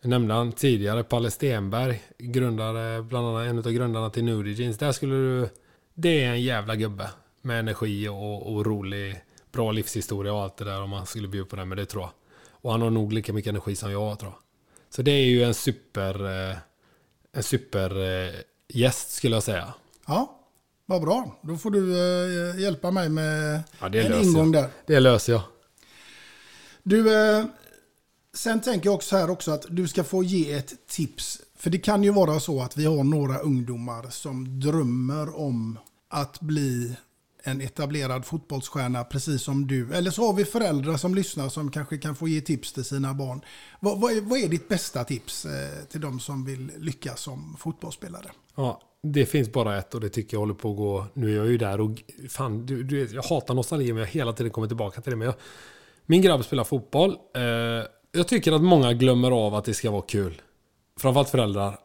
jag 0.00 0.08
nämnde 0.10 0.34
han 0.34 0.52
tidigare, 0.52 1.04
Palle 1.04 1.30
Stenberg, 1.30 2.02
grundare, 2.18 3.02
bland 3.02 3.26
annat 3.26 3.46
en 3.46 3.58
av 3.58 3.72
grundarna 3.72 4.10
till 4.10 4.24
Nudie 4.24 4.52
Jeans. 4.52 4.78
Där 4.78 4.92
skulle 4.92 5.14
du, 5.14 5.48
det 5.94 6.24
är 6.24 6.30
en 6.30 6.42
jävla 6.42 6.76
gubbe 6.76 7.10
med 7.42 7.60
energi 7.60 8.08
och, 8.08 8.52
och 8.54 8.66
rolig, 8.66 9.20
bra 9.52 9.72
livshistoria 9.72 10.32
och 10.32 10.42
allt 10.42 10.56
det 10.56 10.64
där 10.64 10.82
om 10.82 10.90
man 10.90 11.06
skulle 11.06 11.28
bjuda 11.28 11.46
på 11.46 11.56
det, 11.56 11.64
men 11.64 11.78
det 11.78 11.86
tror 11.86 12.02
jag. 12.02 12.10
Och 12.50 12.72
han 12.72 12.82
har 12.82 12.90
nog 12.90 13.12
lika 13.12 13.32
mycket 13.32 13.50
energi 13.50 13.76
som 13.76 13.92
jag 13.92 14.00
har, 14.00 14.16
tror 14.16 14.32
jag. 14.32 14.40
Så 14.94 15.02
det 15.02 15.10
är 15.10 15.24
ju 15.24 15.42
en 15.42 15.54
super, 15.54 16.24
eh, 16.50 16.56
en 17.32 17.42
super 17.42 18.00
eh, 18.00 18.34
gäst 18.68 19.10
skulle 19.10 19.36
jag 19.36 19.42
säga. 19.42 19.74
Ja, 20.06 20.37
vad 20.88 21.00
bra. 21.02 21.38
Då 21.42 21.56
får 21.56 21.70
du 21.70 21.96
eh, 22.50 22.60
hjälpa 22.60 22.90
mig 22.90 23.08
med 23.08 23.62
Ja, 23.80 23.86
en 23.86 24.24
ingång 24.24 24.54
jag. 24.54 24.62
där. 24.62 24.70
Det 24.86 25.00
löser 25.00 25.32
jag. 25.32 25.42
Du, 26.82 27.14
eh, 27.38 27.44
sen 28.34 28.60
tänker 28.60 28.86
jag 28.88 28.94
också 28.94 29.16
här 29.16 29.30
också 29.30 29.50
att 29.50 29.66
du 29.68 29.88
ska 29.88 30.04
få 30.04 30.22
ge 30.22 30.52
ett 30.52 30.86
tips. 30.86 31.40
För 31.56 31.70
det 31.70 31.78
kan 31.78 32.04
ju 32.04 32.10
vara 32.12 32.40
så 32.40 32.62
att 32.62 32.76
vi 32.76 32.84
har 32.84 33.04
några 33.04 33.38
ungdomar 33.38 34.10
som 34.10 34.60
drömmer 34.60 35.36
om 35.38 35.78
att 36.08 36.40
bli 36.40 36.96
en 37.42 37.60
etablerad 37.60 38.24
fotbollsstjärna 38.26 39.04
precis 39.04 39.42
som 39.42 39.66
du. 39.66 39.94
Eller 39.94 40.10
så 40.10 40.26
har 40.26 40.32
vi 40.32 40.44
föräldrar 40.44 40.96
som 40.96 41.14
lyssnar 41.14 41.48
som 41.48 41.70
kanske 41.70 41.98
kan 41.98 42.16
få 42.16 42.28
ge 42.28 42.40
tips 42.40 42.72
till 42.72 42.84
sina 42.84 43.14
barn. 43.14 43.40
Vad, 43.80 44.00
vad, 44.00 44.12
är, 44.12 44.20
vad 44.20 44.38
är 44.38 44.48
ditt 44.48 44.68
bästa 44.68 45.04
tips 45.04 45.44
eh, 45.44 45.84
till 45.90 46.00
de 46.00 46.20
som 46.20 46.44
vill 46.44 46.72
lyckas 46.76 47.20
som 47.20 47.56
fotbollsspelare? 47.58 48.30
Ja, 48.56 48.80
det 49.02 49.26
finns 49.26 49.52
bara 49.52 49.78
ett 49.78 49.94
och 49.94 50.00
det 50.00 50.08
tycker 50.08 50.34
jag 50.34 50.40
håller 50.40 50.54
på 50.54 50.70
att 50.70 50.76
gå. 50.76 51.06
Nu 51.14 51.32
är 51.32 51.36
jag 51.36 51.46
ju 51.46 51.58
där 51.58 51.80
och 51.80 51.90
fan, 52.28 52.66
du, 52.66 52.82
du, 52.82 53.08
jag 53.14 53.22
hatar 53.22 53.54
nostalgi 53.54 53.92
men 53.92 54.00
jag 54.00 54.06
hela 54.06 54.32
tiden 54.32 54.52
kommer 54.52 54.68
tillbaka 54.68 55.00
till 55.00 55.10
det. 55.10 55.16
Men 55.16 55.26
jag, 55.26 55.34
min 56.06 56.22
grabb 56.22 56.44
spelar 56.44 56.64
fotboll. 56.64 57.10
Eh, 57.34 57.42
jag 58.12 58.28
tycker 58.28 58.52
att 58.52 58.62
många 58.62 58.92
glömmer 58.92 59.30
av 59.30 59.54
att 59.54 59.64
det 59.64 59.74
ska 59.74 59.90
vara 59.90 60.02
kul. 60.02 60.42
Framförallt 60.96 61.28
föräldrar 61.28 61.78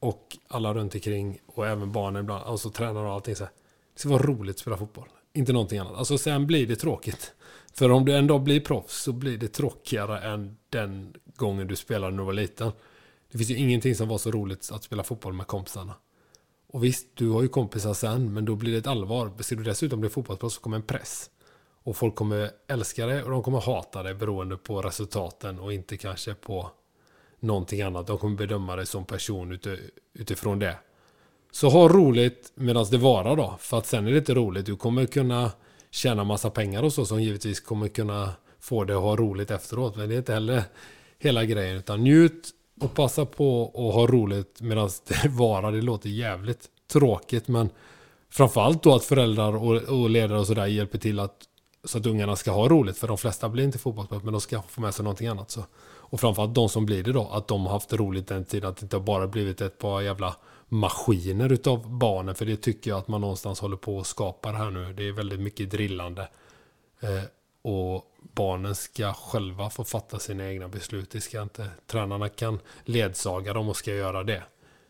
och 0.00 0.36
alla 0.48 0.74
runt 0.74 0.94
omkring 0.94 1.38
och 1.46 1.66
även 1.66 1.92
barnen 1.92 2.22
ibland. 2.22 2.44
Alltså 2.44 2.70
tränare 2.70 3.06
och 3.06 3.12
allting 3.12 3.36
så 3.36 3.44
här. 3.44 3.52
Det 3.94 4.00
ska 4.00 4.08
vara 4.08 4.22
roligt 4.22 4.56
att 4.56 4.60
spela 4.60 4.76
fotboll. 4.76 5.08
Inte 5.34 5.52
någonting 5.52 5.78
annat. 5.78 5.96
Alltså 5.96 6.18
sen 6.18 6.46
blir 6.46 6.66
det 6.66 6.76
tråkigt. 6.76 7.32
För 7.74 7.90
om 7.90 8.04
du 8.04 8.16
en 8.16 8.26
dag 8.26 8.42
blir 8.42 8.60
proffs 8.60 9.02
så 9.02 9.12
blir 9.12 9.38
det 9.38 9.48
tråkigare 9.48 10.18
än 10.20 10.56
den 10.70 11.14
gången 11.36 11.66
du 11.66 11.76
spelade 11.76 12.10
när 12.10 12.18
du 12.18 12.24
var 12.24 12.32
liten. 12.32 12.72
Det 13.32 13.38
finns 13.38 13.50
ju 13.50 13.56
ingenting 13.56 13.94
som 13.94 14.08
var 14.08 14.18
så 14.18 14.30
roligt 14.30 14.70
att 14.72 14.84
spela 14.84 15.04
fotboll 15.04 15.32
med 15.32 15.46
kompisarna. 15.46 15.94
Och 16.72 16.84
visst, 16.84 17.06
du 17.14 17.30
har 17.30 17.42
ju 17.42 17.48
kompisar 17.48 17.94
sen, 17.94 18.34
men 18.34 18.44
då 18.44 18.56
blir 18.56 18.72
det 18.72 18.78
ett 18.78 18.86
allvar. 18.86 19.32
Ser 19.42 19.56
du 19.56 19.62
dessutom 19.62 20.00
bli 20.00 20.10
fotbollsproffs 20.10 20.54
så 20.54 20.60
kommer 20.60 20.76
en 20.76 20.82
press. 20.82 21.30
Och 21.82 21.96
folk 21.96 22.14
kommer 22.14 22.50
älska 22.68 23.06
det 23.06 23.22
och 23.22 23.30
de 23.30 23.42
kommer 23.42 23.60
hata 23.60 24.02
det 24.02 24.14
beroende 24.14 24.56
på 24.56 24.82
resultaten 24.82 25.58
och 25.58 25.72
inte 25.72 25.96
kanske 25.96 26.34
på 26.34 26.70
någonting 27.40 27.82
annat. 27.82 28.06
De 28.06 28.18
kommer 28.18 28.36
bedöma 28.36 28.76
dig 28.76 28.86
som 28.86 29.04
person 29.04 29.58
utifrån 30.14 30.58
det. 30.58 30.76
Så 31.50 31.68
ha 31.68 31.88
roligt 31.88 32.52
medan 32.54 32.86
det 32.90 32.98
varar 32.98 33.36
då. 33.36 33.56
För 33.58 33.78
att 33.78 33.86
sen 33.86 34.06
är 34.06 34.10
det 34.10 34.18
inte 34.18 34.34
roligt. 34.34 34.66
Du 34.66 34.76
kommer 34.76 35.06
kunna 35.06 35.50
tjäna 35.90 36.24
massa 36.24 36.50
pengar 36.50 36.82
och 36.82 36.92
så 36.92 37.06
som 37.06 37.22
givetvis 37.22 37.60
kommer 37.60 37.88
kunna 37.88 38.32
få 38.60 38.84
dig 38.84 38.96
att 38.96 39.02
ha 39.02 39.16
roligt 39.16 39.50
efteråt. 39.50 39.96
Men 39.96 40.08
det 40.08 40.14
är 40.14 40.18
inte 40.18 40.32
heller 40.32 40.62
hela 41.18 41.44
grejen. 41.44 41.76
Utan 41.76 42.00
njut 42.00 42.50
och 42.80 42.94
passa 42.94 43.26
på 43.26 43.64
att 43.74 43.94
ha 43.94 44.06
roligt 44.06 44.60
medan 44.60 44.90
det 45.08 45.28
varar. 45.28 45.72
Det 45.72 45.82
låter 45.82 46.08
jävligt 46.08 46.68
tråkigt 46.92 47.48
men 47.48 47.70
framförallt 48.30 48.82
då 48.82 48.94
att 48.94 49.04
föräldrar 49.04 49.56
och, 49.56 49.82
och 49.82 50.10
ledare 50.10 50.38
och 50.38 50.46
sådär 50.46 50.66
hjälper 50.66 50.98
till 50.98 51.20
att 51.20 51.48
så 51.84 51.98
att 51.98 52.06
ungarna 52.06 52.36
ska 52.36 52.50
ha 52.50 52.68
roligt. 52.68 52.98
För 52.98 53.08
de 53.08 53.18
flesta 53.18 53.48
blir 53.48 53.64
inte 53.64 53.78
fotbollsspelare 53.78 54.24
men 54.24 54.32
de 54.32 54.40
ska 54.40 54.62
få 54.62 54.80
med 54.80 54.94
sig 54.94 55.02
någonting 55.02 55.26
annat. 55.28 55.50
Så. 55.50 55.64
Och 56.10 56.20
framförallt 56.20 56.54
de 56.54 56.68
som 56.68 56.86
blir 56.86 57.02
det 57.02 57.12
då. 57.12 57.28
Att 57.28 57.48
de 57.48 57.66
har 57.66 57.72
haft 57.72 57.92
roligt 57.92 58.26
den 58.26 58.44
tiden. 58.44 58.70
Att 58.70 58.76
det 58.76 58.82
inte 58.82 58.98
bara 58.98 59.26
blivit 59.26 59.60
ett 59.60 59.78
par 59.78 60.00
jävla 60.00 60.36
maskiner 60.68 61.52
utav 61.52 61.90
barnen. 61.98 62.34
För 62.34 62.46
det 62.46 62.56
tycker 62.56 62.90
jag 62.90 62.98
att 62.98 63.08
man 63.08 63.20
någonstans 63.20 63.60
håller 63.60 63.76
på 63.76 64.00
att 64.00 64.06
skapa 64.06 64.52
det 64.52 64.58
här 64.58 64.70
nu. 64.70 64.92
Det 64.92 65.08
är 65.08 65.12
väldigt 65.12 65.40
mycket 65.40 65.70
drillande. 65.70 66.28
Eh, 67.00 67.22
och 67.62 68.04
barnen 68.34 68.74
ska 68.74 69.12
själva 69.12 69.70
få 69.70 69.84
fatta 69.84 70.18
sina 70.18 70.48
egna 70.48 70.68
beslut. 70.68 71.10
Det 71.10 71.20
ska 71.20 71.42
inte, 71.42 71.70
tränarna 71.86 72.28
kan 72.28 72.58
ledsaga 72.84 73.52
dem 73.52 73.68
och 73.68 73.76
ska 73.76 73.94
göra 73.94 74.24
det. 74.24 74.42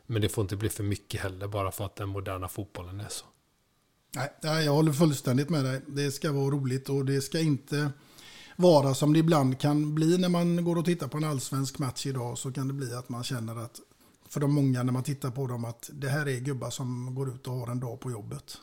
Men 0.06 0.22
det 0.22 0.28
får 0.28 0.42
inte 0.42 0.56
bli 0.56 0.68
för 0.68 0.82
mycket 0.82 1.20
heller 1.20 1.48
bara 1.48 1.70
för 1.72 1.84
att 1.84 1.96
den 1.96 2.08
moderna 2.08 2.48
fotbollen 2.48 3.00
är 3.00 3.08
så. 3.08 3.24
Nej, 4.42 4.64
jag 4.64 4.72
håller 4.72 4.92
fullständigt 4.92 5.48
med 5.48 5.64
dig. 5.64 5.80
Det 5.86 6.10
ska 6.10 6.32
vara 6.32 6.50
roligt 6.50 6.88
och 6.88 7.04
det 7.04 7.20
ska 7.20 7.40
inte 7.40 7.92
vara 8.56 8.94
som 8.94 9.12
det 9.12 9.18
ibland 9.18 9.58
kan 9.58 9.94
bli 9.94 10.18
när 10.18 10.28
man 10.28 10.64
går 10.64 10.78
och 10.78 10.84
tittar 10.84 11.08
på 11.08 11.16
en 11.16 11.24
allsvensk 11.24 11.78
match 11.78 12.06
idag. 12.06 12.38
Så 12.38 12.52
kan 12.52 12.68
det 12.68 12.74
bli 12.74 12.94
att 12.94 13.08
man 13.08 13.24
känner 13.24 13.56
att, 13.56 13.80
för 14.28 14.40
de 14.40 14.54
många 14.54 14.82
när 14.82 14.92
man 14.92 15.02
tittar 15.02 15.30
på 15.30 15.46
dem, 15.46 15.64
att 15.64 15.90
det 15.92 16.08
här 16.08 16.28
är 16.28 16.40
gubbar 16.40 16.70
som 16.70 17.14
går 17.14 17.28
ut 17.28 17.46
och 17.46 17.54
har 17.54 17.70
en 17.70 17.80
dag 17.80 18.00
på 18.00 18.10
jobbet. 18.10 18.58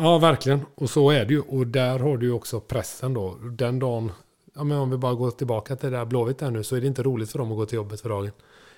Ja, 0.00 0.18
verkligen. 0.18 0.60
Och 0.74 0.90
så 0.90 1.10
är 1.10 1.24
det 1.24 1.34
ju. 1.34 1.40
Och 1.40 1.66
där 1.66 1.98
har 1.98 2.16
du 2.16 2.26
ju 2.26 2.32
också 2.32 2.60
pressen 2.60 3.14
då. 3.14 3.34
Den 3.34 3.78
dagen, 3.78 4.12
ja, 4.54 4.64
men 4.64 4.78
om 4.78 4.90
vi 4.90 4.96
bara 4.96 5.14
går 5.14 5.30
tillbaka 5.30 5.76
till 5.76 5.90
det 5.90 5.96
där 5.96 6.04
Blåvitt 6.04 6.38
där 6.38 6.50
nu, 6.50 6.64
så 6.64 6.76
är 6.76 6.80
det 6.80 6.86
inte 6.86 7.02
roligt 7.02 7.30
för 7.30 7.38
dem 7.38 7.52
att 7.52 7.56
gå 7.56 7.66
till 7.66 7.76
jobbet 7.76 8.00
för 8.00 8.08
dagen. 8.08 8.30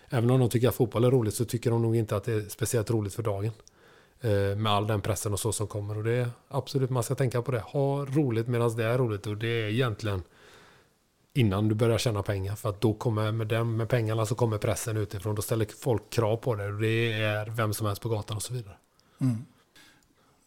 Även 0.08 0.30
om 0.30 0.40
de 0.40 0.48
tycker 0.48 0.68
att 0.68 0.74
fotboll 0.74 1.04
är 1.04 1.10
roligt 1.10 1.34
så 1.34 1.44
tycker 1.44 1.70
de 1.70 1.82
nog 1.82 1.96
inte 1.96 2.16
att 2.16 2.24
det 2.24 2.32
är 2.32 2.48
speciellt 2.48 2.90
roligt 2.90 3.14
för 3.14 3.22
dagen. 3.22 3.52
Eh, 4.20 4.56
med 4.56 4.72
all 4.72 4.86
den 4.86 5.00
pressen 5.00 5.32
och 5.32 5.40
så 5.40 5.52
som 5.52 5.66
kommer. 5.66 5.96
Och 5.96 6.04
det 6.04 6.12
är 6.12 6.30
absolut, 6.48 6.90
man 6.90 7.02
ska 7.02 7.14
tänka 7.14 7.42
på 7.42 7.52
det. 7.52 7.60
Ha 7.60 8.04
roligt 8.04 8.48
medan 8.48 8.76
det 8.76 8.84
är 8.84 8.98
roligt. 8.98 9.26
Och 9.26 9.36
det 9.36 9.48
är 9.48 9.68
egentligen 9.68 10.22
innan 11.34 11.68
du 11.68 11.74
börjar 11.74 11.98
tjäna 11.98 12.22
pengar. 12.22 12.54
För 12.56 12.68
att 12.68 12.80
då 12.80 12.94
kommer 12.94 13.32
med, 13.32 13.46
den, 13.46 13.76
med 13.76 13.88
pengarna 13.88 14.26
så 14.26 14.34
kommer 14.34 14.58
pressen 14.58 14.96
utifrån. 14.96 15.34
Då 15.34 15.42
ställer 15.42 15.66
folk 15.80 16.10
krav 16.10 16.36
på 16.36 16.54
det. 16.54 16.66
Och 16.66 16.80
det 16.80 17.12
är 17.12 17.46
vem 17.46 17.74
som 17.74 17.86
helst 17.86 18.02
på 18.02 18.08
gatan 18.08 18.36
och 18.36 18.42
så 18.42 18.54
vidare. 18.54 18.74
Mm. 19.20 19.44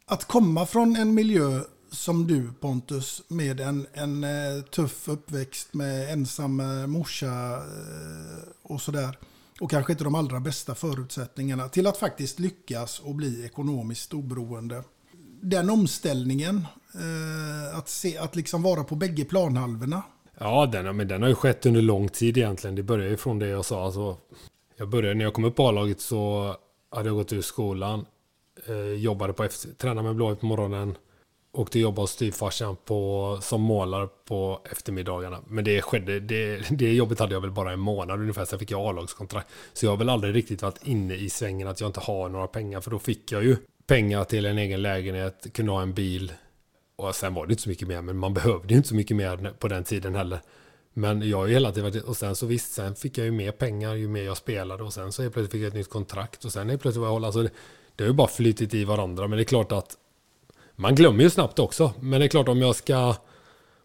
Att 0.06 0.26
komma 0.26 0.66
från 0.66 0.96
en 0.96 1.14
miljö 1.14 1.62
som 1.92 2.28
du 2.28 2.54
Pontus 2.60 3.24
med 3.28 3.60
en, 3.60 3.88
en 3.94 4.24
eh, 4.24 4.64
tuff 4.72 5.08
uppväxt 5.08 5.74
med 5.74 6.14
ensam 6.14 6.60
eh, 6.60 6.88
morsa 6.88 7.54
eh, 7.54 8.44
och 8.64 8.82
sådär 8.82 9.18
och 9.62 9.72
kanske 9.72 9.94
inte 9.94 10.04
de 10.04 10.16
allra 10.16 10.40
bästa 10.40 10.76
förutsättningarna 10.76 11.70
till 11.70 11.88
att 11.88 11.98
faktiskt 11.98 12.40
lyckas 12.40 13.00
och 13.00 13.16
bli 13.16 13.46
ekonomiskt 13.46 14.14
oberoende. 14.14 14.84
Den 15.42 15.70
omställningen, 15.70 16.68
att, 17.74 17.90
se, 17.90 18.18
att 18.18 18.36
liksom 18.36 18.62
vara 18.62 18.84
på 18.84 18.96
bägge 18.96 19.26
planhalvorna. 19.26 20.04
Ja, 20.40 20.66
den, 20.66 20.98
men 20.98 21.08
den 21.08 21.22
har 21.22 21.30
ju 21.30 21.36
skett 21.36 21.66
under 21.66 21.82
lång 21.82 22.10
tid 22.10 22.38
egentligen. 22.38 22.76
Det 22.76 22.84
började 22.84 23.10
ju 23.10 23.18
från 23.18 23.40
det 23.40 23.48
jag 23.48 23.66
sa. 23.66 23.86
Alltså, 23.86 24.18
jag 24.78 24.90
började, 24.90 25.16
när 25.16 25.26
jag 25.26 25.34
kom 25.34 25.44
upp 25.44 25.56
på 25.56 25.68
A-laget 25.68 26.02
så 26.02 26.56
hade 26.92 27.10
jag 27.10 27.16
gått 27.16 27.34
ur 27.34 27.42
skolan. 27.42 28.06
Eh, 28.68 28.94
jobbade 28.94 29.34
på 29.34 29.44
FC, 29.50 29.68
tränade 29.78 30.08
med 30.08 30.16
Blåvitt 30.16 30.40
på 30.40 30.46
morgonen. 30.46 30.98
Åkte 31.52 31.80
jobba 31.80 32.02
hos 32.02 32.12
styvfarsan 32.12 32.78
som 33.42 33.62
målare 33.62 34.08
på 34.26 34.62
eftermiddagarna. 34.72 35.40
Men 35.48 35.64
det 35.64 35.82
skedde, 35.82 36.20
det, 36.20 36.70
det 36.70 36.94
jobbet 36.94 37.20
hade 37.20 37.34
jag 37.34 37.42
väl 37.42 37.52
bara 37.52 37.72
en 37.72 37.80
månad 37.80 38.20
ungefär. 38.20 38.46
Sen 38.46 38.60
fick 38.60 38.72
jag 38.72 38.90
A-lagskontrakt. 38.90 39.48
Så 39.74 39.86
jag 39.86 39.92
har 39.92 39.98
väl 39.98 40.10
aldrig 40.10 40.36
riktigt 40.36 40.62
varit 40.62 40.88
inne 40.88 41.16
i 41.16 41.30
svängen 41.30 41.68
att 41.68 41.82
jag 41.82 41.90
inte 41.90 42.00
har 42.00 42.30
några 42.30 42.48
pengar. 42.48 42.82
För 42.82 42.92
då 42.92 43.00
fick 43.00 43.32
jag 43.32 43.44
ju 43.44 43.58
pengar 43.88 44.24
till 44.24 44.46
en 44.46 44.58
egen 44.58 44.82
lägenhet, 44.82 45.54
kunde 45.54 45.72
ha 45.72 45.82
en 45.82 45.94
bil. 45.94 46.32
Och 46.96 47.16
sen 47.16 47.34
var 47.34 47.48
det 47.48 47.52
inte 47.52 47.64
så 47.64 47.70
mycket 47.70 47.88
mer, 47.88 48.02
men 48.02 48.18
man 48.18 48.34
behövde 48.34 48.74
ju 48.74 48.78
inte 48.78 48.90
så 48.90 48.96
mycket 48.96 49.18
mer 49.18 49.54
på 49.60 49.68
den 49.68 49.84
tiden 49.84 50.16
heller. 50.16 50.40
Men 50.94 51.30
jag 51.30 51.38
har 51.38 51.48
ju 51.48 51.54
hela 51.54 51.72
tiden 51.72 51.92
varit, 51.92 52.04
och 52.04 52.18
sen 52.18 52.36
så 52.36 52.46
visst, 52.46 52.74
sen 52.74 52.96
fick 52.96 53.18
jag 53.18 53.26
ju 53.26 53.32
mer 53.32 53.52
pengar 53.52 53.96
ju 53.96 54.08
mer 54.08 54.24
jag 54.24 54.38
spelade 54.38 54.84
och 54.84 54.94
sen 54.94 55.12
så 55.12 55.22
helt 55.22 55.34
plötsligt 55.34 55.52
fick 55.52 55.62
jag 55.62 55.68
ett 55.68 55.74
nytt 55.74 55.90
kontrakt 55.90 56.46
och 56.46 56.52
sen 56.52 56.70
helt 56.70 56.82
plötsligt 56.82 57.02
var 57.02 57.08
jag 57.08 57.14
hålla, 57.14 57.28
alltså 57.28 57.50
det, 57.96 58.04
har 58.04 58.08
ju 58.08 58.14
bara 58.14 58.28
flytit 58.28 58.74
i 58.74 58.84
varandra. 58.84 59.28
Men 59.28 59.38
det 59.38 59.44
är 59.44 59.46
klart 59.46 59.72
att 59.72 59.98
man 60.76 60.96
glömmer 60.96 61.24
ju 61.24 61.30
snabbt 61.30 61.60
också. 61.60 61.94
Men 62.00 62.20
det 62.20 62.26
är 62.26 62.30
klart 62.30 62.48
om 62.48 62.62
jag 62.62 62.76
ska 62.76 63.16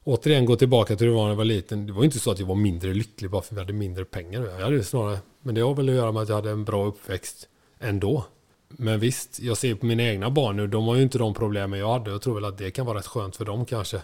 återigen 0.04 0.44
gå 0.44 0.56
tillbaka 0.56 0.96
till 0.96 1.06
hur 1.06 1.12
det 1.12 1.16
var 1.16 1.24
när 1.24 1.30
jag 1.30 1.36
var 1.36 1.44
liten. 1.44 1.86
Det 1.86 1.92
var 1.92 2.00
ju 2.00 2.04
inte 2.04 2.18
så 2.18 2.30
att 2.30 2.38
jag 2.38 2.46
var 2.46 2.54
mindre 2.54 2.94
lycklig 2.94 3.30
bara 3.30 3.42
för 3.42 3.54
att 3.54 3.56
vi 3.56 3.60
hade 3.60 3.72
mindre 3.72 4.04
pengar. 4.04 4.44
Jag 4.44 4.64
hade 4.64 4.84
snarare, 4.84 5.18
men 5.42 5.54
det 5.54 5.60
har 5.60 5.74
väl 5.74 5.88
att 5.88 5.94
göra 5.94 6.12
med 6.12 6.22
att 6.22 6.28
jag 6.28 6.36
hade 6.36 6.50
en 6.50 6.64
bra 6.64 6.86
uppväxt 6.86 7.48
ändå. 7.78 8.24
Men 8.68 9.00
visst, 9.00 9.40
jag 9.40 9.56
ser 9.56 9.74
på 9.74 9.86
mina 9.86 10.02
egna 10.02 10.30
barn 10.30 10.56
nu, 10.56 10.66
de 10.66 10.86
har 10.86 10.96
ju 10.96 11.02
inte 11.02 11.18
de 11.18 11.34
problemen 11.34 11.78
jag 11.78 11.92
hade. 11.92 12.10
Jag 12.10 12.22
tror 12.22 12.34
väl 12.34 12.44
att 12.44 12.58
det 12.58 12.70
kan 12.70 12.86
vara 12.86 12.98
rätt 12.98 13.06
skönt 13.06 13.36
för 13.36 13.44
dem 13.44 13.64
kanske. 13.64 14.02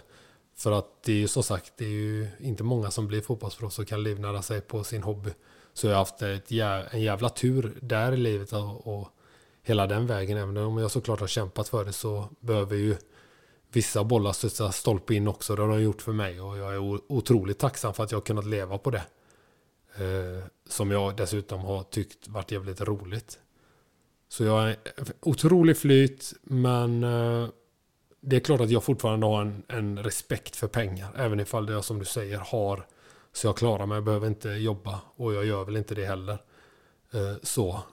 För 0.57 0.71
att 0.71 0.87
det 1.05 1.11
är 1.11 1.17
ju 1.17 1.27
som 1.27 1.43
sagt, 1.43 1.73
det 1.77 1.85
är 1.85 1.89
ju 1.89 2.27
inte 2.39 2.63
många 2.63 2.91
som 2.91 3.07
blir 3.07 3.21
fotbollsproffs 3.21 3.79
och 3.79 3.87
kan 3.87 4.03
livnära 4.03 4.41
sig 4.41 4.61
på 4.61 4.83
sin 4.83 5.03
hobby. 5.03 5.29
Så 5.73 5.87
jag 5.87 5.93
har 5.93 5.99
haft 5.99 6.21
ett, 6.21 6.51
jä- 6.51 6.85
en 6.91 7.01
jävla 7.01 7.29
tur 7.29 7.77
där 7.81 8.11
i 8.11 8.17
livet 8.17 8.53
och, 8.53 8.99
och 8.99 9.09
hela 9.65 9.87
den 9.87 10.07
vägen. 10.07 10.37
Även 10.37 10.57
om 10.57 10.77
jag 10.77 10.91
såklart 10.91 11.19
har 11.19 11.27
kämpat 11.27 11.67
för 11.67 11.85
det 11.85 11.93
så 11.93 12.29
behöver 12.39 12.75
ju 12.75 12.95
vissa 13.71 14.03
bollar 14.03 14.31
studsa 14.31 14.71
stolpe 14.71 15.13
in 15.13 15.27
också. 15.27 15.55
Det 15.55 15.61
har 15.61 15.69
de 15.69 15.81
gjort 15.81 16.01
för 16.01 16.11
mig 16.11 16.41
och 16.41 16.57
jag 16.57 16.73
är 16.73 16.79
otroligt 17.11 17.59
tacksam 17.59 17.93
för 17.93 18.03
att 18.03 18.11
jag 18.11 18.17
har 18.17 18.25
kunnat 18.25 18.45
leva 18.45 18.77
på 18.77 18.91
det. 18.91 19.03
Eh, 19.95 20.45
som 20.69 20.91
jag 20.91 21.15
dessutom 21.15 21.61
har 21.61 21.83
tyckt 21.83 22.27
varit 22.27 22.51
jävligt 22.51 22.81
roligt. 22.81 23.39
Så 24.29 24.43
jag 24.43 24.69
är 24.69 24.77
otrolig 25.21 25.77
flyt 25.77 26.33
men 26.43 27.03
eh, 27.03 27.47
det 28.21 28.35
är 28.35 28.39
klart 28.39 28.61
att 28.61 28.69
jag 28.69 28.83
fortfarande 28.83 29.25
har 29.25 29.41
en, 29.41 29.63
en 29.67 30.03
respekt 30.03 30.55
för 30.55 30.67
pengar. 30.67 31.13
Även 31.15 31.39
ifall 31.39 31.65
det 31.65 31.73
jag 31.73 31.85
som 31.85 31.99
du 31.99 32.05
säger 32.05 32.37
har 32.37 32.87
så 33.33 33.47
jag 33.47 33.57
klarar 33.57 33.85
mig. 33.85 33.95
Jag 33.95 34.03
behöver 34.03 34.27
inte 34.27 34.49
jobba 34.49 35.01
och 35.15 35.33
jag 35.33 35.45
gör 35.45 35.65
väl 35.65 35.77
inte 35.77 35.95
det 35.95 36.05
heller. 36.05 36.37
Eh, 37.11 37.35
så. 37.43 37.83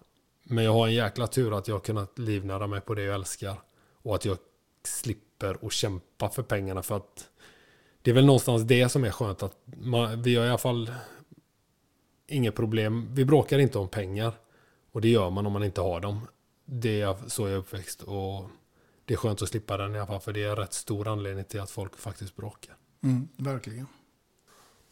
Men 0.52 0.64
jag 0.64 0.72
har 0.72 0.86
en 0.86 0.94
jäkla 0.94 1.26
tur 1.26 1.58
att 1.58 1.68
jag 1.68 1.74
har 1.74 1.80
kunnat 1.80 2.18
livnära 2.18 2.66
mig 2.66 2.80
på 2.80 2.94
det 2.94 3.02
jag 3.02 3.14
älskar. 3.14 3.60
Och 4.02 4.14
att 4.14 4.24
jag 4.24 4.38
slipper 4.84 5.66
att 5.66 5.72
kämpa 5.72 6.28
för 6.28 6.42
pengarna 6.42 6.82
för 6.82 6.96
att 6.96 7.28
det 8.02 8.10
är 8.10 8.14
väl 8.14 8.26
någonstans 8.26 8.62
det 8.62 8.88
som 8.88 9.04
är 9.04 9.10
skönt 9.10 9.42
att 9.42 9.56
man, 9.64 10.22
vi 10.22 10.36
har 10.36 10.46
i 10.46 10.48
alla 10.48 10.58
fall 10.58 10.92
inget 12.26 12.54
problem. 12.54 13.14
Vi 13.14 13.24
bråkar 13.24 13.58
inte 13.58 13.78
om 13.78 13.88
pengar. 13.88 14.32
Och 14.92 15.00
det 15.00 15.08
gör 15.08 15.30
man 15.30 15.46
om 15.46 15.52
man 15.52 15.64
inte 15.64 15.80
har 15.80 16.00
dem. 16.00 16.28
Det 16.64 17.00
är 17.00 17.16
så 17.26 17.42
jag 17.42 17.52
är 17.52 17.56
uppväxt 17.56 18.02
och 18.02 18.48
det 19.04 19.14
är 19.14 19.18
skönt 19.18 19.42
att 19.42 19.48
slippa 19.48 19.76
den 19.76 19.94
i 19.94 19.98
alla 19.98 20.06
fall 20.06 20.20
för 20.20 20.32
det 20.32 20.42
är 20.42 20.50
en 20.50 20.56
rätt 20.56 20.72
stor 20.72 21.08
anledning 21.08 21.44
till 21.44 21.60
att 21.60 21.70
folk 21.70 21.98
faktiskt 21.98 22.36
bråkar. 22.36 22.76
Mm, 23.02 23.28
verkligen. 23.36 23.86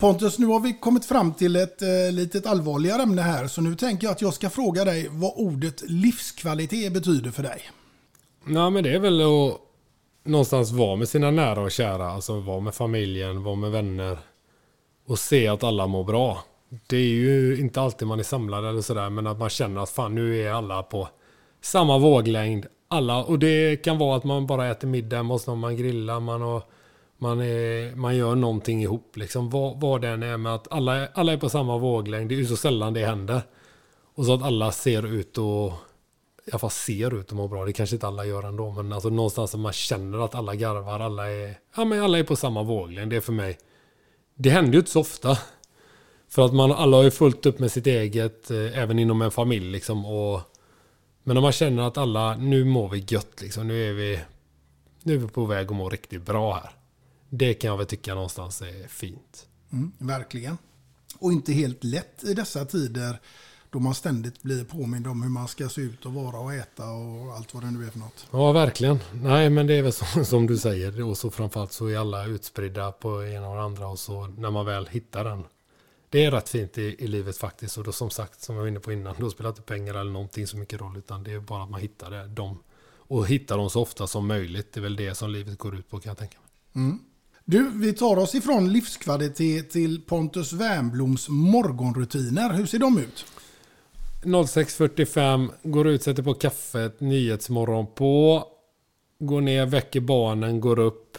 Pontus, 0.00 0.38
nu 0.38 0.46
har 0.46 0.60
vi 0.60 0.72
kommit 0.72 1.04
fram 1.04 1.34
till 1.34 1.56
ett 1.56 1.82
eh, 1.82 2.12
litet 2.12 2.46
allvarligare 2.46 3.02
ämne 3.02 3.22
här. 3.22 3.46
Så 3.46 3.60
nu 3.60 3.74
tänker 3.74 4.06
jag 4.06 4.12
att 4.12 4.22
jag 4.22 4.34
ska 4.34 4.50
fråga 4.50 4.84
dig 4.84 5.08
vad 5.10 5.32
ordet 5.36 5.82
livskvalitet 5.86 6.92
betyder 6.92 7.30
för 7.30 7.42
dig. 7.42 7.62
Nej 8.44 8.70
men 8.70 8.84
det 8.84 8.94
är 8.94 8.98
väl 8.98 9.20
att 9.20 9.60
någonstans 10.24 10.72
vara 10.72 10.96
med 10.96 11.08
sina 11.08 11.30
nära 11.30 11.60
och 11.60 11.70
kära. 11.70 12.10
Alltså 12.10 12.40
vara 12.40 12.60
med 12.60 12.74
familjen, 12.74 13.42
vara 13.42 13.54
med 13.54 13.70
vänner. 13.70 14.18
Och 15.06 15.18
se 15.18 15.48
att 15.48 15.64
alla 15.64 15.86
mår 15.86 16.04
bra. 16.04 16.44
Det 16.86 16.96
är 16.96 17.00
ju 17.00 17.60
inte 17.60 17.80
alltid 17.80 18.08
man 18.08 18.18
är 18.18 18.22
samlad 18.24 18.64
eller 18.68 18.82
sådär. 18.82 19.10
Men 19.10 19.26
att 19.26 19.38
man 19.38 19.50
känner 19.50 19.80
att 19.80 19.90
fan 19.90 20.14
nu 20.14 20.42
är 20.42 20.52
alla 20.52 20.82
på 20.82 21.08
samma 21.60 21.98
våglängd. 21.98 22.66
Alla, 22.88 23.24
och 23.24 23.38
det 23.38 23.76
kan 23.76 23.98
vara 23.98 24.16
att 24.16 24.24
man 24.24 24.46
bara 24.46 24.70
äter 24.70 24.88
middag 24.88 25.22
hos 25.22 25.46
någon, 25.46 25.58
man 25.58 25.76
grillar, 25.76 26.20
man, 26.20 26.42
har, 26.42 26.62
man, 27.20 27.40
är, 27.40 27.94
man 27.96 28.16
gör 28.16 28.34
någonting 28.34 28.82
ihop. 28.82 29.16
Liksom. 29.16 29.50
Vad, 29.50 29.80
vad 29.80 30.00
det 30.00 30.08
än 30.08 30.22
är 30.22 30.36
med 30.36 30.54
att 30.54 30.72
alla, 30.72 30.94
är- 30.96 31.08
alla 31.14 31.32
är 31.32 31.36
på 31.36 31.48
samma 31.48 31.78
våglängd. 31.78 32.28
Det 32.28 32.34
är 32.34 32.36
ju 32.36 32.46
så 32.46 32.56
sällan 32.56 32.94
det 32.94 33.06
händer. 33.06 33.42
Och 34.14 34.26
så 34.26 34.34
att 34.34 34.42
alla 34.42 34.72
ser 34.72 35.06
ut 35.06 35.38
och 35.38 35.72
i 36.46 36.50
alla 36.52 36.58
fall 36.58 36.70
ser 36.70 37.14
ut 37.20 37.26
att 37.26 37.32
må 37.36 37.48
bra. 37.48 37.64
Det 37.64 37.72
kanske 37.72 37.96
inte 37.96 38.06
alla 38.06 38.24
gör 38.24 38.42
ändå. 38.42 38.70
Men 38.70 38.92
alltså 38.92 39.08
någonstans 39.08 39.54
att 39.54 39.60
man 39.60 39.72
känner 39.72 40.24
att 40.24 40.34
alla 40.34 40.54
garvar. 40.54 41.00
Alla 41.00 41.30
är, 41.30 41.58
ja, 41.76 41.84
men 41.84 42.02
alla 42.02 42.18
är 42.18 42.22
på 42.24 42.36
samma 42.36 42.62
våglängd. 42.62 43.10
Det 43.10 43.16
är 43.16 43.20
för 43.20 43.32
mig. 43.32 43.58
Det 44.34 44.50
händer 44.50 44.72
ju 44.72 44.78
inte 44.78 44.90
så 44.90 45.00
ofta. 45.00 45.38
För 46.28 46.44
att 46.44 46.54
man, 46.54 46.72
alla 46.72 46.96
har 46.96 47.04
ju 47.04 47.10
fullt 47.10 47.46
upp 47.46 47.58
med 47.58 47.72
sitt 47.72 47.86
eget. 47.86 48.50
Eh, 48.50 48.78
även 48.78 48.98
inom 48.98 49.22
en 49.22 49.30
familj 49.30 49.70
liksom. 49.72 50.06
Och, 50.06 50.40
men 51.22 51.36
om 51.36 51.42
man 51.42 51.52
känner 51.52 51.82
att 51.82 51.98
alla, 51.98 52.36
nu 52.36 52.64
mår 52.64 52.88
vi 52.88 53.04
gött 53.08 53.40
liksom. 53.40 53.68
Nu 53.68 53.88
är 53.88 53.92
vi, 53.92 54.20
nu 55.02 55.14
är 55.14 55.18
vi 55.18 55.28
på 55.28 55.44
väg 55.44 55.66
att 55.70 55.76
må 55.76 55.88
riktigt 55.88 56.22
bra 56.22 56.54
här. 56.54 56.70
Det 57.30 57.54
kan 57.54 57.70
jag 57.70 57.76
väl 57.76 57.86
tycka 57.86 58.14
någonstans 58.14 58.62
är 58.62 58.88
fint. 58.88 59.46
Mm, 59.72 59.92
verkligen. 59.98 60.58
Och 61.18 61.32
inte 61.32 61.52
helt 61.52 61.84
lätt 61.84 62.24
i 62.24 62.34
dessa 62.34 62.64
tider 62.64 63.20
då 63.70 63.78
man 63.78 63.94
ständigt 63.94 64.42
blir 64.42 64.64
påmind 64.64 65.06
om 65.06 65.22
hur 65.22 65.30
man 65.30 65.48
ska 65.48 65.68
se 65.68 65.80
ut 65.80 66.06
och 66.06 66.12
vara 66.12 66.38
och 66.38 66.54
äta 66.54 66.90
och 66.90 67.36
allt 67.36 67.54
vad 67.54 67.62
det 67.62 67.70
nu 67.70 67.86
är 67.86 67.90
för 67.90 67.98
något. 67.98 68.26
Ja, 68.30 68.52
verkligen. 68.52 68.98
Nej, 69.12 69.50
men 69.50 69.66
det 69.66 69.74
är 69.74 69.82
väl 69.82 69.92
så, 70.14 70.24
som 70.24 70.46
du 70.46 70.58
säger. 70.58 71.02
Och 71.02 71.18
så 71.18 71.30
framförallt 71.30 71.72
så 71.72 71.86
är 71.86 71.98
alla 71.98 72.26
utspridda 72.26 72.92
på 72.92 73.24
ena 73.24 73.48
och 73.48 73.62
andra. 73.62 73.88
Och 73.88 73.98
så 73.98 74.26
när 74.26 74.50
man 74.50 74.66
väl 74.66 74.86
hittar 74.86 75.24
den. 75.24 75.44
Det 76.08 76.24
är 76.24 76.30
rätt 76.30 76.48
fint 76.48 76.78
i, 76.78 76.96
i 76.98 77.06
livet 77.06 77.36
faktiskt. 77.36 77.78
Och 77.78 77.84
då 77.84 77.92
som 77.92 78.10
sagt, 78.10 78.42
som 78.42 78.54
jag 78.54 78.62
var 78.62 78.68
inne 78.68 78.80
på 78.80 78.92
innan. 78.92 79.16
Då 79.18 79.30
spelar 79.30 79.50
inte 79.50 79.62
pengar 79.62 79.94
eller 79.94 80.12
någonting 80.12 80.46
så 80.46 80.56
mycket 80.56 80.80
roll. 80.80 80.96
Utan 80.96 81.24
det 81.24 81.32
är 81.32 81.40
bara 81.40 81.62
att 81.62 81.70
man 81.70 81.80
hittar 81.80 82.10
det. 82.10 82.26
Dem. 82.26 82.58
Och 82.92 83.26
hittar 83.26 83.56
dem 83.56 83.70
så 83.70 83.82
ofta 83.82 84.06
som 84.06 84.26
möjligt. 84.26 84.72
Det 84.72 84.80
är 84.80 84.82
väl 84.82 84.96
det 84.96 85.14
som 85.14 85.30
livet 85.30 85.58
går 85.58 85.76
ut 85.78 85.90
på 85.90 86.00
kan 86.00 86.10
jag 86.10 86.18
tänka 86.18 86.38
mig. 86.38 86.84
Mm. 86.84 86.98
Du, 87.50 87.70
vi 87.74 87.92
tar 87.92 88.16
oss 88.16 88.34
ifrån 88.34 88.72
livskvalitet 88.72 89.70
till 89.70 90.02
Pontus 90.02 90.52
Wernbloms 90.52 91.28
morgonrutiner. 91.28 92.52
Hur 92.52 92.66
ser 92.66 92.78
de 92.78 92.98
ut? 92.98 93.24
06.45, 94.22 95.50
går 95.62 95.88
ut, 95.88 96.02
sätter 96.02 96.22
på 96.22 96.34
kaffet, 96.34 97.00
nyhetsmorgon 97.00 97.86
på. 97.94 98.44
Går 99.18 99.40
ner, 99.40 99.66
väcker 99.66 100.00
barnen, 100.00 100.60
går 100.60 100.78
upp. 100.78 101.18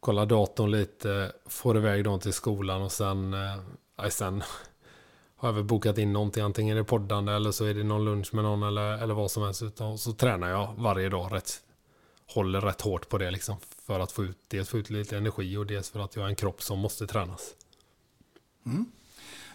Kollar 0.00 0.26
datorn 0.26 0.70
lite, 0.70 1.32
får 1.46 1.76
iväg 1.76 2.04
dem 2.04 2.20
till 2.20 2.32
skolan 2.32 2.82
och 2.82 2.92
sen, 2.92 3.34
eh, 3.34 4.08
sen 4.08 4.42
har 5.36 5.48
jag 5.48 5.54
väl 5.54 5.64
bokat 5.64 5.98
in 5.98 6.12
någonting. 6.12 6.42
Antingen 6.42 6.76
är 6.76 6.80
det 6.80 6.84
poddande 6.84 7.32
eller 7.32 7.50
så 7.50 7.64
är 7.64 7.74
det 7.74 7.84
någon 7.84 8.04
lunch 8.04 8.34
med 8.34 8.44
någon 8.44 8.62
eller, 8.62 9.02
eller 9.02 9.14
vad 9.14 9.30
som 9.30 9.42
helst. 9.42 9.62
Utan, 9.62 9.98
så 9.98 10.12
tränar 10.12 10.48
jag 10.48 10.74
varje 10.78 11.08
dag 11.08 11.32
rätt. 11.32 11.50
Håller 12.34 12.60
rätt 12.60 12.80
hårt 12.80 13.08
på 13.08 13.18
det 13.18 13.30
liksom. 13.30 13.56
För 13.86 14.00
att 14.00 14.12
få 14.12 14.24
ut, 14.24 14.38
dels 14.48 14.68
få 14.68 14.78
ut 14.78 14.90
lite 14.90 15.16
energi 15.16 15.56
och 15.56 15.66
dels 15.66 15.90
för 15.90 16.00
att 16.00 16.16
jag 16.16 16.22
har 16.22 16.28
en 16.28 16.36
kropp 16.36 16.62
som 16.62 16.78
måste 16.78 17.06
tränas. 17.06 17.54
Mm. 18.66 18.86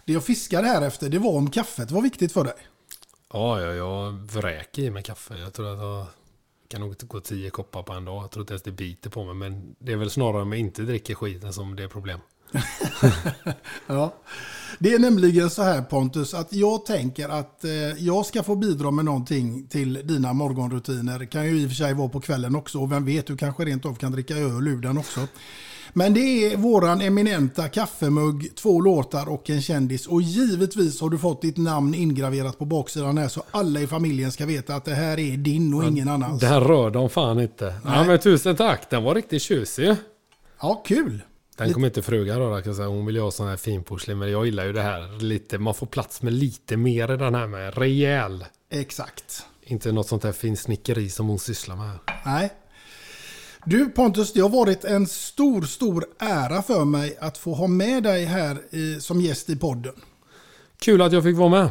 Det 0.04 0.12
jag 0.12 0.24
fiskade 0.24 0.66
här 0.68 0.82
efter 0.82 1.08
det 1.08 1.18
var 1.18 1.32
om 1.32 1.50
kaffet 1.50 1.90
var 1.90 2.02
viktigt 2.02 2.32
för 2.32 2.44
dig. 2.44 2.54
Ja, 3.32 3.60
ja, 3.60 3.72
jag 3.72 4.12
vräker 4.12 4.82
i 4.82 4.90
mig 4.90 5.02
kaffe. 5.02 5.38
Jag 5.38 5.52
tror 5.52 5.72
att 5.72 5.78
jag 5.78 6.06
kan 6.68 6.80
nog 6.80 6.96
gå 6.98 7.20
tio 7.20 7.50
koppar 7.50 7.82
på 7.82 7.92
en 7.92 8.04
dag. 8.04 8.22
Jag 8.22 8.30
tror 8.30 8.42
inte 8.42 8.52
ens 8.52 8.62
det 8.62 8.72
biter 8.72 9.10
på 9.10 9.24
mig. 9.24 9.34
Men 9.34 9.76
det 9.78 9.92
är 9.92 9.96
väl 9.96 10.10
snarare 10.10 10.42
om 10.42 10.52
jag 10.52 10.60
inte 10.60 10.82
dricker 10.82 11.14
skiten 11.14 11.52
som 11.52 11.76
det 11.76 11.82
är 11.82 11.88
problem. 11.88 12.20
Ja. 13.86 14.14
Det 14.78 14.94
är 14.94 14.98
nämligen 14.98 15.50
så 15.50 15.62
här 15.62 15.82
Pontus 15.82 16.34
att 16.34 16.52
jag 16.52 16.86
tänker 16.86 17.28
att 17.28 17.64
eh, 17.64 17.70
jag 17.98 18.26
ska 18.26 18.42
få 18.42 18.56
bidra 18.56 18.90
med 18.90 19.04
någonting 19.04 19.66
till 19.66 20.00
dina 20.04 20.32
morgonrutiner. 20.32 21.24
Kan 21.24 21.46
ju 21.46 21.60
i 21.60 21.66
och 21.66 21.70
för 21.70 21.76
sig 21.76 21.94
vara 21.94 22.08
på 22.08 22.20
kvällen 22.20 22.56
också 22.56 22.78
och 22.78 22.92
vem 22.92 23.04
vet 23.04 23.26
du 23.26 23.36
kanske 23.36 23.64
rent 23.64 23.86
av 23.86 23.94
kan 23.94 24.12
dricka 24.12 24.36
öl 24.36 24.68
ur 24.68 24.80
den 24.80 24.98
också. 24.98 25.20
Men 25.92 26.14
det 26.14 26.20
är 26.20 26.56
våran 26.56 27.00
eminenta 27.00 27.68
kaffemugg, 27.68 28.56
två 28.56 28.80
låtar 28.80 29.28
och 29.28 29.50
en 29.50 29.62
kändis. 29.62 30.06
Och 30.06 30.22
givetvis 30.22 31.00
har 31.00 31.10
du 31.10 31.18
fått 31.18 31.42
ditt 31.42 31.56
namn 31.56 31.94
ingraverat 31.94 32.58
på 32.58 32.64
baksidan 32.64 33.18
här 33.18 33.28
så 33.28 33.42
alla 33.50 33.80
i 33.80 33.86
familjen 33.86 34.32
ska 34.32 34.46
veta 34.46 34.74
att 34.74 34.84
det 34.84 34.94
här 34.94 35.18
är 35.18 35.36
din 35.36 35.74
och 35.74 35.84
ingen 35.84 36.08
annans. 36.08 36.40
Det 36.40 36.46
här 36.46 36.60
rör 36.60 36.90
de 36.90 37.10
fan 37.10 37.40
inte. 37.40 37.74
Ja, 37.84 38.04
men 38.04 38.18
tusen 38.18 38.56
tack, 38.56 38.90
den 38.90 39.04
var 39.04 39.14
riktigt 39.14 39.42
tjusig. 39.42 39.94
Ja, 40.60 40.82
kul. 40.86 41.22
Den 41.56 41.72
kommer 41.72 41.86
inte 41.86 42.02
frugan 42.02 42.38
röra 42.38 42.62
kan 42.62 42.74
säga. 42.74 42.88
Hon 42.88 43.06
vill 43.06 43.14
ju 43.14 43.20
ha 43.20 43.30
sån 43.30 43.48
här 43.48 43.56
finporslin. 43.56 44.18
Men 44.18 44.30
jag 44.30 44.46
gillar 44.46 44.64
ju 44.64 44.72
det 44.72 44.82
här 44.82 45.20
lite. 45.20 45.58
Man 45.58 45.74
får 45.74 45.86
plats 45.86 46.22
med 46.22 46.32
lite 46.32 46.76
mer 46.76 47.12
i 47.12 47.16
den 47.16 47.34
här 47.34 47.46
med. 47.46 47.78
Rejäl. 47.78 48.44
Exakt. 48.70 49.46
Inte 49.62 49.92
något 49.92 50.08
sånt 50.08 50.24
här 50.24 50.32
finsnickeri 50.32 51.10
som 51.10 51.28
hon 51.28 51.38
sysslar 51.38 51.76
med. 51.76 51.98
Nej. 52.24 52.52
Du 53.64 53.88
Pontus, 53.88 54.32
det 54.32 54.40
har 54.40 54.48
varit 54.48 54.84
en 54.84 55.06
stor, 55.06 55.62
stor 55.62 56.04
ära 56.18 56.62
för 56.62 56.84
mig 56.84 57.16
att 57.20 57.38
få 57.38 57.54
ha 57.54 57.66
med 57.66 58.02
dig 58.02 58.24
här 58.24 58.74
i, 58.74 59.00
som 59.00 59.20
gäst 59.20 59.50
i 59.50 59.56
podden. 59.56 59.94
Kul 60.78 61.02
att 61.02 61.12
jag 61.12 61.22
fick 61.22 61.36
vara 61.36 61.48
med. 61.48 61.68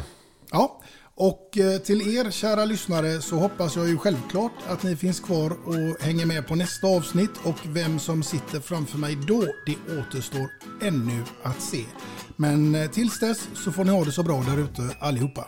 Ja, 0.50 0.82
och 1.22 1.58
eh, 1.58 1.78
till 1.78 2.16
er 2.16 2.30
kära 2.30 2.64
lyssnare 2.64 3.22
så 3.22 3.36
hoppas 3.36 3.76
jag 3.76 3.88
ju 3.88 3.98
självklart 3.98 4.52
att 4.68 4.82
ni 4.82 4.96
finns 4.96 5.20
kvar 5.20 5.50
och 5.50 6.00
hänger 6.00 6.26
med 6.26 6.48
på 6.48 6.54
nästa 6.54 6.86
avsnitt 6.86 7.30
och 7.44 7.58
vem 7.66 7.98
som 7.98 8.22
sitter 8.22 8.60
framför 8.60 8.98
mig 8.98 9.18
då, 9.28 9.40
det 9.66 9.76
återstår 9.98 10.50
ännu 10.82 11.24
att 11.42 11.60
se. 11.60 11.84
Men 12.36 12.74
eh, 12.74 12.90
tills 12.90 13.20
dess 13.20 13.48
så 13.64 13.72
får 13.72 13.84
ni 13.84 13.90
ha 13.90 14.04
det 14.04 14.12
så 14.12 14.22
bra 14.22 14.42
där 14.42 14.58
ute 14.58 14.96
allihopa. 15.00 15.46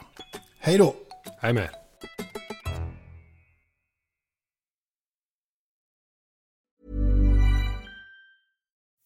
Hej 0.58 0.78
då! 0.78 0.94
Hej 1.40 1.52
med. 1.52 1.70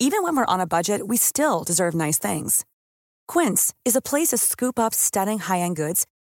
Even 0.01 0.23
when 0.23 0.37
we're 0.37 0.55
on 0.55 0.61
a 0.61 0.67
budget, 0.67 1.01
we 1.09 1.17
still 1.17 1.65
deserve 1.67 1.95
nice 2.07 2.29
things. 2.29 2.65
Quince 3.33 3.75
is 3.85 3.97
a 3.97 4.01
place 4.01 4.37
to 4.37 4.39
scoop 4.39 4.79
up 4.79 4.95
stunning 4.95 5.39
high-end 5.39 5.77
goods 5.77 6.05